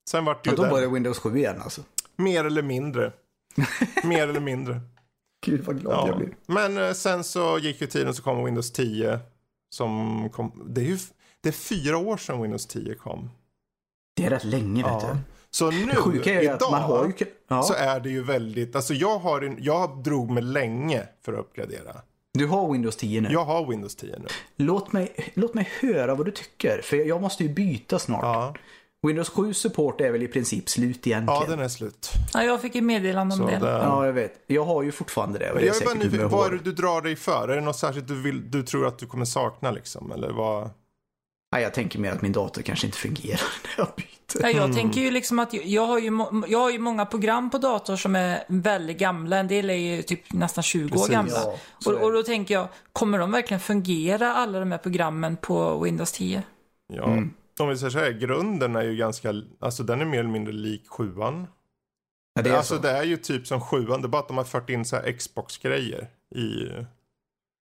Sen 0.09 0.25
vart 0.25 0.43
det 0.43 0.49
ja, 0.49 0.55
ju 0.57 0.63
då 0.63 0.69
var 0.69 0.81
det 0.81 0.87
Windows 0.87 1.19
7 1.19 1.37
igen 1.37 1.61
alltså. 1.63 1.81
mer 2.15 2.45
eller 2.45 2.61
mindre. 2.61 3.11
mer 4.03 4.27
eller 4.27 4.39
mindre. 4.39 4.81
Gud 5.45 5.63
vad 5.65 5.79
glad 5.81 5.93
Ja. 5.93 6.07
jag 6.07 6.17
blir. 6.17 6.35
Men 6.45 6.77
eh, 6.77 6.93
sen 6.93 7.23
så 7.23 7.59
gick 7.59 7.81
ju 7.81 7.87
tiden 7.87 8.13
så 8.13 8.23
kom 8.23 8.45
Windows 8.45 8.71
10. 8.71 9.19
Som 9.69 10.29
kom, 10.33 10.63
det 10.69 10.81
är 10.81 10.85
ju 10.85 10.97
det 11.41 11.49
är 11.49 11.53
fyra 11.53 11.97
år 11.97 12.17
sedan 12.17 12.41
Windows 12.41 12.65
10 12.65 12.95
kom. 12.95 13.29
Det 14.15 14.25
är 14.25 14.29
rätt 14.29 14.43
länge 14.43 14.83
vet 14.83 14.91
Ja. 14.91 15.09
du. 15.13 15.19
Så 15.51 15.71
nu, 15.71 15.79
idag, 15.81 16.59
har 16.67 17.05
ju... 17.19 17.25
Ja, 17.47 17.63
så 17.63 17.73
är 17.73 17.99
det 17.99 18.09
ju 18.09 18.23
väldigt, 18.23 18.75
alltså 18.75 18.93
jag 18.93 19.19
har 19.19 19.41
en, 19.41 19.57
jag 19.59 20.03
drog 20.03 20.29
mig 20.31 20.43
länge 20.43 21.03
för 21.25 21.33
att 21.33 21.39
uppgradera. 21.39 22.01
du 22.33 22.47
har 22.47 22.71
Windows 22.71 22.95
10 22.95 23.21
nu. 23.21 23.29
Jag 23.31 23.45
har 23.45 23.65
Windows 23.67 23.95
10 23.95 24.19
nu. 24.19 24.25
Låt, 24.55 24.91
mig, 24.91 25.31
låt 25.33 25.53
mig 25.53 25.69
höra 25.81 26.15
vad 26.15 26.25
du 26.25 26.31
tycker. 26.31 26.81
För 26.83 26.97
jag 26.97 27.21
måste 27.21 27.43
ju 27.43 27.49
byta 27.53 27.99
snart. 27.99 28.23
Ja, 28.23 28.53
Windows 29.07 29.29
7 29.29 29.53
support 29.53 30.01
är 30.01 30.11
väl 30.11 30.23
i 30.23 30.27
princip 30.27 30.69
slut 30.69 31.07
egentligen. 31.07 31.41
ja 31.41 31.45
den 31.49 31.59
är 31.59 31.67
slut. 31.67 32.09
Ja, 32.33 32.43
jag 32.43 32.61
fick 32.61 32.75
ju 32.75 32.81
meddelande 32.81 33.35
om 33.35 33.39
Så 33.41 33.47
det. 33.47 33.59
Ja, 33.69 34.05
jag 34.05 34.13
vet. 34.13 34.43
Jag 34.47 34.65
har 34.65 34.83
ju 34.83 34.91
fortfarande 34.91 35.39
det. 35.39 35.51
Och 35.51 35.59
det 35.59 35.65
Jag 35.65 35.75
är 35.75 35.79
bara 35.81 35.89
säkert 35.89 36.03
nyfiken, 36.03 36.29
vad 36.29 36.47
är 36.47 36.51
det 36.51 36.63
du 36.63 36.71
drar 36.71 37.01
dig 37.01 37.15
för? 37.15 37.47
Är 37.49 37.55
det 37.55 37.61
något 37.61 37.75
särskilt 37.77 38.07
du, 38.07 38.21
vill, 38.21 38.51
du 38.51 38.63
tror 38.63 38.87
att 38.87 38.99
du 38.99 39.05
kommer 39.05 39.25
sakna 39.25 39.71
liksom? 39.71 40.11
Eller 40.11 40.29
vad? 40.31 40.69
Nej, 41.53 41.63
jag 41.63 41.73
tänker 41.73 41.99
mer 41.99 42.11
att 42.11 42.21
min 42.21 42.31
dator 42.31 42.61
kanske 42.61 42.85
inte 42.85 42.97
fungerar 42.97 43.41
när 43.63 43.71
jag 43.77 43.87
byter. 43.97 44.41
Ja, 44.41 44.49
jag 44.49 44.63
Mm. 44.63 44.75
tänker 44.75 45.01
ju 45.01 45.11
liksom 45.11 45.39
att 45.39 45.53
jag 45.53 45.85
har 45.85 45.99
ju, 45.99 46.09
må- 46.11 46.43
jag 46.47 46.59
har 46.59 46.71
ju 46.71 46.79
många 46.79 47.05
program 47.05 47.49
på 47.49 47.57
dator 47.57 47.95
som 47.95 48.15
är 48.15 48.43
väldigt 48.47 48.97
gamla. 48.97 49.37
En 49.37 49.47
del 49.47 49.69
är 49.69 49.73
ju 49.73 50.01
typ 50.01 50.33
nästan 50.33 50.63
20 50.63 50.89
Precis. 50.89 51.07
år 51.09 51.11
gamla. 51.13 51.33
Ja, 51.35 51.57
och, 51.85 51.93
och 52.03 52.11
då 52.13 52.23
tänker 52.23 52.53
jag, 52.53 52.67
kommer 52.93 53.19
de 53.19 53.31
verkligen 53.31 53.59
fungera 53.61 54.33
alla 54.35 54.59
de 54.59 54.71
här 54.71 54.77
programmen 54.77 55.37
på 55.37 55.79
Windows 55.83 56.11
10? 56.11 56.43
Ja, 56.93 57.03
Mm. 57.03 57.33
Om 57.63 57.69
vi 57.69 57.77
säger 57.77 57.89
så 57.91 57.99
här, 57.99 58.11
grunden 58.11 58.75
är 58.75 58.81
ju 58.81 58.95
ganska, 58.95 59.33
alltså 59.59 59.83
den 59.83 60.01
är 60.01 60.05
mer 60.05 60.19
eller 60.19 60.29
mindre 60.29 60.53
lik 60.53 60.87
sjuan. 60.89 61.47
Ja, 62.33 62.41
det 62.41 62.49
är 62.49 62.53
alltså 62.57 62.75
så. 62.75 62.81
det 62.81 62.89
är 62.91 63.03
ju 63.03 63.17
typ 63.17 63.47
som 63.47 63.61
sjuan, 63.61 64.01
det 64.01 64.05
är 64.05 64.09
bara 64.09 64.21
att 64.21 64.27
de 64.27 64.37
har 64.37 64.43
fört 64.43 64.69
in 64.69 64.85
så 64.85 64.95
här 64.95 65.11
Xbox-grejer 65.11 66.07
i... 66.35 66.69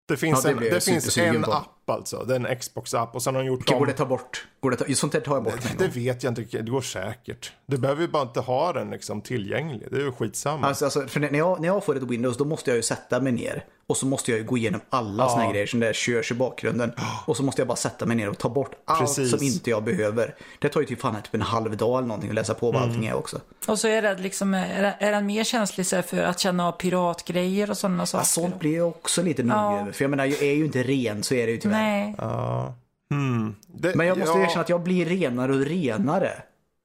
Det 0.07 0.17
finns, 0.17 0.45
Ja, 0.45 0.51
det 0.53 0.57
en, 0.67 0.73
det 0.73 0.83
finns 0.83 1.17
en 1.17 1.43
på. 1.43 1.51
app 1.53 1.89
alltså, 1.89 2.23
det 2.27 2.35
är 2.35 2.45
en 2.45 2.59
Xbox-app 2.59 3.15
och 3.15 3.23
sen 3.23 3.35
har 3.35 3.41
de 3.41 3.47
gjort 3.47 3.59
Okej, 3.61 3.73
om... 3.75 3.79
går 3.79 3.85
det 3.88 3.93
ta 3.93 4.05
bort? 4.05 4.47
Går 4.59 4.71
det 4.71 4.77
ta... 4.77 4.93
Sånt 4.93 5.13
där 5.13 5.19
tar 5.19 5.33
jag 5.35 5.43
bort 5.43 5.61
Det 5.77 5.83
gång. 5.85 5.89
vet 5.93 6.23
jag 6.23 6.31
inte, 6.31 6.57
det 6.61 6.71
går 6.71 6.81
säkert. 6.81 7.51
Du 7.65 7.77
behöver 7.77 8.01
ju 8.01 8.07
bara 8.07 8.23
inte 8.23 8.39
ha 8.39 8.73
den 8.73 8.89
liksom 8.89 9.21
tillgänglig, 9.21 9.88
det 9.91 9.97
är 9.97 10.01
ju 10.01 10.11
skitsamma. 10.11 10.67
Alltså, 10.67 10.85
alltså, 10.85 11.07
för 11.07 11.19
när 11.19 11.38
jag, 11.38 11.59
när 11.61 11.67
jag 11.67 11.83
får 11.83 11.95
ett 11.97 12.03
Windows 12.03 12.38
då 12.38 12.45
måste 12.45 12.69
jag 12.69 12.75
ju 12.75 12.83
sätta 12.83 13.19
mig 13.21 13.31
ner. 13.31 13.65
Och 13.89 13.97
så 13.97 14.05
måste 14.05 14.31
jag 14.31 14.38
ju 14.38 14.43
gå 14.45 14.57
igenom 14.57 14.81
alla 14.89 15.23
Ja. 15.23 15.29
såna 15.29 15.43
här 15.43 15.51
grejer 15.51 15.67
som 15.67 15.79
där 15.79 15.93
körs 15.93 16.31
i 16.31 16.35
bakgrunden. 16.35 16.91
Och 17.25 17.38
så 17.38 17.43
måste 17.43 17.61
jag 17.61 17.67
bara 17.67 17.75
sätta 17.75 18.05
mig 18.05 18.17
ner 18.17 18.29
och 18.29 18.38
ta 18.38 18.49
bort 18.49 18.71
allt 18.85 18.99
Precis. 18.99 19.31
som 19.31 19.43
inte 19.43 19.69
jag 19.69 19.83
behöver. 19.83 20.35
Det 20.59 20.69
tar 20.69 20.79
ju 20.81 20.85
typ 20.88 21.01
fan 21.01 21.21
typ 21.21 21.33
en 21.33 21.41
halv 21.41 21.77
dag 21.77 21.97
eller 21.97 22.07
någonting 22.07 22.29
att 22.29 22.35
läsa 22.35 22.53
på 22.53 22.71
vad 22.71 22.75
Mm. 22.81 22.89
allting 22.89 23.05
är 23.07 23.13
också. 23.15 23.38
Och 23.67 23.79
så 23.79 23.88
är 23.88 24.01
det 24.01 24.17
liksom, 24.17 24.53
är, 24.53 24.95
är 24.99 25.11
den 25.11 25.25
mer 25.25 25.43
känslig 25.43 25.85
så 25.88 25.95
här 25.95 26.03
för 26.03 26.17
att 26.23 26.39
känna 26.39 26.67
av 26.67 26.71
piratgrejer 26.71 27.69
och 27.69 27.77
sådana 27.77 28.05
saker? 28.05 28.21
Ja, 28.21 28.25
sånt 28.25 28.59
blir 28.59 28.77
jag 28.77 28.88
också 28.88 29.21
lite 29.23 29.41
Ja. 29.41 29.79
över. 29.81 29.91
För 29.91 30.03
jag 30.03 30.09
menar, 30.09 30.25
jag 30.25 30.41
är 30.41 30.53
ju 30.53 30.65
inte 30.65 30.83
ren 30.83 31.23
så 31.23 31.33
är 31.33 31.45
det 31.45 31.51
ju 31.51 31.57
tyvärr. 31.57 31.77
Nej. 31.77 32.15
Ja. 32.17 32.73
Hmm. 33.09 33.55
Det, 33.67 33.95
Men 33.95 34.07
jag 34.07 34.17
måste 34.17 34.38
ja, 34.39 34.43
erkänna 34.45 34.61
att 34.61 34.69
jag 34.69 34.81
blir 34.81 35.05
renare 35.05 35.53
och 35.53 35.65
renare. 35.65 36.31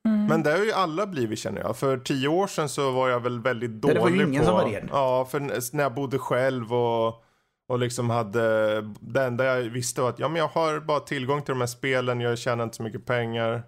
Men 0.05 0.43
det 0.43 0.51
har 0.51 0.59
ju 0.59 0.73
alla 0.73 1.07
blivit 1.07 1.39
känner 1.39 1.61
jag. 1.61 1.77
För 1.77 1.99
tio 1.99 2.29
år 2.29 2.47
sedan 2.47 2.69
så 2.69 2.91
var 2.91 3.09
jag 3.09 3.21
väl 3.21 3.41
väldigt 3.41 3.71
det 3.71 3.89
dålig 3.89 4.01
var 4.01 4.09
ju 4.09 4.23
ingen 4.25 4.41
på... 4.41 4.47
som 4.47 4.55
var 4.55 4.65
ren. 4.65 4.89
Ja, 4.93 5.25
för 5.31 5.41
när 5.77 5.83
jag 5.83 5.95
bodde 5.95 6.19
själv 6.19 6.75
och, 6.75 7.25
och 7.69 7.79
liksom 7.79 8.11
hade... 8.11 8.81
Det 9.01 9.23
enda 9.25 9.45
jag 9.45 9.63
visste 9.63 10.01
var 10.01 10.09
att 10.09 10.19
ja, 10.19 10.29
men 10.29 10.37
jag 10.37 10.49
har 10.49 10.81
bara 10.81 11.01
tillgång 11.01 11.43
till 11.43 11.53
de 11.55 11.61
här 11.61 11.67
spelen, 11.67 12.21
jag 12.21 12.39
tjänar 12.39 12.65
inte 12.65 12.77
så 12.77 12.83
mycket 12.83 13.07
pengar. 13.07 13.63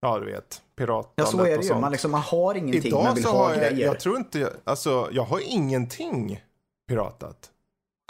Ja, 0.00 0.18
du 0.18 0.26
vet. 0.26 0.62
Ja, 0.76 0.84
Piratandet 0.86 1.28
så 1.28 1.40
är 1.40 1.44
det 1.50 1.56
och 1.56 1.62
ju. 1.62 1.68
sånt. 1.68 1.80
Man, 1.80 1.92
liksom, 1.92 2.10
man 2.10 2.20
har 2.20 2.54
ingenting 2.54 2.92
man 2.94 3.02
Idag 3.02 3.14
vill 3.14 3.24
så 3.24 3.30
ha 3.30 3.44
har 3.44 3.54
jag, 3.54 3.60
grejer. 3.72 3.86
jag 3.86 4.00
tror 4.00 4.16
inte, 4.16 4.52
alltså 4.64 5.08
jag 5.12 5.22
har 5.22 5.40
ingenting 5.46 6.40
piratat. 6.88 7.50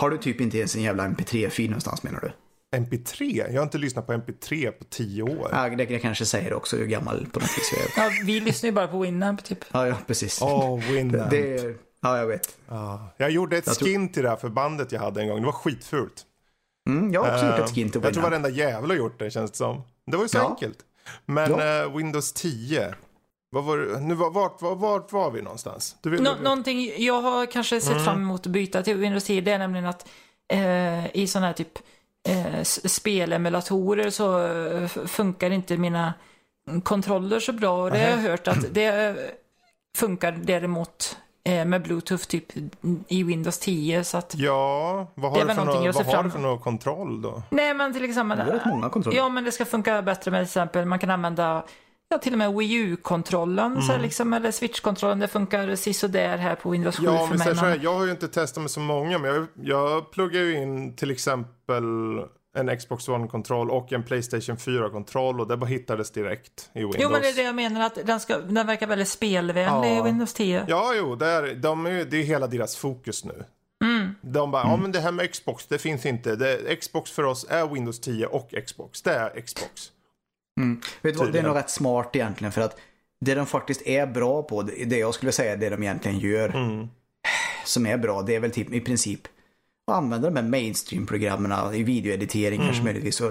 Har 0.02 0.10
du 0.10 0.18
typ 0.18 0.40
inte 0.40 0.58
ens 0.58 0.76
en 0.76 0.82
jävla 0.82 1.08
mp3-fil 1.08 1.70
någonstans 1.70 2.02
menar 2.02 2.20
du? 2.20 2.30
MP3? 2.76 3.46
Jag 3.52 3.60
har 3.60 3.62
inte 3.62 3.78
lyssnat 3.78 4.06
på 4.06 4.12
MP3 4.12 4.70
på 4.70 4.84
tio 4.84 5.22
år. 5.22 5.48
Ja, 5.52 5.68
det, 5.68 5.84
det 5.84 5.98
kanske 5.98 6.24
säger 6.26 6.52
också 6.52 6.76
hur 6.76 6.86
gammal 6.86 7.26
på 7.32 7.40
något 7.40 7.48
vis 7.58 7.72
jag 7.96 8.04
är. 8.06 8.10
Ja, 8.10 8.16
vi 8.24 8.40
lyssnar 8.40 8.68
ju 8.68 8.72
bara 8.74 8.88
på 8.88 8.98
Winamp 9.00 9.44
typ. 9.44 9.58
Ja, 9.72 9.86
ja 9.86 9.94
precis. 10.06 10.42
Åh, 10.42 10.80
Winamp. 10.92 11.30
det, 11.30 11.56
det, 11.62 11.74
ja, 12.02 12.18
jag 12.18 12.26
vet. 12.26 12.56
Ja. 12.68 13.08
Jag 13.16 13.30
gjorde 13.30 13.56
ett 13.56 13.66
Jag 13.66 13.76
tror- 13.76 13.88
skin 13.88 14.08
till 14.12 14.22
det 14.22 14.28
här 14.28 14.36
förbandet 14.36 14.92
jag 14.92 15.00
hade 15.00 15.20
en 15.22 15.28
gång. 15.28 15.40
Det 15.40 15.46
var 15.46 15.52
skitfult. 15.52 16.22
Mm, 16.88 17.12
jag 17.12 17.22
har 17.24 17.32
också 17.34 17.46
gjort 17.46 17.58
Eh, 17.58 17.64
ett 17.64 17.74
skin 17.74 17.90
till 17.90 18.00
Jag 18.04 18.12
tror 18.14 18.22
Winamp. 18.22 18.42
varenda 18.44 18.48
jävel 18.48 18.90
har 18.90 18.96
gjort 18.96 19.18
det 19.18 19.30
känns 19.30 19.50
det 19.50 19.56
som. 19.56 19.82
Det 20.06 20.16
var 20.16 20.24
ju 20.24 20.28
så 20.28 20.38
Ja. 20.38 20.48
enkelt. 20.50 20.78
Men 21.26 21.50
Ja. 21.50 21.82
eh, 21.84 21.96
Windows 21.96 22.32
10. 22.32 22.94
Vad 23.50 23.64
var 23.64 23.78
det? 23.78 24.00
Nu 24.00 24.14
var, 24.14 24.30
vart, 24.30 24.62
vart, 24.62 24.78
vart 24.78 25.12
var 25.12 25.30
vi 25.30 25.42
någonstans? 25.42 25.96
Du 26.02 26.10
vet, 26.10 26.20
Nå- 26.22 26.36
någonting 26.42 26.92
jag 26.98 27.22
har 27.22 27.46
kanske 27.46 27.80
sett 27.80 27.90
Mm. 27.92 28.04
fram 28.04 28.22
emot 28.22 28.46
att 28.46 28.52
byta 28.52 28.82
till 28.82 28.96
Windows 28.96 29.24
10 29.24 29.40
det 29.40 29.50
är 29.52 29.58
nämligen 29.58 29.86
att 29.86 30.08
eh, 30.52 31.16
i 31.16 31.26
sådana 31.26 31.46
här 31.46 31.54
typ 31.54 31.78
eh, 32.28 32.62
spelemulatorer 32.64 34.10
så 34.10 34.46
eh, 34.46 34.86
funkar 34.88 35.50
inte 35.50 35.76
mina 35.76 36.14
kontroller 36.82 37.40
så 37.40 37.52
bra 37.52 37.82
och 37.82 37.90
det 37.90 37.98
har 37.98 38.10
jag 38.10 38.16
hört 38.30 38.48
att 38.48 38.74
det 38.74 38.84
eh, 38.86 39.14
funkar 39.96 40.32
däremot 40.32 41.16
eh, 41.44 41.64
med 41.64 41.82
Bluetooth 41.82 42.24
typ 42.24 42.44
i 43.08 43.22
Windows 43.22 43.58
10. 43.58 44.04
Så 44.04 44.18
att, 44.18 44.34
Ja, 44.34 45.06
vad 45.14 45.32
Det 45.34 45.40
är 45.40 45.40
har, 45.40 45.48
du 45.48 45.54
för, 45.54 45.64
någonting 45.64 45.80
nå- 45.80 45.86
jag 45.86 45.94
ser 45.94 46.04
vad 46.04 46.14
har 46.16 46.24
du 46.24 46.30
för 46.30 46.38
någon 46.38 46.58
kontroll 46.58 47.22
då? 47.22 47.42
nej 47.50 47.74
men 47.74 47.92
till 47.92 48.04
exempel. 48.04 48.38
Det 48.38 48.62
många 48.66 48.90
kontroller. 48.90 49.18
Ja 49.18 49.28
men 49.28 49.44
det 49.44 49.52
ska 49.52 49.64
funka 49.64 50.02
bättre 50.02 50.30
med 50.30 50.40
till 50.40 50.44
exempel 50.48 50.84
man 50.86 50.98
kan 50.98 51.10
använda 51.10 51.64
Ja, 52.12 52.18
till 52.18 52.32
och 52.32 52.38
med 52.38 52.54
Wii 52.54 52.74
U-kontrollen, 52.74 53.82
så 53.82 53.92
här 53.92 53.98
liksom, 53.98 54.32
eller 54.32 54.50
Switch-kontrollen. 54.50 55.18
Det 55.18 55.28
funkar 55.28 55.74
sisådär 55.76 56.36
här 56.36 56.54
på 56.54 56.70
Windows 56.70 56.96
7 56.96 57.04
Ja, 57.04 57.26
för 57.26 57.38
mig. 57.38 57.54
här, 57.54 57.80
jag 57.82 57.94
har 57.94 58.04
ju 58.04 58.10
inte 58.10 58.28
testat 58.28 58.62
med 58.62 58.70
så 58.70 58.80
många, 58.80 59.18
men 59.18 59.30
jag, 59.34 59.46
jag 59.62 60.10
pluggar 60.10 60.40
ju 60.40 60.62
in 60.62 60.96
till 60.96 61.10
exempel 61.10 61.84
en 62.56 62.78
Xbox 62.78 63.08
One-kontroll 63.08 63.70
och 63.70 63.92
en 63.92 64.02
Playstation 64.02 64.56
4-kontroll 64.56 65.40
och 65.40 65.48
det 65.48 65.56
bara 65.56 65.66
hittades 65.66 66.10
direkt 66.10 66.70
i 66.74 66.78
Windows. 66.78 66.96
Jo, 67.00 67.10
men 67.10 67.22
det 67.22 67.28
är 67.28 67.34
det 67.34 67.42
jag 67.42 67.54
menar, 67.54 67.86
att 67.86 67.98
den, 68.06 68.20
ska, 68.20 68.38
den 68.38 68.66
verkar 68.66 68.86
väldigt 68.86 69.08
spelvänlig 69.08 69.88
i 69.92 69.96
Ja. 69.96 70.02
Windows 70.02 70.34
10. 70.34 70.64
Ja, 70.68 70.92
jo, 70.96 71.16
det 71.16 71.26
är, 71.26 71.54
de 71.54 71.86
är, 71.86 72.04
det 72.04 72.16
är 72.16 72.22
hela 72.22 72.46
deras 72.46 72.76
fokus 72.76 73.24
nu. 73.24 73.44
Mm. 73.84 74.14
De 74.22 74.50
bara, 74.50 74.62
ja 74.62 74.76
men 74.76 74.92
det 74.92 75.00
här 75.00 75.12
med 75.12 75.32
Xbox, 75.32 75.66
det 75.66 75.78
finns 75.78 76.06
inte. 76.06 76.36
Det, 76.36 76.76
Xbox 76.76 77.10
för 77.10 77.22
oss 77.22 77.46
är 77.48 77.66
Windows 77.66 78.00
10 78.00 78.26
och 78.26 78.54
Xbox. 78.66 79.02
Det 79.02 79.12
är 79.14 79.40
Xbox. 79.40 79.92
Mm. 80.60 80.80
Vet 81.02 81.14
du 81.14 81.18
vad, 81.18 81.32
det 81.32 81.38
är 81.38 81.42
nog 81.42 81.56
rätt 81.56 81.70
smart 81.70 82.16
egentligen 82.16 82.52
för 82.52 82.60
att 82.60 82.76
det 83.20 83.34
de 83.34 83.46
faktiskt 83.46 83.82
är 83.86 84.06
bra 84.06 84.42
på, 84.42 84.62
det 84.62 84.98
jag 84.98 85.14
skulle 85.14 85.32
säga 85.32 85.56
det 85.56 85.68
de 85.70 85.82
egentligen 85.82 86.18
gör 86.18 86.48
Mm. 86.48 86.88
som 87.64 87.86
är 87.86 87.96
bra, 87.98 88.22
det 88.22 88.34
är 88.34 88.40
väl 88.40 88.50
typ 88.50 88.72
i 88.72 88.80
princip 88.80 89.20
att 89.90 89.96
använda 89.96 90.30
de 90.30 90.36
här 90.36 90.48
mainstream-programmen 90.48 91.74
i 91.74 91.82
videoediteringar 91.82 92.64
Mm. 92.64 92.74
som 92.74 92.84
möjligtvis 92.84 93.22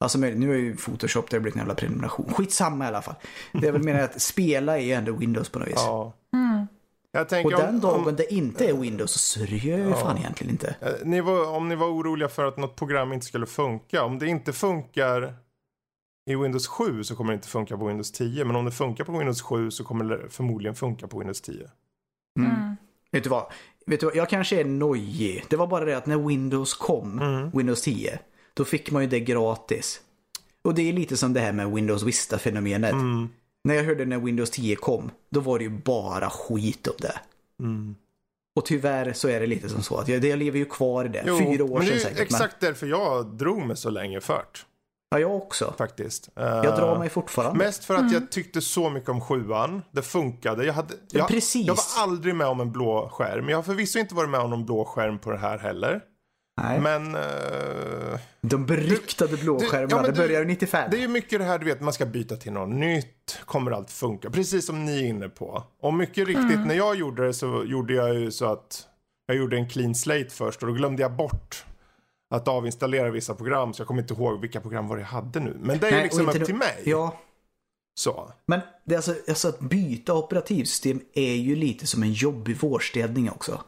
Alltså 0.00 0.18
nu 0.18 0.52
är 0.52 0.58
ju 0.58 0.76
Photoshop, 0.76 1.30
det 1.30 1.36
har 1.36 1.40
blivit 1.40 1.54
en 1.56 1.60
jävla 1.60 1.74
prenumeration. 1.74 2.32
Skitsamma 2.34 2.84
i 2.84 2.88
alla 2.88 3.02
fall. 3.02 3.14
Det 3.52 3.68
är 3.68 3.72
väl 3.72 3.82
mer 3.82 3.94
att 4.02 4.22
spela 4.22 4.78
är 4.78 4.82
ju 4.82 4.92
ändå 4.92 5.12
Windows 5.12 5.48
på 5.48 5.58
något 5.58 5.68
vis. 5.68 5.74
Ja. 5.76 6.12
Mm. 6.34 6.66
Jag 7.12 7.22
Och 7.22 7.28
tänker 7.28 7.56
den 7.56 7.74
om, 7.74 7.80
dagen 7.80 8.08
om, 8.08 8.16
det 8.16 8.32
inte 8.34 8.68
är 8.68 8.72
Windows 8.72 9.10
så 9.12 9.18
sörjer 9.18 9.78
jag 9.78 9.88
ju 9.88 9.94
fan 9.94 10.18
egentligen 10.18 10.50
inte. 10.52 10.74
eh, 10.80 10.92
ni 11.04 11.20
var, 11.20 11.56
om 11.56 11.68
ni 11.68 11.74
var 11.74 11.86
oroliga 11.86 12.28
för 12.28 12.44
att 12.44 12.56
något 12.56 12.76
program 12.76 13.12
inte 13.12 13.26
skulle 13.26 13.46
funka. 13.46 14.02
Om 14.04 14.18
det 14.18 14.26
inte 14.26 14.52
funkar 14.52 15.34
i 16.28 16.36
Windows 16.36 16.66
7 16.66 17.04
så 17.04 17.16
kommer 17.16 17.32
det 17.32 17.34
inte 17.34 17.48
funka 17.48 17.76
på 17.78 17.86
Windows 17.86 18.12
10. 18.12 18.44
Men 18.44 18.56
om 18.56 18.64
det 18.64 18.70
funkar 18.70 19.04
på 19.04 19.12
Windows 19.12 19.42
7 19.42 19.70
så 19.70 19.84
kommer 19.84 20.04
det 20.04 20.28
förmodligen 20.30 20.74
funka 20.74 21.06
på 21.08 21.18
Windows 21.18 21.40
10. 21.40 21.70
Mm. 22.38 22.76
Vet 23.10 23.24
du 23.24 23.30
vad? 23.30 23.46
Vet 23.86 24.00
du 24.00 24.06
vad? 24.06 24.16
Jag 24.16 24.28
kanske 24.28 24.60
är 24.60 24.64
nojig. 24.64 25.44
Det 25.50 25.56
var 25.56 25.66
bara 25.66 25.84
det 25.84 25.96
att 25.96 26.06
när 26.06 26.16
Windows 26.18 26.74
kom, 26.74 27.18
Mm. 27.18 27.50
Windows 27.50 27.82
10, 27.82 28.18
då 28.54 28.64
fick 28.64 28.90
man 28.90 29.02
ju 29.02 29.08
det 29.08 29.20
gratis. 29.20 30.00
Och 30.62 30.74
det 30.74 30.88
är 30.88 30.92
lite 30.92 31.16
som 31.16 31.32
det 31.32 31.40
här 31.40 31.52
med 31.52 31.70
Windows 31.72 32.02
Vista-fenomenet. 32.02 32.92
Mm. 32.92 33.28
När 33.64 33.74
jag 33.74 33.84
hörde 33.84 34.04
när 34.04 34.18
Windows 34.18 34.50
10 34.50 34.76
kom, 34.76 35.10
då 35.30 35.40
var 35.40 35.58
det 35.58 35.64
ju 35.64 35.70
bara 35.70 36.30
skit 36.30 36.86
om 36.86 36.94
det. 36.98 37.18
Mm. 37.60 37.94
Och 38.56 38.64
tyvärr 38.66 39.12
så 39.12 39.28
är 39.28 39.40
det 39.40 39.46
lite 39.46 39.68
som 39.68 39.82
så 39.82 39.96
att 39.96 40.08
jag, 40.08 40.24
jag 40.24 40.38
lever 40.38 40.58
ju 40.58 40.64
kvar 40.64 41.04
i 41.04 41.08
det. 41.08 41.24
Jo, 41.26 41.38
Fyra 41.38 41.64
år 41.64 41.68
men 41.78 41.80
det 41.80 41.86
sedan 41.86 41.94
är 41.96 42.00
säkert. 42.00 42.20
exakt 42.20 42.60
därför 42.60 42.86
jag 42.86 43.26
drog 43.26 43.66
mig 43.66 43.76
så 43.76 43.90
länge 43.90 44.20
fört. 44.20 44.66
Ja, 45.10 45.18
jag 45.18 45.36
också. 45.36 45.74
Faktiskt. 45.78 46.28
Jag 46.34 46.76
drar 46.76 46.98
mig 46.98 47.08
fortfarande. 47.08 47.64
Mest 47.64 47.84
för 47.84 47.94
att 47.94 48.12
jag 48.12 48.30
tyckte 48.30 48.60
så 48.60 48.90
mycket 48.90 49.08
om 49.08 49.20
sjuan. 49.20 49.82
Det 49.90 50.02
funkade. 50.02 50.64
Jag, 50.64 50.74
hade, 50.74 50.94
Ja, 50.94 51.18
jag, 51.18 51.28
precis. 51.28 51.66
jag 51.66 51.74
var 51.74 52.02
aldrig 52.02 52.34
med 52.34 52.46
om 52.46 52.60
en 52.60 52.72
blå 52.72 53.08
skärm. 53.12 53.48
Jag 53.48 53.58
har 53.58 53.62
förvisso 53.62 53.98
inte 53.98 54.14
varit 54.14 54.30
med 54.30 54.40
om 54.40 54.50
någon 54.50 54.64
blå 54.66 54.84
skärm 54.84 55.18
på 55.18 55.30
det 55.30 55.38
här 55.38 55.58
heller. 55.58 56.00
Nej. 56.62 56.80
Men 56.80 57.14
eh, 57.14 58.20
De 58.40 58.66
beryktade 58.66 59.36
blåskärmarna, 59.36 60.02
ja, 60.02 60.02
det 60.02 60.12
börjar 60.12 60.44
95. 60.44 60.90
det 60.90 60.96
är 60.96 61.00
ju 61.00 61.08
mycket 61.08 61.38
det 61.38 61.44
här 61.44 61.58
du 61.58 61.64
vet, 61.64 61.80
man 61.80 61.92
ska 61.92 62.06
byta 62.06 62.36
till 62.36 62.52
något 62.52 62.74
nytt. 62.74 63.40
Kommer 63.44 63.70
allt 63.70 63.90
funka? 63.90 64.30
Precis 64.30 64.66
som 64.66 64.84
ni 64.84 64.98
är 65.04 65.06
inne 65.06 65.28
på. 65.28 65.62
Och 65.82 65.94
mycket 65.94 66.26
riktigt, 66.28 66.66
när 66.66 66.74
jag 66.74 66.96
gjorde 66.96 67.26
det 67.26 67.34
så 67.34 67.64
gjorde 67.64 67.94
jag 67.94 68.14
ju 68.14 68.30
så 68.30 68.52
att 68.52 68.86
jag 69.26 69.36
gjorde 69.36 69.56
en 69.56 69.68
clean 69.68 69.94
slate 69.94 70.30
först 70.30 70.62
och 70.62 70.68
då 70.68 70.74
glömde 70.74 71.02
jag 71.02 71.12
bort 71.12 71.64
att 72.30 72.48
avinstallera 72.48 73.10
vissa 73.10 73.34
program. 73.34 73.74
Så 73.74 73.80
jag 73.80 73.86
kommer 73.88 74.02
inte 74.02 74.14
ihåg 74.14 74.40
vilka 74.40 74.60
program 74.60 74.88
var 74.88 74.96
det 74.96 75.02
jag 75.02 75.08
hade 75.08 75.40
nu. 75.40 75.56
Men 75.60 75.78
det 75.78 75.86
är 75.86 75.90
ju 75.90 75.96
Nej, 75.96 76.04
liksom 76.04 76.28
upp 76.28 76.44
till 76.44 76.54
mig. 76.54 76.82
Ja, 76.84 77.18
Så. 77.94 78.32
men 78.46 78.60
det 78.84 78.94
är 78.94 78.98
alltså, 78.98 79.14
alltså 79.28 79.48
att 79.48 79.60
byta 79.60 80.14
operativsystem 80.14 81.00
är 81.14 81.34
ju 81.34 81.56
lite 81.56 81.86
som 81.86 82.02
en 82.02 82.12
jobbig 82.12 82.56
vårstädning 82.56 83.30
också. 83.30 83.60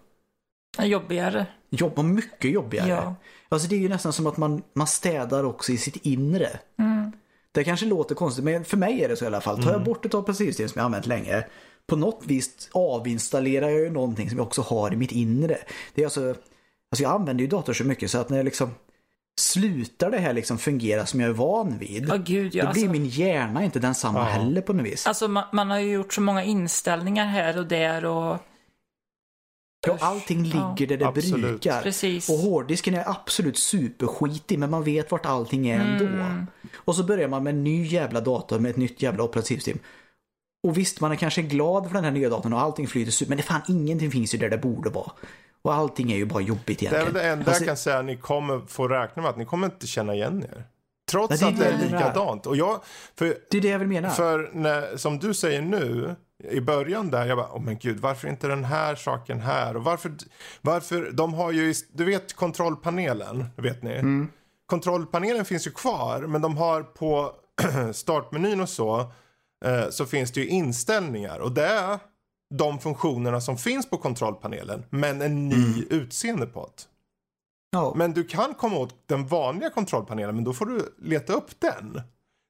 Jobbigare. 0.78 1.46
Jobba 1.70 2.02
mycket 2.02 2.50
jobbigare. 2.50 2.88
Ja. 2.88 3.14
Alltså 3.48 3.68
det 3.68 3.74
är 3.74 3.80
ju 3.80 3.88
nästan 3.88 4.12
som 4.12 4.26
att 4.26 4.36
man, 4.36 4.62
man 4.72 4.86
städar 4.86 5.44
också 5.44 5.72
i 5.72 5.78
sitt 5.78 5.96
inre. 5.96 6.60
Mm. 6.78 7.12
Det 7.52 7.64
kanske 7.64 7.86
låter 7.86 8.14
konstigt, 8.14 8.44
men 8.44 8.64
för 8.64 8.76
mig 8.76 9.04
är 9.04 9.08
det 9.08 9.16
så 9.16 9.24
i 9.24 9.26
alla 9.26 9.40
fall. 9.40 9.62
Tar 9.62 9.72
jag 9.72 9.84
bort 9.84 10.04
ett 10.04 10.14
operativsystem 10.14 10.68
som 10.68 10.78
jag 10.78 10.82
har 10.82 10.86
använt 10.86 11.06
länge, 11.06 11.44
på 11.86 11.96
något 11.96 12.22
vis 12.26 12.70
avinstallerar 12.72 13.68
jag 13.68 13.80
ju 13.80 13.90
någonting 13.90 14.28
som 14.28 14.38
jag 14.38 14.46
också 14.46 14.62
har 14.62 14.92
i 14.92 14.96
mitt 14.96 15.12
inre. 15.12 15.58
Det 15.94 16.02
är 16.02 16.06
alltså, 16.06 16.34
alltså 16.92 17.02
jag 17.02 17.12
använder 17.12 17.42
ju 17.42 17.48
dator 17.48 17.72
så 17.72 17.84
mycket 17.84 18.10
så 18.10 18.18
att 18.18 18.28
när 18.30 18.36
jag 18.36 18.44
liksom 18.44 18.70
slutar 19.40 20.10
det 20.10 20.18
här 20.18 20.32
liksom 20.32 20.58
fungera 20.58 21.06
som 21.06 21.20
jag 21.20 21.28
är 21.30 21.34
van 21.34 21.78
vid, 21.78 22.08
Ja, 22.08 22.16
gud 22.16 22.54
ja. 22.54 22.64
då 22.66 22.72
blir 22.72 22.82
Alltså, 22.82 22.92
min 23.00 23.06
hjärna 23.06 23.64
inte 23.64 23.78
densamma 23.78 24.18
Ja. 24.18 24.24
heller 24.24 24.60
på 24.60 24.72
något 24.72 24.86
vis. 24.86 25.06
alltså 25.06 25.28
man, 25.28 25.44
man 25.52 25.70
har 25.70 25.78
ju 25.78 25.92
gjort 25.92 26.12
så 26.12 26.20
många 26.20 26.44
inställningar 26.44 27.26
här 27.26 27.58
och 27.58 27.66
där 27.66 28.04
och 28.04 28.38
Ja, 29.86 29.96
allting 30.00 30.44
Ja, 30.44 30.74
ligger 30.76 30.86
där 30.86 30.96
det 30.96 31.06
absolut. 31.06 31.42
brukar. 31.42 31.82
precis. 31.82 32.28
Och 32.30 32.36
hårddisken 32.38 32.94
är 32.94 33.08
absolut 33.10 33.58
superskitig 33.58 34.58
men 34.58 34.70
man 34.70 34.84
vet 34.84 35.10
vart 35.10 35.26
allting 35.26 35.68
är 35.68 35.80
ändå. 35.80 36.04
Mm. 36.04 36.46
Och 36.74 36.96
så 36.96 37.04
börjar 37.04 37.28
man 37.28 37.42
med 37.42 37.54
en 37.54 37.64
ny 37.64 37.86
jävla 37.86 38.20
dator 38.20 38.58
med 38.58 38.70
ett 38.70 38.76
nytt 38.76 39.02
jävla 39.02 39.22
operativsystem. 39.22 39.78
Och 40.68 40.78
visst, 40.78 41.00
man 41.00 41.12
är 41.12 41.16
kanske 41.16 41.42
glad 41.42 41.86
för 41.86 41.94
den 41.94 42.04
här 42.04 42.10
nya 42.10 42.28
datorn 42.28 42.52
och 42.52 42.60
allting 42.60 42.86
flyter 42.88 43.12
super, 43.12 43.28
men 43.28 43.36
det 43.36 43.42
fan 43.42 43.60
ingenting 43.68 44.10
finns 44.10 44.34
ju 44.34 44.38
där 44.38 44.50
det 44.50 44.58
borde 44.58 44.90
vara. 44.90 45.12
Och 45.62 45.74
allting 45.74 46.12
är 46.12 46.16
ju 46.16 46.24
bara 46.24 46.40
jobbigt 46.40 46.78
Det 46.78 46.86
är 46.86 46.92
egentligen. 46.92 47.14
det 47.14 47.30
enda 47.30 47.44
Alltså, 47.46 47.62
jag 47.62 47.68
kan 47.68 47.76
säga 47.76 48.02
ni 48.02 48.16
kommer 48.16 48.60
få 48.66 48.88
räkna 48.88 49.22
med 49.22 49.30
att 49.30 49.36
ni 49.36 49.44
kommer 49.44 49.66
inte 49.66 49.86
känna 49.86 50.14
igen 50.14 50.44
er. 50.50 50.64
Trots 51.10 51.40
det 51.40 51.46
att 51.48 51.58
det 51.58 51.66
är 51.66 51.78
likadant. 51.78 52.46
Och 52.46 52.56
jag, 52.56 52.80
för, 53.16 53.36
Det 53.50 53.56
är 53.56 53.60
det 53.60 53.68
jag 53.68 53.78
vill 53.78 53.88
mena. 53.88 54.10
för 54.10 54.50
när, 54.52 54.96
som 54.96 55.18
du 55.18 55.34
säger 55.34 55.62
nu, 55.62 56.14
i 56.50 56.60
början 56.60 57.10
där, 57.10 57.26
jag 57.26 57.38
bara, 57.38 57.52
oh 57.52 57.62
men 57.62 57.78
gud, 57.78 58.00
varför 58.00 58.28
inte 58.28 58.48
den 58.48 58.64
här 58.64 58.94
saken 58.94 59.40
här? 59.40 59.76
Och 59.76 59.84
varför, 59.84 60.12
varför, 60.60 61.10
de 61.12 61.34
har 61.34 61.52
ju, 61.52 61.74
du 61.92 62.04
vet 62.04 62.36
kontrollpanelen, 62.36 63.46
vet 63.56 63.82
ni? 63.82 63.92
Mm. 63.92 64.28
Kontrollpanelen 64.66 65.44
finns 65.44 65.66
ju 65.66 65.70
kvar, 65.70 66.20
men 66.20 66.42
de 66.42 66.56
har 66.56 66.82
på 66.82 67.32
startmenyn 67.92 68.60
och 68.60 68.68
så, 68.68 69.00
eh, 69.64 69.88
så 69.90 70.06
finns 70.06 70.32
det 70.32 70.40
ju 70.40 70.46
inställningar. 70.48 71.38
Och 71.38 71.52
det 71.52 71.98
de 72.54 72.78
funktionerna 72.78 73.40
som 73.40 73.58
finns 73.58 73.90
på 73.90 73.96
kontrollpanelen, 73.98 74.84
men 74.90 75.22
en 75.22 75.48
ny 75.48 75.54
Mm. 75.74 75.86
utseende 75.90 76.46
på 76.46 76.66
det. 76.66 76.82
ja. 77.70 77.92
Men 77.96 78.12
du 78.12 78.24
kan 78.24 78.54
komma 78.54 78.76
åt 78.76 78.94
den 79.08 79.26
vanliga 79.26 79.70
kontrollpanelen 79.70 80.34
men 80.34 80.44
då 80.44 80.52
får 80.52 80.66
du 80.66 80.94
leta 80.98 81.32
upp 81.32 81.60
den. 81.60 82.02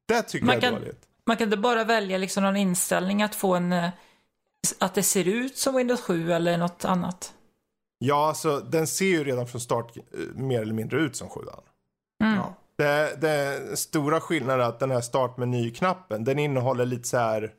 Det 0.08 0.22
tycker 0.22 0.46
Man 0.46 0.54
jag 0.54 0.64
är 0.64 0.70
kan- 0.70 0.80
dåligt. 0.80 1.06
Man 1.26 1.36
kan 1.36 1.44
inte 1.46 1.56
bara 1.56 1.84
välja 1.84 2.18
liksom 2.18 2.42
någon 2.42 2.56
inställning 2.56 3.22
att 3.22 3.34
få 3.34 3.54
en 3.54 3.72
eh, 3.72 3.88
att 4.78 4.94
det 4.94 5.02
ser 5.02 5.28
ut 5.28 5.56
som 5.56 5.74
Windows 5.76 6.00
7 6.00 6.32
eller 6.32 6.58
något 6.58 6.84
annat. 6.84 7.34
Ja, 7.98 8.28
alltså 8.28 8.60
den 8.60 8.86
ser 8.86 9.04
ju 9.06 9.24
redan 9.24 9.46
från 9.46 9.60
start 9.60 9.96
eh, 9.96 10.02
mer 10.34 10.62
eller 10.62 10.74
mindre 10.74 11.00
ut 11.00 11.16
som 11.16 11.28
sjuan. 11.28 11.60
Mm. 12.24 12.36
Ja. 12.36 12.54
Det, 12.76 13.16
det 13.20 13.76
stora 13.78 14.20
skillnaden 14.20 14.60
är 14.60 14.68
att 14.68 14.78
den 14.80 14.90
här 14.90 15.00
startmeny-knappen, 15.00 16.24
den 16.24 16.38
innehåller 16.38 16.86
lite 16.86 17.08
så 17.08 17.16
här, 17.18 17.52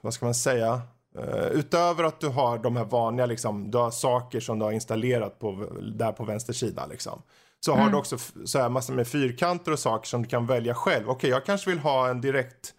vad 0.00 0.14
ska 0.14 0.24
man 0.24 0.34
säga? 0.34 0.80
Eh, 1.18 1.46
utöver 1.46 2.04
att 2.04 2.20
du 2.20 2.28
har 2.28 2.58
de 2.58 2.76
här 2.76 2.84
vanliga, 2.84 3.26
liksom, 3.26 3.70
du 3.70 3.78
har 3.78 3.90
saker 3.90 4.40
som 4.40 4.58
du 4.58 4.64
har 4.64 4.72
installerat 4.72 5.38
på, 5.38 5.66
där 5.94 6.12
på 6.12 6.24
vänster 6.24 6.52
sida 6.52 6.86
liksom. 6.86 7.22
Så 7.64 7.74
har 7.74 7.90
du 7.90 7.96
också 7.96 8.18
så 8.44 8.58
här 8.58 8.68
massor 8.68 8.94
med 8.94 9.08
fyrkanter 9.08 9.72
och 9.72 9.78
saker 9.78 10.06
som 10.06 10.22
du 10.22 10.28
kan 10.28 10.46
välja 10.46 10.74
själv. 10.74 11.10
Okej, 11.10 11.30
jag 11.30 11.44
kanske 11.44 11.70
vill 11.70 11.78
ha 11.78 12.08
en 12.08 12.20
direkt 12.20 12.74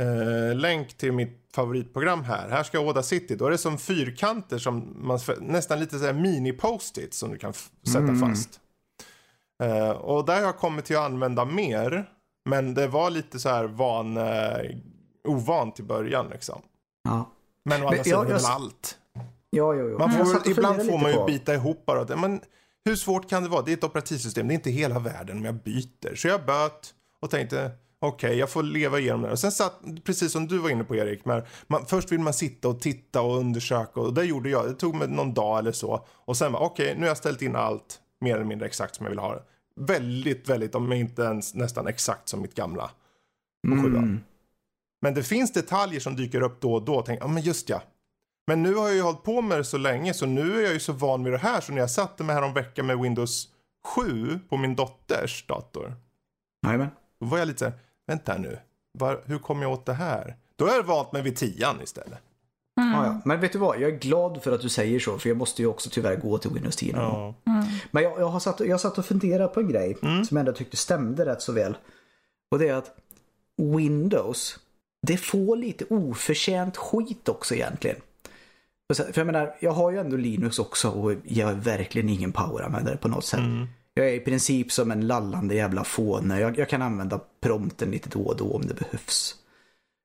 eh, 0.00 0.56
länk 0.56 0.96
till 0.96 1.12
mitt 1.12 1.48
favoritprogram 1.54 2.24
här. 2.24 2.48
Här 2.48 2.62
ska 2.62 2.80
Oda 2.80 3.02
City. 3.02 3.36
Då 3.36 3.46
är 3.46 3.50
det 3.50 3.58
som 3.58 3.78
fyrkanter 3.78 4.58
som 4.58 4.96
man, 4.96 5.18
nästan 5.40 5.80
lite 5.80 5.98
så 5.98 6.04
här 6.04 6.12
mini-post-it 6.12 7.14
som 7.14 7.30
du 7.30 7.38
kan 7.38 7.52
sätta 7.92 8.14
fast. 8.14 8.60
Eh, 9.62 9.90
och 9.90 10.24
där 10.24 10.34
har 10.34 10.42
jag 10.42 10.58
kommit 10.58 10.84
till 10.84 10.96
att 10.96 11.04
använda 11.04 11.44
mer. 11.44 12.10
Men 12.44 12.74
det 12.74 12.86
var 12.86 13.10
lite 13.10 13.38
så 13.38 13.48
här 13.48 13.64
van, 13.64 14.16
eh, 14.16 14.76
ovant 15.24 15.80
i 15.80 15.82
början 15.82 16.28
liksom. 16.28 16.62
Ja. 17.04 17.30
Men 17.64 17.82
å 17.82 17.86
andra 17.88 18.04
sidan 18.04 18.26
är 18.26 18.32
väl 18.32 18.42
jag- 18.42 18.50
allt. 18.50 18.98
Ja, 19.50 19.74
jo, 19.74 19.88
jo. 19.90 19.98
Man 19.98 20.12
får, 20.12 20.48
ibland 20.50 20.86
får 20.86 20.98
man 20.98 21.10
ju 21.10 21.16
på- 21.16 21.26
bita 21.26 21.54
ihop 21.54 21.86
bara. 21.86 22.04
det. 22.04 22.16
Men 22.16 22.40
hur 22.84 22.96
svårt 22.96 23.30
kan 23.30 23.42
det 23.42 23.48
vara? 23.48 23.62
Det 23.62 23.72
är 23.72 23.76
ett 23.76 23.84
operativsystem. 23.84 24.48
Det 24.48 24.52
är 24.52 24.56
inte 24.56 24.70
hela 24.70 24.98
världen 24.98 25.38
om 25.38 25.44
jag 25.44 25.54
byter. 25.54 26.14
Så 26.14 26.28
jag 26.28 26.46
böt 26.46 26.94
och 27.20 27.30
tänkte 27.30 27.70
okej, 28.00 28.36
jag 28.38 28.50
får 28.50 28.62
leva 28.62 28.98
igenom 28.98 29.22
det. 29.22 29.30
Och 29.30 29.38
sen 29.38 29.52
satt, 29.52 29.80
precis 30.04 30.32
som 30.32 30.46
du 30.46 30.58
var 30.58 30.70
inne 30.70 30.84
på 30.84 30.96
Erik, 30.96 31.24
men 31.24 31.42
man, 31.66 31.86
först 31.86 32.12
vill 32.12 32.20
man 32.20 32.32
sitta 32.32 32.68
och 32.68 32.80
titta 32.80 33.22
och 33.22 33.38
undersöka 33.38 34.00
och 34.00 34.14
det 34.14 34.24
gjorde 34.24 34.50
jag. 34.50 34.66
Det 34.68 34.74
tog 34.74 34.94
mig 34.94 35.08
någon 35.08 35.34
dag 35.34 35.58
eller 35.58 35.72
så. 35.72 36.06
Och 36.10 36.36
sen 36.36 36.52
var 36.52 36.60
okej, 36.60 36.94
nu 36.94 37.00
har 37.00 37.08
jag 37.08 37.16
ställt 37.16 37.42
in 37.42 37.56
allt 37.56 37.98
mer 38.20 38.34
eller 38.34 38.44
mindre 38.44 38.66
exakt 38.66 38.94
som 38.94 39.06
jag 39.06 39.10
vill 39.10 39.18
ha 39.18 39.34
det. 39.34 39.42
Väldigt, 39.80 40.48
väldigt, 40.48 40.74
om 40.74 40.92
inte 40.92 41.22
ens 41.22 41.54
nästan 41.54 41.86
exakt 41.86 42.28
som 42.28 42.40
mitt 42.42 42.54
gamla 42.54 42.90
på 43.68 43.82
sjuan. 43.82 44.24
Mm. 45.02 45.14
Men 45.14 45.14
det 45.14 45.22
finns 45.22 45.52
detaljer 45.52 46.00
som 46.00 46.16
dyker 46.16 46.40
upp 46.40 46.60
då 46.60 46.74
och 46.74 46.82
då. 46.82 47.02
Tänk, 47.02 47.22
ja 47.22 47.26
men 47.26 47.42
just 47.42 47.68
ja. 47.68 47.82
Men 48.46 48.62
nu 48.62 48.74
har 48.74 48.86
jag 48.86 48.94
ju 48.94 49.02
hållit 49.02 49.22
på 49.22 49.42
med 49.42 49.58
det 49.58 49.64
så 49.64 49.78
länge 49.78 50.14
så 50.14 50.26
nu 50.26 50.58
är 50.58 50.62
jag 50.62 50.72
ju 50.72 50.80
så 50.80 50.92
van 50.92 51.24
vid 51.24 51.32
det 51.32 51.38
här 51.38 51.60
så 51.60 51.72
när 51.72 51.80
jag 51.80 51.90
satte 51.90 52.24
mig 52.24 52.34
här 52.34 52.42
om 52.42 52.54
veckan 52.54 52.86
med 52.86 52.98
Windows 52.98 53.48
7 53.84 54.38
på 54.48 54.56
min 54.56 54.76
dotters 54.76 55.46
dator. 55.46 55.94
Jajamän. 56.66 56.88
Då 57.20 57.26
var 57.26 57.38
jag 57.38 57.48
lite 57.48 57.58
såhär, 57.58 57.74
vänta 58.06 58.38
nu, 58.38 58.58
var, 58.98 59.22
hur 59.24 59.38
kommer 59.38 59.62
jag 59.62 59.72
åt 59.72 59.86
det 59.86 59.92
här? 59.92 60.36
Då 60.56 60.66
har 60.66 60.74
jag 60.74 60.82
valt 60.82 61.12
mig 61.12 61.22
vid 61.22 61.36
tian 61.36 61.82
istället. 61.82 62.18
Ja, 62.74 63.06
ja. 63.06 63.20
Men 63.24 63.40
vet 63.40 63.52
du 63.52 63.58
vad, 63.58 63.80
jag 63.80 63.90
är 63.90 63.98
glad 63.98 64.42
för 64.42 64.52
att 64.52 64.60
du 64.60 64.68
säger 64.68 65.00
så 65.00 65.18
för 65.18 65.28
jag 65.28 65.38
måste 65.38 65.62
ju 65.62 65.68
också 65.68 65.90
tyvärr 65.92 66.16
gå 66.16 66.38
till 66.38 66.50
Windows 66.50 66.76
10 66.76 66.96
någon 66.96 67.10
gång. 67.10 67.34
Ja. 67.44 67.64
Men 67.90 68.02
jag, 68.02 68.20
jag, 68.20 68.26
har 68.26 68.40
satt, 68.40 68.60
jag 68.60 68.80
satt 68.80 68.98
och 68.98 69.04
funderat 69.04 69.54
på 69.54 69.60
en 69.60 69.68
grej 69.68 69.96
som 70.00 70.26
jag 70.30 70.38
ändå 70.38 70.52
tyckte 70.52 70.76
stämde 70.76 71.26
rätt 71.26 71.42
så 71.42 71.52
väl. 71.52 71.76
Och 72.50 72.58
det 72.58 72.68
är 72.68 72.74
att 72.74 72.96
Windows, 73.56 74.58
det 75.06 75.16
får 75.16 75.56
lite 75.56 75.84
oförtjänt 75.90 76.76
skit 76.76 77.28
också 77.28 77.54
egentligen. 77.54 77.96
För 78.94 79.12
jag 79.14 79.26
menar, 79.26 79.56
jag 79.60 79.70
har 79.70 79.90
ju 79.90 79.98
ändå 79.98 80.16
Linux 80.16 80.58
också 80.58 80.88
och 80.90 81.14
jag 81.24 81.50
är 81.50 81.54
verkligen 81.54 82.08
ingen 82.08 82.32
poweranvändare 82.32 82.96
på 82.96 83.08
något 83.08 83.24
sätt. 83.24 83.40
Jag 83.94 84.08
är 84.08 84.12
i 84.12 84.20
princip 84.20 84.72
som 84.72 84.90
en 84.90 85.06
lallande 85.06 85.54
jävla 85.54 85.84
fåne. 85.84 86.40
Jag, 86.40 86.58
jag 86.58 86.68
kan 86.68 86.82
använda 86.82 87.20
prompten 87.40 87.90
lite 87.90 88.08
då 88.08 88.20
och 88.20 88.36
då 88.36 88.52
om 88.52 88.66
det 88.66 88.74
behövs. 88.74 89.34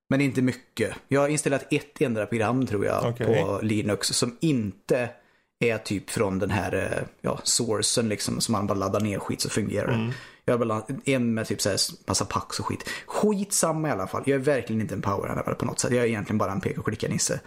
Men 0.10 0.22
inte 0.22 0.42
mycket. 0.42 0.96
Jag 1.08 1.22
har 1.22 1.30
installerat 1.30 1.74
ett 1.74 2.02
enda 2.02 2.26
program 2.26 2.66
tror 2.66 2.86
jag 2.86 3.06
Okej. 3.06 3.26
på 3.26 3.60
Linux 3.62 4.08
som 4.08 4.38
inte 4.40 5.10
är 5.60 5.78
typ 5.78 6.10
från 6.10 6.40
den 6.40 6.50
här 6.50 6.74
eh, 6.74 7.08
ja, 7.22 7.40
sourcen 7.44 8.10
liksom 8.10 8.42
som 8.42 8.52
man 8.52 8.68
bara 8.68 8.74
laddar 8.80 9.00
ner 9.00 9.20
skit 9.20 9.42
så 9.42 9.50
fungerar 9.50 9.88
det. 9.88 10.14
Jag 10.46 10.58
har 10.58 10.84
en 11.06 11.34
med 11.34 11.48
typ 11.48 11.62
så 11.62 11.70
här 11.70 11.80
massa 12.08 12.26
packs 12.26 12.60
och 12.60 12.66
skit. 12.66 12.90
Skitsamma 13.06 13.88
i 13.88 13.92
alla 13.92 14.08
fall. 14.08 14.24
Jag 14.26 14.36
är 14.36 14.40
verkligen 14.40 14.82
inte 14.82 14.94
en 14.96 15.02
poweranvändare 15.02 15.56
på 15.56 15.66
något 15.66 15.80
sätt. 15.80 15.92
Jag 15.92 16.04
är 16.04 16.08
egentligen 16.08 16.38
bara 16.38 16.52
en 16.52 16.62
peka 16.62 16.80
och 16.80 16.86
klicka 16.88 17.08
nisse. 17.08 17.40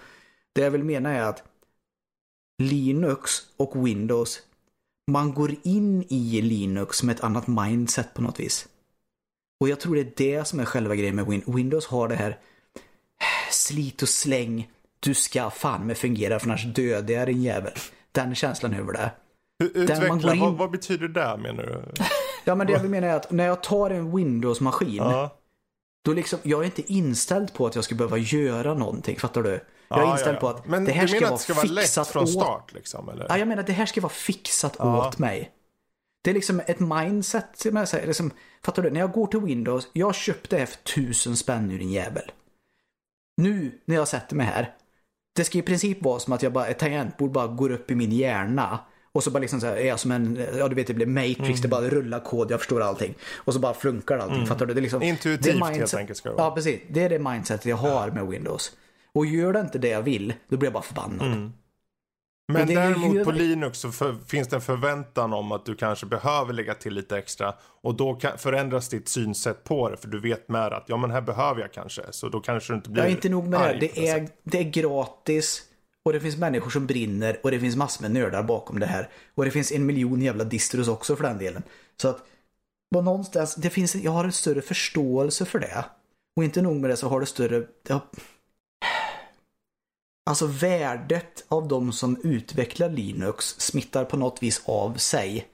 Det 0.54 0.60
jag 0.60 0.70
vill 0.70 0.84
mena 0.84 1.10
är 1.12 1.22
att 1.22 1.42
Linux 2.62 3.32
och 3.56 3.86
Windows, 3.86 4.38
man 5.10 5.34
går 5.34 5.54
in 5.62 6.04
i 6.08 6.42
Linux 6.42 7.02
med 7.02 7.14
ett 7.16 7.24
annat 7.24 7.46
mindset 7.46 8.14
på 8.14 8.22
något 8.22 8.40
vis. 8.40 8.68
Och 9.60 9.68
jag 9.68 9.80
tror 9.80 9.94
det 9.94 10.00
är 10.00 10.12
det 10.16 10.44
som 10.48 10.60
är 10.60 10.64
själva 10.64 10.94
grejen 10.94 11.16
med 11.16 11.26
Win- 11.26 11.54
Windows 11.56 11.86
har 11.86 12.08
det 12.08 12.14
här 12.16 12.38
slit 13.50 14.02
och 14.02 14.08
släng. 14.08 14.70
Du 15.00 15.14
ska 15.14 15.50
fan 15.50 15.86
med 15.86 15.98
fungera 15.98 16.38
för 16.38 16.46
annars 16.46 16.64
dödar 16.74 17.14
jag 17.14 17.26
din 17.28 17.42
jävel. 17.42 17.72
Den 18.12 18.34
känslan 18.34 18.74
över 18.74 18.92
det. 18.92 19.10
Utveckla, 19.64 20.34
in- 20.34 20.40
vad, 20.40 20.54
vad 20.54 20.70
betyder 20.70 21.08
det 21.08 21.36
menar 21.36 21.62
du? 21.62 22.04
Ja 22.44 22.54
men 22.54 22.66
det 22.66 22.72
jag 22.72 22.80
vill 22.82 22.90
mena 22.90 23.06
är 23.06 23.16
att 23.16 23.30
när 23.30 23.46
jag 23.46 23.62
tar 23.62 23.90
en 23.90 24.16
Windows-maskin 24.16 24.96
Ja. 24.96 25.38
Då 26.04 26.12
liksom, 26.12 26.38
jag 26.42 26.60
är 26.60 26.64
inte 26.64 26.92
inställd 26.92 27.54
på 27.54 27.66
att 27.66 27.74
jag 27.74 27.84
ska 27.84 27.94
behöva 27.94 28.18
göra 28.18 28.74
någonting, 28.74 29.18
fattar 29.18 29.42
du? 29.42 29.64
Jag 29.88 30.08
är 30.08 30.12
inställd 30.12 30.36
ja, 30.36 30.40
på 30.40 30.46
ja. 30.46 30.50
att 30.50 30.66
Men 30.66 30.84
det 30.84 30.92
här 30.92 31.06
ska 31.06 31.14
menar 31.14 31.26
vara 31.26 31.34
att 31.34 31.40
ska 31.40 31.54
vara 31.54 31.66
lätt 31.66 31.84
fixat 31.84 32.08
från 32.08 32.22
åt... 32.22 32.30
start 32.30 32.72
liksom? 32.74 33.08
Eller? 33.08 33.26
Ja, 33.28 33.38
jag 33.38 33.48
menar 33.48 33.62
det 33.62 33.72
här 33.72 33.86
ska 33.86 34.00
vara 34.00 34.12
fixat 34.12 34.80
åt 34.80 35.18
mig. 35.18 35.52
Det 36.22 36.30
är 36.30 36.34
liksom 36.34 36.60
ett 36.66 36.80
mindset, 36.80 37.64
jag 37.64 37.88
säger, 37.88 38.06
liksom, 38.06 38.30
fattar 38.62 38.82
du? 38.82 38.90
När 38.90 39.00
jag 39.00 39.12
går 39.12 39.26
till 39.26 39.40
Windows, 39.40 39.88
jag 39.92 40.14
köpte 40.14 40.56
det 40.56 40.60
här 40.60 40.66
för 40.66 40.76
tusen 40.76 41.36
spänn 41.36 41.70
ur 41.70 41.80
en 41.80 41.90
jävel. 41.90 42.30
Nu 43.36 43.80
när 43.84 43.96
jag 43.96 44.08
sätter 44.08 44.36
mig 44.36 44.46
här, 44.46 44.74
det 45.38 45.44
ska 45.44 45.58
i 45.58 45.62
princip 45.62 46.02
vara 46.02 46.18
som 46.18 46.32
att 46.32 46.42
jag 46.42 46.52
bara, 46.52 46.66
ett 46.66 46.78
tangentbord 46.78 47.30
bara 47.32 47.46
går 47.46 47.70
upp 47.70 47.90
i 47.90 47.94
min 47.94 48.12
hjärna. 48.12 48.78
Och 49.12 49.24
så 49.24 49.30
bara 49.30 49.38
liksom 49.38 49.60
så 49.60 49.66
här, 49.66 49.76
är 49.76 49.86
jag 49.86 49.98
som 50.00 50.10
en, 50.10 50.46
ja 50.58 50.68
du 50.68 50.74
vet 50.74 50.86
det 50.86 50.94
blir 50.94 51.06
Matrix, 51.06 51.38
Mm. 51.40 51.60
det 51.60 51.68
bara 51.68 51.88
rullar 51.88 52.20
kod, 52.20 52.50
jag 52.50 52.60
förstår 52.60 52.80
allting. 52.82 53.14
Och 53.36 53.54
så 53.54 53.60
bara 53.60 53.74
funkar 53.74 54.18
allting, 54.18 54.46
fattar 54.46 54.66
du? 54.66 54.74
Det 54.74 54.80
är 54.80 54.82
liksom, 54.82 55.02
Intuitivt 55.02 55.42
det 55.44 55.50
är 55.50 55.52
helt 55.64 55.76
mindset- 55.80 55.98
enkelt 55.98 56.18
ska 56.18 56.28
det 56.28 56.34
vara. 56.34 56.46
Ja, 56.46 56.54
precis. 56.54 56.80
Det 56.90 57.02
är 57.02 57.08
det 57.08 57.18
mindsetet 57.18 57.66
jag 57.66 57.76
har 57.76 58.10
med 58.10 58.26
Windows. 58.26 58.72
Och 59.12 59.26
gör 59.26 59.52
det 59.52 59.60
inte 59.60 59.78
det 59.78 59.88
jag 59.88 60.02
vill, 60.02 60.34
då 60.48 60.56
blir 60.56 60.66
jag 60.66 60.72
bara 60.72 60.82
förbannad. 60.82 61.26
Mm. 61.26 61.52
Men 62.52 62.62
är 62.62 62.68
ju- 62.68 62.74
däremot 62.74 63.24
på 63.24 63.30
Linux 63.30 63.78
så 63.78 63.92
för, 63.92 64.16
finns 64.26 64.48
det 64.48 64.56
en 64.56 64.62
förväntan 64.62 65.32
om 65.32 65.52
att 65.52 65.66
du 65.66 65.74
kanske 65.74 66.06
behöver 66.06 66.52
lägga 66.52 66.74
till 66.74 66.94
lite 66.94 67.18
extra. 67.18 67.54
Och 67.60 67.94
då 67.94 68.14
kan, 68.14 68.38
förändras 68.38 68.88
ditt 68.88 69.08
synsätt 69.08 69.64
på 69.64 69.88
det. 69.88 69.96
För 69.96 70.08
du 70.08 70.20
vet 70.20 70.48
med 70.48 70.72
att 70.72 70.84
ja 70.86 70.96
men 70.96 71.10
här 71.10 71.20
behöver 71.20 71.60
jag 71.60 71.72
kanske. 71.72 72.02
Så 72.10 72.28
då 72.28 72.40
kanske 72.40 72.72
du 72.72 72.76
inte 72.76 72.90
blir 72.90 73.02
Jag 73.02 73.10
är 73.10 73.14
inte 73.14 73.28
nog 73.28 73.48
med 73.48 73.60
det. 73.60 73.78
Det 73.94 74.08
är, 74.08 74.28
det 74.44 74.58
är 74.58 74.64
gratis. 74.64 75.62
Och 76.04 76.12
det 76.12 76.20
finns 76.20 76.36
människor 76.36 76.70
som 76.70 76.86
brinner 76.86 77.40
och 77.42 77.50
det 77.50 77.60
finns 77.60 77.76
massor 77.76 78.02
med 78.02 78.10
nördar 78.10 78.42
bakom 78.42 78.80
det 78.80 78.86
här. 78.86 79.08
Och 79.34 79.44
det 79.44 79.50
finns 79.50 79.72
en 79.72 79.86
miljon 79.86 80.22
jävla 80.22 80.44
distros 80.44 80.88
också 80.88 81.16
för 81.16 81.24
den 81.24 81.38
delen. 81.38 81.62
Så 81.96 82.08
att 82.08 82.18
på 82.94 83.02
någonstans, 83.02 83.54
det 83.54 83.70
finns, 83.70 83.94
jag 83.94 84.12
har 84.12 84.24
en 84.24 84.32
större 84.32 84.62
förståelse 84.62 85.44
för 85.44 85.58
det. 85.58 85.84
Och 86.36 86.44
inte 86.44 86.62
nog 86.62 86.76
med 86.76 86.90
det 86.90 86.96
så 86.96 87.08
har 87.08 87.20
det 87.20 87.26
större... 87.26 87.62
Det 87.82 87.92
har, 87.92 88.02
alltså 90.28 90.46
värdet 90.46 91.44
av 91.48 91.68
de 91.68 91.92
som 91.92 92.16
utvecklar 92.22 92.90
Linux 92.90 93.44
smittar 93.44 94.04
på 94.04 94.16
något 94.16 94.42
vis 94.42 94.62
av 94.64 94.94
sig. 94.94 95.48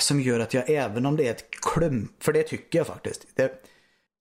Som 0.00 0.20
gör 0.20 0.40
att 0.40 0.54
jag 0.54 0.70
även 0.70 1.06
om 1.06 1.16
det 1.16 1.26
är 1.26 1.30
ett 1.30 1.50
klump, 1.50 2.22
för 2.22 2.32
det 2.32 2.42
tycker 2.42 2.78
jag 2.78 2.86
faktiskt. 2.86 3.26
Det, 3.34 3.52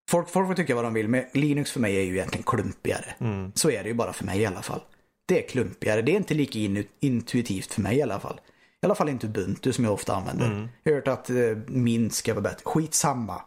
folk, 0.09 0.29
folk 0.29 0.47
får 0.47 0.55
tycka 0.55 0.75
vad 0.75 0.83
de 0.83 0.93
vill, 0.93 1.07
men 1.07 1.25
Linux 1.33 1.71
för 1.71 1.79
mig 1.79 1.97
är 1.97 2.01
ju 2.01 2.13
egentligen 2.13 2.43
klumpigare. 2.43 3.15
Mm. 3.19 3.51
Så 3.55 3.71
är 3.71 3.83
det 3.83 3.89
ju 3.89 3.95
bara 3.95 4.13
för 4.13 4.25
mig 4.25 4.39
i 4.39 4.45
alla 4.45 4.61
fall. 4.61 4.81
Det 5.25 5.43
är 5.43 5.49
klumpigare, 5.49 6.01
det 6.01 6.11
är 6.11 6.15
inte 6.15 6.33
lika 6.33 6.59
in, 6.59 6.87
intuitivt 6.99 7.73
för 7.73 7.81
mig 7.81 7.97
i 7.97 8.01
alla 8.01 8.19
fall. 8.19 8.41
I 8.81 8.85
alla 8.85 8.95
fall 8.95 9.09
inte 9.09 9.27
Ubuntu 9.27 9.73
som 9.73 9.83
jag 9.83 9.93
ofta 9.93 10.15
använder. 10.15 10.69
Jag 10.83 10.91
har 10.91 10.95
hört 10.95 11.07
att 11.07 11.29
eh, 11.29 11.35
min 11.67 12.11
ska 12.11 12.33
vara 12.33 12.41
bättre. 12.41 12.61
Skitsamma. 12.63 13.41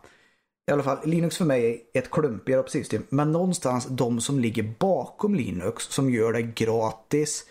I 0.69 0.73
alla 0.73 0.83
fall, 0.83 0.99
Linux 1.05 1.37
för 1.37 1.45
mig 1.45 1.91
är 1.93 1.99
ett 1.99 2.11
klumpigare 2.11 2.61
operativsystem. 2.61 3.07
Men 3.09 3.33
någonstans 3.33 3.87
de 3.91 4.21
som 4.21 4.41
ligger 4.41 4.75
bakom 4.79 5.35
Linux, 5.35 5.85
som 5.85 6.11
gör 6.11 6.33
det 6.33 6.43
gratis, 6.43 7.45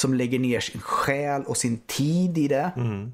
som 0.00 0.14
lägger 0.14 0.38
ner 0.38 0.60
sin 0.60 0.80
själ 0.80 1.44
och 1.44 1.56
sin 1.56 1.78
tid 1.78 2.38
i 2.38 2.48
det. 2.48 2.72
Mm. 2.76 3.12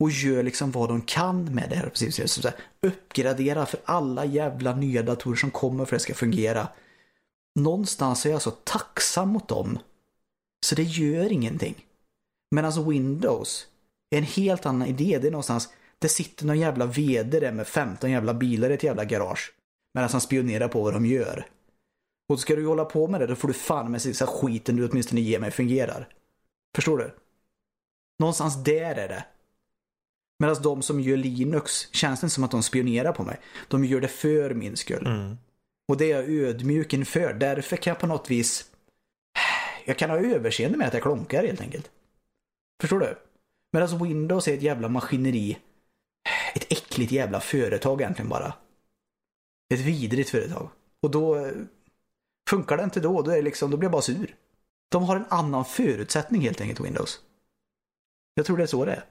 Och 0.00 0.10
gör 0.10 0.42
liksom 0.42 0.70
vad 0.70 0.88
de 0.88 1.02
kan 1.02 1.54
med 1.54 1.70
det 1.70 1.76
här 1.76 1.86
operativsystemet. 1.86 2.56
Uppgradera 2.82 3.66
för 3.66 3.80
alla 3.84 4.24
jävla 4.24 4.76
nya 4.76 5.02
datorer 5.02 5.36
som 5.36 5.50
kommer 5.50 5.84
för 5.84 5.96
att 5.96 6.00
det 6.00 6.04
ska 6.04 6.14
fungera. 6.14 6.68
Någonstans 7.54 8.26
är 8.26 8.30
jag 8.30 8.42
så 8.42 8.50
tacksam 8.50 9.28
mot 9.28 9.48
dem. 9.48 9.78
Så 10.66 10.74
det 10.74 10.82
gör 10.82 11.32
ingenting. 11.32 11.86
Men 12.50 12.64
alltså 12.64 12.82
Windows 12.82 13.66
är 14.10 14.18
en 14.18 14.24
helt 14.24 14.66
annan 14.66 14.88
idé. 14.88 15.18
Det 15.22 15.26
är 15.26 15.30
någonstans, 15.30 15.68
det 16.00 16.08
sitter 16.08 16.46
någon 16.46 16.58
jävla 16.58 16.86
vd 16.86 17.40
där 17.40 17.52
med 17.52 17.66
15 17.66 18.10
jävla 18.10 18.34
bilar 18.34 18.70
i 18.70 18.74
ett 18.74 18.82
jävla 18.82 19.04
garage. 19.04 19.52
Medan 19.94 20.10
han 20.12 20.20
spionerar 20.20 20.68
på 20.68 20.82
vad 20.82 20.94
de 20.94 21.06
gör. 21.06 21.46
Och 22.28 22.40
ska 22.40 22.56
du 22.56 22.66
hålla 22.66 22.84
på 22.84 23.08
med 23.08 23.20
det, 23.20 23.26
då 23.26 23.34
får 23.34 23.48
du 23.48 23.54
fan 23.54 23.90
med 23.90 24.02
sig 24.02 24.14
så 24.14 24.26
skiten 24.26 24.76
du 24.76 24.88
åtminstone 24.88 25.20
ger 25.20 25.40
mig 25.40 25.50
fungerar. 25.50 26.08
Förstår 26.76 26.98
du? 26.98 27.14
Någonstans 28.18 28.64
där 28.64 28.94
är 28.94 29.08
det. 29.08 29.24
Medan 30.38 30.62
de 30.62 30.82
som 30.82 31.00
gör 31.00 31.16
Linux 31.16 31.88
känns 31.92 32.20
det 32.20 32.24
inte 32.24 32.34
som 32.34 32.44
att 32.44 32.50
de 32.50 32.62
spionerar 32.62 33.12
på 33.12 33.22
mig. 33.22 33.40
De 33.68 33.84
gör 33.84 34.00
det 34.00 34.08
för 34.08 34.54
min 34.54 34.76
skull. 34.76 35.06
Mm. 35.06 35.36
Och 35.88 35.96
det 35.96 36.12
är 36.12 36.16
jag 36.16 36.30
ödmjuk 36.30 36.94
inför. 36.94 37.32
Därför 37.34 37.76
kan 37.76 37.90
jag 37.90 38.00
på 38.00 38.06
något 38.06 38.30
vis... 38.30 38.64
Jag 39.84 39.98
kan 39.98 40.10
ha 40.10 40.18
överseende 40.18 40.78
med 40.78 40.86
att 40.86 40.94
jag 40.94 41.02
klonkar 41.02 41.46
helt 41.46 41.60
enkelt. 41.60 41.90
Förstår 42.80 43.00
du? 43.00 43.18
Medan 43.72 44.02
Windows 44.02 44.48
är 44.48 44.54
ett 44.54 44.62
jävla 44.62 44.88
maskineri. 44.88 45.58
Ett 46.54 46.72
äckligt 46.72 47.12
jävla 47.12 47.40
företag 47.40 48.00
egentligen 48.00 48.28
bara. 48.28 48.54
Ett 49.74 49.80
vidrigt 49.80 50.30
företag. 50.30 50.70
Och 51.02 51.10
då 51.10 51.36
eh, 51.36 51.52
funkar 52.50 52.76
det 52.76 52.82
inte 52.82 53.00
då, 53.00 53.22
då, 53.22 53.30
är 53.30 53.36
det 53.36 53.42
liksom, 53.42 53.70
då 53.70 53.76
blir 53.76 53.86
jag 53.86 53.92
bara 53.92 54.02
sur. 54.02 54.34
De 54.88 55.02
har 55.02 55.16
en 55.16 55.24
annan 55.28 55.64
förutsättning 55.64 56.42
helt 56.42 56.60
enkelt, 56.60 56.80
Windows. 56.80 57.20
Jag 58.34 58.46
tror 58.46 58.56
det 58.56 58.62
är 58.62 58.66
så 58.66 58.84
det 58.84 58.92
är. 58.92 59.04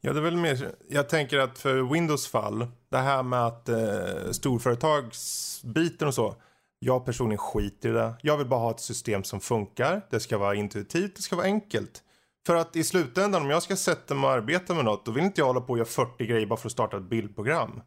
Ja, 0.00 0.12
det 0.12 0.18
är 0.18 0.22
väl 0.22 0.36
mer, 0.36 0.74
jag 0.88 1.08
tänker 1.08 1.38
att 1.38 1.58
för 1.58 1.92
Windows 1.92 2.26
fall, 2.26 2.66
det 2.88 2.98
här 2.98 3.22
med 3.22 3.46
att 3.46 3.68
eh, 3.68 4.30
storföretagsbiten 4.30 6.08
och 6.08 6.14
så. 6.14 6.36
Jag 6.78 7.04
personligen 7.04 7.38
skiter 7.38 7.88
i 7.88 7.92
det. 7.92 8.14
Jag 8.22 8.36
vill 8.36 8.46
bara 8.46 8.60
ha 8.60 8.70
ett 8.70 8.80
system 8.80 9.24
som 9.24 9.40
funkar. 9.40 10.06
Det 10.10 10.20
ska 10.20 10.38
vara 10.38 10.54
intuitivt, 10.54 11.16
det 11.16 11.22
ska 11.22 11.36
vara 11.36 11.46
enkelt. 11.46 12.02
För 12.46 12.56
att 12.56 12.76
i 12.76 12.84
slutändan 12.84 13.42
om 13.42 13.50
jag 13.50 13.62
ska 13.62 13.76
sätta 13.76 14.14
mig 14.14 14.24
och 14.24 14.32
arbeta 14.32 14.74
med 14.74 14.84
något, 14.84 15.04
då 15.04 15.12
vill 15.12 15.24
inte 15.24 15.40
jag 15.40 15.46
hålla 15.46 15.60
på 15.60 15.72
och 15.72 15.78
göra 15.78 15.88
40 15.88 16.26
grejer 16.26 16.46
bara 16.46 16.56
för 16.56 16.68
att 16.68 16.72
starta 16.72 16.96
ett 16.96 17.02
bildprogram. 17.02 17.80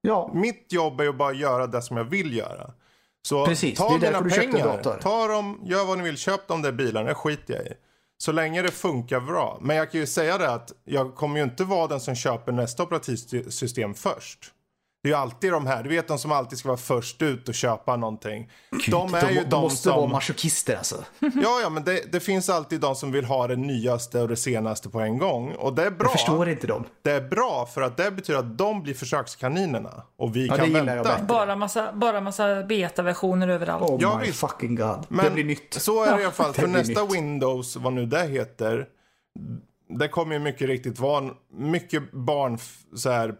Ja, 0.00 0.30
Mitt 0.34 0.72
jobb 0.72 1.00
är 1.00 1.04
ju 1.04 1.12
bara 1.12 1.30
att 1.30 1.36
göra 1.36 1.66
det 1.66 1.82
som 1.82 1.96
jag 1.96 2.04
vill 2.04 2.36
göra. 2.36 2.70
Så 3.22 3.46
Precis, 3.46 3.78
ta 3.78 3.92
mina 3.92 4.30
köpte 4.30 4.38
pengar, 4.38 4.98
ta 5.02 5.26
dem, 5.26 5.60
gör 5.64 5.84
vad 5.84 5.98
ni 5.98 6.04
vill, 6.04 6.16
köp 6.16 6.48
de 6.48 6.62
där 6.62 6.72
bilarna, 6.72 7.08
det 7.08 7.14
skiter 7.14 7.54
jag 7.54 7.66
i. 7.66 7.72
Så 8.18 8.32
länge 8.32 8.62
det 8.62 8.70
funkar 8.70 9.20
bra. 9.20 9.58
Men 9.60 9.76
jag 9.76 9.90
kan 9.90 10.00
ju 10.00 10.06
säga 10.06 10.38
det 10.38 10.52
att 10.52 10.72
jag 10.84 11.14
kommer 11.14 11.36
ju 11.36 11.42
inte 11.42 11.64
vara 11.64 11.86
den 11.86 12.00
som 12.00 12.14
köper 12.14 12.52
nästa 12.52 12.82
operativsystem 12.82 13.94
först. 13.94 14.52
Det 15.06 15.10
är 15.10 15.14
ju 15.14 15.20
alltid 15.20 15.52
de 15.52 15.66
här, 15.66 15.82
du 15.82 15.88
vet 15.88 16.08
de 16.08 16.18
som 16.18 16.32
alltid 16.32 16.58
ska 16.58 16.68
vara 16.68 16.76
först 16.78 17.22
ut 17.22 17.48
och 17.48 17.54
köpa 17.54 17.96
någonting. 17.96 18.50
de 18.90 19.14
är 19.14 19.20
de, 19.26 19.32
ju 19.34 19.40
de 19.40 19.48
de, 19.48 19.60
måste 19.62 19.88
vara 19.88 20.00
som... 20.00 20.12
masochister 20.12 20.76
alltså. 20.76 21.04
Ja, 21.18 21.60
ja, 21.62 21.68
men 21.70 21.84
det, 21.84 22.12
det 22.12 22.20
finns 22.20 22.48
alltid 22.50 22.80
de 22.80 22.94
som 22.96 23.12
vill 23.12 23.24
ha 23.24 23.46
det 23.46 23.56
nyaste 23.56 24.20
och 24.20 24.28
det 24.28 24.36
senaste 24.36 24.88
på 24.88 25.00
en 25.00 25.18
gång. 25.18 25.52
Och 25.52 25.74
det 25.74 25.82
är 25.82 25.90
bra. 25.90 26.04
Jag 26.04 26.12
förstår 26.12 26.48
inte 26.48 26.66
dem. 26.66 26.84
Det 27.02 27.10
är 27.10 27.20
bra 27.20 27.68
för 27.74 27.82
att 27.82 27.96
det 27.96 28.10
betyder 28.10 28.38
att 28.40 28.58
de 28.58 28.82
blir 28.82 28.94
försökskaninerna. 28.94 30.02
Och 30.16 30.36
vi 30.36 30.46
Ja, 30.46 30.56
kan 30.56 30.72
vänta. 30.72 31.18
Bara 31.28 31.56
massa, 31.56 31.92
bara 31.92 32.20
massa 32.20 32.62
betaversioner 32.62 33.48
överallt. 33.48 33.90
Oh 33.90 33.98
Ja, 34.00 34.18
my 34.18 34.26
visst. 34.26 34.40
fucking 34.40 34.74
god. 34.74 35.06
Men 35.08 35.24
det 35.24 35.30
blir 35.30 35.44
nytt. 35.44 35.74
så 35.74 36.04
är 36.04 36.16
det 36.16 36.20
i 36.20 36.24
alla 36.24 36.32
fall. 36.32 36.52
För 36.54 36.66
nästa 36.66 37.02
nytt. 37.04 37.14
Windows, 37.14 37.76
vad 37.76 37.92
nu 37.92 38.06
det 38.06 38.26
heter. 38.26 38.86
Det 39.88 40.08
kommer 40.08 40.32
ju 40.34 40.38
mycket 40.38 40.68
riktigt 40.68 40.98
vara 40.98 41.30
mycket 41.52 42.12
barn, 42.12 42.58
så 42.96 43.10
här, 43.10 43.34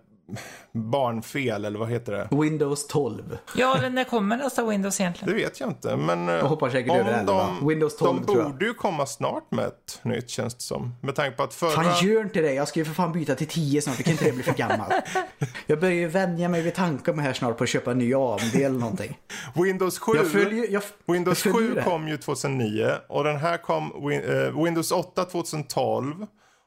barnfel 0.72 1.64
eller 1.64 1.78
vad 1.78 1.90
heter 1.90 2.12
det? 2.12 2.28
Windows 2.42 2.86
12. 2.86 3.38
Ja, 3.56 3.78
eller 3.78 3.90
när 3.90 4.04
kommer 4.04 4.36
nästa 4.36 4.64
Windows 4.64 5.00
egentligen? 5.00 5.34
Det 5.34 5.42
vet 5.44 5.60
jag 5.60 5.68
inte. 5.70 5.96
Men 5.96 6.28
eh, 6.28 6.34
Jag 6.34 6.44
hoppar 6.44 6.70
säkert 6.70 6.90
om 6.92 6.98
över 6.98 7.24
de, 7.24 7.68
Windows 7.68 7.96
12 7.96 8.26
de 8.26 8.34
borde 8.44 8.64
ju 8.66 8.74
komma 8.74 9.06
snart 9.06 9.50
med 9.50 9.64
ett 9.66 10.00
nytt 10.02 10.30
känns 10.30 10.54
det 10.54 10.62
som. 10.62 10.94
Med 11.02 11.14
tanke 11.14 11.36
på 11.36 11.42
att 11.42 11.54
förra... 11.54 11.70
Fan 11.70 12.06
gör 12.08 12.20
inte 12.22 12.40
det. 12.40 12.52
Jag 12.52 12.68
ska 12.68 12.78
ju 12.80 12.84
för 12.84 12.94
fan 12.94 13.12
byta 13.12 13.34
till 13.34 13.46
10 13.46 13.82
snart. 13.82 13.96
Det 13.96 14.02
kan 14.02 14.12
inte 14.12 14.24
det 14.24 14.32
bli 14.32 14.42
för 14.42 14.52
gammalt. 14.54 14.94
Jag 15.66 15.80
börjar 15.80 15.94
ju 15.94 16.08
vänja 16.08 16.48
mig 16.48 16.62
vid 16.62 16.74
tanken 16.74 17.18
här 17.18 17.32
snart 17.32 17.58
på 17.58 17.64
att 17.64 17.70
köpa 17.70 17.90
en 17.90 17.98
ny 17.98 18.14
AMD 18.14 18.54
eller 18.54 18.78
någonting. 18.78 19.18
Windows 19.54 19.98
7, 19.98 20.12
Jag 20.16 20.26
följer, 20.32 20.66
jag, 20.72 20.82
Windows 21.06 21.44
jag 21.46 21.54
följer 21.54 21.68
7 21.70 21.74
det 21.74 21.80
här. 21.80 21.90
kom 21.90 22.08
ju 22.08 22.16
2009 22.16 22.90
och 23.08 23.24
den 23.24 23.36
här 23.36 23.56
kom 23.56 23.92
Win- 23.92 24.46
eh, 24.56 24.62
Windows 24.64 24.92
8 24.92 25.24
2012 25.24 26.26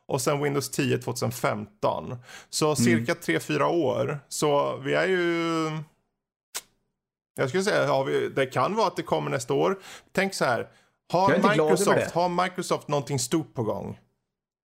och 0.09 0.21
sen 0.21 0.43
Windows 0.43 0.69
10 0.71 0.97
2015. 0.97 2.15
Så 2.49 2.65
Mm. 2.65 2.75
cirka 2.75 3.13
3-4 3.13 3.63
år. 3.67 4.19
Så 4.29 4.77
vi 4.77 4.93
är 4.93 5.07
ju... 5.07 5.71
Jag 7.35 7.49
skulle 7.49 7.63
säga, 7.63 7.83
ja, 7.83 8.03
vi, 8.03 8.29
det 8.29 8.45
kan 8.45 8.75
vara 8.75 8.87
att 8.87 8.95
det 8.95 9.03
kommer 9.03 9.31
nästa 9.31 9.53
år. 9.53 9.79
Tänk 10.11 10.33
så 10.33 10.45
här. 10.45 10.67
Har 11.11 11.49
Microsoft, 11.49 12.11
har 12.11 12.43
Microsoft 12.43 12.87
någonting 12.87 13.19
stort 13.19 13.53
på 13.53 13.63
gång? 13.63 13.99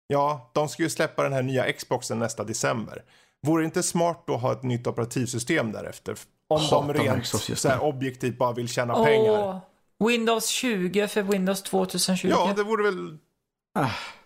Ja, 0.07 0.51
de 0.55 0.69
ska 0.69 0.83
ju 0.83 0.91
släppa 0.91 1.23
den 1.23 1.33
här 1.33 1.43
nya 1.43 1.73
Xboxen 1.73 2.19
nästa 2.19 2.45
december. 2.45 3.03
Vore 3.43 3.63
det 3.63 3.65
inte 3.65 3.83
smart 3.83 4.25
då 4.27 4.35
att 4.35 4.41
ha 4.41 4.53
ett 4.53 4.63
nytt 4.63 4.87
operativsystem 4.87 5.73
därefter? 5.73 6.17
Om 6.49 6.61
Hatar 6.61 6.95
de 6.95 7.03
rent 7.03 7.27
så 7.59 7.69
här, 7.69 7.83
objektivt 7.83 8.39
bara 8.39 8.53
vill 8.53 8.69
tjäna 8.69 9.05
pengar. 9.05 9.63
Åh, 10.01 10.09
Windows 10.09 10.47
20 10.47 11.09
för 11.09 11.23
Windows 11.23 11.63
2020. 11.63 12.29
Ja, 12.31 12.53
det 12.57 12.63
vore 12.63 12.85
väl... 12.85 13.19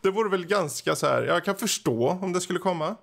Det 0.01 0.11
vore 0.11 0.31
väl 0.31 0.47
ganska 0.47 0.97
så 0.97 1.07
här, 1.07 1.23
jag 1.23 1.45
kan 1.45 1.57
förstå 1.57 2.19
om 2.23 2.33
det 2.33 2.41
skulle 2.41 2.59
komma. 2.59 2.97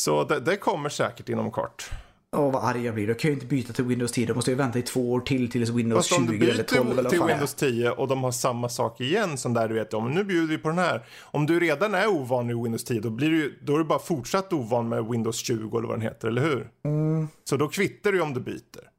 Så 0.00 0.24
det, 0.24 0.40
det 0.40 0.56
kommer 0.56 0.88
säkert 0.88 1.28
inom 1.28 1.50
kort. 1.50 1.90
Åh 2.36 2.52
vad 2.52 2.64
arg 2.64 2.84
jag 2.84 2.94
blir. 2.94 3.06
Då 3.06 3.14
kan 3.14 3.28
jag 3.28 3.30
ju 3.30 3.34
inte 3.34 3.46
byta 3.46 3.72
till 3.72 3.84
Windows 3.84 4.12
10. 4.12 4.26
Då 4.26 4.34
måste 4.34 4.50
jag 4.50 4.58
vänta 4.58 4.78
i 4.78 4.82
två 4.82 5.12
år 5.12 5.20
till 5.20 5.50
tills 5.50 5.70
Windows 5.70 6.08
Fast 6.08 6.20
om 6.20 6.26
du 6.26 6.38
20 6.38 6.50
eller 6.50 6.62
12 6.62 6.80
eller 6.80 6.94
byter 6.94 7.02
vad 7.02 7.10
till 7.10 7.18
fan. 7.18 7.28
Windows 7.28 7.54
10 7.54 7.90
och 7.90 8.08
de 8.08 8.24
har 8.24 8.32
samma 8.32 8.68
sak 8.68 9.00
igen 9.00 9.38
som 9.38 9.54
där 9.54 9.68
du 9.68 9.74
vet 9.74 9.94
om 9.94 10.10
nu 10.10 10.24
bjuder 10.24 10.48
vi 10.48 10.58
på 10.58 10.68
den 10.68 10.78
här. 10.78 11.06
Om 11.20 11.46
du 11.46 11.60
redan 11.60 11.94
är 11.94 12.06
ovan 12.06 12.50
i 12.50 12.54
Windows 12.54 12.84
10 12.84 13.00
då, 13.00 13.10
blir 13.10 13.30
du, 13.30 13.58
då 13.62 13.74
är 13.74 13.78
du 13.78 13.84
bara 13.84 13.98
fortsatt 13.98 14.52
ovan 14.52 14.88
med 14.88 15.04
Windows 15.04 15.36
20 15.36 15.78
eller 15.78 15.88
vad 15.88 15.96
den 15.96 16.02
heter, 16.02 16.28
eller 16.28 16.42
hur? 16.42 16.70
Mm. 16.84 17.28
Så 17.44 17.56
då 17.56 17.68
kvittar 17.68 18.12
ju 18.12 18.20
om 18.20 18.34
du 18.34 18.40
byter. 18.40 18.90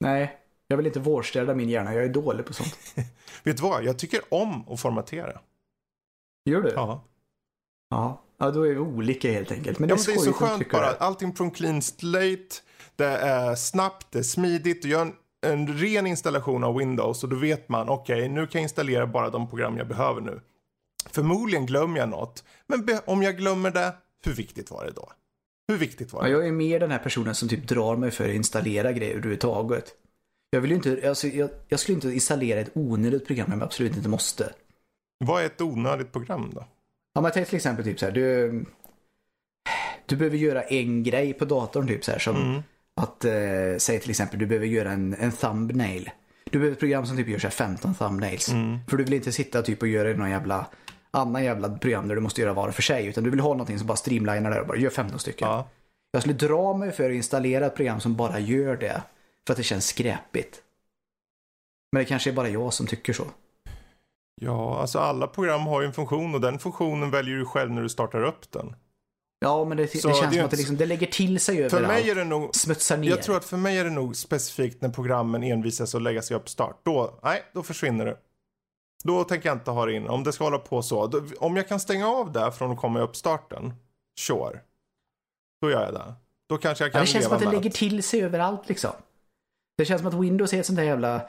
Nej, 0.00 0.36
jag 0.68 0.76
vill 0.76 0.86
inte 0.86 1.00
vårstäda 1.00 1.54
min 1.54 1.68
hjärna. 1.68 1.94
Jag 1.94 2.04
är 2.04 2.08
dålig 2.08 2.46
på 2.46 2.52
sånt. 2.52 2.76
Vet 3.44 3.56
du 3.56 3.62
vad? 3.62 3.84
Jag 3.84 3.98
tycker 3.98 4.20
om 4.28 4.68
att 4.68 4.80
formatera. 4.80 5.40
Gör 6.46 6.62
du? 6.62 6.70
Ja. 6.74 7.04
Ja. 7.90 8.22
Ja, 8.38 8.50
då 8.50 8.62
är 8.66 8.70
vi 8.74 8.78
olika 8.78 9.32
helt 9.32 9.52
enkelt. 9.52 9.78
Men 9.78 9.88
det 9.88 9.94
Ja, 9.94 10.00
är 10.02 10.06
men 10.06 10.16
det 10.16 10.20
är 10.20 10.24
så 10.24 10.32
skönt 10.32 10.70
bara. 10.72 10.92
det. 10.92 10.98
Allting 10.98 11.34
från 11.34 11.50
clean 11.50 11.82
slate. 11.82 12.54
Det 12.96 13.04
är 13.06 13.54
snabbt, 13.54 14.06
det 14.10 14.18
är 14.18 14.22
smidigt. 14.22 14.82
Du 14.82 14.88
gör 14.88 15.02
en, 15.02 15.12
en 15.46 15.78
ren 15.78 16.06
installation 16.06 16.64
av 16.64 16.76
Windows 16.76 17.22
och 17.24 17.28
då 17.30 17.36
vet 17.36 17.68
man 17.68 17.88
okej, 17.88 18.28
nu 18.28 18.46
kan 18.46 18.58
jag 18.60 18.64
installera 18.64 19.06
bara 19.06 19.30
de 19.30 19.48
program 19.48 19.78
jag 19.78 19.88
behöver 19.88 20.20
nu. 20.20 20.40
Förmodligen 21.10 21.66
glömmer 21.66 21.98
jag 21.98 22.08
något. 22.08 22.44
Men 22.66 22.88
om 23.04 23.22
jag 23.22 23.36
glömmer 23.36 23.70
det, 23.70 23.94
hur 24.24 24.32
viktigt 24.32 24.70
var 24.70 24.84
det 24.84 24.90
då? 24.92 25.12
Hur 25.68 25.76
viktigt 25.78 26.12
var 26.12 26.20
Ja, 26.22 26.26
det? 26.26 26.32
jag 26.32 26.46
är 26.48 26.52
mer 26.52 26.80
den 26.80 26.90
här 26.90 26.98
personen 26.98 27.34
som 27.34 27.48
typ 27.48 27.68
drar 27.68 27.96
mig 27.96 28.10
för 28.10 28.28
att 28.28 28.34
installera 28.34 28.92
grejer 28.92 29.12
överhuvudtaget. 29.14 29.92
Jag 30.50 30.60
vill 30.60 30.70
ju 30.70 30.76
inte, 30.76 31.08
alltså, 31.08 31.26
jag, 31.26 31.50
jag 31.68 31.80
skulle 31.80 31.94
inte 31.96 32.12
installera 32.12 32.60
ett 32.60 32.70
onödigt 32.74 33.26
program 33.26 33.46
om 33.52 33.58
jag 33.58 33.62
absolut 33.66 33.96
inte 33.96 34.08
måste. 34.08 34.52
Vad 35.18 35.42
är 35.42 35.46
ett 35.46 35.60
onödigt 35.60 36.12
program 36.12 36.50
då? 36.54 36.64
Ja, 37.14 37.20
men 37.20 37.32
till 37.32 37.54
exempel 37.56 37.84
typ 37.84 37.98
så 37.98 38.06
här, 38.06 38.12
du, 38.12 38.64
du 40.06 40.16
behöver 40.16 40.36
göra 40.36 40.62
en 40.62 41.02
grej 41.02 41.32
på 41.32 41.44
datorn 41.44 41.86
typ 41.86 42.04
så 42.04 42.10
här 42.12 42.18
som 42.18 42.36
Mm. 42.36 42.62
att, 43.00 43.24
eh, 43.24 43.76
säg 43.78 44.00
till 44.00 44.10
exempel 44.10 44.38
du 44.38 44.46
behöver 44.46 44.66
göra 44.66 44.92
en, 44.92 45.14
en 45.14 45.32
thumbnail. 45.32 46.10
Du 46.44 46.58
behöver 46.58 46.72
ett 46.72 46.78
program 46.80 47.06
som 47.06 47.16
typ 47.16 47.28
gör 47.28 47.38
så 47.38 47.46
här 47.46 47.52
15 47.52 47.94
thumbnails. 47.94 48.48
Mm. 48.48 48.78
För 48.88 48.96
du 48.96 49.04
vill 49.04 49.14
inte 49.14 49.32
sitta 49.32 49.62
typ 49.62 49.82
och 49.82 49.88
göra 49.88 50.16
någon 50.16 50.30
jävla 50.30 50.66
annan 51.10 51.44
jävla 51.44 51.78
program 51.78 52.08
där 52.08 52.14
du 52.14 52.20
måste 52.20 52.40
göra 52.40 52.52
var 52.52 52.70
för 52.70 52.82
sig. 52.82 53.06
Utan 53.06 53.24
du 53.24 53.30
vill 53.30 53.40
ha 53.40 53.48
någonting 53.50 53.78
som 53.78 53.86
bara 53.86 53.96
streamlinar 53.96 54.50
där 54.50 54.60
och 54.60 54.66
bara 54.66 54.78
gör 54.78 54.90
15 54.90 55.18
stycken. 55.18 55.48
Ja. 55.48 55.68
Jag 56.10 56.22
skulle 56.22 56.34
dra 56.34 56.76
mig 56.76 56.92
för 56.92 57.10
att 57.10 57.14
installera 57.14 57.66
ett 57.66 57.76
program 57.76 58.00
som 58.00 58.16
bara 58.16 58.38
gör 58.38 58.76
det. 58.76 59.02
För 59.46 59.52
att 59.52 59.56
det 59.56 59.62
känns 59.62 59.86
skräpigt. 59.86 60.62
Men 61.92 62.00
det 62.02 62.04
kanske 62.08 62.30
är 62.30 62.34
bara 62.34 62.48
jag 62.48 62.72
som 62.72 62.86
tycker 62.86 63.12
så. 63.12 63.24
Ja, 64.40 64.80
alltså 64.80 64.98
alla 64.98 65.26
program 65.26 65.60
har 65.60 65.80
ju 65.80 65.86
en 65.86 65.92
funktion 65.92 66.34
och 66.34 66.40
den 66.40 66.58
funktionen 66.58 67.10
väljer 67.10 67.36
du 67.36 67.44
själv 67.44 67.70
när 67.70 67.82
du 67.82 67.88
startar 67.88 68.22
upp 68.24 68.50
den. 68.52 68.76
Ja, 69.38 69.64
men 69.64 69.76
det, 69.76 69.88
Så 69.88 70.08
det 70.08 70.14
det 70.14 70.20
känns 70.20 70.32
är 70.34 70.36
som 70.36 70.44
att 70.44 70.50
det, 70.50 70.56
liksom, 70.56 70.76
det 70.76 70.86
lägger 70.86 71.06
till 71.06 71.40
sig 71.40 71.56
För 71.56 71.62
överallt. 71.64 71.88
mig 71.88 72.10
är 72.10 72.14
det 72.14 72.24
nog 72.24 72.54
Smutsar 72.54 72.96
ner. 72.96 73.08
Jag 73.08 73.22
tror 73.22 73.36
att 73.36 73.44
för 73.44 73.56
mig 73.56 73.78
är 73.78 73.84
det 73.84 73.90
nog 73.90 74.16
specifikt 74.16 74.82
när 74.82 74.88
programmen 74.88 75.42
envisas 75.42 75.94
att 75.94 76.02
lägga 76.02 76.22
sig 76.22 76.36
upp 76.36 76.48
start. 76.48 76.80
Då, 76.84 77.18
nej, 77.22 77.42
då 77.52 77.62
försvinner 77.62 78.04
det. 78.06 78.16
Då 79.04 79.24
tänker 79.24 79.48
jag 79.48 79.56
inte 79.56 79.70
ha 79.70 79.86
det 79.86 79.92
in. 79.92 80.06
Om 80.08 80.24
det 80.24 80.32
ska 80.32 80.44
hålla 80.44 80.58
på 80.58 80.82
så. 80.82 81.06
Då, 81.06 81.22
om 81.38 81.56
jag 81.56 81.68
kan 81.68 81.80
stänga 81.80 82.08
av 82.08 82.32
det 82.32 82.52
från 82.52 82.70
att 82.70 82.78
komma 82.78 82.98
i 82.98 83.02
uppstarten. 83.02 83.74
Sure. 84.20 84.60
Då 85.60 85.70
gör 85.70 85.84
jag 85.84 85.94
det. 85.94 86.14
Då 86.48 86.58
kanske 86.58 86.84
jag 86.84 86.88
Ja, 86.88 86.92
kan 86.92 87.00
det 87.00 87.06
känns 87.06 87.24
som 87.24 87.32
leva 87.38 87.46
att 87.46 87.52
det 87.52 87.58
lägger 87.58 87.70
till 87.70 88.02
sig 88.02 88.22
överallt 88.22 88.68
liksom. 88.68 88.90
Det 89.78 89.84
känns 89.84 90.00
som 90.00 90.08
att 90.08 90.14
Windows 90.14 90.52
är 90.52 90.60
ett 90.60 90.66
sånt 90.66 90.76
där 90.76 90.84
jävla... 90.84 91.28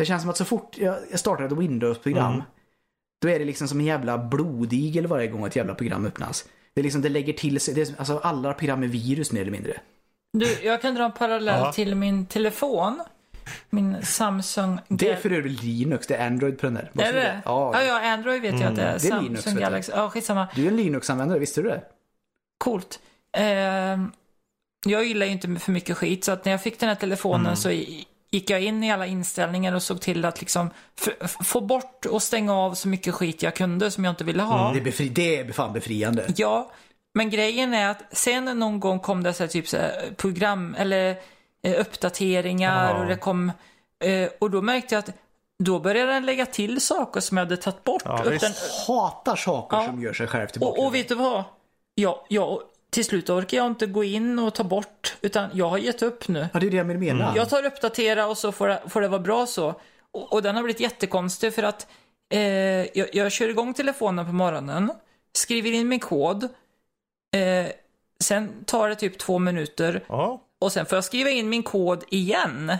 Det 0.00 0.06
känns 0.06 0.22
som 0.22 0.30
att 0.30 0.36
så 0.36 0.44
fort 0.44 0.78
jag 0.78 1.18
startar 1.18 1.44
ett 1.44 1.52
Windows-program 1.52 2.32
Mm. 2.32 2.44
då 3.22 3.28
är 3.28 3.38
det 3.38 3.44
liksom 3.44 3.68
som 3.68 3.80
en 3.80 3.86
jävla 3.86 4.18
blodigel 4.18 5.06
varje 5.06 5.26
gång 5.26 5.46
ett 5.46 5.56
jävla 5.56 5.74
program 5.74 6.06
öppnas. 6.06 6.44
Det 6.74 6.80
är 6.80 6.82
liksom, 6.82 7.02
det 7.02 7.08
lägger 7.08 7.32
till 7.32 7.60
sig, 7.60 7.74
det 7.74 7.80
är, 7.90 7.94
alltså 7.98 8.18
alla 8.18 8.52
program 8.54 8.82
är 8.82 8.86
virus 8.86 9.32
mer 9.32 9.40
eller 9.40 9.50
mindre. 9.52 9.72
Du, 10.32 10.58
jag 10.62 10.82
kan 10.82 10.94
dra 10.94 11.04
en 11.04 11.12
parallell 11.12 11.60
Ja. 11.60 11.72
till 11.72 11.94
min 11.94 12.26
telefon. 12.26 13.02
Min 13.70 14.02
Samsung 14.02 14.78
Det 14.88 15.08
är 15.10 15.16
för 15.16 15.32
övrigt 15.32 15.62
Linux, 15.62 16.06
det 16.06 16.16
är 16.16 16.26
Android 16.26 16.58
på 16.58 16.66
den 16.66 16.74
där. 16.74 16.90
Är 16.98 17.12
det? 17.12 17.20
vet. 17.20 17.34
Ja, 17.44 17.70
ja, 17.74 17.82
ja, 17.82 18.12
Android 18.12 18.42
vet 18.42 18.60
jag 18.60 18.62
att 18.70 18.76
det 18.76 18.82
är. 18.82 18.98
Det 18.98 19.08
är 19.08 19.20
Linux, 19.22 19.42
Samsung 19.42 19.54
du. 19.54 19.60
Galaxy. 19.60 19.92
Ja, 19.94 20.10
skitsamma. 20.10 20.48
Du 20.54 20.64
är 20.64 20.68
en 20.70 20.76
Linux-användare, 20.76 21.38
visste 21.38 21.62
du 21.62 21.68
det? 21.68 21.82
Coolt. 22.58 23.00
Ehm, 23.36 24.12
jag 24.86 25.04
gillar 25.04 25.26
ju 25.26 25.32
inte 25.32 25.56
för 25.56 25.72
mycket 25.72 25.96
skit, 25.96 26.24
så 26.24 26.32
att 26.32 26.44
när 26.44 26.52
jag 26.52 26.62
fick 26.62 26.80
den 26.80 26.88
här 26.88 26.96
telefonen 26.96 27.46
Mm. 27.46 27.56
så 27.56 27.70
gick 28.30 28.50
jag 28.50 28.62
in 28.62 28.84
i 28.84 28.92
alla 28.92 29.06
inställningar 29.06 29.72
och 29.74 29.82
såg 29.82 30.00
till 30.00 30.24
att 30.24 30.40
liksom 30.40 30.70
få 31.44 31.60
bort 31.60 32.06
och 32.06 32.22
stänga 32.22 32.54
av 32.54 32.74
så 32.74 32.88
mycket 32.88 33.14
skit 33.14 33.42
jag 33.42 33.54
kunde 33.56 33.90
som 33.90 34.04
jag 34.04 34.12
inte 34.12 34.24
ville 34.24 34.42
ha. 34.42 34.72
Det, 34.72 34.78
är 34.78 34.84
befri, 34.84 35.08
det 35.08 35.36
är 35.36 35.52
fan 35.52 35.72
befriande. 35.72 36.26
Ja, 36.36 36.70
men 37.14 37.30
grejen 37.30 37.74
är 37.74 37.88
att 37.90 38.02
sen 38.12 38.44
någon 38.44 38.80
gång 38.80 38.98
kom 38.98 39.22
det 39.22 39.32
så 39.32 39.42
här, 39.42 39.48
typ 39.48 39.68
så 39.68 39.76
här, 39.76 40.14
program 40.16 40.74
eller 40.78 41.16
eh, 41.62 41.80
uppdateringar 41.80 42.94
Ja. 42.94 43.00
och 43.00 43.06
det 43.06 43.16
kom 43.16 43.52
eh, 44.04 44.28
och 44.38 44.50
då 44.50 44.62
märkte 44.62 44.94
jag 44.94 44.98
att 44.98 45.10
då 45.58 45.78
började 45.78 46.12
den 46.12 46.26
lägga 46.26 46.46
till 46.46 46.80
saker 46.80 47.20
som 47.20 47.36
jag 47.36 47.44
hade 47.44 47.56
tagit 47.56 47.84
bort. 47.84 48.02
Ja, 48.04 48.22
den, 48.40 48.52
Hatar 48.86 49.36
saker 49.36 49.76
Ja. 49.76 49.86
som 49.86 50.02
gör 50.02 50.12
sig 50.12 50.26
själv 50.26 50.46
tillbaka. 50.46 50.80
och, 50.80 50.86
och 50.86 50.94
vet 50.94 51.08
du 51.08 51.14
vad? 51.14 51.44
Ja, 51.94 52.26
ja, 52.28 52.60
till 52.90 53.04
slut 53.04 53.30
orkar 53.30 53.56
jag 53.56 53.66
inte 53.66 53.86
gå 53.86 54.04
in 54.04 54.38
och 54.38 54.54
ta 54.54 54.64
bort 54.64 55.16
utan 55.20 55.50
jag 55.52 55.68
har 55.68 55.78
gett 55.78 56.02
upp 56.02 56.28
nu. 56.28 56.48
Ja, 56.52 56.60
det 56.60 56.66
är 56.66 56.70
det 56.70 56.76
jag 56.76 56.86
menar. 56.86 57.24
Mm. 57.24 57.36
Jag 57.36 57.48
tar 57.48 57.66
uppdatera 57.66 58.26
och 58.26 58.38
så 58.38 58.52
får 58.52 58.68
det, 58.68 58.82
får 58.88 59.00
det 59.00 59.08
vara 59.08 59.20
bra 59.20 59.46
så. 59.46 59.74
Och, 60.10 60.32
och 60.32 60.42
den 60.42 60.56
har 60.56 60.62
blivit 60.62 60.80
jättekonstig 60.80 61.54
för 61.54 61.62
att 61.62 61.86
eh, 62.32 62.40
jag, 62.98 63.08
jag 63.12 63.32
kör 63.32 63.48
igång 63.48 63.74
telefonen 63.74 64.26
på 64.26 64.32
morgonen, 64.32 64.92
skriver 65.32 65.72
in 65.72 65.88
min 65.88 66.00
kod, 66.00 66.44
eh, 67.36 67.72
sen 68.20 68.64
tar 68.64 68.88
det 68.88 68.94
typ 68.94 69.18
två 69.18 69.38
minuter 69.38 70.04
Ja, 70.08 70.42
och 70.60 70.72
sen 70.72 70.86
får 70.86 70.96
jag 70.96 71.04
skriva 71.04 71.30
in 71.30 71.48
min 71.48 71.62
kod 71.62 72.04
igen. 72.08 72.72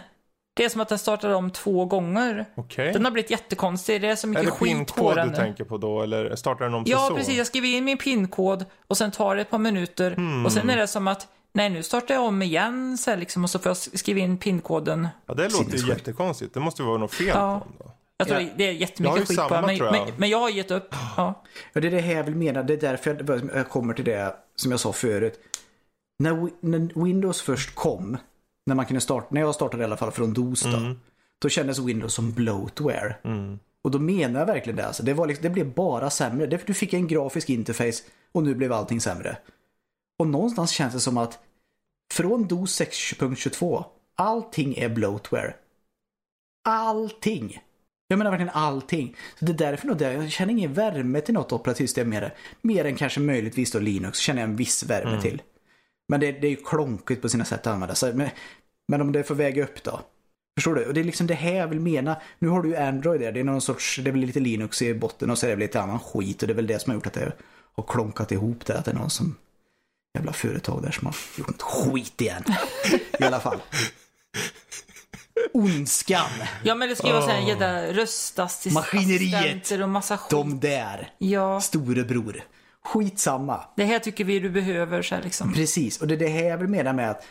Det 0.61 0.65
är 0.65 0.69
som 0.69 0.81
att 0.81 0.89
den 0.89 0.99
startar 0.99 1.31
om 1.31 1.51
två 1.51 1.85
gånger. 1.85 2.45
okej. 2.55 2.93
Den 2.93 3.05
har 3.05 3.13
blivit 3.13 3.31
jättekonstig, 3.31 4.01
det 4.01 4.09
är 4.09 4.17
så 4.17 4.27
Är 4.27 4.29
mycket 4.29 4.45
det 4.45 4.51
skit 4.51 4.95
på 4.95 5.15
den. 5.15 5.29
du 5.29 5.35
tänker 5.37 5.65
på 5.65 5.79
då 5.79 6.03
eller 6.03 6.37
startar 6.37 6.65
den 6.65 6.75
om 6.75 6.85
Ja, 6.87 7.07
så? 7.09 7.17
precis. 7.17 7.37
Jag 7.37 7.47
skriver 7.47 7.69
in 7.69 7.85
min 7.85 7.99
pinkod 7.99 8.65
och 8.87 8.97
sen 8.97 9.11
tar 9.11 9.37
det 9.37 9.43
ett 9.43 9.51
par 9.51 9.59
minuter. 9.59 10.11
Hmm. 10.11 10.47
Och 10.47 10.53
sen 10.53 10.71
är 10.71 10.77
det 10.77 10.87
som 10.87 11.09
att, 11.09 11.29
nej 11.53 11.71
nu 11.71 11.83
startar 11.83 12.15
jag 12.15 12.25
om 12.25 12.43
igen 12.43 12.99
så 12.99 13.11
här, 13.11 13.19
liksom, 13.19 13.45
och 13.45 13.51
så 13.51 13.59
får 13.59 13.71
jag 13.71 13.77
skriva 13.77 14.21
in 14.21 14.39
pinkoden. 14.39 15.09
Ja, 15.27 15.35
det 15.35 15.53
låter 15.53 15.77
ju 15.79 15.89
jättekonstigt. 15.89 16.55
Det 16.55 16.61
måste 16.61 16.83
ju 16.83 16.89
vara 16.89 16.99
något 16.99 17.15
fel 17.15 17.27
Ja. 17.27 17.59
på 17.61 17.67
den 17.69 17.75
då. 17.79 17.93
Jag 18.17 18.29
tror 18.29 18.41
Ja. 18.41 18.49
det 18.57 18.65
är 18.69 18.73
jättemycket 18.73 19.19
skit 19.19 19.29
på 19.29 19.35
samma, 19.35 19.57
den, 19.57 19.67
men, 19.67 19.77
tror 19.77 19.95
jag. 19.97 20.05
men, 20.07 20.15
men 20.17 20.29
jag 20.29 20.39
har 20.41 20.49
gett 20.49 20.71
upp. 20.71 20.95
Ja. 21.17 21.43
Ja, 21.73 21.81
det 21.81 21.87
är 21.87 21.91
det 21.91 22.01
här 22.01 22.15
jag 22.15 22.25
vill 22.25 22.37
mena. 22.37 22.63
Det 22.63 22.73
är 22.73 22.77
därför 22.81 23.51
jag, 23.55 23.69
kommer 23.69 23.95
till 23.95 24.05
det 24.05 24.35
som 24.57 24.71
jag 24.71 24.81
sa 24.81 24.93
förut. 24.93 25.41
när, 26.19 26.49
när 26.61 27.05
Windows 27.05 27.43
först 27.43 27.75
kom, 27.75 28.17
när 28.67 28.75
man 28.75 28.87
kunde 28.87 29.01
starta, 29.01 29.27
när 29.31 29.41
jag 29.41 29.55
startade 29.55 29.83
i 29.83 29.87
alla 29.87 29.97
fall 29.97 30.11
från 30.13 30.33
DOS 30.33 30.63
då, 30.63 30.95
då 31.39 31.49
kändes 31.49 31.79
Windows 31.79 32.15
som 32.15 32.33
bloatware. 32.33 33.17
Och 33.83 33.91
då 33.91 33.99
menar 33.99 34.41
jag 34.41 34.47
verkligen 34.47 34.77
det. 34.77 34.87
Alltså. 34.87 35.03
Det, 35.03 35.15
var 35.15 35.27
liksom, 35.27 35.43
det 35.43 35.51
blev 35.51 35.75
bara 35.75 36.11
sämre. 36.11 36.47
Det, 36.47 36.67
du 36.67 36.75
fick 36.75 36.93
en 36.93 37.07
grafisk 37.09 37.51
interface 37.51 38.03
och 38.33 38.43
nu 38.43 38.55
blev 38.55 38.73
allting 38.73 39.01
sämre. 39.01 39.37
Och 40.19 40.27
någonstans 40.27 40.71
känns 40.71 40.95
det 40.95 41.01
som 41.01 41.19
att 41.19 41.39
från 42.13 42.49
DOS 42.49 42.81
6.22, 42.81 43.85
allting 44.15 44.75
är 44.75 44.89
bloatware. 44.89 45.55
Allting! 46.69 47.61
Jag 48.09 48.19
menar 48.19 48.31
verkligen 48.31 48.55
allting. 48.55 49.17
Så 49.39 49.45
det 49.45 49.53
är 49.53 49.71
därför 49.71 49.87
nog 49.87 49.97
det, 49.97 50.13
jag 50.13 50.31
känner 50.31 50.53
ingen 50.53 50.73
värme 50.73 51.21
till 51.21 51.35
något 51.35 51.53
operativsystem 51.53 52.09
mer, 52.09 52.35
mer 52.63 52.85
än 52.85 52.97
kanske 52.97 53.21
möjligtvis 53.21 53.73
då 53.73 53.79
Linux 53.79 54.19
känner 54.19 54.41
jag 54.41 54.51
en 54.51 54.57
viss 54.57 54.83
värme 54.83 55.23
till. 55.23 55.43
Men 56.11 56.21
det, 56.21 56.33
det 56.33 56.47
är 56.47 56.51
ju 56.51 56.57
klonkigt 56.57 57.23
på 57.23 57.29
sina 57.29 57.45
sätt 57.45 57.61
att 57.61 57.67
använda. 57.67 57.95
Så, 57.95 58.07
men, 58.15 58.29
men 58.89 59.01
om 59.01 59.13
det 59.13 59.23
får 59.23 59.35
väga 59.35 59.65
upp 59.65 59.83
då. 59.83 60.01
Förstår 60.57 60.75
du? 60.75 60.85
Och 60.85 60.95
det 60.95 61.01
är 61.01 61.05
liksom 61.05 61.27
det 61.27 61.35
här 61.35 61.55
jag 61.55 61.69
vill 61.69 61.81
mena. 61.81 62.17
Nu 62.39 62.49
har 62.49 62.63
du 62.63 62.69
ju 62.69 62.77
Android 62.77 63.21
där. 63.21 63.33
Det 63.33 63.41
är 63.41 63.45
någon 63.45 63.61
sorts, 63.61 63.97
det 63.97 64.11
är 64.11 64.13
väl 64.13 64.21
lite 64.21 64.41
Linux 64.41 64.83
i 64.83 64.95
botten 64.95 65.31
och 65.31 65.39
så 65.39 65.47
är 65.47 65.51
det 65.51 65.57
väl 65.57 65.63
lite 65.63 65.81
annan 65.81 65.99
skit. 65.99 66.43
Och 66.43 66.49
det 66.49 66.53
är 66.53 66.57
väl 66.57 66.67
det 66.67 66.79
som 66.79 66.91
har 66.91 66.95
gjort 66.95 67.07
att 67.07 67.13
det 67.13 67.33
har 67.73 67.85
klonkat 67.85 68.33
ihop 68.33 68.67
där. 68.67 68.75
Att 68.75 68.85
det 68.85 68.91
är 68.91 68.95
någon 68.95 69.11
som, 69.11 69.37
jävla 70.15 70.33
företag 70.33 70.83
där 70.83 70.91
som 70.91 71.07
har 71.07 71.15
gjort 71.39 71.49
något 71.49 71.63
skit 71.63 72.21
igen. 72.21 72.45
I 73.21 73.25
alla 73.25 73.41
fall. 73.41 73.59
Ondskan. 75.53 76.31
Ja, 76.63 76.75
men 76.75 76.89
det 76.89 76.97
ska 76.97 77.07
ju 77.07 77.13
vara 77.13 77.23
så 77.23 77.31
här 77.31 77.49
jävla 77.49 77.93
röstassistenter 77.93 78.97
Maskineriet. 78.97 79.71
och 79.71 79.89
massa 79.89 80.17
skit. 80.17 80.31
De 80.31 80.61
där. 80.61 81.13
Ja, 81.19 81.61
Storebror. 81.61 82.43
Skitsamma. 82.85 83.65
det 83.77 83.85
här 83.85 83.99
tycker 83.99 84.25
vi 84.25 84.41
du 84.41 84.51
behöver 84.51 85.03
så 85.03 85.15
här 85.15 85.23
liksom. 85.23 85.53
Precis, 85.53 86.01
och 86.01 86.07
det 86.07 86.15
är 86.15 86.19
det 86.19 86.29
här 86.29 86.45
jag 86.45 86.59
vill 86.59 86.69
mena 86.69 86.93
med 86.93 87.11
att 87.11 87.27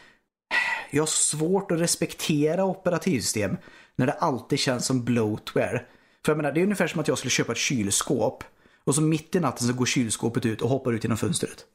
jag 0.92 1.02
har 1.02 1.08
svårt 1.08 1.72
att 1.72 1.80
respektera 1.80 2.66
operativsystem 2.66 3.58
när 3.96 4.06
det 4.06 4.14
alltid 4.14 4.60
känns 4.60 4.86
som 4.86 5.04
bloatware. 5.04 5.82
För 6.26 6.32
jag 6.32 6.38
menar, 6.38 6.52
det 6.52 6.60
är 6.60 6.64
ungefär 6.64 6.88
som 6.88 7.00
att 7.02 7.08
jag 7.08 7.18
skulle 7.18 7.32
köpa 7.32 7.52
ett 7.52 7.58
kylskåp 7.58 8.44
och 8.84 8.96
så 8.96 9.02
mitt 9.02 9.36
i 9.36 9.40
natten 9.40 9.68
så 9.68 9.74
går 9.74 9.86
kylskåpet 9.86 10.46
ut 10.46 10.62
och 10.62 10.70
hoppar 10.70 10.94
ut 10.94 11.04
genom 11.04 11.18
fönstret. 11.18 11.66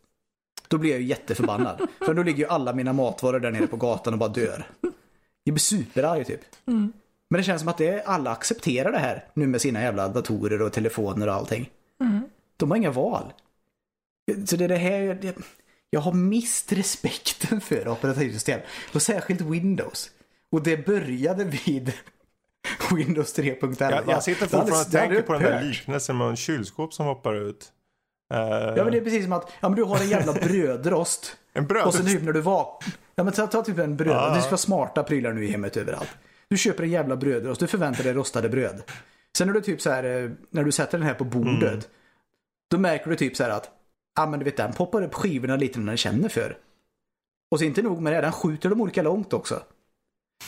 Då 0.68 0.78
blir 0.78 0.90
jag 0.90 1.00
ju 1.00 1.06
jätteförbannad. 1.06 1.88
för 2.06 2.14
då 2.14 2.22
ligger 2.22 2.38
ju 2.38 2.48
alla 2.48 2.72
mina 2.72 2.92
matvaror 2.92 3.40
där 3.40 3.50
nere 3.50 3.66
på 3.66 3.76
gatan 3.76 4.12
och 4.12 4.18
bara 4.18 4.28
dör. 4.28 4.66
Jag 5.44 5.54
blir 5.54 5.58
superarg 5.60 6.24
typ. 6.24 6.40
Men 7.30 7.38
det 7.38 7.42
känns 7.42 7.60
som 7.60 7.68
att 7.68 7.78
det, 7.78 8.02
alla 8.02 8.30
accepterar 8.30 8.92
det 8.92 8.98
här 8.98 9.24
nu 9.34 9.46
med 9.46 9.60
sina 9.60 9.82
jävla 9.82 10.08
datorer 10.08 10.62
och 10.62 10.72
telefoner 10.72 11.26
och 11.26 11.34
allting. 11.34 11.70
De 12.56 12.70
har 12.70 12.76
inga 12.76 12.90
val. 12.90 13.32
Så 14.46 14.56
det 14.56 14.64
är 14.64 14.68
det 14.68 14.76
här 14.76 15.00
jag, 15.00 15.34
jag, 15.90 16.00
har 16.00 16.12
mist 16.12 16.72
respekten 16.72 17.60
för 17.60 17.88
operativsystem. 17.88 18.60
Och 18.94 19.02
särskilt 19.02 19.40
Windows. 19.40 20.10
Och 20.50 20.62
det 20.62 20.86
började 20.86 21.44
vid 21.44 21.92
Windows 22.94 23.38
3.11. 23.38 23.76
Jag, 23.78 24.08
jag 24.08 24.22
sitter 24.22 24.40
Det 24.40 24.48
fortfarande 24.48 24.72
och 24.72 24.90
det 24.90 24.98
tänker 24.98 25.22
på 25.22 25.32
den 25.32 25.42
där 25.42 25.62
liknelsen 25.62 26.16
med 26.16 26.28
en 26.28 26.36
kylskåp 26.36 26.94
som 26.94 27.06
hoppar 27.06 27.34
ut. 27.34 27.72
Eh, 28.34 28.38
Ja 28.40 28.84
men 28.84 28.92
det 28.92 28.98
är 28.98 29.04
precis 29.04 29.24
som 29.24 29.32
att 29.32 29.52
ja, 29.60 29.68
men 29.68 29.76
du 29.76 29.82
har 29.82 29.96
en 29.96 30.08
jävla 30.08 30.32
brödrost. 30.48 31.36
En 31.52 31.66
brödrost? 31.66 32.00
Och 32.00 32.04
så 32.04 32.10
typ 32.12 32.22
när 32.22 32.32
du 32.32 32.40
var... 32.40 32.78
Ja 33.14 33.24
men 33.24 33.32
ta, 33.32 33.46
ta 33.46 33.62
typ 33.62 33.78
en 33.78 33.96
bröd. 33.96 34.16
Ja. 34.16 34.34
Det 34.34 34.40
ska 34.40 34.50
vara 34.50 34.58
smarta 34.58 35.02
prylar 35.02 35.32
nu 35.32 35.44
i 35.44 35.50
hemmet 35.50 35.76
överallt. 35.76 36.10
Du 36.48 36.56
köper 36.58 36.82
en 36.82 36.90
jävla 36.90 37.16
brödrost. 37.16 37.60
Du 37.60 37.66
förväntar 37.66 38.04
dig 38.04 38.12
rostade 38.12 38.48
bröd. 38.48 38.82
Sen 39.36 39.46
när 39.46 39.54
du 39.54 39.60
typ 39.60 39.80
så 39.80 39.90
här, 39.90 40.04
eh, 40.04 40.30
när 40.50 40.64
du 40.64 40.72
sätter 40.72 40.98
den 40.98 41.06
här 41.06 41.14
på 41.14 41.24
bordet. 41.24 41.72
Mm. 41.72 41.84
Då 42.70 42.78
märker 42.78 43.10
du 43.10 43.16
typ 43.16 43.36
så 43.36 43.42
här 43.42 43.50
att, 43.50 43.70
ja 44.16 44.26
men 44.26 44.38
du 44.38 44.44
vet 44.44 44.56
den 44.56 44.72
poppar 44.72 45.02
upp 45.02 45.14
skivorna 45.14 45.56
lite 45.56 45.78
när 45.78 45.86
den 45.86 45.96
känner 45.96 46.28
för. 46.28 46.58
Och 47.50 47.58
så 47.58 47.64
inte 47.64 47.82
nog 47.82 48.00
med 48.00 48.12
det, 48.12 48.20
den 48.20 48.32
skjuter 48.32 48.68
dem 48.68 48.80
olika 48.80 49.02
långt 49.02 49.32
också. 49.32 49.62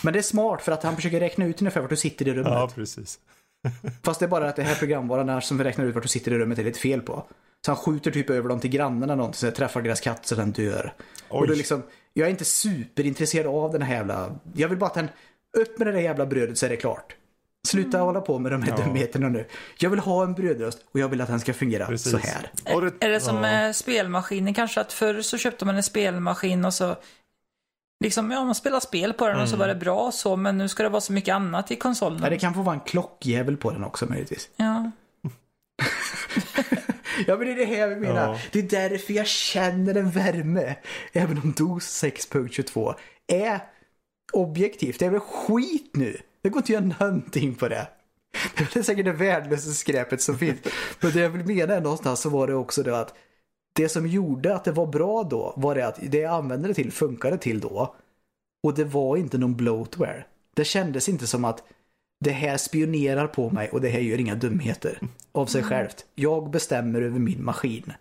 Men 0.03 0.13
det 0.13 0.19
är 0.19 0.23
smart 0.23 0.63
för 0.63 0.73
att 0.73 0.83
han 0.83 0.97
försöker 0.97 1.21
räkna 1.21 1.47
ut 1.47 1.61
ungefär 1.61 1.81
vart 1.81 1.91
du 1.91 1.97
sitter 1.97 2.29
i 2.29 2.35
rummet. 2.35 2.53
ja, 2.53 2.71
precis. 2.75 3.21
Fast 4.03 4.21
det 4.21 4.27
är 4.27 4.31
bara 4.31 4.49
att 4.49 4.57
det 4.57 4.63
här 4.63 4.75
programvaran 4.75 5.43
som 5.43 5.65
räknar 5.65 5.85
ut 5.85 5.95
vart 5.95 6.03
du 6.03 6.09
sitter 6.09 6.33
i 6.33 6.39
rummet 6.39 6.59
är 6.59 6.65
lite 6.65 6.79
fel 6.79 7.01
på. 7.01 7.25
Så 7.67 7.71
han 7.73 7.77
skjuter 7.77 8.11
typ 8.11 8.31
över 8.31 8.49
dem 8.49 8.61
till 8.61 8.71
grannarna 8.71 9.15
någonting 9.15 9.39
så 9.39 9.47
jag 9.47 9.55
träffar 9.55 9.83
deras 9.83 10.01
katt 10.01 10.27
så 10.27 10.35
den 10.35 10.53
dör. 10.53 10.95
Och 11.29 11.41
Oj. 11.41 11.49
då 11.49 11.55
liksom, 11.55 11.83
jag 12.13 12.27
är 12.27 12.31
inte 12.31 12.45
superintresserad 12.45 13.47
av 13.47 13.73
den 13.73 13.83
här 13.83 13.95
jävla, 13.95 14.37
jag 14.55 14.69
vill 14.69 14.79
bara 14.79 14.87
att 14.87 14.95
den, 14.95 15.09
upp 15.59 15.79
med 15.79 15.87
det 15.87 15.93
där 15.93 16.01
jävla 16.01 16.27
brödet 16.27 16.59
så 16.59 16.67
är 16.67 16.71
det 16.71 16.77
klart. 16.77 17.17
Sluta 17.67 17.99
hålla 17.99 18.21
på 18.21 18.39
med 18.39 18.53
de 18.53 18.63
här 18.63 18.75
Ja. 18.79 18.85
dumheterna 18.85 19.29
nu. 19.29 19.47
Jag 19.79 19.91
vill 19.91 20.01
ha 20.01 20.25
en 20.25 20.35
brödrost 20.35 20.85
och 20.93 21.01
jag 21.01 21.09
vill 21.09 21.21
att 21.21 21.29
den 21.29 21.41
ska 21.41 21.55
fungera 21.55 21.87
Precis. 21.87 22.13
så 22.13 22.19
här. 22.19 22.51
Det, 22.65 23.05
Är 23.07 23.09
det 23.11 23.21
som 23.21 23.35
ja. 23.35 23.41
med 23.41 23.77
spelmaskiner 23.77 24.53
kanske? 24.55 24.81
Att 24.81 24.93
förr 24.93 25.23
så 25.23 25.39
köpte 25.39 25.65
man 25.65 25.77
en 25.77 25.83
spelmaskin 25.83 26.65
och 26.65 26.75
så 26.75 26.97
Liksom, 28.05 28.31
ja, 28.31 28.45
man 28.45 28.55
spelar 28.55 28.81
spel 28.81 29.13
på 29.13 29.29
den 29.29 29.41
och 29.41 29.49
så 29.49 29.57
var 29.57 29.69
det 29.69 29.75
bra 29.75 30.01
och 30.01 30.15
så, 30.15 30.37
men 30.37 30.59
nu 30.59 30.69
ska 30.69 30.83
det 30.83 30.89
vara 30.89 31.01
så 31.01 31.13
mycket 31.13 31.35
annat 31.35 31.71
i 31.71 31.77
konsolen. 31.77 32.21
Ja, 32.23 32.31
det 32.31 32.39
kan 32.39 32.55
få 32.55 32.63
vara 32.63 32.75
en 32.75 32.81
klockjävel 32.81 33.57
på 33.57 33.71
den 33.71 33.85
också 33.85 34.07
möjligtvis. 34.07 34.49
Ja. 34.57 34.91
Ja 37.27 37.37
men 37.37 37.47
det 37.47 37.53
är 37.53 37.57
det 37.57 37.65
här 37.65 37.89
jag 37.89 38.01
menar. 38.01 38.33
Ja. 38.33 38.39
Det 38.53 38.59
är 38.59 38.63
därför 38.63 39.13
jag 39.13 39.27
känner 39.27 39.95
en 39.95 40.11
värme. 40.11 40.77
Även 41.13 41.39
om 41.39 41.53
DOS 41.53 42.05
6.22 42.05 42.95
är 43.27 43.61
objektivt. 44.33 44.99
Det 44.99 45.07
är 45.07 45.11
väl 45.11 45.21
skit 45.21 45.91
nu. 45.95 46.17
Det 46.47 46.51
går 46.51 46.59
inte 46.59 46.79
att 46.79 46.83
göra 46.83 47.07
någonting 47.09 47.55
på 47.55 47.69
det. 47.69 47.89
Det 48.59 48.77
är 48.77 48.83
säkert 48.83 49.05
det 49.05 49.13
värdelösa 49.13 49.71
skräpet 49.71 50.23
som 50.23 50.39
finns. 50.39 50.59
Men 51.01 51.13
det 51.13 51.21
jag 51.21 51.31
vill 51.31 51.47
mena 51.47 51.75
är 51.75 51.81
någonstans 51.81 52.21
så 52.21 52.31
var 52.31 52.47
det 52.47 52.55
också 52.55 52.83
det 52.83 53.01
att 53.01 53.15
det 53.73 53.89
som 53.89 54.07
gjorde 54.07 54.55
att 54.55 54.65
det 54.65 54.73
var 54.73 54.87
bra 54.87 55.23
då 55.23 55.55
var 55.57 55.75
det 55.75 55.87
att 55.87 55.99
det 56.03 56.19
jag 56.19 56.35
använde 56.35 56.69
det 56.69 56.75
till 56.75 56.93
funkade 56.93 57.39
till 57.39 57.61
då. 57.61 57.95
Och 58.63 58.75
det 58.75 58.85
var 58.85 59.17
inte 59.17 59.39
någon 59.39 59.57
bloatware. 59.57 60.25
Det 60.55 60.65
kändes 60.65 61.09
inte 61.09 61.27
som 61.27 61.45
att 61.45 61.63
det 62.21 62.31
här 62.31 62.57
spionerar 62.57 63.27
på 63.27 63.51
mig 63.51 63.69
och 63.69 63.81
det 63.81 63.89
här 63.89 64.01
gör 64.01 64.21
inga 64.21 64.35
dumheter 64.35 65.01
av 65.33 65.47
sig 65.47 65.63
självt. 65.63 66.07
Jag 66.15 66.51
bestämmer 66.51 67.03
över 67.03 67.19
min 67.19 67.45
maskin. 67.45 67.93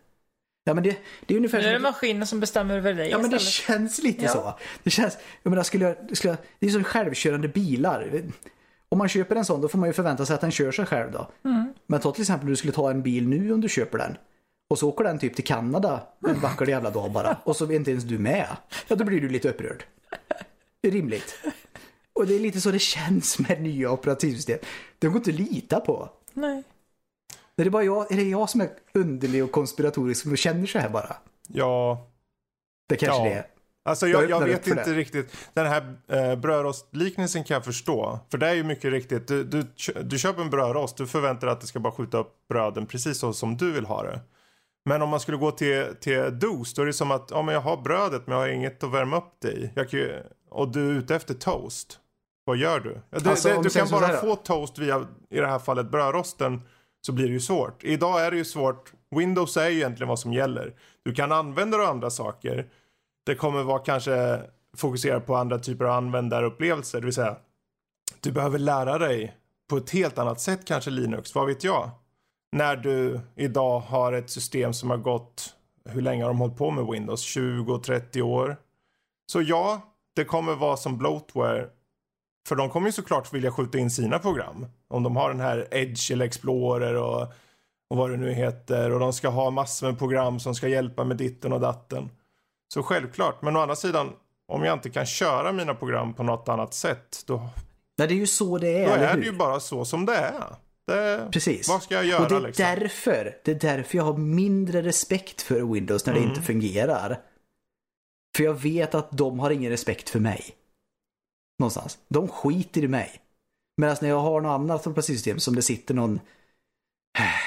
Ja 0.68 0.74
men 0.74 0.84
det, 0.84 0.98
det 1.26 1.34
är 1.34 1.38
ungefär 1.38 1.62
Nu 1.62 1.68
är 1.68 1.74
det 1.74 1.80
maskinen 1.80 2.28
som 2.28 2.40
bestämmer 2.40 2.78
över 2.78 2.94
dig 2.94 3.10
Ja 3.10 3.18
men 3.20 3.30
det 3.30 3.36
istället. 3.36 3.54
känns 3.54 4.04
lite 4.04 4.24
Ja. 4.26 4.32
så. 4.32 4.54
Det 4.84 4.90
känns, 4.90 5.18
jag 5.44 5.50
menar 5.50 5.64
skulle 5.64 5.86
jag, 5.86 6.18
skulle 6.18 6.32
jag, 6.32 6.38
det 6.60 6.66
är 6.68 6.70
som 6.72 6.84
självkörande 6.84 7.48
bilar. 7.48 8.22
Om 8.90 8.98
man 8.98 9.10
köper 9.10 9.36
en 9.36 9.46
sån 9.46 9.62
då 9.62 9.68
får 9.68 9.78
man 9.78 9.90
ju 9.90 9.94
förvänta 9.94 10.26
sig 10.26 10.34
att 10.34 10.42
den 10.42 10.52
kör 10.52 10.72
sig 10.72 10.86
själv 10.86 11.12
då. 11.12 11.32
Men 11.88 12.00
ta 12.00 12.12
till 12.12 12.22
exempel 12.22 12.50
du 12.50 12.56
skulle 12.56 12.74
ta 12.74 12.90
en 12.92 13.02
bil 13.04 13.28
nu 13.28 13.54
om 13.54 13.62
du 13.62 13.70
köper 13.70 13.98
den. 13.98 14.18
Och 14.70 14.80
så 14.80 14.90
åker 14.90 15.04
den 15.04 15.20
typ 15.20 15.36
till 15.36 15.44
Kanada 15.46 16.04
en 16.28 16.40
vacker 16.40 16.66
jävla 16.68 16.90
dag 16.90 17.12
bara. 17.12 17.38
Och 17.44 17.56
så 17.56 17.66
är 17.66 17.72
inte 17.76 17.92
ens 17.92 18.04
du 18.04 18.18
med. 18.20 18.48
Ja 18.88 18.96
då 18.96 19.04
blir 19.04 19.22
du 19.22 19.30
lite 19.30 19.50
upprörd. 19.50 19.84
Det 20.82 20.88
är 20.88 20.92
rimligt. 20.92 21.36
Och 22.14 22.28
det 22.28 22.36
är 22.36 22.40
lite 22.40 22.62
så 22.62 22.72
det 22.72 22.80
känns 22.80 23.40
med 23.40 23.62
nya 23.62 23.92
operativsystem. 23.92 24.60
De 25.00 25.08
går 25.08 25.18
inte 25.18 25.30
att 25.30 25.36
lita 25.52 25.80
på. 25.80 26.10
Nej. 26.34 26.64
Är 27.57 27.64
det 27.64 27.69
bara 27.69 27.84
jag, 27.84 28.11
är 28.11 28.15
det 28.15 28.23
jag 28.23 28.49
som 28.49 28.61
är 28.61 28.69
underlig 28.94 29.44
och 29.44 29.52
konspiratorisk 29.52 30.22
som 30.23 30.36
känner 30.36 30.65
så 30.65 30.80
här 30.80 30.90
bara? 30.90 31.15
Ja, 31.48 32.07
Det 32.90 32.95
kanske 32.95 33.18
Ja. 33.18 33.30
det 33.30 33.34
är. 33.36 33.45
Alltså 33.88 34.07
Jag 34.07 34.30
jag, 34.30 34.45
vet 34.45 34.68
inte 34.68 34.84
det. 34.84 34.94
riktigt. 34.94 35.38
Den 35.53 35.65
här 35.65 35.95
eh, 36.07 36.36
brödrostliknelsen 36.36 37.44
kan 37.44 37.56
jag 37.56 37.65
förstå. 37.65 38.19
För 38.32 38.38
det 38.38 38.48
är 38.48 38.53
ju 38.53 38.64
mycket 38.64 38.91
riktigt. 38.91 39.27
Du, 39.27 39.44
du, 39.44 39.64
du 40.03 40.18
köper 40.19 40.41
en 40.41 40.49
brödrost, 40.49 40.98
du 40.98 41.07
förväntar 41.07 41.48
dig 41.48 41.53
att 41.53 41.61
det 41.61 41.68
ska 41.68 41.80
bara 41.80 41.94
skjuta 41.94 42.18
upp 42.18 42.48
bröden 42.49 42.86
precis 42.86 43.18
så 43.19 43.34
som 43.34 43.57
du 43.57 43.72
vill 43.72 43.86
ha 43.86 44.03
det. 44.03 44.19
Men 44.86 45.02
om 45.02 45.10
man 45.10 45.19
skulle 45.19 45.38
gå 45.38 45.52
till, 45.52 45.86
till 45.99 46.40
dos, 46.40 46.73
då 46.73 46.82
är 46.82 46.86
det 46.86 46.94
som 46.94 47.11
att 47.11 47.27
ja, 47.32 47.41
men 47.41 47.53
jag 47.53 47.61
har 47.61 47.77
brödet 47.77 48.27
men 48.27 48.38
jag 48.38 48.44
har 48.44 48.49
inget 48.49 48.84
att 48.84 48.91
värma 48.94 49.18
upp 49.18 49.34
det 49.41 49.52
i. 49.52 49.72
Ju, 49.90 50.23
och 50.49 50.72
du 50.72 50.90
är 50.90 50.94
ute 50.94 51.15
efter 51.15 51.34
toast. 51.34 51.99
Vad 52.45 52.57
gör 52.57 52.80
du? 52.80 53.02
Ja, 53.10 53.19
det, 53.19 53.30
Alltså, 53.30 53.49
det, 53.49 53.61
du 53.64 53.69
kan 53.69 53.88
bara 53.91 54.07
få 54.18 54.36
toast 54.36 54.77
via, 54.77 55.07
i 55.30 55.38
det 55.40 55.48
här 55.48 55.60
fallet, 55.60 55.91
brödrosten. 55.91 56.61
Så 57.06 57.11
blir 57.11 57.27
det 57.27 57.34
ju 57.34 57.40
svårt. 57.40 57.84
Idag 57.84 58.26
är 58.26 58.32
det 58.32 58.38
ju 58.38 58.45
svårt. 58.45 58.94
Windows 59.15 59.57
är 59.57 59.69
ju 59.69 59.76
egentligen 59.76 60.07
vad 60.10 60.19
som 60.19 60.34
gäller. 60.34 60.73
Du 61.03 61.14
kan 61.14 61.32
använda 61.32 61.77
det 61.77 61.84
och 61.84 61.90
andra 61.90 62.10
saker. 62.10 62.68
Det 63.26 63.36
kommer 63.36 63.64
vara 63.64 63.80
kanske 63.80 64.41
fokuserat 64.77 65.26
på 65.26 65.36
andra 65.36 65.60
typer 65.60 65.86
av 65.86 65.91
användarupplevelser. 65.91 66.99
Det 66.99 67.06
vill 67.06 67.14
säga, 67.14 67.38
du 68.19 68.32
behöver 68.32 68.60
lära 68.60 68.98
dig 68.98 69.38
på 69.69 69.77
ett 69.77 69.90
helt 69.90 70.18
annat 70.18 70.41
sätt 70.41 70.65
kanske 70.65 70.91
Linux, 70.91 71.36
vad 71.36 71.48
vet 71.48 71.64
jag? 71.64 71.90
När 72.52 72.76
du 72.76 73.19
idag 73.36 73.80
har 73.80 74.14
ett 74.14 74.30
system 74.30 74.73
som 74.73 74.90
har 74.90 74.98
gått, 74.98 75.53
hur 75.90 76.02
länge 76.02 76.23
har 76.23 76.30
de 76.30 76.40
hållit 76.40 76.57
på 76.57 76.72
med 76.72 76.86
Windows? 76.86 77.38
20-30 77.38 78.22
år? 78.22 78.57
Så 79.32 79.41
ja, 79.41 79.82
det 80.15 80.26
kommer 80.26 80.56
vara 80.56 80.77
som 80.77 80.98
bloatware. 80.98 81.68
För 82.48 82.56
de 82.56 82.70
kommer 82.70 82.88
ju 82.88 82.92
såklart 82.92 83.34
vilja 83.34 83.52
skjuta 83.52 83.78
in 83.78 83.92
sina 83.92 84.20
program. 84.20 84.66
Om 84.88 85.04
de 85.04 85.16
har 85.16 85.30
den 85.30 85.40
här 85.40 85.68
Edge 85.72 86.12
eller 86.12 86.26
Explorer 86.26 86.96
och, 86.96 87.22
och 87.90 87.98
vad 87.98 88.10
det 88.10 88.18
nu 88.18 88.32
heter. 88.34 88.92
Och 88.92 89.00
de 89.00 89.14
ska 89.14 89.30
ha 89.30 89.50
massor 89.50 89.88
med 89.88 90.00
program 90.00 90.40
som 90.40 90.56
ska 90.56 90.68
hjälpa 90.68 91.04
med 91.04 91.18
ditten 91.18 91.54
och 91.54 91.60
datten. 91.60 92.10
Så 92.74 92.84
självklart, 92.84 93.42
men 93.42 93.56
å 93.56 93.60
andra 93.60 93.76
sidan, 93.76 94.10
om 94.48 94.64
jag 94.64 94.74
inte 94.74 94.90
kan 94.90 95.06
köra 95.06 95.52
mina 95.52 95.76
program 95.76 96.14
på 96.14 96.24
något 96.24 96.50
annat 96.50 96.74
sätt, 96.74 97.24
då, 97.26 97.50
Nej, 97.98 98.08
det 98.08 98.14
är 98.14 98.18
ju 98.18 98.28
så 98.28 98.58
det 98.58 98.78
är, 98.84 98.88
då 98.98 99.04
är 99.04 99.18
det 99.18 99.26
ju 99.26 99.32
bara 99.32 99.60
så 99.60 99.86
som 99.86 100.06
det 100.06 100.16
är. 100.16 100.44
Det, 100.88 101.30
Precis. 101.32 101.70
Vad 101.70 101.84
ska 101.84 101.96
jag 101.96 102.06
göra 102.06 102.24
Och 102.24 102.30
det 102.30 102.36
är 102.36 102.42
liksom? 102.42 102.66
därför, 102.66 103.36
det 103.46 103.52
är 103.52 103.56
därför 103.56 103.98
jag 103.98 104.06
har 104.06 104.18
mindre 104.18 104.82
respekt 104.82 105.42
för 105.42 105.74
Windows 105.74 106.06
när 106.06 106.14
det 106.14 106.20
Mm. 106.20 106.30
inte 106.32 106.42
fungerar. 106.42 107.20
För 108.38 108.44
jag 108.44 108.54
vet 108.62 108.96
att 108.96 109.12
de 109.12 109.40
har 109.40 109.52
ingen 109.52 109.72
respekt 109.72 110.10
för 110.10 110.20
mig. 110.20 110.46
Någonstans. 111.60 111.98
De 112.07 112.27
skiter 112.27 112.84
i 112.84 112.88
mig. 112.88 113.22
Medan 113.77 113.95
när 114.02 114.10
jag 114.10 114.19
har 114.19 114.41
något 114.41 114.49
annat 114.49 114.88
operativsystem 114.88 115.40
som 115.40 115.56
det 115.56 115.61
sitter 115.61 115.94
någon 115.94 116.19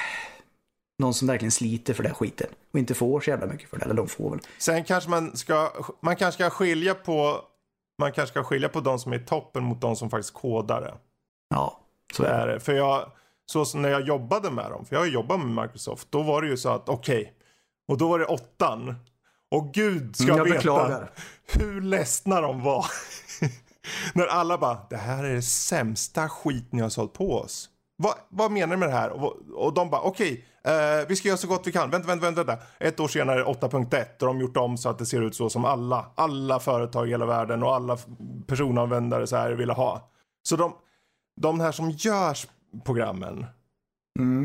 någon 0.99 1.13
som 1.13 1.27
verkligen 1.27 1.51
sliter 1.51 1.93
för 1.93 2.03
den 2.03 2.13
skiten 2.13 2.47
och 2.73 2.79
inte 2.79 2.93
får 2.93 3.19
så 3.19 3.29
jävla 3.29 3.45
mycket 3.47 3.69
för 3.69 3.77
det. 3.77 3.85
Eller 3.85 3.93
de 3.93 4.07
får 4.07 4.29
väl. 4.29 4.39
Sen 4.57 4.83
kanske 4.83 5.09
man 5.09 5.37
ska, 5.37 5.71
man 6.01 6.15
kanske 6.15 6.43
ska 6.43 6.49
skilja 6.49 6.95
på, 6.95 7.41
man 8.01 8.11
kanske 8.11 8.33
ska 8.33 8.43
skilja 8.43 8.69
på 8.69 8.79
de 8.79 8.99
som 8.99 9.13
är 9.13 9.19
toppen 9.19 9.63
mot 9.63 9.81
de 9.81 9.95
som 9.95 10.09
faktiskt 10.09 10.33
kodar 10.33 10.81
det. 10.81 10.93
Ja, 11.49 11.79
så 12.13 12.23
är 12.23 12.47
det. 12.47 12.59
För 12.59 12.73
jag, 12.73 13.11
så 13.45 13.65
som 13.65 13.81
när 13.81 13.89
jag 13.89 14.01
jobbade 14.07 14.51
med 14.51 14.71
dem, 14.71 14.85
för 14.85 14.95
jag 14.95 15.01
har 15.01 15.07
jobbat 15.07 15.39
med 15.39 15.63
Microsoft, 15.63 16.07
då 16.11 16.21
var 16.23 16.41
det 16.41 16.47
ju 16.47 16.57
så 16.57 16.69
att 16.69 16.89
okej, 16.89 17.33
och 17.87 17.97
då 17.97 18.09
var 18.09 18.19
det 18.19 18.25
åttan. 18.25 18.95
Och 19.51 19.73
gud 19.73 20.15
ska 20.15 20.23
Mm, 20.23 20.37
jag 20.37 20.43
veta 20.43 20.55
beklagar. 20.57 21.11
hur 21.45 21.81
ledsna 21.81 22.41
de 22.41 22.63
var. 22.63 22.85
när 24.13 24.25
alla 24.25 24.57
bara, 24.57 24.77
det 24.89 24.97
här 24.97 25.23
är 25.23 25.35
det 25.35 25.41
sämsta 25.41 26.29
skit 26.29 26.71
ni 26.71 26.81
har 26.81 26.89
sålt 26.89 27.13
på 27.13 27.33
oss. 27.33 27.69
Vad, 27.97 28.13
vad 28.29 28.51
menar 28.51 28.67
ni 28.67 28.77
med 28.77 28.89
det 28.89 28.93
här? 28.95 29.09
Och, 29.09 29.35
och 29.55 29.73
de 29.73 29.89
bara, 29.89 30.01
okej, 30.01 30.45
eh, 30.63 31.07
vi 31.07 31.15
ska 31.15 31.27
göra 31.27 31.37
så 31.37 31.47
gott 31.47 31.67
vi 31.67 31.71
kan. 31.71 31.89
Vänta, 31.89 32.07
vänta, 32.07 32.25
vänta, 32.25 32.43
vänta. 32.43 32.63
Ett 32.79 32.99
år 32.99 33.07
senare 33.07 33.43
8.1 33.43 34.05
och 34.19 34.25
de 34.27 34.39
gjort 34.39 34.57
om 34.57 34.77
så 34.77 34.89
att 34.89 34.97
det 34.97 35.05
ser 35.05 35.21
ut 35.21 35.35
så 35.35 35.49
som 35.49 35.65
alla, 35.65 36.05
alla 36.15 36.59
företag 36.59 37.07
i 37.07 37.11
hela 37.11 37.25
världen 37.25 37.63
och 37.63 37.75
alla 37.75 37.97
personanvändare 38.47 39.27
så 39.27 39.35
här 39.35 39.51
ville 39.51 39.73
ha. 39.73 40.09
Så 40.43 40.55
de, 40.55 40.73
de 41.41 41.59
här 41.59 41.71
som 41.71 41.89
gör 41.89 42.37
programmen, 42.85 43.45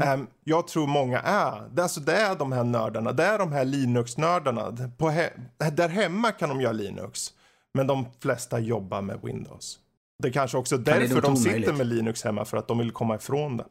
ehm, 0.02 0.26
jag 0.44 0.68
tror 0.68 0.86
många 0.86 1.20
är, 1.20 1.68
det, 1.72 1.82
alltså 1.82 2.00
det 2.00 2.14
är 2.16 2.36
de 2.36 2.52
här 2.52 2.64
nördarna, 2.64 3.12
det 3.12 3.24
är 3.24 3.38
de 3.38 3.52
här 3.52 3.64
Linux-nördarna. 3.64 4.70
He- 4.98 5.70
där 5.72 5.88
hemma 5.88 6.32
kan 6.32 6.48
de 6.48 6.60
göra 6.60 6.72
Linux, 6.72 7.33
men 7.74 7.86
de 7.86 8.06
flesta 8.20 8.58
jobbar 8.58 9.02
med 9.02 9.20
Windows. 9.22 9.78
Det 10.18 10.28
är 10.28 10.32
kanske 10.32 10.58
också 10.58 10.74
är 10.74 10.78
därför 10.78 11.20
de 11.20 11.36
sitter 11.36 11.72
med 11.72 11.86
Linux 11.86 12.24
hemma, 12.24 12.44
för 12.44 12.56
att 12.56 12.68
de 12.68 12.78
vill 12.78 12.90
komma 12.90 13.14
ifrån 13.14 13.56
det. 13.56 13.64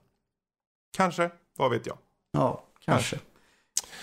Kanske, 0.97 1.29
vad 1.57 1.71
vet 1.71 1.87
jag. 1.87 1.97
Ja, 2.31 2.63
kanske. 2.85 3.19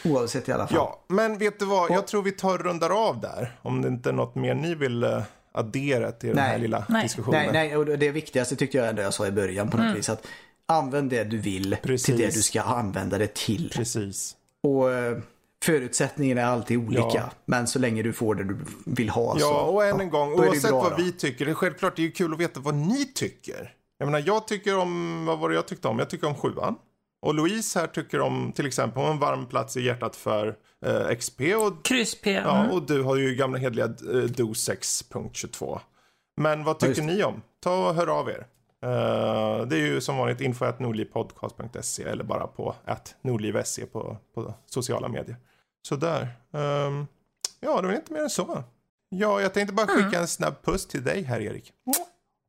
Oavsett 0.05 0.49
i 0.49 0.53
alla 0.53 0.67
fall. 0.67 0.77
Ja, 0.77 1.05
men 1.09 1.39
vet 1.39 1.59
du 1.59 1.65
vad, 1.65 1.91
jag 1.91 2.07
tror 2.07 2.23
vi 2.23 2.33
tar 2.33 2.59
och 2.59 2.65
rundar 2.65 3.09
av 3.09 3.21
där. 3.21 3.59
Om 3.63 3.83
det 3.83 3.89
inte 3.89 4.09
är 4.09 4.13
något 4.13 4.35
mer 4.35 4.55
ni 4.55 4.75
vill 4.75 5.05
eh, 5.05 5.23
addera 5.53 6.13
till 6.13 6.29
den 6.29 6.39
här 6.39 6.49
Nej. 6.49 6.61
lilla 6.61 6.85
Nej. 6.89 7.03
diskussionen. 7.03 7.43
Nej, 7.43 7.53
nej, 7.53 7.77
och 7.77 7.87
det 7.87 8.11
viktigaste 8.11 8.57
tyckte 8.57 8.79
jag 8.79 8.89
ändå 8.89 9.03
jag 9.03 9.15
sa 9.15 9.27
i 9.27 9.31
början 9.31 9.71
på 9.71 9.77
något 9.77 9.97
vis. 9.97 10.09
Att 10.09 10.27
använd 10.67 11.11
det 11.11 11.25
du 11.25 11.39
vill 11.39 11.77
Precis. 11.83 12.07
till 12.07 12.19
det 12.19 12.35
du 12.35 12.43
ska 12.43 12.63
använda 12.63 13.19
det 13.19 13.35
till. 13.35 13.71
Precis. 13.75 14.37
Och 14.63 14.93
eh, 14.93 15.19
förutsättningarna 15.65 16.41
är 16.41 16.45
alltid 16.47 16.79
olika. 16.79 17.03
Ja. 17.15 17.31
Men 17.45 17.67
så 17.67 17.79
länge 17.79 18.03
du 18.03 18.13
får 18.13 18.35
det 18.35 18.45
du 18.45 18.57
vill 18.87 19.09
ha 19.11 19.33
så. 19.35 19.41
Ja, 19.41 19.61
och 19.63 19.85
än 19.85 20.01
en 20.01 20.11
gång, 20.11 20.33
är 20.33 20.43
det 20.43 20.49
oavsett 20.49 20.71
vad 20.71 20.93
då. 20.93 20.97
vi 20.97 21.13
tycker, 21.13 21.45
det 21.45 21.51
är 21.51 21.55
självklart 21.55 21.97
det 21.97 22.03
är 22.03 22.05
ju 22.05 22.11
kul 22.13 22.33
att 22.33 22.41
veta 22.41 22.61
vad 22.61 22.75
ni 22.75 23.05
tycker. 23.15 23.75
Jag 23.99 24.07
menar, 24.07 24.23
jag 24.27 24.49
tycker 24.49 24.79
om, 24.79 25.25
vad 25.27 25.39
var 25.39 25.49
det 25.49 25.55
jag 25.55 25.67
tyckte 25.69 25.89
om? 25.89 25.99
Jag 25.99 26.11
tycker 26.11 26.27
om 26.27 26.35
sjuan. 26.35 26.77
Och 27.23 27.35
Louise 27.35 27.79
här 27.81 27.87
tycker 27.87 28.21
om, 28.21 28.53
till 28.53 28.67
exempel, 28.67 29.03
om 29.03 29.11
en 29.11 29.19
varm 29.19 29.47
plats 29.47 29.77
i 29.77 29.81
hjärtat 29.83 30.17
för 30.17 30.57
eh, 30.87 31.17
XP. 31.17 31.41
Och, 31.41 31.85
Kryss 31.85 32.21
P. 32.21 32.33
ja, 32.33 32.61
Mm. 32.61 32.71
och 32.73 32.83
du 32.83 33.03
har 33.03 33.17
ju 33.17 33.35
gamla 33.35 33.59
hedliga 33.59 33.85
eh, 33.87 33.91
Do 34.13 34.45
6.22. 34.53 35.81
Men 36.37 36.65
vad 36.65 36.79
tycker 36.79 37.03
ni 37.03 37.25
om? 37.25 37.43
Ta 37.63 37.89
och 37.89 37.95
hör 37.95 38.07
av 38.07 38.29
er. 38.29 38.47
Eh, 38.83 39.67
det 39.67 39.77
är 39.77 39.81
ju 39.87 40.01
som 40.01 40.17
vanligt 40.17 40.41
info 40.41 40.65
at 40.65 40.81
nordlivpodcast.se 40.81 42.03
eller 42.03 42.25
bara 42.25 42.47
på 42.47 42.75
at 42.85 43.15
nordliv.se 43.23 43.87
på, 43.87 44.17
på 44.35 44.55
sociala 44.67 45.09
medier. 45.09 45.37
Sådär. 45.89 46.29
Um, 46.53 47.07
ja, 47.61 47.81
det 47.81 47.87
var 47.87 47.95
inte 47.95 48.13
mer 48.13 48.21
än 48.23 48.31
så. 48.31 48.65
Ja, 49.09 49.41
jag 49.41 49.55
tänkte 49.55 49.75
bara 49.75 49.87
skicka 49.87 50.21
en 50.21 50.29
snabb 50.29 50.55
puss 50.65 50.87
till 50.87 51.05
dig 51.05 51.23
här 51.23 51.41
Erik. 51.41 51.73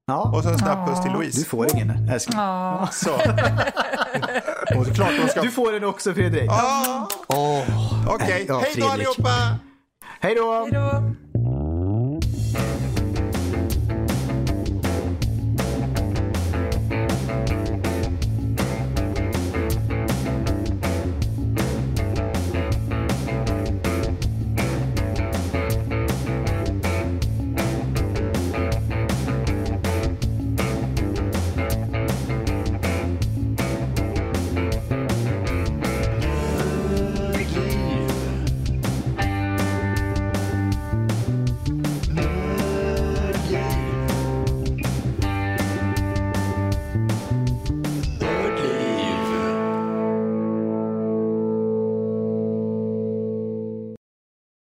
Ja, 0.08 0.32
Och 0.36 0.44
så 0.44 0.50
en 0.50 0.58
snabb 0.60 0.88
puss 0.88 1.02
till 1.02 1.12
du 1.12 1.18
Louise. 1.18 1.46
får 1.46 1.72
ingen 1.74 2.10
älskling. 2.10 2.40
Ja. 2.40 2.90
Så. 2.92 3.14
Och 4.80 4.96
klart 4.96 5.30
ska... 5.30 5.42
Du 5.42 5.52
får 5.52 5.72
den 5.72 5.84
också 5.84 6.14
Fredrik. 6.14 6.50
Ah, 6.52 7.08
Åh, 7.28 7.64
Okej, 8.08 8.46
Ja, 8.48 8.60
hej 8.60 8.74
då 8.78 8.88
allihopa! 8.88 9.58
Hej 10.20 10.36
då. 10.36 10.68